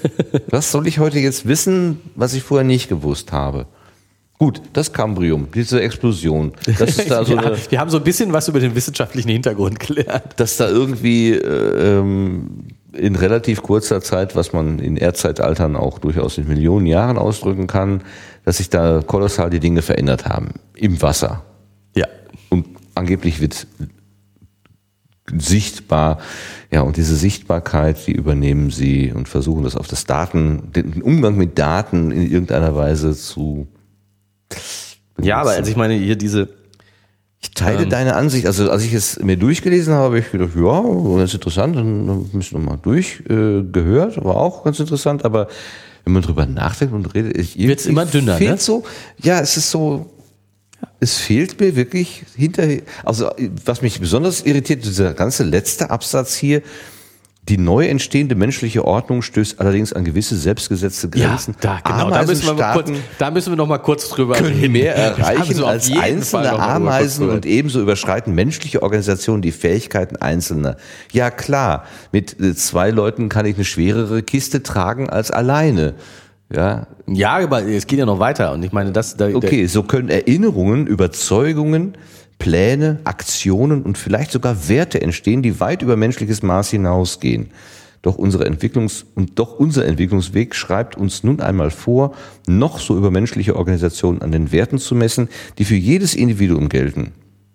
was 0.48 0.72
soll 0.72 0.86
ich 0.86 0.98
heute 0.98 1.18
jetzt 1.18 1.46
wissen, 1.46 2.00
was 2.14 2.32
ich 2.32 2.42
vorher 2.42 2.64
nicht 2.64 2.88
gewusst 2.88 3.32
habe? 3.32 3.66
Gut, 4.38 4.62
das 4.72 4.94
Cambrium, 4.94 5.48
diese 5.54 5.82
Explosion, 5.82 6.52
das 6.78 6.96
ist 6.96 7.10
da 7.10 7.22
so 7.22 7.36
eine, 7.36 7.54
wir 7.68 7.78
haben 7.78 7.90
so 7.90 7.98
ein 7.98 8.04
bisschen 8.04 8.32
was 8.32 8.48
über 8.48 8.60
den 8.60 8.74
wissenschaftlichen 8.74 9.28
Hintergrund 9.28 9.78
gelernt. 9.78 10.32
dass 10.36 10.56
da 10.56 10.70
irgendwie 10.70 11.32
äh, 11.32 11.98
ähm, 11.98 12.68
in 12.94 13.14
relativ 13.14 13.62
kurzer 13.62 14.00
Zeit, 14.00 14.34
was 14.34 14.54
man 14.54 14.78
in 14.78 14.96
Erdzeitaltern 14.96 15.76
auch 15.76 15.98
durchaus 15.98 16.38
in 16.38 16.48
Millionen 16.48 16.86
Jahren 16.86 17.18
ausdrücken 17.18 17.66
kann, 17.66 18.00
dass 18.42 18.56
sich 18.56 18.70
da 18.70 19.02
kolossal 19.06 19.50
die 19.50 19.60
Dinge 19.60 19.82
verändert 19.82 20.24
haben. 20.24 20.54
Im 20.74 21.02
Wasser. 21.02 21.44
Ja. 21.94 22.06
Und 22.48 22.75
angeblich 22.96 23.40
wird 23.40 23.66
sichtbar, 25.32 26.18
ja, 26.70 26.82
und 26.82 26.96
diese 26.96 27.16
Sichtbarkeit, 27.16 28.06
die 28.06 28.12
übernehmen 28.12 28.70
sie 28.70 29.12
und 29.12 29.28
versuchen 29.28 29.64
das 29.64 29.76
auf 29.76 29.88
das 29.88 30.04
Daten, 30.04 30.72
den 30.72 31.02
Umgang 31.02 31.36
mit 31.36 31.58
Daten 31.58 32.10
in 32.10 32.30
irgendeiner 32.30 32.76
Weise 32.76 33.14
zu. 33.14 33.66
Ja, 35.20 35.38
aber 35.38 35.50
also 35.50 35.70
ich 35.70 35.76
meine, 35.76 35.94
hier 35.94 36.16
diese, 36.16 36.48
Ich 37.40 37.50
teile 37.52 37.86
deine 37.86 38.16
Ansicht. 38.16 38.46
Also 38.46 38.70
als 38.70 38.84
ich 38.84 38.92
es 38.92 39.20
mir 39.20 39.36
durchgelesen 39.36 39.94
habe, 39.94 40.04
habe 40.04 40.18
ich 40.18 40.30
gedacht, 40.30 40.50
ja, 40.56 40.82
ganz 41.16 41.34
interessant, 41.34 41.76
dann 41.76 42.30
müssen 42.32 42.52
wir 42.52 42.58
mal 42.58 42.78
durchgehört, 42.78 44.16
äh, 44.16 44.24
war 44.24 44.36
auch 44.36 44.64
ganz 44.64 44.80
interessant, 44.80 45.24
aber 45.24 45.48
wenn 46.04 46.12
man 46.12 46.22
drüber 46.22 46.46
nachdenkt 46.46 46.94
und 46.94 47.14
redet, 47.14 47.36
ich, 47.36 47.58
Wird's 47.58 47.86
irgendwie 47.86 48.02
immer 48.02 48.10
dünner, 48.10 48.36
fehlt 48.36 48.50
ne? 48.52 48.58
so, 48.58 48.84
ja, 49.22 49.40
es 49.40 49.56
ist 49.56 49.70
so, 49.70 50.10
es 51.00 51.16
fehlt 51.16 51.60
mir 51.60 51.76
wirklich 51.76 52.24
hinterher, 52.36 52.82
also 53.04 53.30
was 53.64 53.82
mich 53.82 54.00
besonders 54.00 54.42
irritiert, 54.42 54.84
dieser 54.84 55.14
ganze 55.14 55.44
letzte 55.44 55.90
Absatz 55.90 56.34
hier, 56.34 56.62
die 57.48 57.58
neu 57.58 57.86
entstehende 57.86 58.34
menschliche 58.34 58.84
Ordnung 58.84 59.22
stößt 59.22 59.60
allerdings 59.60 59.92
an 59.92 60.04
gewisse 60.04 60.36
selbstgesetzte 60.36 61.08
ja, 61.14 61.28
Grenzen. 61.28 61.54
da, 61.60 61.78
genau, 61.84 62.10
da 62.10 62.24
müssen, 62.24 62.56
wir 62.56 62.72
kurz, 62.72 62.90
da 63.18 63.30
müssen 63.30 63.52
wir 63.52 63.56
noch 63.56 63.68
mal 63.68 63.78
kurz 63.78 64.08
drüber 64.08 64.34
können 64.34 64.58
reden. 64.58 64.72
mehr 64.72 64.96
erreichen 64.96 65.62
als 65.62 65.90
einzelne 65.92 66.58
Ameisen 66.58 67.30
und 67.30 67.46
ebenso 67.46 67.80
überschreiten 67.80 68.34
menschliche 68.34 68.82
Organisationen 68.82 69.42
die 69.42 69.52
Fähigkeiten 69.52 70.16
Einzelner. 70.16 70.76
Ja 71.12 71.30
klar, 71.30 71.84
mit 72.10 72.40
äh, 72.40 72.56
zwei 72.56 72.90
Leuten 72.90 73.28
kann 73.28 73.46
ich 73.46 73.54
eine 73.54 73.64
schwerere 73.64 74.22
Kiste 74.24 74.64
tragen 74.64 75.08
als 75.08 75.30
alleine. 75.30 75.94
Ja, 76.52 76.86
Ja, 77.06 77.36
aber 77.38 77.64
es 77.66 77.86
geht 77.86 77.98
ja 77.98 78.06
noch 78.06 78.18
weiter 78.18 78.52
und 78.52 78.62
ich 78.62 78.72
meine, 78.72 78.92
das, 78.92 79.16
da, 79.16 79.28
okay, 79.34 79.66
so 79.66 79.82
können 79.82 80.08
Erinnerungen, 80.08 80.86
Überzeugungen, 80.86 81.96
Pläne, 82.38 83.00
Aktionen 83.04 83.82
und 83.82 83.98
vielleicht 83.98 84.30
sogar 84.30 84.68
Werte 84.68 85.00
entstehen, 85.00 85.42
die 85.42 85.58
weit 85.58 85.82
über 85.82 85.96
menschliches 85.96 86.42
Maß 86.42 86.70
hinausgehen. 86.70 87.50
Doch 88.02 88.16
unsere 88.16 88.46
Entwicklungs- 88.46 89.04
und 89.14 89.38
doch 89.38 89.58
unser 89.58 89.84
Entwicklungsweg 89.86 90.54
schreibt 90.54 90.96
uns 90.96 91.24
nun 91.24 91.40
einmal 91.40 91.70
vor, 91.70 92.14
noch 92.46 92.78
so 92.78 92.96
übermenschliche 92.96 93.56
Organisationen 93.56 94.22
an 94.22 94.30
den 94.30 94.52
Werten 94.52 94.78
zu 94.78 94.94
messen, 94.94 95.28
die 95.58 95.64
für 95.64 95.74
jedes 95.74 96.14
Individuum 96.14 96.68
gelten. 96.68 97.12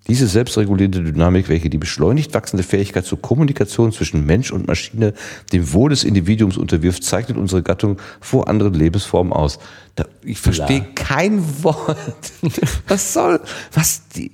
Diese 0.07 0.25
selbstregulierende 0.27 1.03
Dynamik, 1.03 1.47
welche 1.47 1.69
die 1.69 1.77
beschleunigt 1.77 2.33
wachsende 2.33 2.63
Fähigkeit 2.63 3.05
zur 3.05 3.21
Kommunikation 3.21 3.91
zwischen 3.91 4.25
Mensch 4.25 4.51
und 4.51 4.67
Maschine 4.67 5.13
dem 5.53 5.71
Wohl 5.73 5.91
des 5.91 6.03
Individuums 6.03 6.57
unterwirft, 6.57 7.03
zeichnet 7.03 7.37
unsere 7.37 7.61
Gattung 7.61 7.97
vor 8.19 8.47
anderen 8.47 8.73
Lebensformen 8.73 9.31
aus. 9.31 9.59
Da, 9.95 10.05
ich 10.23 10.39
verstehe 10.39 10.85
kein 10.95 11.43
Wort. 11.63 11.97
Was 12.87 13.13
soll, 13.13 13.39
was 13.73 14.07
die, 14.15 14.31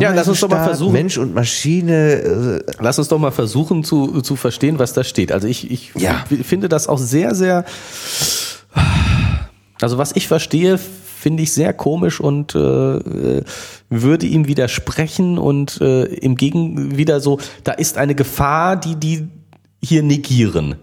Ja, 0.00 0.12
lass 0.14 0.28
uns 0.28 0.40
doch 0.40 0.48
mal 0.48 0.64
versuchen. 0.64 0.92
Mensch 0.94 1.18
und 1.18 1.34
Maschine, 1.34 2.12
äh, 2.12 2.72
Lass 2.80 2.98
uns 2.98 3.08
doch 3.08 3.18
mal 3.18 3.32
versuchen 3.32 3.84
zu, 3.84 4.22
zu 4.22 4.34
verstehen, 4.34 4.78
was 4.78 4.94
da 4.94 5.04
steht. 5.04 5.30
Also 5.30 5.46
ich, 5.46 5.70
ich 5.70 5.92
Ja. 5.94 6.24
finde 6.42 6.68
das 6.70 6.88
auch 6.88 6.98
sehr, 6.98 7.34
sehr. 7.34 7.64
Also 9.80 9.98
was 9.98 10.12
ich 10.16 10.26
verstehe, 10.26 10.80
finde 11.16 11.42
ich 11.42 11.52
sehr 11.52 11.72
komisch 11.72 12.20
und 12.20 12.54
äh, 12.54 12.58
äh, 12.58 13.44
würde 13.88 14.26
ihm 14.26 14.46
widersprechen 14.46 15.38
und 15.38 15.80
äh, 15.80 16.04
im 16.04 16.36
Gegen 16.36 16.96
wieder 16.96 17.20
so, 17.20 17.40
da 17.64 17.72
ist 17.72 17.98
eine 17.98 18.14
Gefahr, 18.14 18.76
die 18.76 18.96
die 18.96 19.28
hier 19.82 20.02
negieren. 20.02 20.76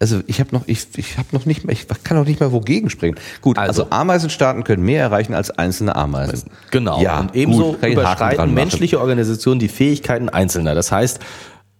Also 0.00 0.20
ich 0.26 0.38
habe 0.38 0.50
noch, 0.52 0.62
ich, 0.66 0.86
ich 0.96 1.18
habe 1.18 1.28
noch 1.32 1.44
nicht 1.44 1.64
mehr, 1.64 1.72
ich 1.72 1.86
kann 2.04 2.16
noch 2.16 2.24
nicht 2.26 2.38
mal 2.38 2.52
wogegen 2.52 2.88
springen. 2.88 3.16
Gut, 3.40 3.58
also, 3.58 3.82
Also. 3.82 3.96
Ameisenstaaten 3.96 4.62
können 4.62 4.84
mehr 4.84 5.02
erreichen 5.02 5.34
als 5.34 5.50
einzelne 5.50 5.96
Ameisen. 5.96 6.50
Genau. 6.70 7.00
Ja, 7.02 7.20
und 7.20 7.34
ebenso 7.34 7.72
gut, 7.72 7.84
überschreiten 7.84 8.54
menschliche 8.54 9.00
Organisationen 9.00 9.58
die 9.58 9.68
Fähigkeiten 9.68 10.28
Einzelner. 10.28 10.76
Das 10.76 10.92
heißt, 10.92 11.20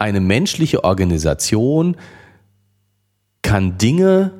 eine 0.00 0.20
menschliche 0.20 0.82
Organisation 0.82 1.96
kann 3.42 3.78
Dinge 3.78 4.32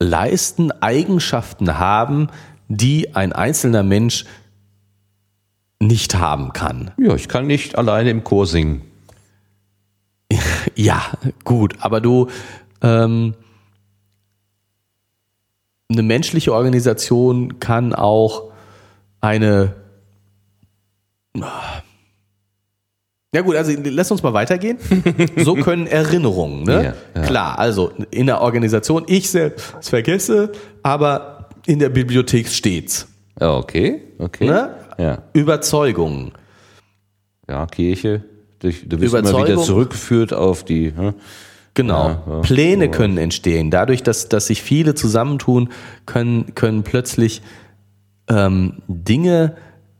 leisten, 0.00 0.72
Eigenschaften 0.72 1.78
haben, 1.78 2.28
die 2.68 3.14
ein 3.14 3.32
einzelner 3.32 3.84
Mensch 3.84 4.24
nicht 5.78 6.14
haben 6.16 6.52
kann. 6.52 6.90
Ja, 6.98 7.14
ich 7.14 7.28
kann 7.28 7.46
nicht 7.46 7.78
alleine 7.78 8.10
im 8.10 8.24
Chor 8.24 8.46
singen. 8.46 8.82
Ja, 10.76 11.02
gut, 11.44 11.76
aber 11.80 12.00
du 12.00 12.28
ähm, 12.80 13.34
eine 15.90 16.02
menschliche 16.02 16.54
Organisation 16.54 17.58
kann 17.58 17.94
auch 17.94 18.52
eine 19.20 19.74
ja 23.34 23.42
gut, 23.42 23.56
also 23.56 23.72
lass 23.84 24.10
uns 24.10 24.22
mal 24.22 24.32
weitergehen. 24.32 24.78
So 25.44 25.54
können 25.54 25.86
Erinnerungen, 25.86 26.64
ne? 26.64 26.94
Ja, 27.14 27.20
ja. 27.20 27.26
Klar, 27.26 27.58
also 27.58 27.92
in 28.10 28.26
der 28.26 28.40
Organisation, 28.40 29.04
ich 29.06 29.30
selbst 29.30 29.88
vergesse, 29.88 30.52
aber 30.82 31.48
in 31.66 31.78
der 31.78 31.90
Bibliothek 31.90 32.48
steht's. 32.48 33.06
Ja, 33.40 33.56
okay, 33.56 34.02
okay. 34.18 34.46
Ne? 34.46 34.74
Ja, 34.98 35.22
Überzeugungen. 35.32 36.32
ja, 37.48 37.66
Kirche, 37.66 38.24
durch, 38.58 38.86
du 38.86 38.98
bist 38.98 39.14
immer 39.14 39.46
wieder 39.46 39.58
zurückgeführt 39.58 40.32
auf 40.32 40.64
die. 40.64 40.92
Hm? 40.94 41.14
Genau. 41.74 42.08
Ja, 42.08 42.22
ja. 42.28 42.40
Pläne 42.40 42.86
So. 42.86 42.90
können 42.90 43.16
entstehen. 43.16 43.70
Dadurch, 43.70 44.02
dass, 44.02 44.28
dass 44.28 44.48
sich 44.48 44.62
viele 44.62 44.94
zusammentun, 44.94 45.70
können, 46.04 46.54
können 46.54 46.82
plötzlich 46.82 47.42
ähm, 48.28 48.82
Dinge, 48.88 49.56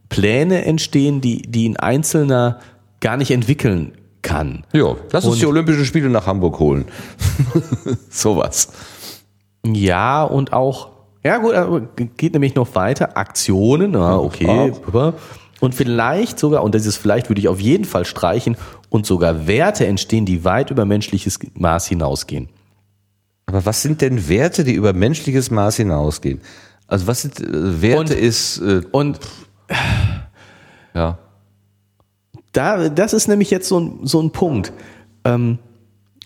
Pläne 0.08 0.64
entstehen, 0.64 1.20
die, 1.20 1.42
die 1.42 1.68
ein 1.68 1.76
Einzelner 1.76 2.58
gar 3.00 3.16
nicht 3.16 3.30
entwickeln 3.30 3.92
kann. 4.22 4.64
Ja, 4.72 4.96
lass 5.12 5.24
uns 5.24 5.34
Und- 5.34 5.40
die 5.42 5.46
Olympischen 5.46 5.84
Spiele 5.84 6.08
nach 6.10 6.26
Hamburg 6.26 6.58
holen. 6.58 6.84
Sowas. 8.10 8.68
Ja, 9.64 10.22
und 10.24 10.52
auch, 10.52 10.90
ja 11.24 11.38
gut, 11.38 11.54
aber 11.54 11.80
geht 12.16 12.32
nämlich 12.32 12.54
noch 12.54 12.74
weiter. 12.74 13.16
Aktionen, 13.16 13.92
ja, 13.94 14.16
okay. 14.18 14.72
Und 15.60 15.74
vielleicht 15.74 16.38
sogar, 16.38 16.62
und 16.64 16.74
dieses 16.74 16.96
vielleicht 16.96 17.28
würde 17.28 17.40
ich 17.40 17.48
auf 17.48 17.60
jeden 17.60 17.84
Fall 17.84 18.04
streichen, 18.06 18.56
und 18.88 19.06
sogar 19.06 19.46
Werte 19.46 19.86
entstehen, 19.86 20.24
die 20.24 20.44
weit 20.44 20.70
über 20.70 20.84
menschliches 20.86 21.38
Maß 21.54 21.86
hinausgehen. 21.86 22.48
Aber 23.46 23.64
was 23.66 23.82
sind 23.82 24.00
denn 24.00 24.28
Werte, 24.28 24.64
die 24.64 24.72
über 24.74 24.92
menschliches 24.92 25.50
Maß 25.50 25.76
hinausgehen? 25.76 26.40
Also 26.86 27.06
was 27.06 27.22
sind 27.22 27.40
äh, 27.40 27.82
Werte 27.82 28.00
Und- 28.00 28.10
ist, 28.10 28.58
äh, 28.58 28.82
Und 28.90 29.20
ja. 30.94 31.18
Da, 32.52 32.88
das 32.88 33.12
ist 33.12 33.28
nämlich 33.28 33.50
jetzt 33.50 33.68
so 33.68 33.78
ein, 33.80 34.00
so 34.06 34.20
ein 34.20 34.30
Punkt. 34.32 34.72
Ähm, 35.24 35.58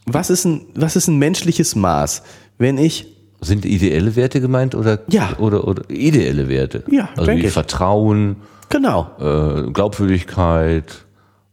was, 0.06 0.30
ist 0.30 0.44
ein, 0.44 0.66
was 0.74 0.96
ist 0.96 1.08
ein 1.08 1.18
menschliches 1.18 1.74
Maß? 1.76 2.22
Wenn 2.58 2.78
ich, 2.78 3.06
Sind 3.40 3.64
ideelle 3.64 4.16
Werte 4.16 4.40
gemeint 4.40 4.74
oder, 4.74 5.00
Ja. 5.08 5.36
oder, 5.38 5.66
oder 5.68 5.88
ideelle 5.90 6.48
Werte? 6.48 6.84
Ja, 6.90 7.08
also 7.10 7.26
denke 7.26 7.42
wie 7.42 7.46
ich. 7.48 7.52
Vertrauen, 7.52 8.36
genau, 8.70 9.10
äh, 9.18 9.70
Glaubwürdigkeit 9.70 11.04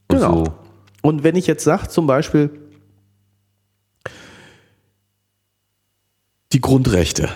und 0.09 0.17
Genau. 0.17 0.45
so. 0.45 0.53
Und 1.01 1.23
wenn 1.23 1.35
ich 1.35 1.47
jetzt 1.47 1.63
sage, 1.63 1.87
zum 1.89 2.07
Beispiel 2.07 2.49
die 6.53 6.61
Grundrechte, 6.61 7.29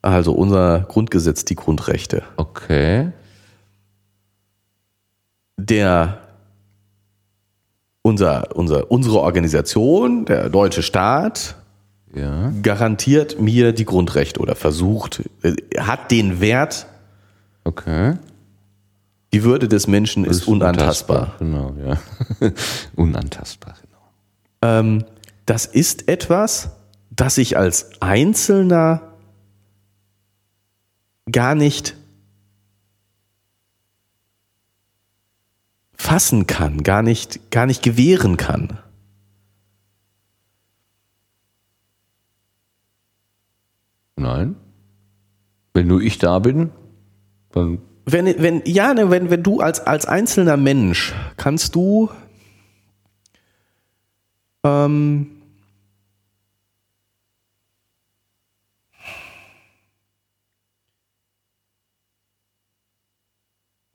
also 0.00 0.32
unser 0.32 0.80
Grundgesetz, 0.88 1.44
die 1.44 1.54
Grundrechte, 1.56 2.22
Okay. 2.36 3.12
der 5.56 6.18
unser, 8.02 8.54
unser, 8.56 8.90
unsere 8.90 9.20
Organisation, 9.20 10.24
der 10.24 10.48
deutsche 10.48 10.82
Staat, 10.82 11.56
Ja. 12.14 12.52
garantiert 12.62 13.40
mir 13.40 13.72
die 13.72 13.84
Grundrechte 13.84 14.40
oder 14.40 14.54
versucht, 14.54 15.22
äh, 15.42 15.54
hat 15.78 16.10
den 16.10 16.40
Wert, 16.40 16.86
Okay. 17.64 18.16
die 19.32 19.44
Würde 19.44 19.68
des 19.68 19.86
Menschen 19.86 20.24
ist, 20.24 20.46
unantastbar. 20.48 21.36
Genau, 21.38 21.74
ja. 21.82 21.96
unantastbar, 22.96 23.74
genau. 23.80 24.78
Ähm, 24.80 25.04
das 25.46 25.64
ist 25.66 26.08
etwas, 26.08 26.70
das 27.10 27.38
ich 27.38 27.56
als 27.56 27.90
Einzelner 28.00 29.02
gar 31.30 31.54
nicht 31.54 31.94
fassen 36.12 36.46
kann, 36.46 36.82
gar 36.82 37.02
nicht, 37.02 37.50
gar 37.50 37.64
nicht 37.64 37.82
gewähren 37.82 38.36
kann. 38.36 38.78
Nein. 44.16 44.56
Wenn 45.72 45.86
nur 45.86 46.02
ich 46.02 46.18
da 46.18 46.38
bin, 46.38 46.70
dann 47.52 47.78
Wenn, 48.04 48.26
wenn, 48.26 48.60
ja, 48.66 48.92
ne, 48.92 49.08
wenn, 49.10 49.30
wenn 49.30 49.42
du 49.42 49.60
als, 49.60 49.80
als 49.86 50.04
einzelner 50.04 50.58
Mensch 50.58 51.14
kannst 51.38 51.74
du 51.76 52.10
ähm, 54.64 55.30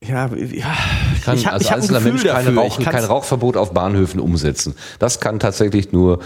ja, 0.01 0.31
wie- 0.35 0.63
ja, 1.17 1.23
kann 1.23 1.35
ich 1.37 1.45
habe 1.45 1.53
als 1.55 1.63
ich 1.63 1.69
hab 1.69 1.77
ein 1.77 1.81
einzelner 1.81 1.99
Mensch 2.01 2.23
keine. 2.23 2.55
Rauch, 2.55 2.79
Ich 2.79 2.85
kein 2.85 3.03
Rauchverbot 3.03 3.57
auf 3.57 3.73
Bahnhöfen 3.73 4.19
umsetzen. 4.19 4.75
Das 4.99 5.19
kann 5.19 5.39
tatsächlich 5.39 5.91
nur 5.91 6.19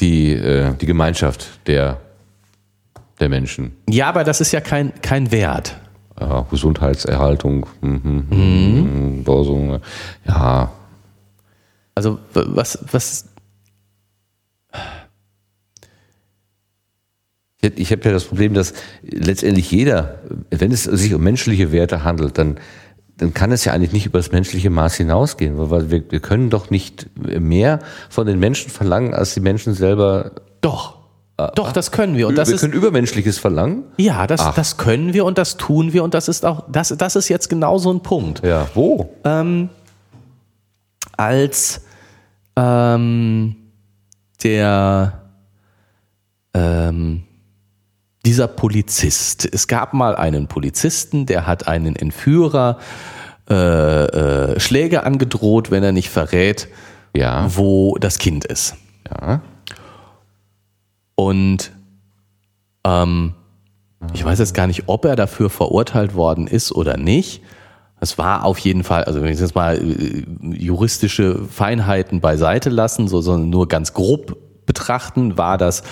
die, 0.00 0.32
äh, 0.32 0.74
die 0.80 0.86
Gemeinschaft 0.86 1.48
der, 1.66 1.98
der 3.20 3.28
Menschen. 3.28 3.72
Ja, 3.88 4.08
aber 4.08 4.24
das 4.24 4.40
ist 4.40 4.52
ja 4.52 4.60
kein, 4.60 4.92
kein 5.02 5.30
Wert. 5.32 5.76
Ja, 6.20 6.46
Gesundheitserhaltung, 6.50 7.66
mhm, 7.80 8.26
mhm. 8.30 9.22
so, 9.24 9.80
ja, 10.26 10.70
Also 11.94 12.18
was, 12.34 12.78
was, 12.92 13.26
Ich- 17.62 17.78
Ich 17.78 17.92
habe 17.92 18.02
ja 18.04 18.12
das 18.12 18.24
Problem, 18.24 18.54
dass 18.54 18.72
letztendlich 19.02 19.70
jeder, 19.70 20.18
wenn 20.50 20.72
es 20.72 20.84
sich 20.84 21.12
um 21.14 21.22
menschliche 21.22 21.72
Werte 21.72 22.04
handelt, 22.04 22.38
dann, 22.38 22.58
dann 23.20 23.34
kann 23.34 23.52
es 23.52 23.64
ja 23.64 23.72
eigentlich 23.72 23.92
nicht 23.92 24.06
über 24.06 24.18
das 24.18 24.32
menschliche 24.32 24.70
Maß 24.70 24.94
hinausgehen, 24.94 25.54
weil- 25.70 25.90
wir, 25.90 26.10
wir 26.10 26.20
können 26.20 26.48
doch 26.50 26.70
nicht 26.70 27.06
mehr 27.16 27.80
von 28.08 28.26
den 28.26 28.38
Menschen 28.38 28.70
verlangen, 28.70 29.14
als 29.14 29.34
die 29.34 29.40
Menschen 29.40 29.74
selber. 29.74 30.32
doch, 30.60 30.98
doch, 31.54 31.72
das 31.72 31.90
können 31.90 32.18
wir. 32.18 32.28
Und 32.28 32.36
das 32.36 32.48
wir 32.48 32.56
ist, 32.56 32.60
können 32.60 32.74
Übermenschliches 32.74 33.38
verlangen. 33.38 33.84
ja, 33.96 34.26
das, 34.26 34.40
Ach. 34.40 34.54
das 34.54 34.76
können 34.76 35.14
wir 35.14 35.24
und 35.24 35.38
das 35.38 35.56
tun 35.56 35.94
wir 35.94 36.04
und 36.04 36.12
das 36.12 36.28
ist 36.28 36.44
auch, 36.44 36.64
das, 36.70 36.94
das 36.96 37.16
ist 37.16 37.28
jetzt 37.28 37.48
genau 37.48 37.78
so 37.78 37.90
ein 37.92 38.00
Punkt. 38.02 38.44
Ja, 38.44 38.68
wo? 38.74 39.14
als 41.16 41.82
ähm, 42.56 43.56
der 44.42 45.20
ähm, 46.54 47.22
dieser 48.26 48.48
Polizist. 48.48 49.48
Es 49.50 49.66
gab 49.66 49.94
mal 49.94 50.14
einen 50.14 50.46
Polizisten, 50.46 51.26
der 51.26 51.46
hat 51.46 51.68
einen 51.68 51.96
Entführer 51.96 52.78
äh, 53.48 53.54
äh, 53.54 54.60
Schläge 54.60 55.04
angedroht, 55.04 55.70
wenn 55.70 55.82
er 55.82 55.92
nicht 55.92 56.10
verrät, 56.10 56.68
Ja, 57.16 57.46
wo 57.54 57.96
das 57.98 58.18
Kind 58.18 58.44
ist. 58.44 58.76
ja. 59.10 59.40
Und 61.14 61.72
ähm, 62.84 63.34
ich 64.14 64.24
weiß 64.24 64.38
jetzt 64.38 64.54
gar 64.54 64.66
nicht, 64.66 64.84
ob 64.86 65.04
er 65.04 65.16
dafür 65.16 65.50
verurteilt 65.50 66.14
worden 66.14 66.46
ist 66.46 66.72
oder 66.72 66.96
nicht. 66.96 67.42
Es 68.00 68.16
war 68.16 68.44
auf 68.44 68.58
jeden 68.58 68.82
Fall, 68.84 69.04
also 69.04 69.20
wenn 69.20 69.30
ich 69.30 69.38
jetzt 69.38 69.54
mal 69.54 69.76
äh, 69.76 70.24
juristische 70.40 71.44
Feinheiten 71.44 72.20
beiseite 72.20 72.70
lassen, 72.70 73.08
so, 73.08 73.20
sondern 73.20 73.50
nur 73.50 73.68
ganz 73.68 73.92
grob 73.92 74.38
betrachten, 74.64 75.36
war 75.36 75.58
das 75.58 75.82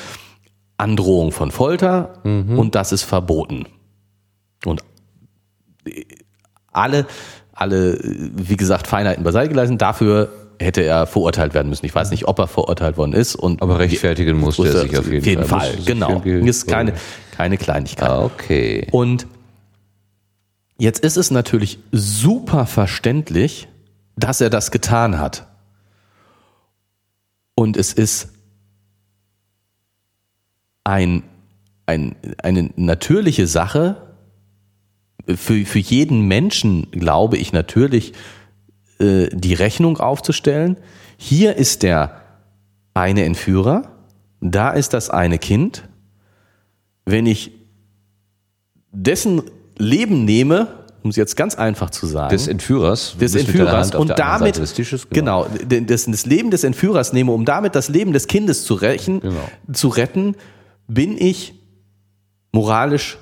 Androhung 0.78 1.32
von 1.32 1.50
Folter 1.50 2.20
und 2.24 2.74
das 2.74 2.92
ist 2.92 3.02
verboten. 3.02 3.66
Und 4.64 4.82
alle, 6.72 7.06
alle, 7.52 7.98
wie 8.02 8.56
gesagt, 8.56 8.86
Feinheiten 8.86 9.24
beiseite 9.24 9.50
gelassen. 9.50 9.78
Dafür 9.78 10.30
hätte 10.60 10.82
er 10.82 11.06
verurteilt 11.06 11.54
werden 11.54 11.68
müssen. 11.68 11.86
Ich 11.86 11.94
weiß 11.94 12.10
nicht, 12.10 12.26
ob 12.26 12.38
er 12.38 12.46
verurteilt 12.46 12.96
worden 12.96 13.12
ist. 13.12 13.34
Und 13.34 13.62
Aber 13.62 13.78
rechtfertigen 13.78 14.38
muss 14.38 14.56
der 14.56 14.72
sich 14.72 14.96
auf 14.98 15.10
jeden 15.10 15.44
Fall. 15.44 15.60
Fall. 15.60 15.72
Sich 15.72 15.86
Genau. 15.86 16.20
Ist 16.22 16.66
keine, 16.66 16.94
keine 17.32 17.58
Kleinigkeit. 17.58 18.08
Ah, 18.08 18.24
okay. 18.24 18.86
Und 18.90 19.26
jetzt 20.78 21.00
ist 21.04 21.16
es 21.16 21.30
natürlich 21.30 21.78
super 21.92 22.66
verständlich, 22.66 23.68
dass 24.16 24.40
er 24.40 24.50
das 24.50 24.70
getan 24.70 25.18
hat. 25.18 25.46
Und 27.54 27.76
es 27.76 27.92
ist 27.92 28.28
ein, 30.88 31.22
ein, 31.86 32.16
eine 32.42 32.70
natürliche 32.76 33.46
Sache, 33.46 33.96
für, 35.26 35.66
für 35.66 35.78
jeden 35.78 36.22
Menschen, 36.26 36.90
glaube 36.90 37.36
ich, 37.36 37.52
natürlich 37.52 38.14
äh, 38.98 39.28
die 39.30 39.52
Rechnung 39.52 39.98
aufzustellen. 39.98 40.78
Hier 41.18 41.56
ist 41.56 41.82
der 41.82 42.22
eine 42.94 43.24
Entführer, 43.24 43.90
da 44.40 44.70
ist 44.70 44.94
das 44.94 45.10
eine 45.10 45.38
Kind. 45.38 45.82
Wenn 47.04 47.26
ich 47.26 47.52
dessen 48.92 49.42
Leben 49.76 50.24
nehme, 50.24 50.68
um 51.02 51.10
es 51.10 51.16
jetzt 51.16 51.36
ganz 51.36 51.54
einfach 51.56 51.90
zu 51.90 52.06
sagen, 52.06 52.30
Des 52.30 52.48
Entführers. 52.48 53.14
Des 53.20 53.34
Entführers 53.34 53.94
und 53.94 54.18
damit 54.18 54.54
Tisches, 54.74 55.08
genau, 55.10 55.44
de- 55.46 55.84
das, 55.84 56.06
das 56.06 56.24
Leben 56.24 56.50
des 56.50 56.64
Entführers 56.64 57.12
nehme, 57.12 57.32
um 57.32 57.44
damit 57.44 57.74
das 57.74 57.90
Leben 57.90 58.14
des 58.14 58.26
Kindes 58.28 58.64
zu 58.64 58.74
rächen, 58.74 59.20
Genau. 59.20 59.48
zu 59.72 59.88
retten, 59.88 60.34
bin 60.88 61.16
ich 61.18 61.54
moralisch 62.52 63.18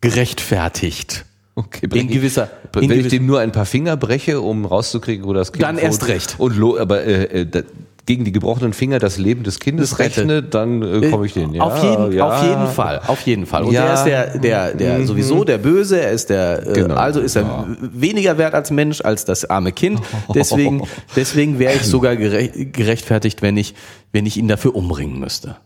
gerechtfertigt. 0.00 1.24
Okay, 1.54 1.86
In 1.92 2.08
gewisser, 2.08 2.48
in 2.76 2.88
Wenn 2.88 2.90
ich 2.98 3.04
gewiss- 3.06 3.10
dem 3.10 3.26
nur 3.26 3.40
ein 3.40 3.52
paar 3.52 3.66
Finger 3.66 3.96
breche, 3.96 4.40
um 4.40 4.64
rauszukriegen, 4.64 5.26
wo 5.26 5.34
das 5.34 5.52
Kind 5.52 5.62
Dann 5.62 5.76
erst 5.78 6.08
recht. 6.08 6.36
Und 6.38 6.58
aber 6.78 7.04
äh, 7.04 7.42
äh, 7.42 7.62
gegen 8.06 8.24
die 8.24 8.32
gebrochenen 8.32 8.72
Finger 8.72 8.98
das 8.98 9.18
Leben 9.18 9.44
des 9.44 9.60
Kindes 9.60 9.98
rechne, 9.98 10.42
dann 10.42 10.82
äh, 10.82 11.10
komme 11.10 11.26
ich 11.26 11.34
den. 11.34 11.52
Ja, 11.54 11.62
auf, 11.62 11.82
jeden, 11.84 12.12
ja. 12.12 12.26
auf 12.26 12.42
jeden 12.42 12.66
Fall, 12.68 13.00
auf 13.06 13.20
jeden 13.20 13.46
Fall. 13.46 13.64
Und 13.64 13.72
Ja. 13.74 13.84
der 13.84 13.94
ist 13.94 14.04
der, 14.04 14.38
der, 14.38 14.74
der 14.74 14.98
Mhm. 15.00 15.06
sowieso 15.06 15.44
der 15.44 15.58
Böse, 15.58 16.00
er 16.00 16.10
ist 16.10 16.30
der, 16.30 16.66
äh, 16.66 16.72
Genau. 16.72 16.94
also 16.94 17.20
ist 17.20 17.36
er 17.36 17.42
Ja. 17.42 17.66
weniger 17.78 18.38
wert 18.38 18.54
als 18.54 18.70
Mensch, 18.70 19.02
als 19.02 19.26
das 19.26 19.44
arme 19.44 19.72
Kind. 19.72 20.00
Deswegen, 20.34 20.82
deswegen 21.14 21.58
wäre 21.58 21.74
ich 21.74 21.82
sogar 21.82 22.16
gere 22.16 22.48
gerechtfertigt, 22.48 23.42
wenn 23.42 23.58
ich, 23.58 23.74
wenn 24.10 24.24
ich 24.26 24.36
ihn 24.38 24.48
dafür 24.48 24.74
umbringen 24.74 25.20
müsste. 25.20 25.56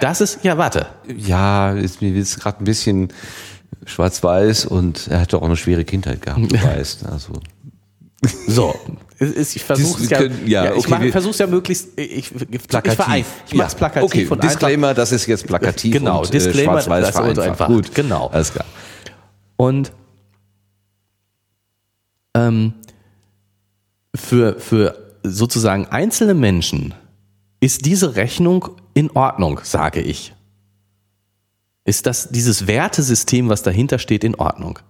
Das 0.00 0.20
ist, 0.20 0.40
ja, 0.44 0.56
warte. 0.58 0.86
Ja, 1.16 1.72
ist 1.72 2.00
mir 2.02 2.10
jetzt 2.10 2.40
gerade 2.40 2.58
ein 2.62 2.64
bisschen 2.64 3.08
schwarz-weiß 3.84 4.66
und 4.66 5.08
er 5.08 5.20
hat 5.20 5.32
doch 5.32 5.40
auch 5.42 5.46
eine 5.46 5.56
schwere 5.56 5.84
Kindheit 5.84 6.22
gehabt, 6.22 6.50
du 6.52 6.62
weißt. 6.62 7.06
Also 7.06 7.32
So, 8.48 8.74
ich 9.20 9.64
versuche 9.64 10.02
ja, 10.04 10.22
ja, 10.22 10.64
ja, 10.64 10.74
ich 10.74 10.86
okay, 10.88 11.02
wir- 11.02 11.12
versuch's 11.12 11.38
ja 11.38 11.46
möglichst, 11.46 11.88
ich, 11.98 12.32
ich, 12.50 12.66
plakativ. 12.68 12.92
ich, 12.92 12.96
verein, 13.04 13.24
ich 13.46 13.54
mach's 13.54 13.74
plakativ 13.74 14.04
okay, 14.04 14.26
und 14.26 14.32
einfach. 14.40 14.48
Disclaimer, 14.48 14.94
das 14.94 15.12
ist 15.12 15.26
jetzt 15.26 15.46
plakativ 15.46 15.92
Genau, 15.92 16.20
und 16.22 16.32
Disclaimer, 16.34 16.78
äh, 16.78 16.82
schwarz-weiß 16.82 17.00
das 17.00 17.08
ist 17.10 17.16
vereinfacht. 17.16 17.48
einfach. 17.48 17.66
Gut, 17.68 17.94
Genau. 17.94 18.26
Alles 18.28 18.52
klar. 18.52 18.64
Und 19.56 19.92
ähm, 22.34 22.74
für, 24.14 24.58
für 24.60 25.16
sozusagen 25.22 25.86
einzelne 25.86 26.34
Menschen 26.34 26.94
ist 27.60 27.84
diese 27.86 28.16
Rechnung 28.16 28.68
in 28.98 29.12
Ordnung, 29.12 29.60
sage 29.62 30.00
ich. 30.00 30.34
Ist 31.84 32.06
das 32.06 32.30
dieses 32.30 32.66
Wertesystem, 32.66 33.48
was 33.48 33.62
dahinter 33.62 34.00
steht, 34.00 34.24
in 34.24 34.34
Ordnung? 34.34 34.80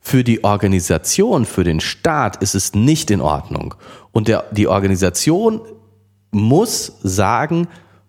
Für 0.00 0.22
die 0.22 0.44
Organisation, 0.44 1.44
für 1.44 1.64
den 1.64 1.80
Staat 1.80 2.36
ist 2.36 2.54
es 2.54 2.74
nicht 2.74 3.10
in 3.10 3.20
Ordnung. 3.20 3.74
Und 4.12 4.28
der, 4.28 4.44
die 4.52 4.68
Organisation 4.68 5.62
muss 6.30 6.92
sagen, 7.02 7.66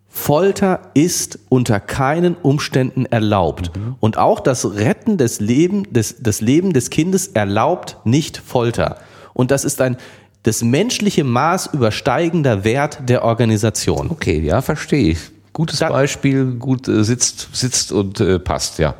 Folter 0.07 0.91
ist 0.93 1.39
unter 1.49 1.79
keinen 1.79 2.35
Umständen 2.35 3.07
erlaubt. 3.07 3.71
Und 3.99 4.19
auch 4.19 4.39
das 4.39 4.75
Retten 4.75 5.17
des, 5.17 5.39
Leben, 5.39 5.91
des, 5.91 6.17
des 6.17 6.39
Leben 6.39 6.71
des 6.71 6.91
Kindes 6.91 7.29
erlaubt 7.29 7.97
nicht 8.03 8.37
Folter. 8.37 8.99
Und 9.33 9.49
das 9.49 9.65
ist 9.65 9.81
ein 9.81 9.97
das 10.45 10.63
menschliche 10.63 11.23
Maß 11.23 11.69
übersteigender 11.73 12.63
Wert 12.63 12.99
der 13.09 13.23
Organisation. 13.23 14.09
Okay, 14.11 14.39
ja, 14.41 14.61
verstehe 14.61 15.11
ich. 15.11 15.19
Gutes 15.53 15.79
Da- 15.79 15.89
Beispiel, 15.89 16.45
gut 16.55 16.87
äh, 16.87 17.03
sitzt, 17.03 17.49
sitzt 17.53 17.91
und 17.91 18.19
äh, 18.19 18.39
passt, 18.39 18.79
ja. 18.79 18.95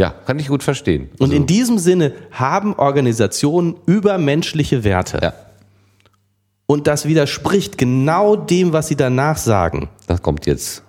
Ja, 0.00 0.10
kann 0.26 0.38
ich 0.38 0.46
gut 0.48 0.62
verstehen. 0.62 1.08
Und 1.18 1.22
Also, 1.30 1.34
in 1.34 1.46
diesem 1.46 1.78
Sinne 1.78 2.12
haben 2.30 2.74
Organisationen 2.74 3.74
übermenschliche 3.86 4.84
Werte. 4.84 5.18
ja, 5.20 5.32
Und 6.66 6.86
das 6.86 7.06
widerspricht 7.06 7.78
genau 7.78 8.36
dem, 8.36 8.72
was 8.72 8.86
sie 8.88 8.96
danach 8.96 9.38
sagen. 9.38 9.88
das 10.06 10.22
kommt 10.22 10.46
jetzt. 10.46 10.82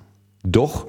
Doch 0.44 0.86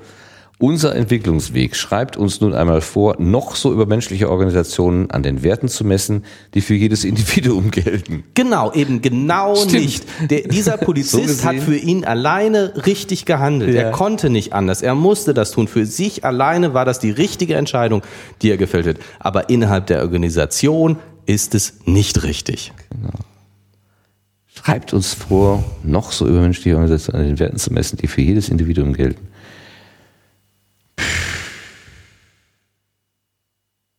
unser 0.60 0.94
Entwicklungsweg 0.94 1.74
schreibt 1.74 2.18
uns 2.18 2.42
nun 2.42 2.52
einmal 2.52 2.82
vor, 2.82 3.16
noch 3.18 3.56
so 3.56 3.72
übermenschliche 3.72 4.28
Organisationen 4.28 5.10
an 5.10 5.22
den 5.22 5.42
Werten 5.42 5.68
zu 5.68 5.86
messen, 5.86 6.24
die 6.52 6.60
für 6.60 6.74
jedes 6.74 7.04
Individuum 7.04 7.70
gelten. 7.70 8.24
Genau, 8.34 8.70
eben 8.72 9.00
genau 9.00 9.56
Stimmt. 9.56 9.72
nicht. 9.72 10.04
Der, 10.30 10.42
dieser 10.42 10.76
Polizist 10.76 11.40
So 11.40 11.48
hat 11.48 11.56
für 11.56 11.76
ihn 11.76 12.04
alleine 12.04 12.74
richtig 12.84 13.24
gehandelt. 13.24 13.74
Ja. 13.74 13.84
Er 13.84 13.90
konnte 13.90 14.28
nicht 14.28 14.52
anders. 14.52 14.82
Er 14.82 14.94
musste 14.94 15.32
das 15.32 15.52
tun. 15.52 15.66
Für 15.66 15.86
sich 15.86 16.26
alleine 16.26 16.74
war 16.74 16.84
das 16.84 16.98
die 16.98 17.10
richtige 17.10 17.54
Entscheidung, 17.54 18.02
die 18.42 18.50
er 18.50 18.58
gefällt 18.58 18.86
hat. 18.86 18.96
Aber 19.18 19.48
innerhalb 19.48 19.86
der 19.86 20.02
Organisation 20.02 20.98
ist 21.24 21.54
es 21.54 21.78
nicht 21.86 22.22
richtig. 22.22 22.72
Schreibt 24.54 24.92
uns 24.92 25.14
vor, 25.14 25.64
noch 25.82 26.12
so 26.12 26.28
übermenschliche 26.28 26.76
Organisationen 26.76 27.22
an 27.22 27.28
den 27.28 27.38
Werten 27.38 27.56
zu 27.56 27.72
messen, 27.72 27.96
die 27.96 28.08
für 28.08 28.20
jedes 28.20 28.50
Individuum 28.50 28.92
gelten. 28.92 29.29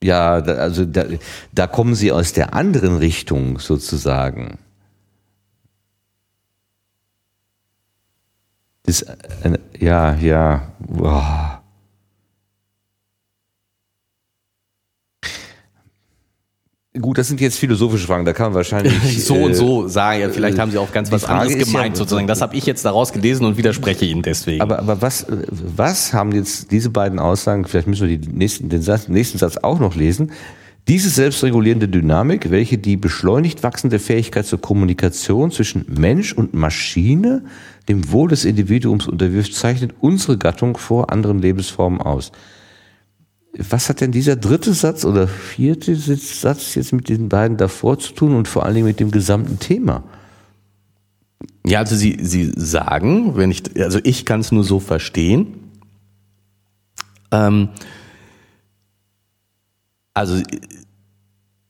Ja, 0.03 0.33
also 0.33 0.85
da, 0.85 1.05
da 1.51 1.67
kommen 1.67 1.93
sie 1.93 2.11
aus 2.11 2.33
der 2.33 2.53
anderen 2.53 2.97
Richtung 2.97 3.59
sozusagen. 3.59 4.57
Das, 8.83 9.05
eine, 9.43 9.59
ja, 9.77 10.15
ja, 10.15 10.73
boah. 10.79 11.60
Gut, 16.99 17.17
das 17.17 17.29
sind 17.29 17.39
jetzt 17.39 17.57
philosophische 17.57 18.05
Fragen, 18.05 18.25
da 18.25 18.33
kann 18.33 18.47
man 18.47 18.55
wahrscheinlich 18.55 18.93
So 19.25 19.35
und 19.35 19.51
äh, 19.51 19.55
so 19.55 19.87
sagen. 19.87 20.19
Ja, 20.19 20.29
vielleicht 20.29 20.59
haben 20.59 20.71
sie 20.71 20.77
auch 20.77 20.91
ganz 20.91 21.09
was 21.09 21.23
Frage 21.23 21.41
anderes 21.41 21.55
ist 21.55 21.67
ja- 21.67 21.73
gemeint 21.73 21.95
sozusagen. 21.95 22.27
Das 22.27 22.41
habe 22.41 22.55
ich 22.57 22.65
jetzt 22.65 22.83
daraus 22.83 23.13
gelesen 23.13 23.45
und 23.45 23.55
widerspreche 23.55 24.03
Ihnen 24.03 24.23
deswegen. 24.23 24.61
Aber, 24.61 24.79
aber 24.79 25.01
was, 25.01 25.23
äh, 25.23 25.37
was 25.49 26.11
haben 26.11 26.33
jetzt 26.33 26.69
diese 26.71 26.89
beiden 26.89 27.17
Aussagen, 27.19 27.65
vielleicht 27.65 27.87
müssen 27.87 28.09
wir 28.09 28.17
die 28.17 28.27
nächsten, 28.27 28.67
den 28.67 28.81
Satz, 28.81 29.07
nächsten 29.07 29.37
Satz 29.37 29.55
auch 29.55 29.79
noch 29.79 29.95
lesen, 29.95 30.33
diese 30.89 31.09
selbstregulierende 31.09 31.87
Dynamik, 31.87 32.51
welche 32.51 32.77
die 32.77 32.97
beschleunigt 32.97 33.63
wachsende 33.63 33.97
Fähigkeit 33.97 34.45
zur 34.45 34.59
Kommunikation 34.59 35.51
zwischen 35.51 35.85
Mensch 35.87 36.33
und 36.33 36.53
Maschine 36.53 37.43
dem 37.87 38.11
Wohl 38.11 38.29
des 38.29 38.43
Individuums 38.43 39.07
unterwirft, 39.07 39.53
zeichnet 39.53 39.93
unsere 40.01 40.37
Gattung 40.37 40.75
vor 40.75 41.09
anderen 41.09 41.39
Lebensformen 41.39 42.01
aus. 42.01 42.33
Was 43.57 43.89
hat 43.89 43.99
denn 43.99 44.11
dieser 44.11 44.37
dritte 44.37 44.73
Satz 44.73 45.03
oder 45.03 45.27
vierte 45.27 45.95
Satz 45.95 46.75
jetzt 46.75 46.93
mit 46.93 47.09
den 47.09 47.27
beiden 47.27 47.57
davor 47.57 47.99
zu 47.99 48.13
tun 48.13 48.35
und 48.35 48.47
vor 48.47 48.65
allen 48.65 48.75
Dingen 48.75 48.87
mit 48.87 48.99
dem 48.99 49.11
gesamten 49.11 49.59
Thema? 49.59 50.03
Ja, 51.65 51.79
also 51.79 51.95
Sie, 51.95 52.17
Sie 52.21 52.51
sagen, 52.55 53.35
wenn 53.35 53.51
ich, 53.51 53.63
also 53.79 53.99
ich 54.03 54.25
kann 54.25 54.39
es 54.39 54.51
nur 54.51 54.63
so 54.63 54.79
verstehen. 54.79 55.47
Ähm, 57.31 57.69
also 60.13 60.41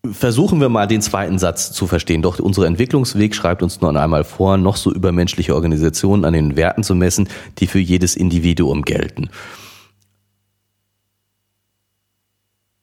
versuchen 0.09 0.59
wir 0.59 0.69
mal 0.69 0.87
den 0.87 1.01
zweiten 1.01 1.39
Satz 1.39 1.71
zu 1.71 1.87
verstehen. 1.87 2.21
Doch 2.21 2.39
unser 2.39 2.65
Entwicklungsweg 2.65 3.35
schreibt 3.35 3.61
uns 3.63 3.81
noch 3.81 3.93
einmal 3.93 4.23
vor, 4.23 4.57
noch 4.57 4.77
so 4.77 4.91
übermenschliche 4.91 5.55
Organisationen 5.55 6.25
an 6.25 6.33
den 6.33 6.55
Werten 6.55 6.83
zu 6.83 6.95
messen, 6.95 7.27
die 7.59 7.67
für 7.67 7.79
jedes 7.79 8.15
Individuum 8.15 8.83
gelten. 8.83 9.29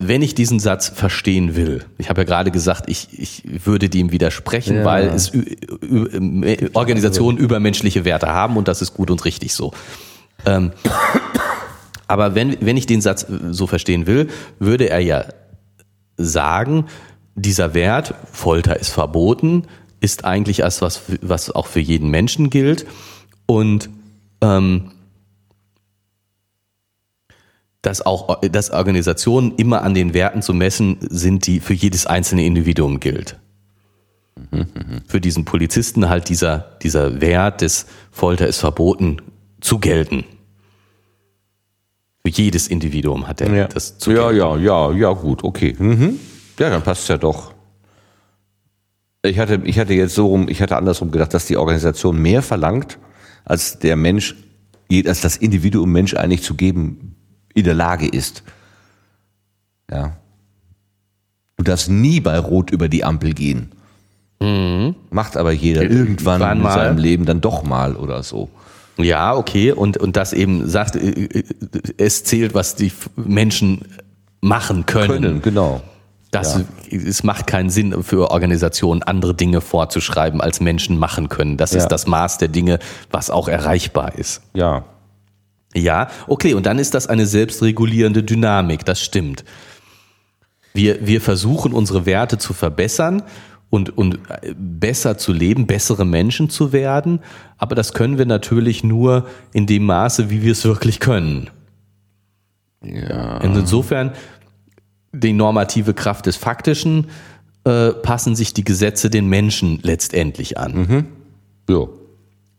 Wenn 0.00 0.22
ich 0.22 0.36
diesen 0.36 0.60
Satz 0.60 0.88
verstehen 0.88 1.56
will, 1.56 1.84
ich 1.98 2.08
habe 2.08 2.20
ja 2.20 2.24
gerade 2.24 2.52
gesagt, 2.52 2.88
ich, 2.88 3.08
ich 3.18 3.42
würde 3.66 3.88
dem 3.88 4.12
widersprechen, 4.12 4.76
Ja. 4.76 4.84
weil 4.84 5.08
es 5.08 5.32
Organisationen 6.74 7.36
übermenschliche 7.36 8.04
Werte 8.04 8.28
haben 8.28 8.56
und 8.56 8.68
das 8.68 8.80
ist 8.80 8.94
gut 8.94 9.10
und 9.10 9.24
richtig 9.24 9.52
so. 9.54 9.72
Ähm, 10.46 10.70
aber 12.06 12.36
wenn, 12.36 12.56
wenn 12.60 12.76
ich 12.76 12.86
den 12.86 13.00
Satz 13.00 13.26
so 13.50 13.66
verstehen 13.66 14.06
will, 14.06 14.28
würde 14.60 14.88
er 14.88 15.00
ja 15.00 15.24
sagen, 16.16 16.86
dieser 17.34 17.74
Wert, 17.74 18.14
Folter 18.32 18.78
ist 18.78 18.90
verboten, 18.90 19.64
ist 20.00 20.24
eigentlich 20.24 20.60
erst 20.60 20.80
was, 20.80 21.02
was 21.22 21.50
auch 21.50 21.66
für 21.66 21.80
jeden 21.80 22.08
Menschen 22.08 22.50
gilt 22.50 22.86
und 23.46 23.90
ähm, 24.42 24.92
dass 27.89 28.05
auch 28.05 28.43
dass 28.43 28.70
Organisationen 28.70 29.55
immer 29.56 29.82
an 29.82 29.94
den 29.94 30.12
Werten 30.12 30.43
zu 30.43 30.52
messen 30.52 30.98
sind, 31.01 31.47
die 31.47 31.59
für 31.59 31.73
jedes 31.73 32.05
einzelne 32.05 32.44
Individuum 32.44 33.01
gilt. 33.01 33.39
Für 35.06 35.23
diesen 35.23 35.47
Polizisten 35.47 36.10
halt 36.10 36.28
dieser, 36.28 36.77
dieser 36.82 37.23
Wert 37.23 37.62
des 37.62 37.86
Folter 38.10 38.47
ist 38.47 38.59
verboten 38.59 39.23
zu 39.62 39.78
gelten. 39.78 40.24
Für 42.23 42.31
jedes 42.31 42.69
Individuum 42.69 43.27
hat 43.27 43.40
er 43.40 43.69
das 43.69 43.97
zu 43.97 44.10
ja, 44.12 44.31
gelten. 44.31 44.36
ja, 44.36 44.90
ja, 44.90 44.93
ja, 44.93 45.12
gut, 45.15 45.43
okay. 45.43 45.74
Mhm. 45.78 46.20
Ja, 46.59 46.69
dann 46.69 46.82
passt 46.82 47.09
ja 47.09 47.16
doch. 47.16 47.55
Ich 49.23 49.39
hatte, 49.39 49.62
ich 49.65 49.78
hatte 49.78 49.94
jetzt 49.94 50.15
so 50.15 50.27
rum, 50.27 50.47
ich 50.51 50.60
hatte 50.60 50.77
andersrum 50.77 51.10
gedacht, 51.10 51.32
dass 51.32 51.47
die 51.47 51.56
Organisation 51.56 52.19
mehr 52.19 52.43
verlangt, 52.43 52.98
als 53.47 53.78
der 53.78 53.97
Mensch, 53.97 54.36
als 55.06 55.23
das 55.23 55.39
Individuum 55.39 55.90
Mensch 55.90 56.15
eigentlich 56.15 56.43
zu 56.43 56.55
geben 56.55 57.15
in 57.54 57.64
der 57.64 57.74
Lage 57.74 58.06
ist. 58.08 58.42
Ja. 59.90 60.16
Du 61.56 61.64
darfst 61.64 61.88
nie 61.88 62.20
bei 62.20 62.38
Rot 62.38 62.70
über 62.70 62.88
die 62.88 63.04
Ampel 63.04 63.32
gehen. 63.34 63.72
Macht 65.10 65.36
aber 65.36 65.50
jeder 65.50 65.82
irgendwann 65.82 66.40
Irgendwann 66.40 66.56
in 66.58 66.62
mal. 66.62 66.74
seinem 66.74 66.98
Leben 66.98 67.24
dann 67.24 67.40
doch 67.40 67.64
mal 67.64 67.96
oder 67.96 68.22
so. 68.22 68.48
Ja, 68.96 69.34
okay. 69.34 69.72
Und, 69.72 69.96
und 69.96 70.16
das 70.16 70.32
eben 70.32 70.68
sagt, 70.68 70.94
äh, 70.96 71.08
äh, 71.24 71.44
es 71.96 72.22
zählt, 72.24 72.54
was 72.54 72.76
die 72.76 72.92
Menschen 73.16 73.82
machen 74.40 74.86
können. 74.86 75.08
Können, 75.08 75.42
genau. 75.42 75.80
Das, 76.30 76.60
Es 76.90 77.24
macht 77.24 77.46
keinen 77.46 77.70
Sinn 77.70 78.02
für 78.04 78.30
Organisationen, 78.30 79.02
andere 79.02 79.34
Dinge 79.34 79.60
vorzuschreiben, 79.60 80.40
als 80.40 80.60
Menschen 80.60 80.98
machen 80.98 81.28
können. 81.28 81.56
Das 81.56 81.72
Ja. 81.72 81.78
ist 81.78 81.88
das 81.88 82.06
Maß 82.06 82.38
der 82.38 82.48
Dinge, 82.48 82.78
was 83.10 83.30
auch 83.30 83.48
erreichbar 83.48 84.14
ist. 84.16 84.42
Ja. 84.52 84.84
Ja, 85.74 86.09
okay, 86.27 86.55
und 86.55 86.66
dann 86.66 86.78
ist 86.78 86.95
das 86.95 87.07
eine 87.07 87.27
selbstregulierende 87.27 88.23
Dynamik, 88.23 88.85
das 88.85 89.01
stimmt. 89.01 89.45
Wir, 90.73 91.07
wir 91.07 91.20
versuchen 91.20 91.73
unsere 91.73 92.07
Werte 92.07 92.39
zu 92.39 92.53
verbessern 92.53 93.23
und, 93.70 93.97
und 93.97 94.19
besser 94.57 95.19
zu 95.19 95.32
leben, 95.32 95.66
bessere 95.66 96.05
Menschen 96.05 96.51
zu 96.51 96.73
werden. 96.73 97.20
Aber 97.59 97.74
das 97.74 97.93
können 97.93 98.19
wir 98.19 98.27
natürlich 98.27 98.85
nur 98.85 99.27
in 99.53 99.66
dem 99.66 99.85
Maße, 99.86 100.31
wie 100.31 100.43
wir 100.43 100.53
es 100.53 100.65
wirklich 100.65 101.01
können. 101.01 101.51
Ja. 102.82 103.39
Und 103.39 103.57
insofern 103.57 104.12
die 105.12 105.32
normative 105.32 105.95
Kraft 105.95 106.27
des 106.27 106.36
Faktischen 106.36 107.09
äh, 107.65 107.90
passen 107.90 108.36
sich 108.36 108.55
die 108.55 108.65
Gesetze 108.65 109.11
den 109.11 109.27
Menschen 109.27 109.81
letztendlich 109.82 110.59
an. 110.59 111.07
Ja. 111.69 111.86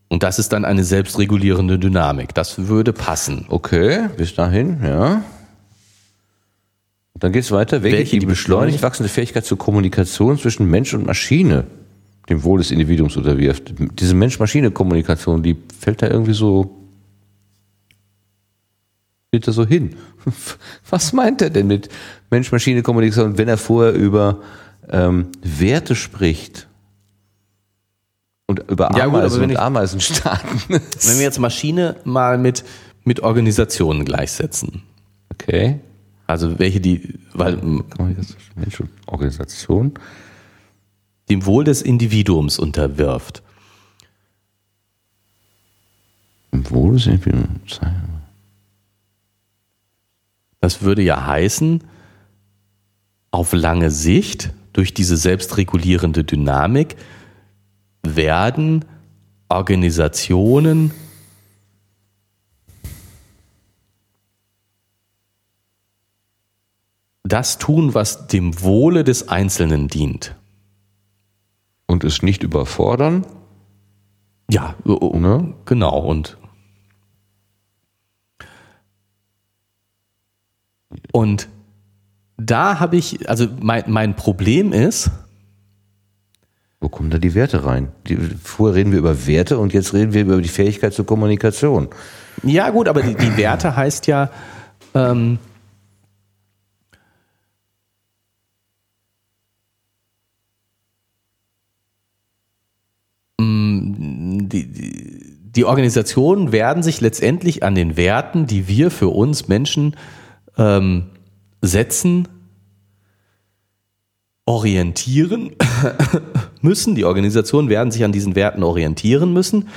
Und 0.09 0.23
das 0.23 0.39
ist 0.39 0.51
dann 0.51 0.65
eine 0.65 0.83
selbstregulierende 0.83 1.79
Dynamik. 1.79 2.33
Das 2.33 2.67
würde 2.67 2.93
passen. 2.93 3.45
Okay, 3.47 4.09
bis 4.17 4.33
dahin, 4.35 4.79
ja. 4.83 5.23
Und 7.13 7.23
dann 7.23 7.31
geht 7.31 7.43
es 7.43 7.51
weiter. 7.51 7.83
Welche, 7.83 7.97
Welche 7.97 8.11
die 8.11 8.19
die 8.19 8.25
beschleunigt 8.25 8.81
wachsende 8.81 9.09
Fähigkeit 9.09 9.45
zur 9.45 9.57
Kommunikation 9.57 10.37
zwischen 10.37 10.69
Mensch 10.69 10.93
und 10.93 11.05
Maschine 11.05 11.65
dem 12.29 12.43
Wohl 12.43 12.59
des 12.59 12.71
Individuums 12.71 13.17
unterwirft. 13.17 13.73
Diese 13.99 14.13
Mensch-Maschine-Kommunikation, 14.13 15.43
die 15.43 15.57
fällt 15.79 16.01
da 16.01 16.07
irgendwie 16.07 16.33
so, 16.33 16.77
geht 19.31 19.47
da 19.47 19.51
so 19.51 19.65
hin. 19.65 19.95
Was 20.89 21.11
meint 21.13 21.41
er 21.41 21.49
denn 21.49 21.67
mit 21.67 21.89
Mensch-Maschine-Kommunikation, 22.29 23.37
wenn 23.37 23.47
er 23.47 23.57
vorher 23.57 23.93
über 23.93 24.41
ähm, 24.89 25.27
Werte 25.41 25.95
spricht? 25.95 26.68
Und 28.49 28.67
über 28.67 28.89
Ja, 28.97 29.05
gut, 29.05 29.17
Ameisen 29.19 29.41
wenn 29.41 29.49
und 29.49 29.51
ich- 29.51 29.59
Ameisenstaaten. 29.59 30.59
Wenn 30.69 31.17
wir 31.17 31.21
jetzt 31.21 31.37
Maschine 31.37 31.97
mal 32.03 32.39
mit, 32.39 32.63
mit 33.03 33.19
Organisationen 33.19 34.05
gleichsetzen. 34.05 34.81
Okay. 35.31 35.79
Also 36.25 36.57
welche 36.57 36.81
die, 36.81 37.19
weil 37.33 37.57
Mensch 37.57 38.79
und 38.79 38.89
Organisation. 39.05 39.93
dem 41.29 41.45
Wohl 41.45 41.63
des 41.63 41.83
Individuums 41.83 42.57
unterwirft. 42.57 43.43
Im 46.51 46.67
Wohl 46.71 46.93
des 46.95 47.05
Individuums. 47.05 47.79
Das 50.59 50.81
würde 50.81 51.03
ja 51.03 51.23
heißen, 51.27 51.83
auf 53.29 53.53
lange 53.53 53.91
Sicht, 53.91 54.49
durch 54.73 54.95
diese 54.95 55.17
selbstregulierende 55.17 56.23
Dynamik, 56.23 56.95
werden 58.03 58.85
Organisationen 59.49 60.91
das 67.23 67.57
tun, 67.57 67.93
was 67.93 68.27
dem 68.27 68.61
Wohle 68.61 69.03
des 69.03 69.29
Einzelnen 69.29 69.87
dient. 69.87 70.35
Und 71.85 72.03
es 72.03 72.21
nicht 72.21 72.43
überfordern. 72.43 73.25
Ja, 74.49 74.75
Ne? 74.83 75.53
genau. 75.65 75.99
Und, 75.99 76.37
und 81.11 81.47
da 82.37 82.79
habe 82.79 82.97
ich, 82.97 83.29
also 83.29 83.47
mein, 83.61 83.83
mein 83.87 84.15
Problem 84.15 84.71
ist, 84.73 85.11
Wo 86.81 86.87
kommen 86.87 87.09
da 87.09 87.17
die 87.17 87.35
Werte 87.35 87.65
rein? 87.65 87.89
Die, 88.07 88.17
vorher 88.41 88.75
reden 88.75 88.91
wir 88.91 88.99
über 88.99 89.27
Werte 89.27 89.57
und 89.57 89.73
jetzt 89.73 89.93
reden 89.93 90.13
wir 90.13 90.21
über 90.21 90.41
die 90.41 90.47
Fähigkeit 90.47 90.93
zur 90.93 91.05
Kommunikation. 91.05 91.89
Ja, 92.43 92.69
gut, 92.69 92.87
aber 92.87 93.01
die, 93.01 93.15
die 93.15 93.35
Werte 93.35 93.75
heißt 93.75 94.07
ja, 94.07 94.31
ähm, 94.93 95.39
die, 103.39 104.67
die, 104.67 105.39
die 105.55 105.65
Organisationen 105.65 106.51
werden 106.51 106.83
sich 106.83 107.01
letztendlich 107.01 107.63
an 107.63 107.75
den 107.75 107.97
Werten, 107.97 108.45
die 108.45 108.67
wir 108.67 108.91
für 108.91 109.09
uns 109.09 109.47
Menschen 109.47 109.95
ähm, 110.57 111.07
setzen, 111.61 112.27
orientieren 114.49 115.51
müssen. 116.61 116.95
Die 116.95 117.05
Organisationen 117.05 117.69
werden 117.69 117.91
sich 117.91 118.03
an 118.03 118.11
diesen 118.11 118.35
Werten 118.35 118.63
orientieren 118.63 119.31
müssen, 119.31 119.69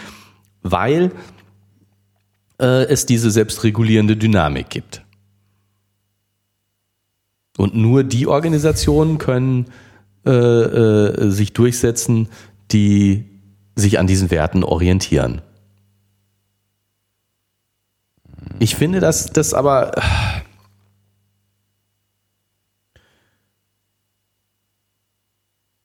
weil 0.63 1.13
äh, 2.59 2.85
es 2.85 3.05
diese 3.05 3.31
selbstregulierende 3.31 4.17
Dynamik 4.17 4.71
gibt. 4.71 5.05
Und 7.59 7.77
nur 7.77 8.03
die 8.03 8.27
Organisationen 8.27 9.19
können 9.19 9.67
äh, 10.25 10.31
äh, 10.31 11.31
sich 11.31 11.53
durchsetzen, 11.53 12.29
die 12.71 13.27
sich 13.77 13.99
an 13.99 14.07
diesen 14.07 14.31
Werten 14.31 14.65
orientieren. 14.65 15.43
Ich 18.59 18.75
finde, 18.75 19.01
dass 19.01 19.27
das 19.27 19.53
aber 19.53 19.93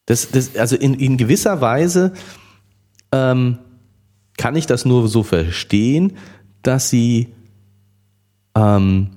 das, 0.07 0.31
das, 0.31 0.55
also 0.55 0.75
in, 0.75 0.95
in 0.95 1.17
gewisser 1.17 1.61
Weise 1.61 2.13
ähm, 3.11 3.59
kann 4.38 4.55
ich 4.55 4.65
das 4.65 4.85
nur 4.85 5.07
so 5.07 5.21
verstehen, 5.21 6.17
dass 6.63 6.90
sie 6.90 7.33
ähm, 8.56 9.09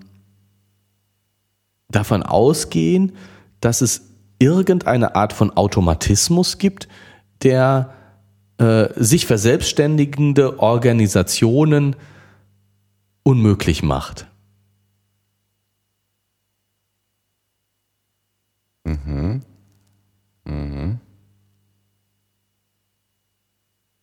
davon 1.88 2.22
ausgehen, 2.24 3.12
dass 3.60 3.82
es 3.82 4.02
irgendeine 4.40 5.14
Art 5.14 5.32
von 5.32 5.56
Automatismus 5.56 6.58
gibt, 6.58 6.88
der 7.42 7.94
äh, 8.58 8.88
sich 8.96 9.26
verselbstständigende 9.26 10.58
Organisationen 10.58 11.94
unmöglich 13.22 13.82
macht. 13.82 14.26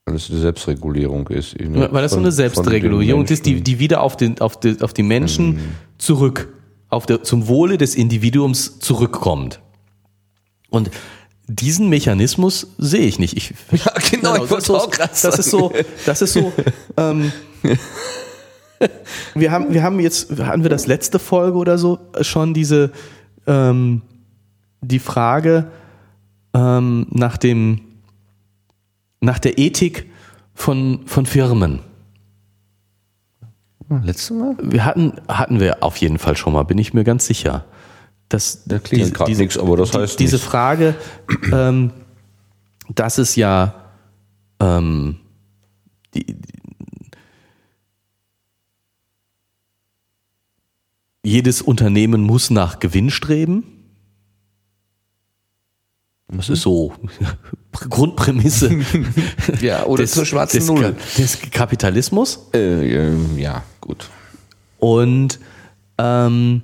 Weil 0.06 0.16
es 0.16 0.30
eine 0.30 0.40
Selbstregulierung 0.40 1.28
ist. 1.28 1.56
Weil 1.60 2.02
das 2.02 2.12
so 2.12 2.18
Von- 2.18 2.24
eine 2.24 2.32
von 2.32 2.32
Selbstregulierung 2.32 3.26
ist, 3.26 3.46
die, 3.46 3.62
die 3.62 3.80
wieder 3.80 4.02
auf, 4.02 4.16
den, 4.16 4.40
auf, 4.40 4.60
die, 4.60 4.82
auf 4.82 4.94
die 4.94 5.04
Menschen 5.04 5.60
zurück, 5.98 6.54
auf 6.90 7.06
der, 7.06 7.24
zum 7.24 7.48
Wohle 7.48 7.78
des 7.78 7.96
Individuums 7.96 8.80
zurückkommt. 8.80 9.60
Und 10.70 10.92
diesen 11.48 11.90
Mechanismus 11.90 12.68
sehe 12.78 13.06
ich 13.06 13.20
nicht. 13.20 13.36
Ich, 13.36 13.54
Ja, 13.72 13.94
genau, 14.10 14.44
ich 14.44 14.50
das, 14.50 14.66
so, 14.66 14.88
das 14.98 15.24
ist 15.40 15.50
so, 15.50 15.74
das 16.06 16.22
ist 16.22 16.34
so, 16.34 16.54
ähm, 16.96 17.32
wir 19.36 19.52
haben, 19.52 19.74
wir 19.74 19.84
haben 19.84 20.00
jetzt, 20.00 20.40
hatten 20.40 20.64
wir 20.64 20.70
das 20.70 20.88
letzte 20.88 21.20
Folge 21.20 21.58
oder 21.58 21.78
so 21.78 22.00
schon 22.22 22.54
diese, 22.54 22.92
ähm, 23.46 24.02
die 24.82 25.00
Frage 25.00 25.68
ähm, 26.58 27.08
nach 27.12 27.38
dem, 27.38 27.82
nach 29.22 29.40
der 29.40 29.58
Ethik 29.58 30.10
von, 30.54 31.02
von 31.06 31.26
Firmen. 31.26 31.80
Letztes 34.04 34.32
Mal? 34.32 34.58
Wir 34.62 34.84
hatten, 34.84 35.14
hatten 35.28 35.60
wir 35.60 35.82
auf 35.84 35.98
jeden 35.98 36.18
Fall 36.18 36.36
schon 36.36 36.54
mal, 36.54 36.64
bin 36.64 36.78
ich 36.78 36.94
mir 36.94 37.04
ganz 37.04 37.26
sicher. 37.26 37.66
Das, 38.28 38.64
Da 38.66 38.80
klingelt 38.80 39.14
grad 39.14 39.30
nix, 39.30 39.58
aber 39.58 39.78
das 39.78 39.94
heißt 39.94 40.20
Diese 40.20 40.36
nichts. 40.36 40.50
Frage, 40.50 40.96
ähm, 41.54 41.94
dass 42.94 43.18
es 43.18 43.38
ja 43.38 43.76
ähm, 44.60 45.18
die, 46.14 46.36
jedes 51.24 51.62
Unternehmen 51.62 52.22
muss 52.22 52.50
nach 52.50 52.80
Gewinn 52.80 53.10
streben. 53.10 53.77
Das 56.30 56.50
ist 56.50 56.62
so 56.62 56.94
Grundprämisse 57.72 58.80
Ja, 59.62 59.86
oder 59.86 60.06
zur 60.06 60.26
schwarzen 60.26 60.60
des, 60.60 60.68
Null. 60.68 60.96
des 61.18 61.40
Kapitalismus. 61.52 62.48
Äh, 62.54 63.10
ähm, 63.10 63.38
ja, 63.38 63.64
gut. 63.80 64.10
Und 64.80 65.40
ähm, 65.98 66.62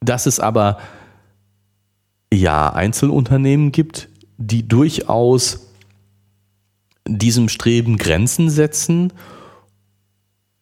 dass 0.00 0.26
es 0.26 0.40
aber 0.40 0.78
ja 2.32 2.72
Einzelunternehmen 2.72 3.70
gibt, 3.70 4.08
die 4.38 4.66
durchaus 4.66 5.66
diesem 7.06 7.48
Streben 7.48 7.96
Grenzen 7.96 8.50
setzen 8.50 9.12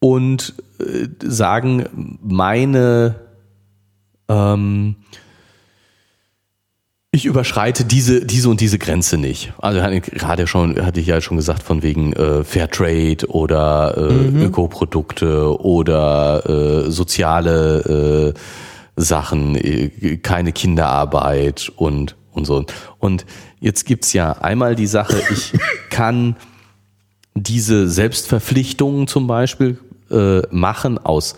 und 0.00 0.54
äh, 0.80 1.08
sagen, 1.24 2.18
meine 2.22 3.16
ähm, 4.28 4.96
ich 7.18 7.26
überschreite 7.26 7.84
diese, 7.84 8.24
diese 8.24 8.48
und 8.48 8.60
diese 8.60 8.78
Grenze 8.78 9.18
nicht. 9.18 9.52
Also 9.58 9.80
gerade 10.00 10.46
schon, 10.46 10.84
hatte 10.84 11.00
ich 11.00 11.06
ja 11.06 11.20
schon 11.20 11.36
gesagt, 11.36 11.62
von 11.62 11.82
wegen 11.82 12.12
äh, 12.14 12.44
Fairtrade 12.44 13.26
oder 13.28 13.96
äh, 13.96 14.44
Ökoprodukte 14.44 15.60
oder 15.60 16.86
äh, 16.86 16.90
soziale 16.90 18.34
Sachen, 18.98 19.54
äh, 19.54 20.18
keine 20.18 20.52
Kinderarbeit 20.52 21.72
und, 21.76 22.16
und 22.32 22.46
so. 22.46 22.64
Und 22.98 23.24
jetzt 23.60 23.86
gibt's 23.86 24.12
ja 24.12 24.32
einmal 24.32 24.74
die 24.74 24.86
Sache, 24.86 25.16
ich 25.30 25.52
kann 25.90 26.36
diese 27.34 27.88
Selbstverpflichtungen 27.88 29.06
zum 29.06 29.26
Beispiel 29.26 29.78
äh, 30.10 30.42
machen 30.50 30.98
aus 30.98 31.36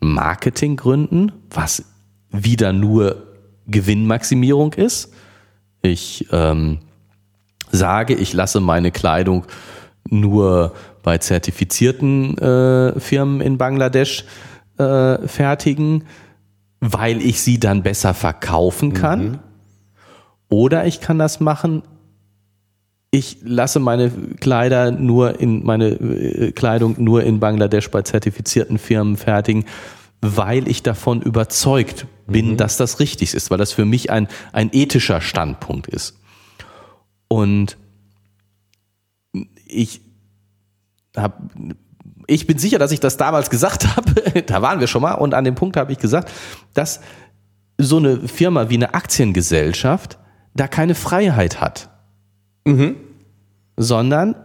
Marketinggründen, 0.00 1.32
was 1.50 1.84
wieder 2.30 2.72
nur 2.72 3.29
Gewinnmaximierung 3.70 4.74
ist. 4.74 5.12
Ich 5.82 6.26
ähm, 6.32 6.78
sage, 7.70 8.14
ich 8.14 8.32
lasse 8.32 8.60
meine 8.60 8.90
Kleidung 8.90 9.44
nur 10.08 10.74
bei 11.02 11.18
zertifizierten 11.18 12.36
äh, 12.38 12.98
Firmen 12.98 13.40
in 13.40 13.58
Bangladesch 13.58 14.24
äh, 14.78 15.26
fertigen, 15.26 16.04
weil 16.80 17.22
ich 17.22 17.42
sie 17.42 17.60
dann 17.60 17.82
besser 17.82 18.14
verkaufen 18.14 18.92
kann. 18.92 19.22
Mhm. 19.22 19.38
Oder 20.48 20.86
ich 20.86 21.00
kann 21.00 21.18
das 21.18 21.40
machen, 21.40 21.82
ich 23.10 23.38
lasse 23.42 23.80
meine 23.80 24.10
Kleider 24.40 24.90
nur 24.92 25.40
in 25.40 25.64
meine 25.64 25.88
äh, 25.88 26.52
Kleidung 26.52 26.94
nur 26.98 27.24
in 27.24 27.40
Bangladesch 27.40 27.90
bei 27.90 28.02
zertifizierten 28.02 28.78
Firmen 28.78 29.16
fertigen, 29.16 29.64
weil 30.20 30.68
ich 30.68 30.82
davon 30.82 31.20
überzeugt 31.22 32.06
bin, 32.30 32.52
mhm. 32.52 32.56
dass 32.56 32.76
das 32.76 33.00
richtig 33.00 33.34
ist, 33.34 33.50
weil 33.50 33.58
das 33.58 33.72
für 33.72 33.84
mich 33.84 34.10
ein, 34.10 34.28
ein 34.52 34.70
ethischer 34.72 35.20
Standpunkt 35.20 35.86
ist. 35.86 36.18
Und 37.28 37.76
ich 39.66 40.00
habe 41.16 41.34
ich 42.26 42.46
bin 42.46 42.58
sicher, 42.58 42.78
dass 42.78 42.92
ich 42.92 43.00
das 43.00 43.16
damals 43.16 43.50
gesagt 43.50 43.96
habe, 43.96 44.42
da 44.42 44.62
waren 44.62 44.80
wir 44.80 44.86
schon 44.86 45.02
mal 45.02 45.14
und 45.14 45.34
an 45.34 45.44
dem 45.44 45.54
Punkt 45.54 45.76
habe 45.76 45.92
ich 45.92 45.98
gesagt, 45.98 46.30
dass 46.74 47.00
so 47.78 47.96
eine 47.96 48.28
Firma 48.28 48.68
wie 48.70 48.74
eine 48.74 48.94
Aktiengesellschaft 48.94 50.18
da 50.54 50.68
keine 50.68 50.94
Freiheit 50.94 51.60
hat, 51.60 51.90
mhm. 52.64 52.96
sondern 53.76 54.36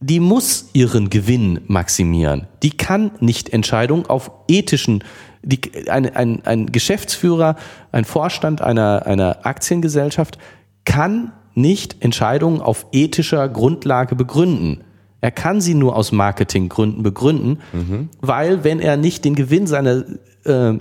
die 0.00 0.20
muss 0.20 0.70
ihren 0.74 1.08
Gewinn 1.08 1.60
maximieren. 1.66 2.46
Die 2.62 2.70
kann 2.70 3.12
nicht 3.20 3.50
Entscheidungen 3.50 4.06
auf 4.06 4.30
ethischen, 4.48 5.02
die, 5.44 5.88
ein, 5.88 6.14
ein, 6.14 6.42
ein 6.44 6.72
Geschäftsführer, 6.72 7.56
ein 7.92 8.04
Vorstand 8.04 8.62
einer, 8.62 9.06
einer 9.06 9.46
Aktiengesellschaft 9.46 10.38
kann 10.84 11.32
nicht 11.54 12.02
Entscheidungen 12.02 12.60
auf 12.60 12.86
ethischer 12.92 13.48
Grundlage 13.48 14.16
begründen. 14.16 14.82
Er 15.20 15.30
kann 15.30 15.60
sie 15.60 15.74
nur 15.74 15.96
aus 15.96 16.12
Marketinggründen 16.12 17.02
begründen, 17.02 17.60
mhm. 17.72 18.08
weil 18.20 18.64
wenn 18.64 18.80
er 18.80 18.96
nicht 18.96 19.24
den 19.24 19.34
Gewinn 19.34 19.66
seiner 19.66 20.04
äh, 20.44 20.74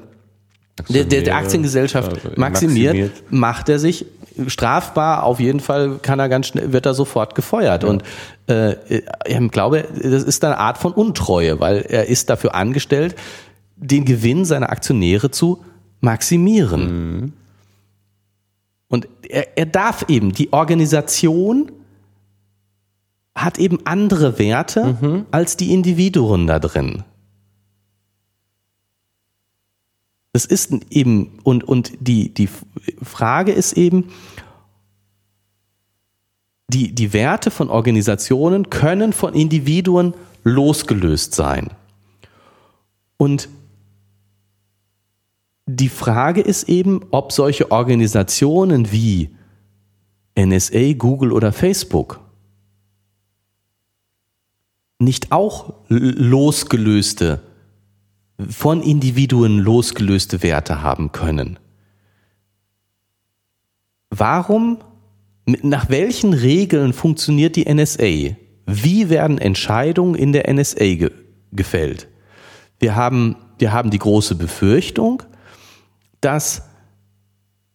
der, 0.90 1.04
der, 1.06 1.36
Aktiengesellschaft 1.36 2.12
äh, 2.12 2.40
maximiert, 2.40 2.94
maximiert, 2.94 3.32
macht 3.32 3.70
er 3.70 3.80
sich 3.80 4.06
strafbar. 4.48 5.24
Auf 5.24 5.40
jeden 5.40 5.60
Fall 5.60 6.00
kann 6.02 6.20
er 6.20 6.30
ganz 6.30 6.48
schnell, 6.48 6.74
wird 6.74 6.86
er 6.86 6.94
sofort 6.94 7.36
gefeuert. 7.36 7.84
Ja. 7.84 7.90
Und 7.90 8.04
äh, 8.48 8.76
ich 9.26 9.52
glaube, 9.52 9.86
das 9.94 10.24
ist 10.24 10.44
eine 10.44 10.58
Art 10.58 10.78
von 10.78 10.92
Untreue, 10.94 11.60
weil 11.60 11.86
er 11.88 12.08
ist 12.08 12.30
dafür 12.30 12.56
angestellt, 12.56 13.16
den 13.88 14.06
Gewinn 14.06 14.46
seiner 14.46 14.70
Aktionäre 14.70 15.32
zu 15.32 15.64
maximieren. 16.02 17.22
Mhm. 17.22 17.34
Und 18.88 19.08
er, 19.28 19.58
er 19.58 19.66
darf 19.66 20.06
eben 20.08 20.34
die 20.34 20.54
Organisation 20.54 21.72
hat 23.36 23.58
eben 23.58 23.80
andere 23.86 24.38
Werte 24.38 24.98
mhm. 25.02 25.26
als 25.32 25.58
die 25.58 25.74
Individuen 25.74 26.46
da 26.46 26.60
drin. 26.60 27.04
Das 30.34 30.46
ist 30.46 30.72
eben, 30.90 31.40
und, 31.44 31.64
und 31.64 31.94
die, 32.00 32.34
die 32.34 32.50
Frage 33.02 33.52
ist 33.52 33.74
eben, 33.74 34.10
die, 36.68 36.94
die 36.94 37.14
Werte 37.14 37.52
von 37.52 37.70
Organisationen 37.70 38.70
können 38.70 39.14
von 39.14 39.34
Individuen 39.34 40.14
losgelöst 40.44 41.36
sein. 41.36 41.70
Und 43.18 43.48
die 45.66 45.90
Frage 45.90 46.42
ist 46.42 46.68
eben, 46.70 47.02
ob 47.12 47.32
solche 47.32 47.72
Organisationen 47.72 48.92
wie 48.92 49.36
NSA, 50.38 50.94
Google 50.94 51.32
oder 51.32 51.52
Facebook 51.52 52.20
nicht 55.00 55.32
auch 55.32 55.74
losgelöste, 55.90 57.42
von 58.50 58.82
Individuen 58.82 59.60
losgelöste 59.60 60.44
Werte 60.44 60.82
haben 60.82 61.12
können? 61.12 61.60
Warum, 64.10 64.80
nach 65.46 65.90
welchen 65.90 66.34
Regeln 66.34 66.94
funktioniert 66.94 67.56
die 67.56 67.72
NSA? 67.72 68.36
Wie 68.66 69.10
werden 69.10 69.38
Entscheidungen 69.38 70.16
in 70.16 70.34
der 70.34 70.52
NSA 70.52 70.96
ge 70.96 71.12
gefällt? 71.52 72.08
Wir 72.80 72.96
haben, 72.96 73.36
wir 73.60 73.72
haben 73.72 73.92
die 73.92 74.00
große 74.00 74.36
Befürchtung, 74.36 75.24
dass 76.26 76.64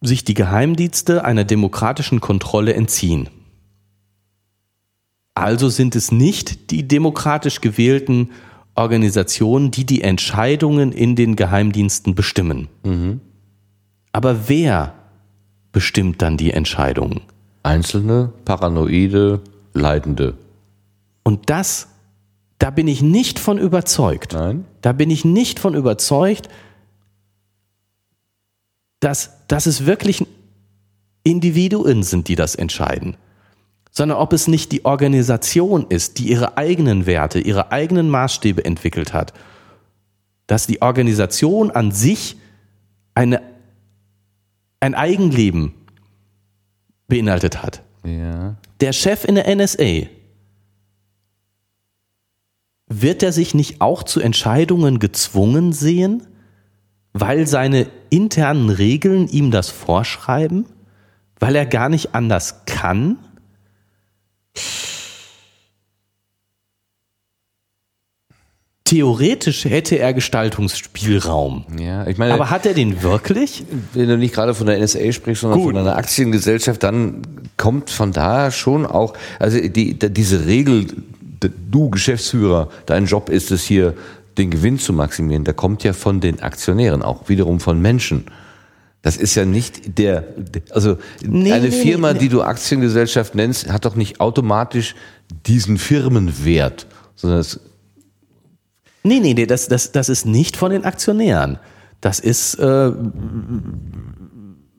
sich 0.00 0.24
die 0.24 0.34
Geheimdienste 0.34 1.24
einer 1.24 1.44
demokratischen 1.44 2.20
Kontrolle 2.20 2.74
entziehen. 2.74 3.28
Also 5.34 5.68
sind 5.68 5.94
es 5.96 6.10
nicht 6.10 6.70
die 6.70 6.86
demokratisch 6.86 7.60
gewählten 7.60 8.30
Organisationen, 8.74 9.70
die 9.70 9.84
die 9.84 10.02
Entscheidungen 10.02 10.92
in 10.92 11.16
den 11.16 11.36
Geheimdiensten 11.36 12.14
bestimmen. 12.14 12.68
Mhm. 12.84 13.20
Aber 14.12 14.48
wer 14.48 14.94
bestimmt 15.72 16.22
dann 16.22 16.36
die 16.36 16.52
Entscheidungen? 16.52 17.20
Einzelne, 17.62 18.32
paranoide, 18.44 19.40
Leidende. 19.74 20.34
Und 21.22 21.50
das, 21.50 21.88
da 22.58 22.70
bin 22.70 22.88
ich 22.88 23.02
nicht 23.02 23.38
von 23.38 23.58
überzeugt. 23.58 24.32
Nein. 24.32 24.64
Da 24.80 24.92
bin 24.92 25.10
ich 25.10 25.24
nicht 25.24 25.58
von 25.58 25.74
überzeugt, 25.74 26.48
dass, 29.00 29.30
dass 29.48 29.66
es 29.66 29.86
wirklich 29.86 30.24
Individuen 31.22 32.02
sind, 32.02 32.28
die 32.28 32.36
das 32.36 32.54
entscheiden 32.54 33.16
sondern 33.98 34.18
ob 34.18 34.32
es 34.32 34.46
nicht 34.46 34.70
die 34.70 34.84
Organisation 34.84 35.86
ist, 35.88 36.20
die 36.20 36.30
ihre 36.30 36.56
eigenen 36.56 37.04
Werte, 37.06 37.40
ihre 37.40 37.72
eigenen 37.72 38.08
Maßstäbe 38.08 38.64
entwickelt 38.64 39.12
hat. 39.12 39.32
Dass 40.46 40.68
die 40.68 40.82
Organisation 40.82 41.72
an 41.72 41.90
sich 41.90 42.36
eine, 43.16 43.42
ein 44.78 44.94
Eigenleben 44.94 45.74
beinhaltet 47.08 47.60
hat. 47.60 47.82
Ja. 48.04 48.54
Der 48.80 48.92
Chef 48.92 49.24
in 49.24 49.34
der 49.34 49.52
NSA, 49.52 50.06
wird 52.86 53.24
er 53.24 53.32
sich 53.32 53.52
nicht 53.52 53.80
auch 53.80 54.04
zu 54.04 54.20
Entscheidungen 54.20 55.00
gezwungen 55.00 55.72
sehen, 55.72 56.22
weil 57.12 57.46
seine 57.46 57.86
internen 58.10 58.70
Regeln 58.70 59.28
ihm 59.28 59.50
das 59.50 59.68
vorschreiben, 59.68 60.66
weil 61.38 61.56
er 61.56 61.66
gar 61.66 61.88
nicht 61.88 62.14
anders 62.14 62.62
kann? 62.66 63.18
Theoretisch 68.88 69.66
hätte 69.66 69.98
er 69.98 70.14
Gestaltungsspielraum. 70.14 71.66
Ja, 71.78 72.06
ich 72.06 72.16
meine, 72.16 72.32
aber 72.32 72.48
hat 72.48 72.64
er 72.64 72.72
den 72.72 73.02
wirklich? 73.02 73.62
Wenn 73.92 74.08
du 74.08 74.16
nicht 74.16 74.32
gerade 74.32 74.54
von 74.54 74.66
der 74.66 74.78
NSA 74.78 75.12
sprichst, 75.12 75.42
sondern 75.42 75.60
Gut. 75.60 75.74
von 75.74 75.76
einer 75.76 75.96
Aktiengesellschaft, 75.96 76.82
dann 76.82 77.20
kommt 77.58 77.90
von 77.90 78.12
da 78.12 78.50
schon 78.50 78.86
auch, 78.86 79.12
also 79.38 79.60
die, 79.60 79.98
diese 79.98 80.46
Regel, 80.46 80.86
du 81.70 81.90
Geschäftsführer, 81.90 82.70
dein 82.86 83.04
Job 83.04 83.28
ist 83.28 83.50
es 83.50 83.62
hier, 83.64 83.92
den 84.39 84.50
Gewinn 84.50 84.78
zu 84.78 84.92
maximieren, 84.92 85.44
der 85.44 85.55
kommt 85.55 85.84
ja 85.84 85.92
von 85.92 86.20
den 86.20 86.41
Aktionären, 86.41 87.02
auch 87.02 87.28
wiederum 87.28 87.60
von 87.60 87.81
Menschen. 87.81 88.26
Das 89.02 89.17
ist 89.17 89.34
ja 89.34 89.44
nicht 89.44 89.99
der, 89.99 90.25
also 90.70 90.99
nee, 91.23 91.52
eine 91.52 91.70
Firma, 91.70 92.12
nee, 92.12 92.18
die 92.18 92.28
du 92.28 92.42
Aktiengesellschaft 92.42 93.34
nennst, 93.34 93.70
hat 93.70 93.84
doch 93.84 93.94
nicht 93.94 94.20
automatisch 94.20 94.94
diesen 95.47 95.78
Firmenwert, 95.78 96.86
sondern 97.15 97.41
es 97.41 97.60
Nee, 99.05 99.20
nee, 99.20 99.33
nee, 99.33 99.47
das, 99.47 99.68
das, 99.68 99.92
das 99.92 100.08
ist 100.08 100.26
nicht 100.26 100.57
von 100.57 100.70
den 100.70 100.84
Aktionären. 100.84 101.58
Das 102.00 102.18
ist 102.18 102.57
äh, 102.57 102.92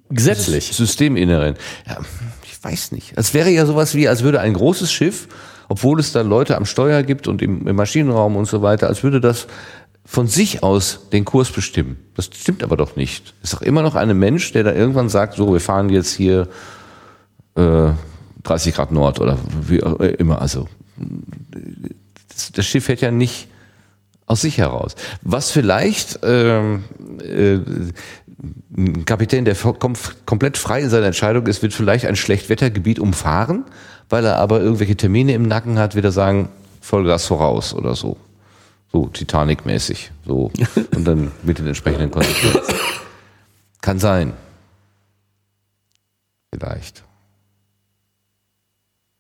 gesetzlich. 0.10 0.68
Systeminhärent. 0.68 1.58
Ja, 1.88 1.98
ich 2.44 2.64
weiß 2.64 2.92
nicht. 2.92 3.14
Es 3.16 3.34
wäre 3.34 3.50
ja 3.50 3.66
sowas 3.66 3.96
wie, 3.96 4.08
als 4.08 4.24
würde 4.24 4.42
ein 4.42 4.54
großes 4.54 4.92
Schiff, 4.92 5.28
obwohl 5.69 5.99
es 5.99 6.11
da 6.11 6.22
Leute 6.22 6.57
am 6.57 6.65
Steuer 6.65 7.03
gibt 7.03 7.27
und 7.27 7.41
im, 7.41 7.65
im 7.67 7.75
Maschinenraum 7.75 8.35
und 8.35 8.45
so 8.45 8.61
weiter, 8.61 8.88
als 8.88 9.03
würde 9.03 9.22
das 9.22 9.48
von 10.03 10.27
sich 10.27 10.64
aus 10.64 11.09
den 11.11 11.23
Kurs 11.23 11.51
bestimmen. 11.51 11.98
Das 12.15 12.25
stimmt 12.33 12.64
aber 12.64 12.75
doch 12.75 12.95
nicht. 12.95 13.35
Es 13.43 13.53
ist 13.53 13.53
doch 13.53 13.61
immer 13.61 13.83
noch 13.83 13.95
ein 13.95 14.17
Mensch, 14.17 14.51
der 14.51 14.64
da 14.64 14.73
irgendwann 14.73 15.07
sagt, 15.07 15.35
so, 15.35 15.53
wir 15.53 15.59
fahren 15.59 15.89
jetzt 15.89 16.14
hier 16.14 16.48
äh, 17.56 17.91
30 18.43 18.73
Grad 18.73 18.91
Nord 18.91 19.19
oder 19.19 19.38
wie 19.67 19.83
auch 19.83 19.99
immer. 19.99 20.41
Also 20.41 20.67
das, 22.30 22.51
das 22.51 22.65
Schiff 22.65 22.85
fährt 22.85 23.01
ja 23.01 23.11
nicht 23.11 23.48
aus 24.25 24.41
sich 24.41 24.57
heraus. 24.57 24.95
Was 25.22 25.51
vielleicht 25.51 26.19
ähm, 26.23 26.83
äh, 27.22 27.59
ein 28.75 29.06
Kapitän, 29.06 29.45
der 29.45 29.56
kom 29.56 29.93
komplett 30.25 30.57
frei 30.57 30.81
in 30.81 30.89
seiner 30.89 31.07
Entscheidung 31.07 31.45
ist, 31.48 31.61
wird 31.61 31.73
vielleicht 31.73 32.06
ein 32.06 32.15
Schlechtwettergebiet 32.15 32.99
umfahren, 32.99 33.65
weil 34.10 34.26
er 34.26 34.38
aber 34.38 34.60
irgendwelche 34.60 34.98
Termine 34.98 35.34
im 35.34 35.44
Nacken 35.44 35.78
hat, 35.78 35.96
wird 35.96 36.06
er 36.06 36.12
sagen, 36.12 36.50
Vollgas 36.82 37.26
voraus 37.26 37.74
oder 37.74 37.96
so. 37.96 38.18
So 38.92 39.08
Titanic-mäßig. 39.08 40.12
So. 40.26 40.52
Und 40.96 41.06
dann 41.06 41.32
mit 41.44 41.60
den 41.60 41.68
entsprechenden 41.68 42.10
Konsequenzen. 42.10 42.74
Kann 43.82 44.00
sein. 44.00 44.34
Vielleicht. 46.52 47.04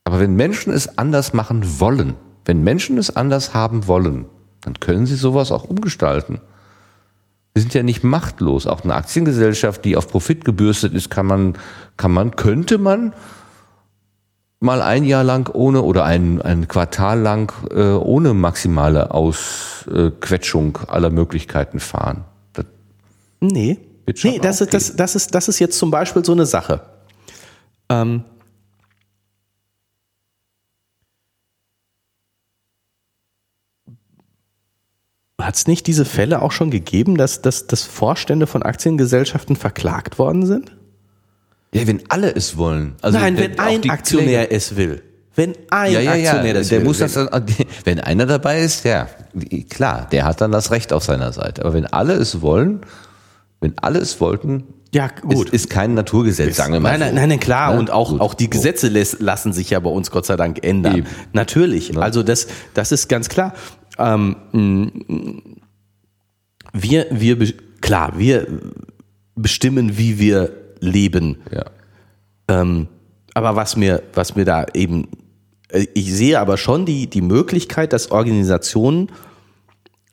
Aber 0.03 0.19
wenn 0.19 0.35
Menschen 0.35 0.73
es 0.73 0.97
anders 0.97 1.33
machen 1.33 1.79
wollen, 1.79 2.15
wenn 2.45 2.63
Menschen 2.63 2.97
es 2.97 3.15
anders 3.15 3.53
haben 3.53 3.85
wollen, 3.85 4.25
dann 4.61 4.79
können 4.79 5.05
sie 5.05 5.15
sowas 5.15 5.51
auch 5.51 5.65
umgestalten. 5.65 6.41
Wir 7.53 7.61
sind 7.61 7.73
ja 7.75 7.83
nicht 7.83 8.03
machtlos. 8.03 8.65
Auch 8.65 8.83
eine 8.83 8.95
Aktiengesellschaft, 8.95 9.85
die 9.85 9.95
auf 9.95 10.07
Profit 10.07 10.45
gebürstet 10.45 10.93
ist, 10.93 11.09
kann 11.09 11.27
man, 11.27 11.57
kann 11.97 12.11
man, 12.11 12.35
könnte 12.35 12.79
man 12.79 13.13
mal 14.59 14.81
ein 14.81 15.03
Jahr 15.03 15.23
lang 15.23 15.49
ohne 15.53 15.81
oder 15.81 16.03
ein, 16.05 16.41
ein 16.41 16.67
Quartal 16.67 17.19
lang 17.19 17.51
äh, 17.71 17.93
ohne 17.93 18.33
maximale 18.33 19.11
Ausquetschung 19.11 20.77
aller 20.87 21.09
Möglichkeiten 21.09 21.79
fahren. 21.79 22.25
Das 22.53 22.65
nee. 23.39 23.79
Nee, 24.23 24.39
das 24.39 24.59
ist, 24.59 24.73
das, 24.73 24.95
das, 24.95 25.15
ist, 25.15 25.35
das 25.35 25.47
ist 25.49 25.59
jetzt 25.59 25.77
zum 25.77 25.91
Beispiel 25.91 26.25
so 26.25 26.31
eine 26.31 26.47
Sache. 26.47 26.81
Ähm, 27.89 28.23
Hat 35.39 35.55
es 35.55 35.67
nicht 35.67 35.87
diese 35.87 36.05
Fälle 36.05 36.41
auch 36.41 36.51
schon 36.51 36.69
gegeben, 36.69 37.17
dass, 37.17 37.41
dass, 37.41 37.65
dass 37.65 37.83
Vorstände 37.83 38.45
von 38.45 38.61
Aktiengesellschaften 38.61 39.55
verklagt 39.55 40.19
worden 40.19 40.45
sind? 40.45 40.75
Ja, 41.73 41.85
wenn 41.87 42.01
alle 42.09 42.35
es 42.35 42.57
wollen. 42.57 42.95
Also 43.01 43.19
Nein, 43.19 43.37
wenn 43.37 43.59
ein 43.59 43.89
Aktionär 43.89 44.45
Pflege. 44.45 44.55
es 44.55 44.75
will. 44.75 45.03
Wenn 45.35 45.53
ein 45.69 45.93
ja, 45.93 45.99
ja, 45.99 46.11
Aktionär 46.11 46.47
ja, 46.47 46.53
das 46.53 46.69
der 46.69 46.79
will. 46.79 46.85
Muss 46.85 46.97
das 46.97 47.13
dann, 47.13 47.29
wenn 47.83 47.99
einer 47.99 48.25
dabei 48.25 48.61
ist, 48.61 48.85
ja, 48.85 49.07
klar, 49.69 50.07
der 50.11 50.25
hat 50.25 50.41
dann 50.41 50.51
das 50.51 50.71
Recht 50.71 50.91
auf 50.91 51.03
seiner 51.03 51.31
Seite. 51.31 51.63
Aber 51.63 51.73
wenn 51.73 51.85
alle 51.85 52.13
es 52.13 52.41
wollen, 52.41 52.81
wenn 53.61 53.77
alle 53.77 53.99
es 53.99 54.19
wollten, 54.19 54.63
ja, 54.91 55.07
gut. 55.07 55.49
Ist, 55.49 55.53
ist 55.53 55.69
kein 55.69 55.93
Naturgesetz, 55.93 56.57
sagen 56.57 56.73
wir 56.73 56.79
mal. 56.79 56.97
Nein, 56.97 57.13
nein, 57.13 57.29
nein, 57.29 57.39
klar. 57.39 57.73
Ja, 57.73 57.79
und 57.79 57.91
auch, 57.91 58.19
auch 58.19 58.33
die 58.33 58.49
Gesetze 58.49 58.89
lassen 59.19 59.53
sich 59.53 59.69
ja 59.69 59.79
bei 59.79 59.89
uns 59.89 60.09
Gott 60.09 60.25
sei 60.25 60.35
Dank 60.35 60.65
ändern. 60.65 60.97
Eben. 60.97 61.07
Natürlich. 61.31 61.89
Ja. 61.89 61.99
Also 61.99 62.23
das, 62.23 62.47
das 62.73 62.91
ist 62.91 63.07
ganz 63.07 63.29
klar. 63.29 63.53
Ähm, 63.99 64.35
wir, 66.73 67.05
wir, 67.11 67.53
klar, 67.81 68.13
wir 68.17 68.47
bestimmen, 69.35 69.97
wie 69.97 70.17
wir 70.17 70.51
leben. 70.79 71.37
Ja. 71.51 71.65
Ähm, 72.47 72.87
aber 73.33 73.55
was 73.55 73.75
mir, 73.75 74.03
was 74.13 74.35
mir 74.35 74.45
da 74.45 74.65
eben, 74.73 75.07
äh, 75.69 75.85
ich 75.93 76.13
sehe 76.13 76.39
aber 76.39 76.57
schon 76.57 76.85
die, 76.85 77.07
die 77.07 77.21
Möglichkeit, 77.21 77.93
dass 77.93 78.11
Organisationen 78.11 79.11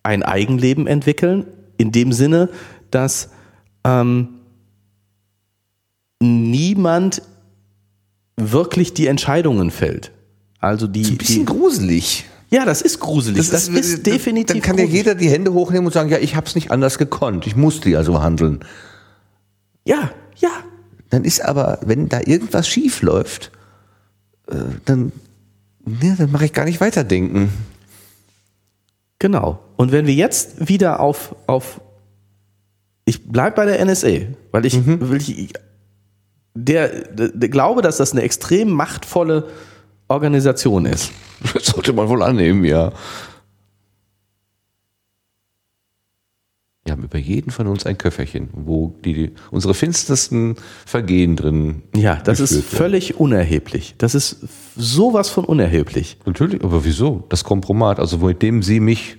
ein 0.02 0.22
Eigenleben 0.22 0.86
entwickeln, 0.86 1.46
in 1.78 1.92
dem 1.92 2.12
Sinne, 2.12 2.48
dass 2.90 3.30
ähm, 3.84 4.28
niemand 6.20 7.22
wirklich 8.36 8.94
die 8.94 9.06
Entscheidungen 9.06 9.70
fällt. 9.70 10.12
Also 10.60 10.86
die. 10.86 11.02
Das 11.02 11.08
ist 11.08 11.14
ein 11.14 11.18
bisschen 11.18 11.46
die, 11.46 11.52
gruselig. 11.52 12.24
Ja, 12.50 12.64
das 12.64 12.80
ist 12.82 13.00
gruselig. 13.00 13.38
Das, 13.38 13.50
das 13.50 13.68
ist, 13.68 13.94
ist, 13.94 14.06
definitiv. 14.06 14.54
Dann 14.54 14.62
kann 14.62 14.76
gruselig. 14.76 14.92
ja 14.92 14.96
jeder 14.98 15.14
die 15.14 15.28
Hände 15.28 15.52
hochnehmen 15.52 15.86
und 15.86 15.92
sagen, 15.92 16.10
ja, 16.10 16.18
ich 16.18 16.36
habe 16.36 16.46
es 16.46 16.54
nicht 16.54 16.70
anders 16.70 16.98
gekonnt. 16.98 17.46
Ich 17.46 17.56
musste 17.56 17.90
ja 17.90 18.04
so 18.04 18.22
handeln. 18.22 18.60
Ja, 19.84 20.10
ja. 20.36 20.50
Dann 21.10 21.24
ist 21.24 21.40
aber, 21.40 21.78
wenn 21.82 22.08
da 22.08 22.20
irgendwas 22.20 22.68
schief 22.68 23.02
läuft, 23.02 23.52
äh, 24.48 24.56
dann, 24.84 25.12
ja, 26.02 26.14
dann 26.16 26.32
mache 26.32 26.46
ich 26.46 26.52
gar 26.52 26.64
nicht 26.64 26.80
weiterdenken. 26.80 27.52
Genau. 29.18 29.60
Und 29.76 29.92
wenn 29.92 30.06
wir 30.06 30.14
jetzt 30.14 30.68
wieder 30.68 31.00
auf, 31.00 31.34
auf 31.46 31.80
ich 33.04 33.28
bleib 33.28 33.54
bei 33.54 33.66
der 33.66 33.84
NSA, 33.84 34.26
weil 34.50 34.66
ich, 34.66 34.74
mhm. 34.74 34.98
weil 35.10 35.18
ich 35.18 35.52
der, 36.54 36.88
der, 36.88 37.28
der 37.28 37.48
glaube, 37.48 37.82
dass 37.82 37.98
das 37.98 38.12
eine 38.12 38.22
extrem 38.22 38.70
machtvolle 38.70 39.48
Organisation 40.08 40.86
ist. 40.86 41.12
Das 41.54 41.66
sollte 41.74 41.92
man 41.92 42.08
wohl 42.08 42.22
annehmen, 42.22 42.64
ja. 42.64 42.92
Wir 46.86 46.92
haben 46.92 47.02
über 47.02 47.18
jeden 47.18 47.50
von 47.50 47.66
uns 47.66 47.84
ein 47.84 47.98
Köfferchen, 47.98 48.48
wo 48.52 48.94
die, 49.04 49.12
die 49.12 49.32
unsere 49.50 49.74
finstersten 49.74 50.54
Vergehen 50.86 51.34
drin. 51.34 51.82
Ja, 51.96 52.14
das 52.22 52.38
ist 52.38 52.62
völlig 52.64 53.10
werden. 53.10 53.22
unerheblich. 53.22 53.96
Das 53.98 54.14
ist 54.14 54.46
sowas 54.76 55.28
von 55.28 55.44
unerheblich. 55.44 56.16
Natürlich, 56.26 56.62
aber 56.62 56.84
wieso? 56.84 57.24
Das 57.28 57.42
Kompromat, 57.42 57.98
also 57.98 58.18
mit 58.18 58.40
dem 58.40 58.62
Sie 58.62 58.78
mich 58.78 59.18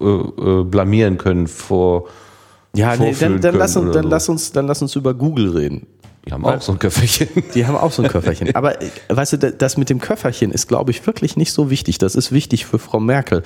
äh, 0.00 0.04
äh, 0.04 0.62
blamieren 0.62 1.18
können 1.18 1.48
vor. 1.48 2.08
Ja, 2.76 2.94
nee, 2.94 3.16
dann, 3.18 3.40
dann, 3.40 3.56
lass 3.56 3.76
uns, 3.76 3.92
dann, 3.92 4.04
so. 4.04 4.08
lass 4.08 4.28
uns, 4.28 4.52
dann 4.52 4.66
lass 4.68 4.80
uns 4.80 4.94
über 4.94 5.12
Google 5.12 5.50
reden. 5.50 5.88
Die 6.24 6.32
haben 6.32 6.44
Weil, 6.44 6.58
auch 6.58 6.62
so 6.62 6.70
ein 6.70 6.78
Köfferchen. 6.78 7.28
Die 7.54 7.66
haben 7.66 7.76
auch 7.76 7.90
so 7.90 8.02
ein 8.02 8.08
Köfferchen. 8.08 8.48
Aber 8.54 8.76
weißt 9.08 9.32
du, 9.32 9.52
das 9.52 9.76
mit 9.76 9.90
dem 9.90 10.00
Köfferchen 10.00 10.52
ist, 10.52 10.68
glaube 10.68 10.92
ich, 10.92 11.04
wirklich 11.04 11.36
nicht 11.36 11.52
so 11.52 11.68
wichtig. 11.68 11.98
Das 11.98 12.14
ist 12.14 12.30
wichtig 12.30 12.64
für 12.64 12.78
Frau 12.78 13.00
Merkel, 13.00 13.42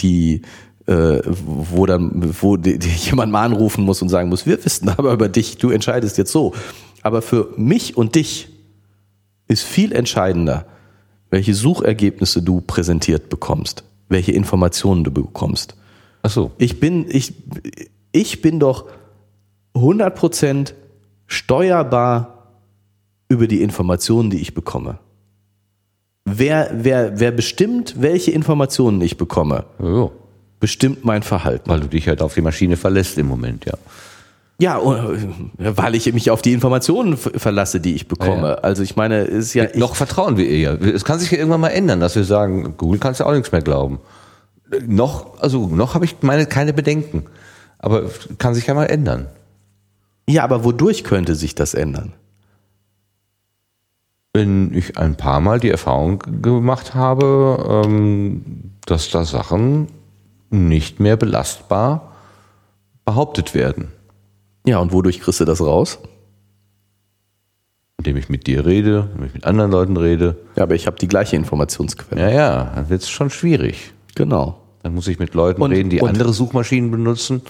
die 0.00 0.42
äh, 0.88 1.20
wo 1.44 1.84
dann, 1.84 2.34
wo 2.40 2.56
die, 2.56 2.78
die 2.78 2.88
jemand 2.88 3.30
mal 3.30 3.44
anrufen 3.44 3.84
muss 3.84 4.00
und 4.00 4.08
sagen 4.08 4.30
muss, 4.30 4.46
wir 4.46 4.64
wissen 4.64 4.88
aber 4.88 5.12
über 5.12 5.28
dich, 5.28 5.58
du 5.58 5.68
entscheidest 5.70 6.16
jetzt 6.16 6.32
so. 6.32 6.54
Aber 7.02 7.20
für 7.20 7.50
mich 7.56 7.96
und 7.96 8.14
dich 8.14 8.48
ist 9.46 9.64
viel 9.64 9.92
entscheidender, 9.92 10.66
welche 11.30 11.52
Suchergebnisse 11.52 12.42
du 12.42 12.62
präsentiert 12.62 13.28
bekommst, 13.28 13.84
welche 14.08 14.32
Informationen 14.32 15.04
du 15.04 15.10
bekommst. 15.10 15.76
Ach 16.22 16.30
so. 16.30 16.52
Ich 16.56 16.80
bin, 16.80 17.06
ich, 17.10 17.34
ich 18.12 18.40
bin 18.40 18.58
doch 18.58 18.86
100 19.74 20.14
Prozent 20.14 20.74
steuerbar 21.26 22.56
über 23.28 23.46
die 23.46 23.60
Informationen, 23.60 24.30
die 24.30 24.38
ich 24.38 24.54
bekomme. 24.54 24.98
Wer, 26.24 26.70
wer, 26.72 27.20
wer 27.20 27.30
bestimmt, 27.30 28.00
welche 28.00 28.30
Informationen 28.30 29.02
ich 29.02 29.18
bekomme, 29.18 29.66
oh. 29.78 30.10
Bestimmt 30.60 31.04
mein 31.04 31.22
Verhalten. 31.22 31.70
Weil 31.70 31.80
du 31.80 31.88
dich 31.88 32.08
halt 32.08 32.22
auf 32.22 32.34
die 32.34 32.40
Maschine 32.40 32.76
verlässt 32.76 33.18
im 33.18 33.26
Moment, 33.26 33.64
ja. 33.64 33.74
Ja, 34.60 34.80
äh, 34.80 35.18
weil 35.56 35.94
ich 35.94 36.12
mich 36.12 36.30
auf 36.30 36.42
die 36.42 36.52
Informationen 36.52 37.16
verlasse, 37.16 37.80
die 37.80 37.94
ich 37.94 38.08
bekomme. 38.08 38.42
Ja, 38.42 38.48
ja. 38.48 38.54
Also 38.56 38.82
ich 38.82 38.96
meine, 38.96 39.20
ist 39.20 39.54
ja. 39.54 39.66
Noch 39.74 39.94
vertrauen 39.94 40.36
wir 40.36 40.48
ihr 40.48 40.58
ja. 40.58 40.74
Es 40.74 41.04
kann 41.04 41.20
sich 41.20 41.30
ja 41.30 41.38
irgendwann 41.38 41.60
mal 41.60 41.68
ändern, 41.68 42.00
dass 42.00 42.16
wir 42.16 42.24
sagen, 42.24 42.74
Google 42.76 42.98
kannst 42.98 43.20
du 43.20 43.24
auch 43.24 43.32
nichts 43.32 43.52
mehr 43.52 43.62
glauben. 43.62 44.00
Noch, 44.86 45.40
also 45.40 45.68
noch 45.68 45.94
habe 45.94 46.04
ich 46.04 46.16
meine 46.22 46.46
keine 46.46 46.72
Bedenken. 46.72 47.24
Aber 47.78 48.10
kann 48.38 48.54
sich 48.54 48.66
ja 48.66 48.74
mal 48.74 48.86
ändern. 48.86 49.26
Ja, 50.28 50.42
aber 50.42 50.64
wodurch 50.64 51.04
könnte 51.04 51.36
sich 51.36 51.54
das 51.54 51.74
ändern? 51.74 52.12
Wenn 54.34 54.74
ich 54.74 54.98
ein 54.98 55.16
paar 55.16 55.40
Mal 55.40 55.60
die 55.60 55.70
Erfahrung 55.70 56.22
gemacht 56.42 56.94
habe, 56.94 57.84
ähm, 57.86 58.72
dass 58.84 59.10
da 59.10 59.24
Sachen 59.24 59.86
nicht 60.50 61.00
mehr 61.00 61.16
belastbar 61.16 62.12
behauptet 63.04 63.54
werden. 63.54 63.88
Ja, 64.66 64.78
und 64.78 64.92
wodurch 64.92 65.20
kriegst 65.20 65.40
du 65.40 65.44
das 65.44 65.60
raus? 65.60 65.98
Indem 67.98 68.16
ich 68.16 68.28
mit 68.28 68.46
dir 68.46 68.66
rede, 68.66 69.08
indem 69.12 69.26
ich 69.26 69.34
mit 69.34 69.44
anderen 69.44 69.70
Leuten 69.70 69.96
rede. 69.96 70.36
Ja, 70.56 70.62
aber 70.64 70.74
ich 70.74 70.86
habe 70.86 70.98
die 70.98 71.08
gleiche 71.08 71.36
Informationsquelle. 71.36 72.20
Ja, 72.20 72.30
ja, 72.30 72.72
dann 72.74 72.88
wird 72.88 73.02
es 73.02 73.08
schon 73.08 73.30
schwierig. 73.30 73.92
Genau. 74.14 74.60
Dann 74.82 74.94
muss 74.94 75.08
ich 75.08 75.18
mit 75.18 75.34
Leuten 75.34 75.62
und, 75.62 75.72
reden, 75.72 75.90
die 75.90 76.02
andere 76.02 76.32
Suchmaschinen 76.32 76.90
benutzen. 76.90 77.42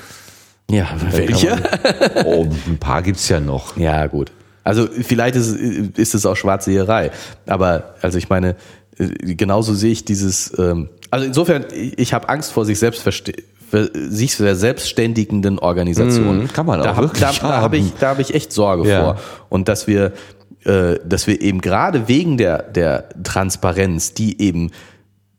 Ja, 0.70 0.88
welche? 1.10 1.50
Man, 1.50 2.24
oh, 2.24 2.46
ein 2.66 2.78
paar 2.78 3.02
gibt's 3.02 3.28
ja 3.28 3.40
noch. 3.40 3.76
Ja, 3.76 4.06
gut. 4.06 4.32
Also 4.64 4.86
vielleicht 4.86 5.34
ist, 5.34 5.54
ist 5.54 6.14
es 6.14 6.26
auch 6.26 6.36
Schwarzseherei. 6.36 7.10
Aber 7.46 7.94
also 8.02 8.18
ich 8.18 8.28
meine, 8.28 8.54
genauso 8.98 9.74
sehe 9.74 9.92
ich 9.92 10.04
dieses, 10.04 10.56
ähm, 10.58 10.88
also 11.10 11.26
insofern, 11.26 11.64
ich 11.72 12.12
habe 12.12 12.28
Angst 12.28 12.52
vor 12.52 12.64
sich 12.64 12.78
selbst 12.78 13.02
sich 13.92 14.34
selbstständigenden 14.34 15.58
Organisationen. 15.58 16.44
Mm, 16.44 16.48
kann 16.48 16.66
man 16.66 16.80
auch 16.80 16.84
da 16.84 16.96
hab, 16.96 17.14
da, 17.14 17.32
da 17.32 17.60
habe 17.60 17.76
ich, 17.76 17.92
da 18.00 18.08
habe 18.08 18.22
ich 18.22 18.34
echt 18.34 18.52
Sorge 18.52 18.88
ja. 18.88 19.02
vor. 19.02 19.20
Und 19.50 19.68
dass 19.68 19.86
wir, 19.86 20.12
äh, 20.64 20.96
dass 21.04 21.26
wir 21.26 21.40
eben 21.40 21.60
gerade 21.60 22.08
wegen 22.08 22.38
der, 22.38 22.62
der 22.62 23.08
Transparenz, 23.22 24.14
die 24.14 24.40
eben 24.40 24.70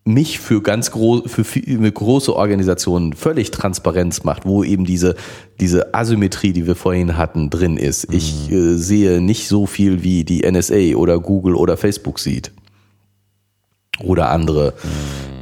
mich 0.06 0.40
für 0.40 0.62
ganz 0.62 0.92
groß, 0.92 1.24
für 1.32 1.44
viele 1.44 1.92
große 1.92 2.36
Organisationen 2.36 3.14
völlig 3.14 3.52
Transparenz 3.52 4.24
macht, 4.24 4.46
wo 4.46 4.64
eben 4.64 4.86
diese, 4.86 5.16
diese 5.60 5.94
Asymmetrie, 5.94 6.54
die 6.54 6.66
wir 6.68 6.76
vorhin 6.76 7.18
hatten, 7.18 7.50
drin 7.50 7.78
ist. 7.78 8.10
Mhm. 8.10 8.16
Ich 8.16 8.52
äh, 8.52 8.76
sehe 8.76 9.22
nicht 9.22 9.48
so 9.48 9.66
viel 9.66 10.04
wie 10.04 10.24
die 10.24 10.50
NSA 10.50 10.96
oder 10.96 11.20
Google 11.20 11.56
oder 11.56 11.78
Facebook 11.78 12.20
sieht. 12.20 12.52
Oder 14.03 14.30
andere. 14.30 14.74
Mhm. 14.84 14.90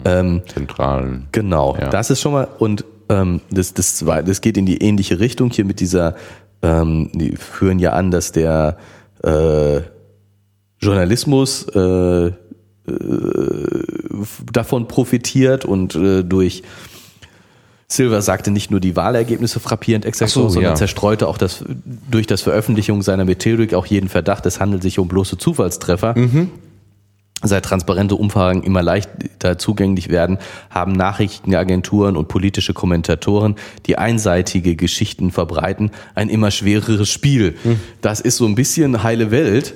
Ähm, 0.05 0.41
Zentralen. 0.47 1.27
Genau. 1.31 1.75
Ja. 1.79 1.89
Das 1.89 2.09
ist 2.09 2.21
schon 2.21 2.33
mal, 2.33 2.47
und 2.59 2.85
ähm, 3.09 3.41
das, 3.49 3.73
das, 3.73 4.03
das 4.25 4.41
geht 4.41 4.57
in 4.57 4.65
die 4.65 4.77
ähnliche 4.77 5.19
Richtung 5.19 5.49
hier 5.51 5.65
mit 5.65 5.79
dieser 5.79 6.15
ähm, 6.61 7.09
die 7.13 7.35
führen 7.35 7.79
ja 7.79 7.93
an, 7.93 8.11
dass 8.11 8.31
der 8.31 8.77
äh, 9.23 9.81
Journalismus 10.79 11.67
äh, 11.69 12.27
äh, 12.27 12.33
davon 14.51 14.87
profitiert 14.87 15.65
und 15.65 15.95
äh, 15.95 16.23
durch 16.23 16.63
Silver 17.89 18.21
sagte 18.21 18.51
nicht 18.51 18.69
nur 18.69 18.79
die 18.79 18.95
Wahlergebnisse 18.95 19.59
frappierend 19.59 20.05
exakt, 20.05 20.31
so, 20.31 20.49
sondern 20.49 20.71
ja. 20.71 20.75
zerstreute 20.75 21.27
auch 21.27 21.37
das, 21.37 21.63
durch 22.11 22.27
das 22.27 22.41
Veröffentlichung 22.41 23.01
seiner 23.01 23.23
Methodik 23.23 23.73
auch 23.73 23.85
jeden 23.85 24.09
Verdacht, 24.09 24.45
es 24.45 24.59
handelt 24.59 24.81
sich 24.81 24.99
um 24.99 25.07
bloße 25.07 25.37
Zufallstreffer. 25.37 26.13
Seit 27.43 27.65
transparente 27.65 28.15
Umfragen 28.15 28.63
immer 28.63 28.81
leichter 28.81 29.59
zugänglich 29.59 30.09
werden, 30.09 30.39
haben 30.71 30.93
Nachrichtenagenturen 30.93 32.17
und 32.17 32.27
politische 32.29 32.73
Kommentatoren, 32.73 33.55
die 33.85 33.97
einseitige 33.97 34.75
Geschichten 34.75 35.29
verbreiten, 35.29 35.91
ein 36.15 36.29
immer 36.29 36.49
schwereres 36.49 37.09
Spiel. 37.09 37.55
Das 38.01 38.21
ist 38.21 38.37
so 38.37 38.47
ein 38.47 38.55
bisschen 38.55 39.03
heile 39.03 39.29
Welt. 39.29 39.75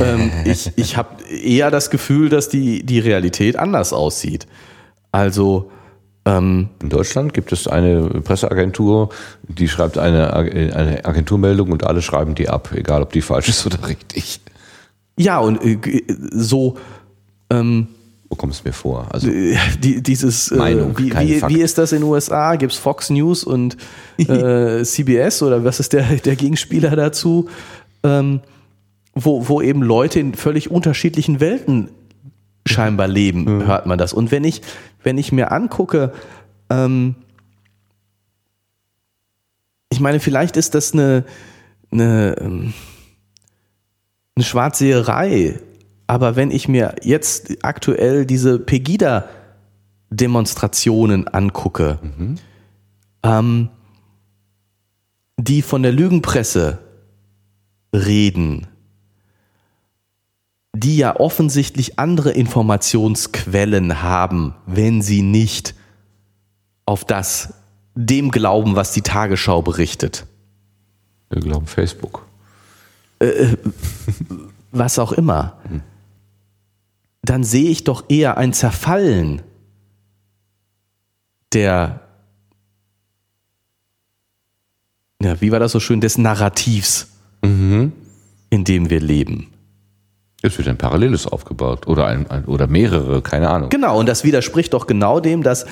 ähm, 0.00 0.30
ich 0.44 0.70
ich 0.76 0.96
habe 0.96 1.24
eher 1.24 1.72
das 1.72 1.90
Gefühl, 1.90 2.28
dass 2.28 2.48
die, 2.48 2.84
die 2.84 3.00
Realität 3.00 3.56
anders 3.56 3.92
aussieht. 3.92 4.46
Also, 5.10 5.72
ähm, 6.24 6.68
In 6.80 6.88
Deutschland 6.88 7.34
gibt 7.34 7.50
es 7.50 7.66
eine 7.66 8.08
Presseagentur, 8.22 9.08
die 9.48 9.66
schreibt 9.66 9.98
eine, 9.98 10.32
eine 10.32 11.04
Agenturmeldung 11.04 11.72
und 11.72 11.84
alle 11.84 12.00
schreiben 12.00 12.36
die 12.36 12.48
ab, 12.48 12.70
egal 12.72 13.02
ob 13.02 13.12
die 13.12 13.22
falsch 13.22 13.48
ist 13.48 13.66
oder 13.66 13.88
richtig. 13.88 14.40
Ja, 15.18 15.38
und 15.38 15.62
äh, 15.64 15.76
g- 15.76 16.04
so, 16.32 16.76
ähm, 17.50 17.88
Wo 18.28 18.36
kommt 18.36 18.52
es 18.54 18.64
mir 18.64 18.72
vor? 18.72 19.06
Also 19.12 19.28
Äh, 19.28 19.56
die, 19.82 20.02
dieses 20.02 20.50
äh, 20.50 20.56
Meinung, 20.56 20.98
wie, 20.98 21.12
wie, 21.12 21.42
wie 21.48 21.60
ist 21.60 21.76
das 21.78 21.92
in 21.92 22.00
den 22.00 22.08
USA? 22.08 22.56
Gibt 22.56 22.72
es 22.72 22.78
Fox 22.78 23.10
News 23.10 23.44
und 23.44 23.76
äh, 24.18 24.82
CBS 24.84 25.42
oder 25.42 25.64
was 25.64 25.80
ist 25.80 25.92
der, 25.92 26.04
der 26.16 26.36
Gegenspieler 26.36 26.96
dazu? 26.96 27.48
Ähm, 28.02 28.40
wo, 29.14 29.46
wo 29.48 29.60
eben 29.60 29.82
Leute 29.82 30.18
in 30.20 30.34
völlig 30.34 30.70
unterschiedlichen 30.70 31.38
Welten 31.40 31.90
scheinbar 32.66 33.08
leben, 33.08 33.66
hört 33.66 33.84
man 33.86 33.98
das. 33.98 34.12
Und 34.14 34.30
wenn 34.30 34.44
ich, 34.44 34.62
wenn 35.02 35.18
ich 35.18 35.32
mir 35.32 35.52
angucke, 35.52 36.12
ähm, 36.70 37.16
ich 39.90 40.00
meine, 40.00 40.20
vielleicht 40.20 40.56
ist 40.56 40.74
das 40.74 40.92
eine, 40.94 41.24
eine, 41.90 42.36
ähm, 42.40 42.72
eine 44.34 44.44
Schwarzseherei, 44.44 45.60
aber 46.06 46.36
wenn 46.36 46.50
ich 46.50 46.68
mir 46.68 46.94
jetzt 47.02 47.58
aktuell 47.62 48.24
diese 48.26 48.58
Pegida-Demonstrationen 48.58 51.28
angucke, 51.28 51.98
ähm, 53.22 53.68
die 55.36 55.62
von 55.62 55.82
der 55.82 55.92
Lügenpresse 55.92 56.78
reden, 57.94 58.66
die 60.74 60.96
ja 60.96 61.16
offensichtlich 61.16 61.98
andere 61.98 62.30
Informationsquellen 62.30 64.02
haben, 64.02 64.54
wenn 64.66 65.02
sie 65.02 65.22
nicht 65.22 65.74
auf 66.86 67.04
das 67.04 67.54
dem 67.94 68.30
glauben, 68.30 68.74
was 68.74 68.92
die 68.92 69.02
Tagesschau 69.02 69.60
berichtet. 69.60 70.26
wir 71.28 71.40
glauben 71.40 71.66
Facebook. 71.66 72.24
Was 74.70 74.98
auch 74.98 75.12
immer, 75.12 75.58
dann 77.22 77.44
sehe 77.44 77.70
ich 77.70 77.84
doch 77.84 78.04
eher 78.08 78.36
ein 78.36 78.52
Zerfallen 78.52 79.42
der, 81.52 82.00
ja, 85.22 85.40
wie 85.40 85.52
war 85.52 85.60
das 85.60 85.72
so 85.72 85.80
schön, 85.80 86.00
des 86.00 86.18
Narrativs, 86.18 87.08
in 87.42 87.92
dem 88.50 88.90
wir 88.90 89.00
leben. 89.00 89.48
Es 90.42 90.58
wird 90.58 90.68
ein 90.68 90.78
Paralleles 90.78 91.26
aufgebaut 91.26 91.86
oder 91.86 92.06
ein, 92.06 92.28
ein 92.30 92.46
oder 92.46 92.66
mehrere, 92.66 93.22
keine 93.22 93.48
Ahnung. 93.50 93.70
Genau, 93.70 93.98
und 93.98 94.08
das 94.08 94.24
widerspricht 94.24 94.72
doch 94.72 94.86
genau 94.86 95.20
dem, 95.20 95.42
dass 95.42 95.66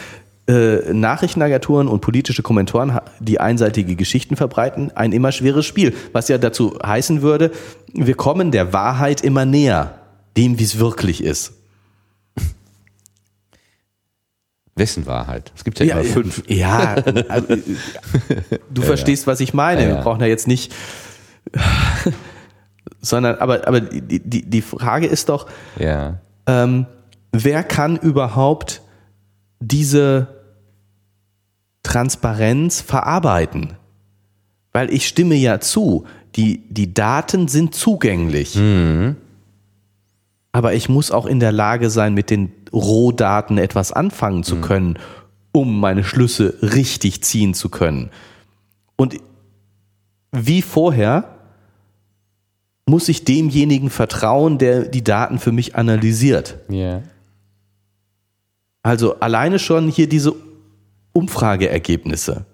äh, 0.48 0.92
Nachrichtenagenturen 0.92 1.86
und 1.88 2.00
politische 2.00 2.42
Kommentatoren, 2.42 2.94
ha- 2.94 3.04
die 3.20 3.40
einseitige 3.40 3.94
Geschichten 3.96 4.36
verbreiten, 4.36 4.90
ein 4.96 5.12
immer 5.12 5.32
schweres 5.32 5.66
Spiel. 5.66 5.94
Was 6.12 6.28
ja 6.28 6.38
dazu 6.38 6.78
heißen 6.84 7.22
würde, 7.22 7.50
wir 7.92 8.14
kommen 8.14 8.50
der 8.50 8.72
Wahrheit 8.72 9.20
immer 9.22 9.44
näher, 9.44 9.94
dem, 10.36 10.58
wie 10.58 10.64
es 10.64 10.78
wirklich 10.78 11.22
ist. 11.22 11.52
Wessen 14.76 15.04
Wahrheit? 15.06 15.52
Es 15.56 15.64
gibt 15.64 15.78
ja, 15.80 15.96
immer 16.00 16.04
fünf. 16.04 16.42
Ja, 16.48 16.94
also, 17.28 17.56
du 18.70 18.82
verstehst, 18.82 19.26
was 19.26 19.40
ich 19.40 19.52
meine. 19.52 19.82
Ja, 19.82 19.88
ja. 19.88 19.94
Wir 19.96 20.02
brauchen 20.02 20.20
ja 20.20 20.26
jetzt 20.26 20.48
nicht, 20.48 20.72
sondern, 23.00 23.36
aber, 23.36 23.66
aber 23.68 23.80
die, 23.80 24.20
die, 24.20 24.48
die 24.48 24.62
Frage 24.62 25.06
ist 25.06 25.28
doch, 25.28 25.46
Ja. 25.78 26.18
ähm, 26.46 26.86
wer 27.32 27.62
kann 27.62 27.96
überhaupt 27.96 28.80
diese 29.60 30.28
Transparenz 31.82 32.80
verarbeiten? 32.80 33.74
Weil 34.72 34.92
ich 34.92 35.06
stimme 35.06 35.34
ja 35.34 35.60
zu, 35.60 36.04
die, 36.36 36.62
die 36.68 36.92
Daten 36.94 37.48
sind 37.48 37.74
zugänglich. 37.74 38.56
Aber 40.52 40.74
ich 40.74 40.88
muss 40.88 41.10
auch 41.10 41.26
in 41.26 41.40
der 41.40 41.52
Lage 41.52 41.90
sein, 41.90 42.14
mit 42.14 42.30
den 42.30 42.52
Rohdaten 42.72 43.58
etwas 43.58 43.92
anfangen 43.92 44.42
zu 44.42 44.56
können, 44.60 44.98
um 45.52 45.80
meine 45.80 46.04
Schlüsse 46.04 46.58
richtig 46.62 47.22
ziehen 47.22 47.54
zu 47.54 47.68
können. 47.68 48.10
Und 48.96 49.16
wie 50.32 50.62
vorher 50.62 51.36
muss 52.86 53.08
ich 53.08 53.24
demjenigen 53.24 53.90
vertrauen, 53.90 54.58
der 54.58 54.82
die 54.84 55.04
Daten 55.04 55.38
für 55.38 55.52
mich 55.52 55.76
analysiert. 55.76 56.58
Ja. 56.68 57.02
Also 58.82 59.20
alleine 59.20 59.58
schon 59.58 59.88
hier 59.88 60.08
diese 60.08 60.34
Umfrageergebnisse. 61.12 62.46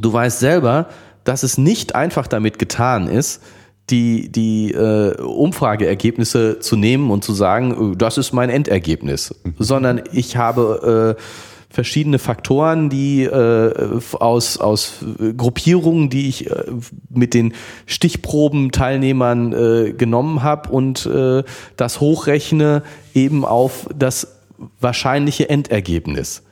Du 0.00 0.12
weißt 0.12 0.38
selber, 0.38 0.88
dass 1.24 1.42
es 1.42 1.58
nicht 1.58 1.94
einfach 1.94 2.26
damit 2.26 2.58
getan 2.58 3.08
ist, 3.08 3.42
die, 3.90 4.30
die 4.30 4.72
äh, 4.72 5.20
Umfrageergebnisse 5.20 6.58
zu 6.58 6.76
nehmen 6.76 7.10
und 7.10 7.22
zu 7.22 7.32
sagen, 7.34 7.92
äh, 7.92 7.96
das 7.96 8.18
ist 8.18 8.32
mein 8.32 8.50
Endergebnis, 8.50 9.34
sondern 9.58 10.02
ich 10.12 10.36
habe 10.36 11.16
äh, 11.16 11.22
verschiedene 11.68 12.18
Faktoren, 12.18 12.88
die 12.88 13.24
äh, 13.24 14.00
aus, 14.18 14.58
aus 14.58 15.04
Gruppierungen, 15.36 16.10
die 16.10 16.28
ich 16.28 16.50
äh, 16.50 16.64
mit 17.10 17.34
den 17.34 17.54
Stichprobenteilnehmern 17.86 19.52
äh, 19.52 19.92
genommen 19.92 20.42
habe 20.42 20.70
und 20.70 21.06
äh, 21.06 21.42
das 21.76 22.00
hochrechne 22.00 22.82
eben 23.14 23.44
auf 23.44 23.88
das 23.94 24.38
wahrscheinliche 24.80 25.48
Endergebnis. 25.48 26.42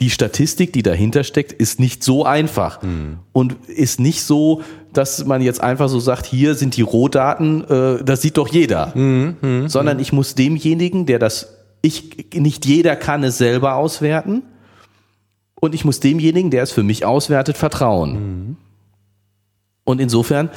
Die 0.00 0.10
Statistik, 0.10 0.74
die 0.74 0.82
dahinter 0.82 1.24
steckt, 1.24 1.52
ist 1.52 1.80
nicht 1.80 2.04
so 2.04 2.24
einfach 2.26 2.80
und 3.32 3.56
ist 3.66 3.98
nicht 3.98 4.22
so, 4.22 4.60
dass 4.92 5.24
man 5.24 5.40
jetzt 5.40 5.62
einfach 5.62 5.88
so 5.88 6.00
sagt, 6.00 6.26
hier 6.26 6.54
sind 6.54 6.76
die 6.76 6.82
Rohdaten, 6.82 7.64
äh, 7.64 8.04
das 8.04 8.20
sieht 8.20 8.36
doch 8.36 8.48
jeder, 8.48 8.92
sondern 9.68 9.98
ich 9.98 10.12
muss 10.12 10.34
demjenigen, 10.34 11.06
der 11.06 11.18
das, 11.18 11.55
ich, 11.82 12.32
nicht 12.34 12.66
jeder 12.66 12.96
kann 12.96 13.22
es 13.24 13.38
selber 13.38 13.76
auswerten. 13.76 14.42
Und 15.54 15.74
ich 15.74 15.84
muss 15.84 16.00
demjenigen, 16.00 16.50
der 16.50 16.62
es 16.62 16.72
für 16.72 16.82
mich 16.82 17.04
auswertet, 17.04 17.56
vertrauen. 17.56 18.56
Und 19.84 20.00
insofern 20.00 20.50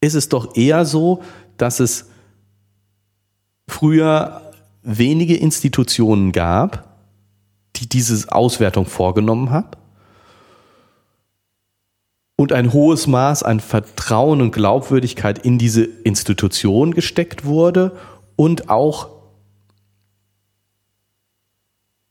ist 0.00 0.14
es 0.14 0.28
doch 0.28 0.56
eher 0.56 0.84
so, 0.84 1.22
dass 1.56 1.80
es 1.80 2.10
früher 3.68 4.42
wenige 4.82 5.36
Institutionen 5.36 6.32
gab, 6.32 6.96
die 7.76 7.88
diese 7.88 8.32
Auswertung 8.32 8.86
vorgenommen 8.86 9.50
haben 9.50 9.70
und 12.36 12.52
ein 12.52 12.72
hohes 12.72 13.06
Maß 13.06 13.42
an 13.42 13.60
Vertrauen 13.60 14.42
und 14.42 14.52
Glaubwürdigkeit 14.52 15.38
in 15.38 15.58
diese 15.58 15.84
Institution 15.84 16.94
gesteckt 16.94 17.44
wurde 17.44 17.92
und 18.36 18.68
auch 18.68 19.08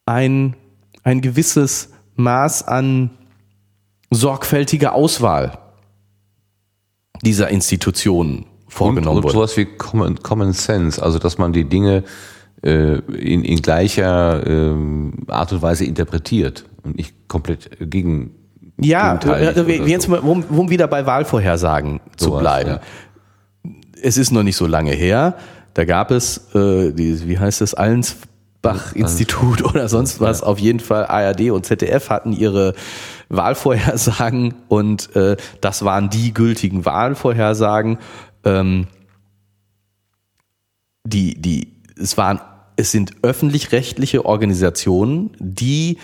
ein, 0.05 0.55
ein 1.03 1.21
gewisses 1.21 1.89
Maß 2.15 2.67
an 2.67 3.11
sorgfältiger 4.11 4.93
Auswahl 4.93 5.57
dieser 7.23 7.49
Institutionen 7.49 8.45
vorgenommen 8.67 9.17
und, 9.17 9.17
und 9.17 9.23
wurde. 9.25 9.33
sowas 9.33 9.57
wie 9.57 9.65
Common, 9.65 10.19
Common 10.21 10.53
Sense, 10.53 11.01
also 11.01 11.17
dass 11.19 11.37
man 11.37 11.53
die 11.53 11.65
Dinge 11.65 12.03
äh, 12.63 12.97
in, 12.99 13.43
in 13.43 13.61
gleicher 13.61 14.45
ähm, 14.45 15.13
Art 15.27 15.51
und 15.53 15.61
Weise 15.61 15.85
interpretiert 15.85 16.65
und 16.83 16.97
nicht 16.97 17.27
komplett 17.27 17.69
gegen 17.79 18.31
Ja, 18.79 19.17
also 19.17 19.61
oder 19.61 19.69
jetzt 19.87 20.07
so. 20.07 20.17
um, 20.17 20.43
um 20.43 20.69
wieder 20.69 20.87
bei 20.87 21.05
Wahlvorhersagen 21.05 21.99
zu 22.17 22.25
Sowas, 22.25 22.41
bleiben. 22.41 22.69
ja. 22.69 22.81
Es 24.01 24.17
ist 24.17 24.31
noch 24.31 24.43
nicht 24.43 24.57
so 24.57 24.67
lange 24.67 24.91
her. 24.91 25.35
Da 25.73 25.83
gab 25.85 26.11
es, 26.11 26.53
äh, 26.53 26.91
die, 26.91 27.27
wie 27.27 27.39
heißt 27.39 27.61
es, 27.61 27.73
Allens 27.73 28.17
Bach-Institut 28.65 29.63
oder 29.63 29.87
sonst 29.89 30.19
was. 30.19 30.43
Auf 30.43 30.59
jeden 30.59 30.79
Fall 30.79 31.05
ARD 31.05 31.51
und 31.51 31.65
ZDF 31.65 32.09
hatten 32.09 32.33
ihre 32.33 32.73
Wahlvorhersagen 33.29 34.55
und 34.67 35.15
äh, 35.15 35.37
das 35.61 35.85
waren 35.85 36.09
die 36.09 36.33
gültigen 36.33 36.85
Wahlvorhersagen. 36.85 37.97
Ähm, 38.43 38.87
die, 41.05 41.39
die, 41.39 41.73
es 41.99 42.17
waren, 42.17 42.41
es 42.75 42.91
sind 42.91 43.13
öffentlich-rechtliche 43.21 44.25
Organisationen, 44.25 45.31
die 45.39 45.97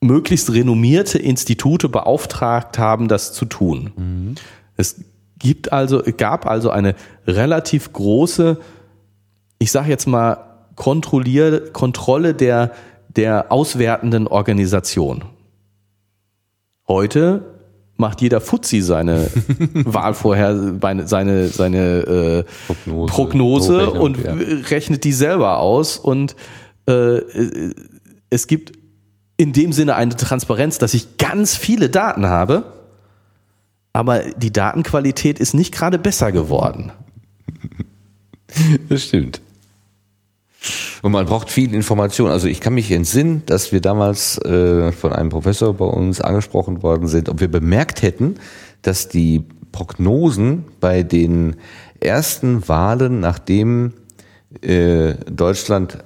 möglichst 0.00 0.52
renommierte 0.52 1.18
Institute 1.18 1.88
beauftragt 1.88 2.78
haben, 2.78 3.08
das 3.08 3.32
zu 3.32 3.44
tun. 3.44 3.92
Mhm. 3.96 4.34
Es 4.76 4.96
gibt 5.38 5.72
also, 5.72 6.02
gab 6.16 6.46
also 6.46 6.70
eine 6.70 6.94
relativ 7.26 7.92
große, 7.92 8.58
ich 9.58 9.70
sage 9.70 9.90
jetzt 9.90 10.06
mal, 10.06 10.47
Kontrollier, 10.78 11.72
Kontrolle 11.72 12.34
der, 12.34 12.70
der 13.08 13.50
auswertenden 13.50 14.28
Organisation. 14.28 15.24
Heute 16.86 17.42
macht 17.96 18.20
jeder 18.20 18.40
Fuzzi 18.40 18.80
seine 18.80 19.28
Wahlvorher, 19.74 20.78
seine, 21.04 21.48
seine 21.48 21.80
äh, 21.82 22.44
Prognose, 22.68 23.12
Prognose 23.12 23.90
und 23.90 24.22
ja. 24.22 24.34
rechnet 24.70 25.02
die 25.02 25.12
selber 25.12 25.58
aus 25.58 25.96
und 25.96 26.36
äh, 26.86 27.22
es 28.30 28.46
gibt 28.46 28.78
in 29.36 29.52
dem 29.52 29.72
Sinne 29.72 29.96
eine 29.96 30.14
Transparenz, 30.14 30.78
dass 30.78 30.94
ich 30.94 31.18
ganz 31.18 31.56
viele 31.56 31.90
Daten 31.90 32.26
habe, 32.26 32.72
aber 33.92 34.20
die 34.36 34.52
Datenqualität 34.52 35.40
ist 35.40 35.54
nicht 35.54 35.74
gerade 35.74 35.98
besser 35.98 36.30
geworden. 36.30 36.92
Das 38.88 39.04
stimmt. 39.04 39.42
Und 41.02 41.12
man 41.12 41.26
braucht 41.26 41.50
viel 41.50 41.74
Information. 41.74 42.30
Also 42.30 42.48
ich 42.48 42.60
kann 42.60 42.74
mich 42.74 42.90
entsinnen, 42.90 43.42
dass 43.46 43.72
wir 43.72 43.80
damals 43.80 44.38
äh, 44.38 44.92
von 44.92 45.12
einem 45.12 45.28
Professor 45.28 45.74
bei 45.74 45.84
uns 45.84 46.20
angesprochen 46.20 46.82
worden 46.82 47.08
sind, 47.08 47.28
ob 47.28 47.40
wir 47.40 47.48
bemerkt 47.48 48.02
hätten, 48.02 48.36
dass 48.82 49.08
die 49.08 49.44
Prognosen 49.72 50.64
bei 50.80 51.02
den 51.02 51.56
ersten 52.00 52.66
Wahlen, 52.68 53.20
nachdem 53.20 53.92
äh, 54.62 55.14
Deutschland 55.30 55.98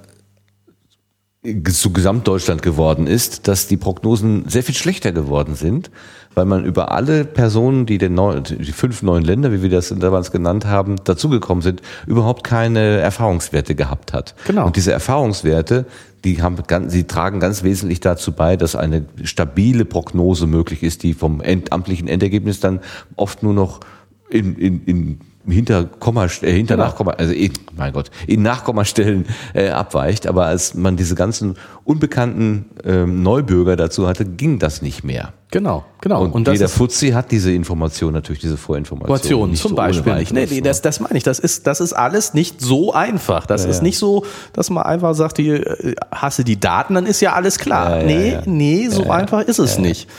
zu 1.43 1.91
Gesamtdeutschland 1.91 2.61
geworden 2.61 3.05
ist, 3.05 3.49
dass 3.49 3.67
die 3.67 3.75
Prognosen 3.75 4.47
sehr 4.47 4.63
viel 4.63 4.75
schlechter 4.75 5.11
geworden 5.11 5.55
sind, 5.55 5.91
weil 6.35 6.45
man 6.45 6.63
über 6.63 6.91
alle 6.91 7.25
Personen, 7.25 7.85
die 7.85 7.97
den 7.97 8.13
neuen, 8.13 8.43
die 8.43 8.71
fünf 8.71 9.03
neuen 9.03 9.25
Länder, 9.25 9.51
wie 9.51 9.61
wir 9.61 9.69
das 9.69 9.93
damals 9.97 10.31
genannt 10.31 10.65
haben, 10.65 10.95
dazugekommen 11.03 11.61
sind, 11.61 11.81
überhaupt 12.07 12.45
keine 12.45 12.99
Erfahrungswerte 12.99 13.75
gehabt 13.75 14.13
hat. 14.13 14.35
Genau. 14.47 14.67
Und 14.67 14.77
diese 14.77 14.93
Erfahrungswerte, 14.93 15.85
die 16.23 16.41
haben 16.41 16.55
ganz, 16.65 16.93
sie 16.93 17.03
tragen 17.03 17.41
ganz 17.41 17.61
wesentlich 17.61 17.99
dazu 17.99 18.31
bei, 18.31 18.55
dass 18.55 18.77
eine 18.77 19.05
stabile 19.23 19.83
Prognose 19.83 20.47
möglich 20.47 20.81
ist, 20.81 21.03
die 21.03 21.13
vom 21.13 21.41
amtlichen 21.41 22.07
Endergebnis 22.07 22.61
dann 22.61 22.79
oft 23.17 23.43
nur 23.43 23.53
noch 23.53 23.81
in, 24.29 24.55
in, 24.55 24.83
in 24.85 25.19
hinter 25.47 25.85
Komma, 25.85 26.25
äh, 26.25 26.51
hinter 26.51 26.75
genau. 26.75 26.87
Nachkomma, 26.87 27.11
also 27.11 27.33
in, 27.33 27.51
mein 27.75 27.93
Gott, 27.93 28.09
in 28.27 28.41
Nachkommastellen 28.41 29.25
äh, 29.53 29.69
abweicht. 29.69 30.27
Aber 30.27 30.45
als 30.45 30.73
man 30.73 30.95
diese 30.95 31.15
ganzen 31.15 31.55
unbekannten 31.83 32.65
ähm, 32.83 33.23
Neubürger 33.23 33.75
dazu 33.75 34.07
hatte, 34.07 34.25
ging 34.25 34.59
das 34.59 34.81
nicht 34.81 35.03
mehr. 35.03 35.33
Genau, 35.51 35.85
genau. 36.01 36.23
Und, 36.23 36.31
und 36.31 36.47
jeder 36.47 36.67
Fuzzi 36.67 37.09
hat 37.09 37.31
diese 37.31 37.51
Information 37.51 38.13
natürlich, 38.13 38.41
diese 38.41 38.57
Vorinformation. 38.57 39.51
Nicht 39.51 39.61
zum 39.61 39.69
so 39.69 39.75
Beispiel 39.75 40.15
nicht. 40.15 40.33
Nee, 40.33 40.47
nee, 40.49 40.61
das, 40.61 40.81
das 40.81 40.99
meine 40.99 41.17
ich. 41.17 41.23
Das 41.23 41.37
ist, 41.37 41.67
das 41.67 41.79
ist 41.79 41.93
alles 41.93 42.33
nicht 42.33 42.59
so 42.59 42.93
einfach. 42.93 43.45
Das 43.45 43.63
ja, 43.63 43.69
ist 43.69 43.77
ja. 43.77 43.83
nicht 43.83 43.99
so, 43.99 44.25
dass 44.53 44.69
man 44.69 44.83
einfach 44.83 45.13
sagt, 45.13 45.37
die, 45.37 45.49
äh, 45.49 45.95
hasse 46.11 46.43
die 46.43 46.59
Daten, 46.59 46.95
dann 46.95 47.05
ist 47.05 47.21
ja 47.21 47.33
alles 47.33 47.59
klar. 47.59 47.99
Ja, 47.99 48.03
nee, 48.03 48.37
nee, 48.45 48.87
so 48.89 49.11
einfach 49.11 49.41
ist 49.41 49.59
es 49.59 49.77
nicht. 49.77 50.09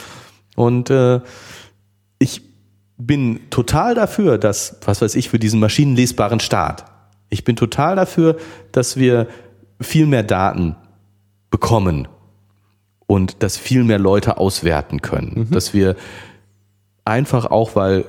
Und 0.55 0.91
äh, 0.91 1.21
ich 2.19 2.54
bin 2.97 3.51
total 3.51 3.95
dafür, 3.95 4.39
dass, 4.39 4.79
was 4.85 5.03
weiß 5.03 5.15
ich, 5.17 5.29
für 5.29 5.39
diesen 5.39 5.61
maschinenlesbaren 5.61 6.41
Staat, 6.41 6.85
ich 7.29 7.45
bin 7.45 7.57
total 7.57 7.97
dafür, 7.97 8.37
dass 8.73 8.97
wir 8.97 9.27
viel 9.81 10.07
mehr 10.07 10.23
Daten 10.23 10.77
bekommen 11.51 12.07
und 13.07 13.43
dass 13.43 13.57
viel 13.57 13.85
mehr 13.85 13.99
Leute 13.99 14.39
auswerten 14.39 15.03
können. 15.03 15.47
Mhm. 15.49 15.51
Dass 15.51 15.75
wir 15.75 15.97
einfach 17.05 17.47
auch, 17.47 17.77
weil 17.77 18.05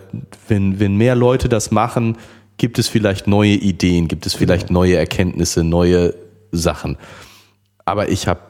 wenn, 0.47 0.79
wenn 0.79 0.95
mehr 0.95 1.15
Leute 1.15 1.49
das 1.49 1.71
machen, 1.71 2.17
gibt 2.57 2.79
es 2.79 2.87
vielleicht 2.87 3.27
neue 3.27 3.53
Ideen, 3.53 4.07
gibt 4.07 4.25
es 4.25 4.33
vielleicht 4.33 4.67
genau. 4.67 4.81
neue 4.81 4.95
Erkenntnisse, 4.95 5.63
neue 5.63 6.13
Sachen. 6.51 6.97
Aber 7.83 8.09
ich 8.09 8.27
habe 8.27 8.41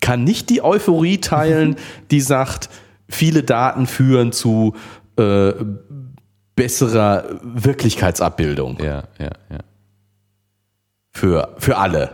kann 0.00 0.24
nicht 0.24 0.50
die 0.50 0.62
Euphorie 0.62 1.18
teilen, 1.18 1.76
die 2.10 2.20
sagt, 2.20 2.68
viele 3.14 3.42
Daten 3.42 3.86
führen 3.86 4.32
zu 4.32 4.74
äh, 5.16 5.52
besserer 6.54 7.24
Wirklichkeitsabbildung. 7.42 8.78
Ja, 8.80 9.04
ja, 9.18 9.30
ja. 9.50 9.58
Für, 11.12 11.54
für 11.58 11.76
alle. 11.76 12.10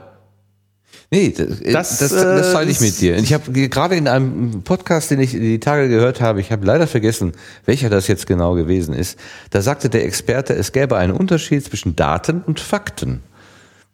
Nee, 1.11 1.31
das, 1.31 1.61
das, 1.61 1.99
das, 1.99 2.11
das 2.13 2.53
teile 2.53 2.71
ich 2.71 2.81
mit 2.81 3.01
dir. 3.01 3.17
Ich 3.17 3.33
habe 3.33 3.51
gerade 3.51 3.97
in 3.97 4.09
einem 4.09 4.63
Podcast, 4.63 5.11
den 5.11 5.21
ich 5.21 5.31
die 5.31 5.59
Tage 5.59 5.89
gehört 5.89 6.21
habe, 6.21 6.41
ich 6.41 6.53
habe 6.53 6.67
leider 6.67 6.87
vergessen, 6.87 7.33
welcher 7.65 7.89
das 7.89 8.09
jetzt 8.09 8.27
genau 8.27 8.55
gewesen 8.55 8.93
ist, 8.93 9.19
da 9.51 9.63
sagte 9.63 9.89
der 9.89 10.05
Experte, 10.05 10.53
es 10.55 10.73
gäbe 10.73 10.99
einen 10.99 11.15
Unterschied 11.15 11.65
zwischen 11.65 11.97
Daten 11.97 12.43
und 12.43 12.61
Fakten. 12.61 13.23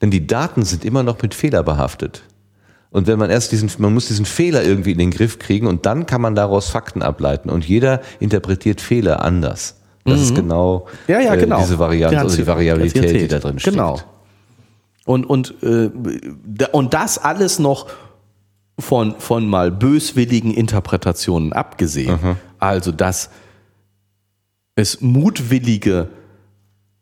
Denn 0.02 0.10
die 0.10 0.26
Daten 0.26 0.64
sind 0.64 0.84
immer 0.84 1.04
noch 1.04 1.22
mit 1.22 1.34
Fehler 1.34 1.62
behaftet. 1.62 2.22
Und 2.94 3.08
wenn 3.08 3.18
man 3.18 3.28
erst 3.28 3.50
diesen, 3.50 3.68
man 3.78 3.92
muss 3.92 4.06
diesen 4.06 4.24
Fehler 4.24 4.62
irgendwie 4.62 4.92
in 4.92 4.98
den 4.98 5.10
Griff 5.10 5.40
kriegen 5.40 5.66
und 5.66 5.84
dann 5.84 6.06
kann 6.06 6.20
man 6.20 6.36
daraus 6.36 6.68
Fakten 6.68 7.02
ableiten. 7.02 7.50
Und 7.50 7.66
jeder 7.66 8.00
interpretiert 8.20 8.80
Fehler 8.80 9.24
anders. 9.24 9.80
Das 10.04 10.18
mhm. 10.18 10.22
ist 10.22 10.34
genau, 10.36 10.86
ja, 11.08 11.18
ja, 11.18 11.34
genau. 11.34 11.58
Äh, 11.58 11.62
diese 11.62 11.80
Variante, 11.80 12.20
also 12.20 12.36
die 12.36 12.46
Variabilität, 12.46 13.20
die 13.20 13.26
da 13.26 13.40
drin 13.40 13.58
steckt. 13.58 13.74
Genau. 13.74 13.98
Und, 15.06 15.26
und, 15.26 15.56
äh, 15.64 15.90
und 16.70 16.94
das 16.94 17.18
alles 17.18 17.58
noch 17.58 17.88
von, 18.78 19.16
von 19.18 19.44
mal 19.48 19.72
böswilligen 19.72 20.54
Interpretationen 20.54 21.52
abgesehen. 21.52 22.12
Mhm. 22.12 22.36
Also, 22.60 22.92
dass 22.92 23.28
es 24.76 25.00
mutwillige 25.00 26.10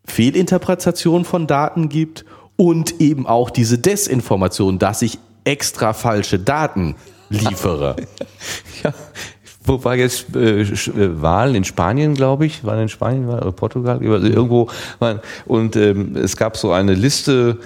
Fehlinterpretationen 0.07 1.27
von 1.27 1.47
Daten 1.47 1.91
gibt 1.91 2.25
und 2.57 2.99
eben 3.03 3.27
auch 3.27 3.51
diese 3.51 3.77
Desinformation, 3.77 4.79
dass 4.79 5.03
ich 5.03 5.19
extra 5.45 5.93
falsche 5.93 6.39
Daten 6.39 6.95
liefere. 7.29 7.97
ja. 8.83 8.93
Wo 9.65 9.83
war 9.85 9.95
jetzt 9.95 10.35
äh, 10.35 10.62
äh, 10.62 11.23
Wahlen 11.23 11.55
in 11.55 11.65
Spanien, 11.65 12.15
glaube 12.15 12.47
ich, 12.47 12.65
waren 12.65 12.81
in 12.81 12.89
Spanien 12.89 13.29
oder 13.29 13.53
Portugal, 13.53 14.03
irgendwo. 14.03 14.69
Waren, 14.99 15.21
und 15.47 15.77
ähm, 15.77 16.17
es 16.17 16.37
gab 16.37 16.57
so 16.57 16.73
eine 16.73 16.95
Liste 16.95 17.59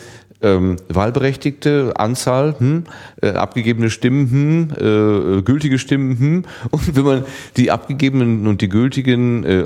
ähm, 0.43 0.77
Wahlberechtigte, 0.89 1.95
Anzahl, 1.97 2.55
hm, 2.59 2.85
äh, 3.23 3.31
abgegebene 3.31 3.91
Stimmen, 3.91 4.31
hm, 4.31 5.39
äh, 5.39 5.43
gültige 5.43 5.79
Stimmen, 5.79 6.19
hm. 6.19 6.45
Und 6.71 6.97
wenn 6.97 7.05
man 7.05 7.25
die 7.57 7.71
abgegebenen 7.71 8.47
und 8.47 8.61
die 8.61 8.69
gültigen, 8.69 9.45
äh, 9.45 9.65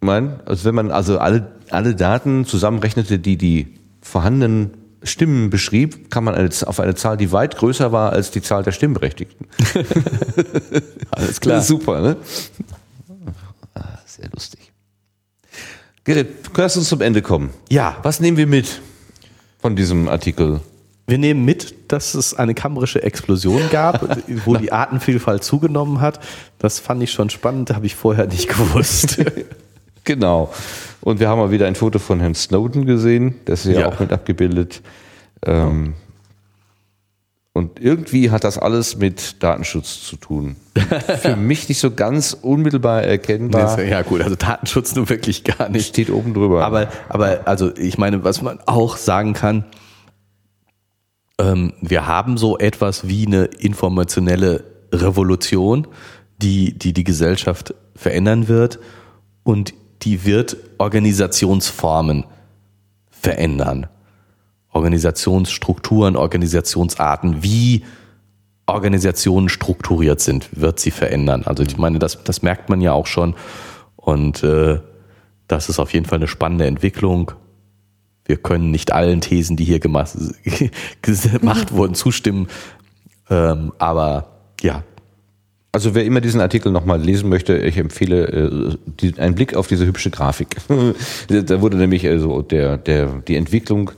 mein, 0.00 0.40
also 0.46 0.64
wenn 0.64 0.76
man 0.76 0.90
also 0.92 1.18
alle, 1.18 1.50
alle 1.70 1.96
Daten 1.96 2.44
zusammenrechnete, 2.44 3.18
die 3.18 3.36
die 3.36 3.66
vorhandenen 4.00 4.70
Stimmen 5.02 5.50
beschrieb, 5.50 6.10
kam 6.10 6.24
man 6.24 6.34
auf 6.34 6.80
eine 6.80 6.94
Zahl, 6.94 7.16
die 7.16 7.30
weit 7.30 7.56
größer 7.56 7.92
war 7.92 8.12
als 8.12 8.30
die 8.30 8.42
Zahl 8.42 8.62
der 8.62 8.72
Stimmberechtigten. 8.72 9.46
Alles 11.10 11.40
klar. 11.40 11.60
super, 11.60 12.00
ne? 12.00 12.16
Ah, 13.74 13.98
sehr 14.06 14.28
lustig. 14.32 14.72
Gerrit, 16.04 16.52
kannst 16.54 16.76
du 16.76 16.80
uns 16.80 16.88
zum 16.88 17.00
Ende 17.00 17.22
kommen? 17.22 17.50
Ja. 17.68 17.98
Was 18.02 18.18
nehmen 18.18 18.36
wir 18.36 18.46
mit 18.46 18.80
von 19.60 19.76
diesem 19.76 20.08
Artikel? 20.08 20.60
Wir 21.06 21.18
nehmen 21.18 21.44
mit, 21.44 21.74
dass 21.92 22.14
es 22.14 22.34
eine 22.34 22.54
kammerische 22.54 23.02
Explosion 23.02 23.62
gab, 23.70 24.18
wo 24.44 24.56
die 24.56 24.72
Artenvielfalt 24.72 25.44
zugenommen 25.44 26.00
hat. 26.00 26.20
Das 26.58 26.78
fand 26.80 27.02
ich 27.02 27.12
schon 27.12 27.30
spannend, 27.30 27.74
habe 27.74 27.86
ich 27.86 27.94
vorher 27.94 28.26
nicht 28.26 28.48
gewusst. 28.48 29.18
genau. 30.04 30.52
Und 31.00 31.20
wir 31.20 31.28
haben 31.28 31.38
mal 31.38 31.50
wieder 31.50 31.66
ein 31.66 31.74
Foto 31.74 31.98
von 31.98 32.20
Herrn 32.20 32.34
Snowden 32.34 32.86
gesehen, 32.86 33.36
das 33.44 33.66
ist 33.66 33.74
ja, 33.74 33.80
ja. 33.82 33.88
auch 33.88 34.00
mit 34.00 34.12
abgebildet. 34.12 34.82
Ähm, 35.46 35.94
und 37.58 37.80
irgendwie 37.80 38.30
hat 38.30 38.44
das 38.44 38.56
alles 38.56 38.98
mit 38.98 39.42
Datenschutz 39.42 40.04
zu 40.04 40.16
tun. 40.16 40.54
Für 41.20 41.34
mich 41.34 41.68
nicht 41.68 41.80
so 41.80 41.90
ganz 41.90 42.32
unmittelbar 42.32 43.02
erkennbar. 43.02 43.82
Ja 43.82 44.02
gut, 44.02 44.22
also 44.22 44.36
Datenschutz 44.36 44.94
nur 44.94 45.08
wirklich 45.08 45.42
gar 45.42 45.68
nicht. 45.68 45.88
Steht 45.88 46.10
oben 46.10 46.34
drüber. 46.34 46.64
Aber, 46.64 46.88
aber 47.08 47.48
also 47.48 47.76
ich 47.76 47.98
meine, 47.98 48.22
was 48.22 48.42
man 48.42 48.60
auch 48.66 48.96
sagen 48.96 49.32
kann, 49.32 49.64
ähm, 51.40 51.72
wir 51.80 52.06
haben 52.06 52.36
so 52.36 52.58
etwas 52.58 53.08
wie 53.08 53.26
eine 53.26 53.46
informationelle 53.46 54.62
Revolution, 54.92 55.88
die 56.40 56.78
die, 56.78 56.92
die 56.92 57.04
Gesellschaft 57.04 57.74
verändern 57.96 58.46
wird. 58.46 58.78
Und 59.42 59.74
die 60.02 60.24
wird 60.24 60.56
Organisationsformen 60.78 62.24
verändern. 63.10 63.88
Organisationsstrukturen, 64.72 66.16
Organisationsarten, 66.16 67.42
wie 67.42 67.84
Organisationen 68.66 69.48
strukturiert 69.48 70.20
sind, 70.20 70.48
wird 70.52 70.78
sie 70.78 70.90
verändern. 70.90 71.42
Also 71.46 71.62
ich 71.62 71.78
meine, 71.78 71.98
das, 71.98 72.22
das 72.22 72.42
merkt 72.42 72.68
man 72.68 72.80
ja 72.80 72.92
auch 72.92 73.06
schon. 73.06 73.34
Und 73.96 74.42
äh, 74.42 74.80
das 75.48 75.68
ist 75.68 75.78
auf 75.78 75.94
jeden 75.94 76.06
Fall 76.06 76.18
eine 76.18 76.28
spannende 76.28 76.66
Entwicklung. 76.66 77.32
Wir 78.24 78.36
können 78.36 78.70
nicht 78.70 78.92
allen 78.92 79.22
Thesen, 79.22 79.56
die 79.56 79.64
hier 79.64 79.80
gemacht, 79.80 80.14
gemacht 81.02 81.72
wurden, 81.72 81.94
zustimmen. 81.94 82.48
Ähm, 83.30 83.72
aber 83.78 84.28
ja. 84.60 84.84
Also 85.78 85.94
wer 85.94 86.04
immer 86.04 86.20
diesen 86.20 86.40
Artikel 86.40 86.72
nochmal 86.72 87.00
lesen 87.00 87.28
möchte, 87.28 87.56
ich 87.56 87.76
empfehle 87.76 88.26
äh, 88.26 88.76
die, 89.00 89.16
einen 89.16 89.36
Blick 89.36 89.54
auf 89.54 89.68
diese 89.68 89.86
hübsche 89.86 90.10
Grafik. 90.10 90.56
da 91.28 91.60
wurde 91.60 91.76
nämlich 91.76 92.04
also 92.04 92.42
der, 92.42 92.78
der, 92.78 93.22
die 93.28 93.36
Entwicklung 93.36 93.92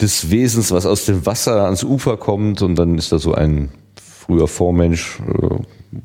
des 0.00 0.30
Wesens, 0.30 0.70
was 0.70 0.86
aus 0.86 1.04
dem 1.04 1.26
Wasser 1.26 1.66
ans 1.66 1.84
Ufer 1.84 2.16
kommt 2.16 2.62
und 2.62 2.74
dann 2.76 2.96
ist 2.96 3.12
da 3.12 3.18
so 3.18 3.34
ein 3.34 3.68
früher 4.02 4.48
Vormensch 4.48 5.20
äh, 5.20 5.56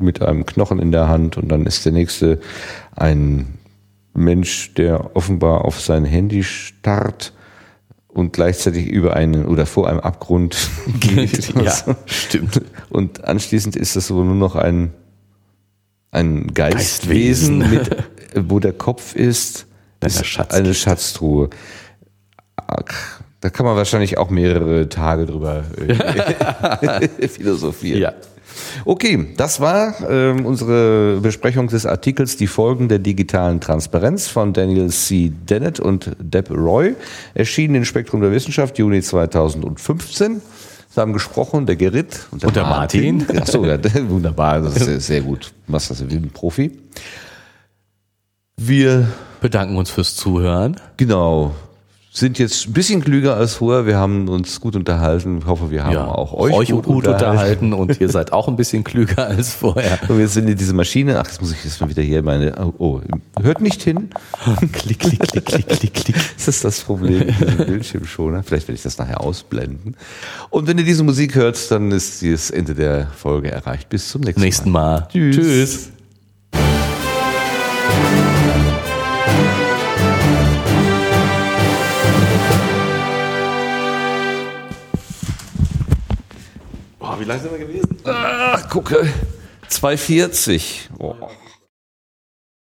mit 0.03 0.21
einem 0.21 0.45
Knochen 0.45 0.79
in 0.79 0.91
der 0.91 1.07
Hand 1.07 1.37
und 1.37 1.47
dann 1.47 1.65
ist 1.65 1.85
der 1.85 1.93
nächste 1.93 2.41
ein 2.93 3.57
Mensch, 4.13 4.73
der 4.73 5.15
offenbar 5.15 5.63
auf 5.63 5.79
sein 5.79 6.03
Handy 6.03 6.43
starrt 6.43 7.31
und 8.09 8.33
gleichzeitig 8.33 8.87
über 8.87 9.15
einen 9.15 9.45
oder 9.45 9.65
vor 9.65 9.87
einem 9.87 10.01
Abgrund 10.01 10.69
geht. 10.99 11.53
ja, 11.55 11.73
stimmt. 12.05 12.61
Und 12.89 13.23
anschließend 13.23 13.77
ist 13.77 13.95
das 13.95 14.07
so 14.07 14.21
nur 14.21 14.35
noch 14.35 14.57
ein, 14.57 14.93
ein 16.15 16.53
Geistwesen, 16.53 17.59
Geistwesen. 17.59 17.93
Mit, 17.93 18.05
wo 18.49 18.59
der 18.59 18.73
Kopf 18.73 19.15
ist, 19.15 19.67
ist 20.01 20.25
Schatz 20.25 20.53
eine 20.53 20.73
Schatztruhe. 20.73 21.49
Da 23.41 23.49
kann 23.49 23.65
man 23.65 23.75
wahrscheinlich 23.75 24.17
auch 24.17 24.29
mehrere 24.29 24.89
Tage 24.89 25.25
drüber 25.25 25.63
äh, 25.77 27.27
philosophieren. 27.27 28.01
Ja. 28.01 28.13
Okay, 28.85 29.33
das 29.37 29.59
war 29.59 30.09
äh, 30.09 30.31
unsere 30.31 31.19
Besprechung 31.21 31.67
des 31.67 31.85
Artikels 31.85 32.37
Die 32.37 32.47
Folgen 32.47 32.87
der 32.87 32.99
digitalen 32.99 33.59
Transparenz 33.59 34.27
von 34.27 34.53
Daniel 34.53 34.89
C. 34.89 35.31
Dennett 35.49 35.79
und 35.79 36.15
Deb 36.19 36.49
Roy, 36.49 36.95
erschienen 37.33 37.75
in 37.75 37.85
Spektrum 37.85 38.21
der 38.21 38.31
Wissenschaft 38.31 38.77
Juni 38.77 39.01
2015. 39.01 40.41
Haben 40.97 41.13
gesprochen, 41.13 41.65
der 41.65 41.75
Gerrit 41.75 42.27
und 42.31 42.43
der, 42.43 42.47
und 42.47 42.55
der 42.55 42.63
Martin. 42.63 43.17
Martin. 43.17 43.39
Achso, 43.39 43.65
ja, 43.65 43.77
wunderbar, 44.09 44.61
das 44.61 44.77
ist 44.77 45.07
sehr 45.07 45.21
gut. 45.21 45.53
Was 45.67 45.87
das 45.89 46.09
wie 46.09 46.15
ein 46.15 46.29
Profi. 46.29 46.79
Wir 48.57 49.07
bedanken 49.41 49.75
uns 49.77 49.89
fürs 49.89 50.15
Zuhören. 50.15 50.79
Genau 50.97 51.53
sind 52.17 52.39
jetzt 52.39 52.67
ein 52.67 52.73
bisschen 52.73 53.03
klüger 53.03 53.35
als 53.35 53.55
vorher. 53.55 53.85
Wir 53.85 53.97
haben 53.97 54.29
uns 54.29 54.61
gut 54.61 54.77
unterhalten. 54.77 55.39
Ich 55.39 55.45
hoffe, 55.45 55.69
wir 55.69 55.83
haben 55.83 55.93
ja, 55.93 56.05
auch 56.05 56.31
euch, 56.33 56.53
euch 56.53 56.69
gut, 56.69 56.85
gut 56.85 57.07
unterhalten. 57.07 57.73
und 57.73 57.99
ihr 57.99 58.07
seid 58.09 58.31
auch 58.31 58.47
ein 58.47 58.55
bisschen 58.55 58.85
klüger 58.85 59.27
als 59.27 59.53
vorher. 59.53 59.99
Und 60.07 60.17
wir 60.17 60.27
sind 60.29 60.47
in 60.47 60.55
diese 60.55 60.73
Maschine. 60.73 61.19
Ach, 61.19 61.25
jetzt 61.25 61.41
muss 61.41 61.51
ich 61.51 61.63
jetzt 61.65 61.81
mal 61.81 61.89
wieder 61.89 62.01
hier 62.01 62.23
meine. 62.23 62.55
Oh, 62.57 62.73
oh 62.77 63.01
hört 63.41 63.59
nicht 63.59 63.83
hin. 63.83 64.11
klick, 64.71 64.99
klick, 64.99 65.19
klick, 65.19 65.45
klick, 65.45 65.67
klick, 65.67 65.93
klick. 65.93 66.15
Das 66.35 66.47
ist 66.47 66.63
das 66.63 66.81
Problem 66.81 67.27
mit 67.27 67.59
dem 67.59 67.65
Bildschirmschoner. 67.65 68.43
Vielleicht 68.43 68.67
werde 68.67 68.77
ich 68.77 68.83
das 68.83 68.97
nachher 68.97 69.19
ausblenden. 69.19 69.97
Und 70.49 70.67
wenn 70.67 70.77
ihr 70.77 70.85
diese 70.85 71.03
Musik 71.03 71.35
hört, 71.35 71.69
dann 71.69 71.91
ist 71.91 72.23
das 72.23 72.49
Ende 72.49 72.75
der 72.75 73.07
Folge 73.07 73.51
erreicht. 73.51 73.89
Bis 73.89 74.09
zum 74.09 74.21
nächsten, 74.21 74.41
nächsten 74.41 74.71
Mal. 74.71 75.01
Mal. 75.01 75.07
Tschüss. 75.11 75.35
Tschüss. 75.35 75.91
Wie 87.19 87.23
lange 87.25 87.41
sind 87.41 87.51
wir 87.51 87.59
gewesen? 87.59 87.97
Ach, 88.05 88.69
gucke. 88.69 89.07
2,40. 89.69 90.89
Oh. 90.99 91.15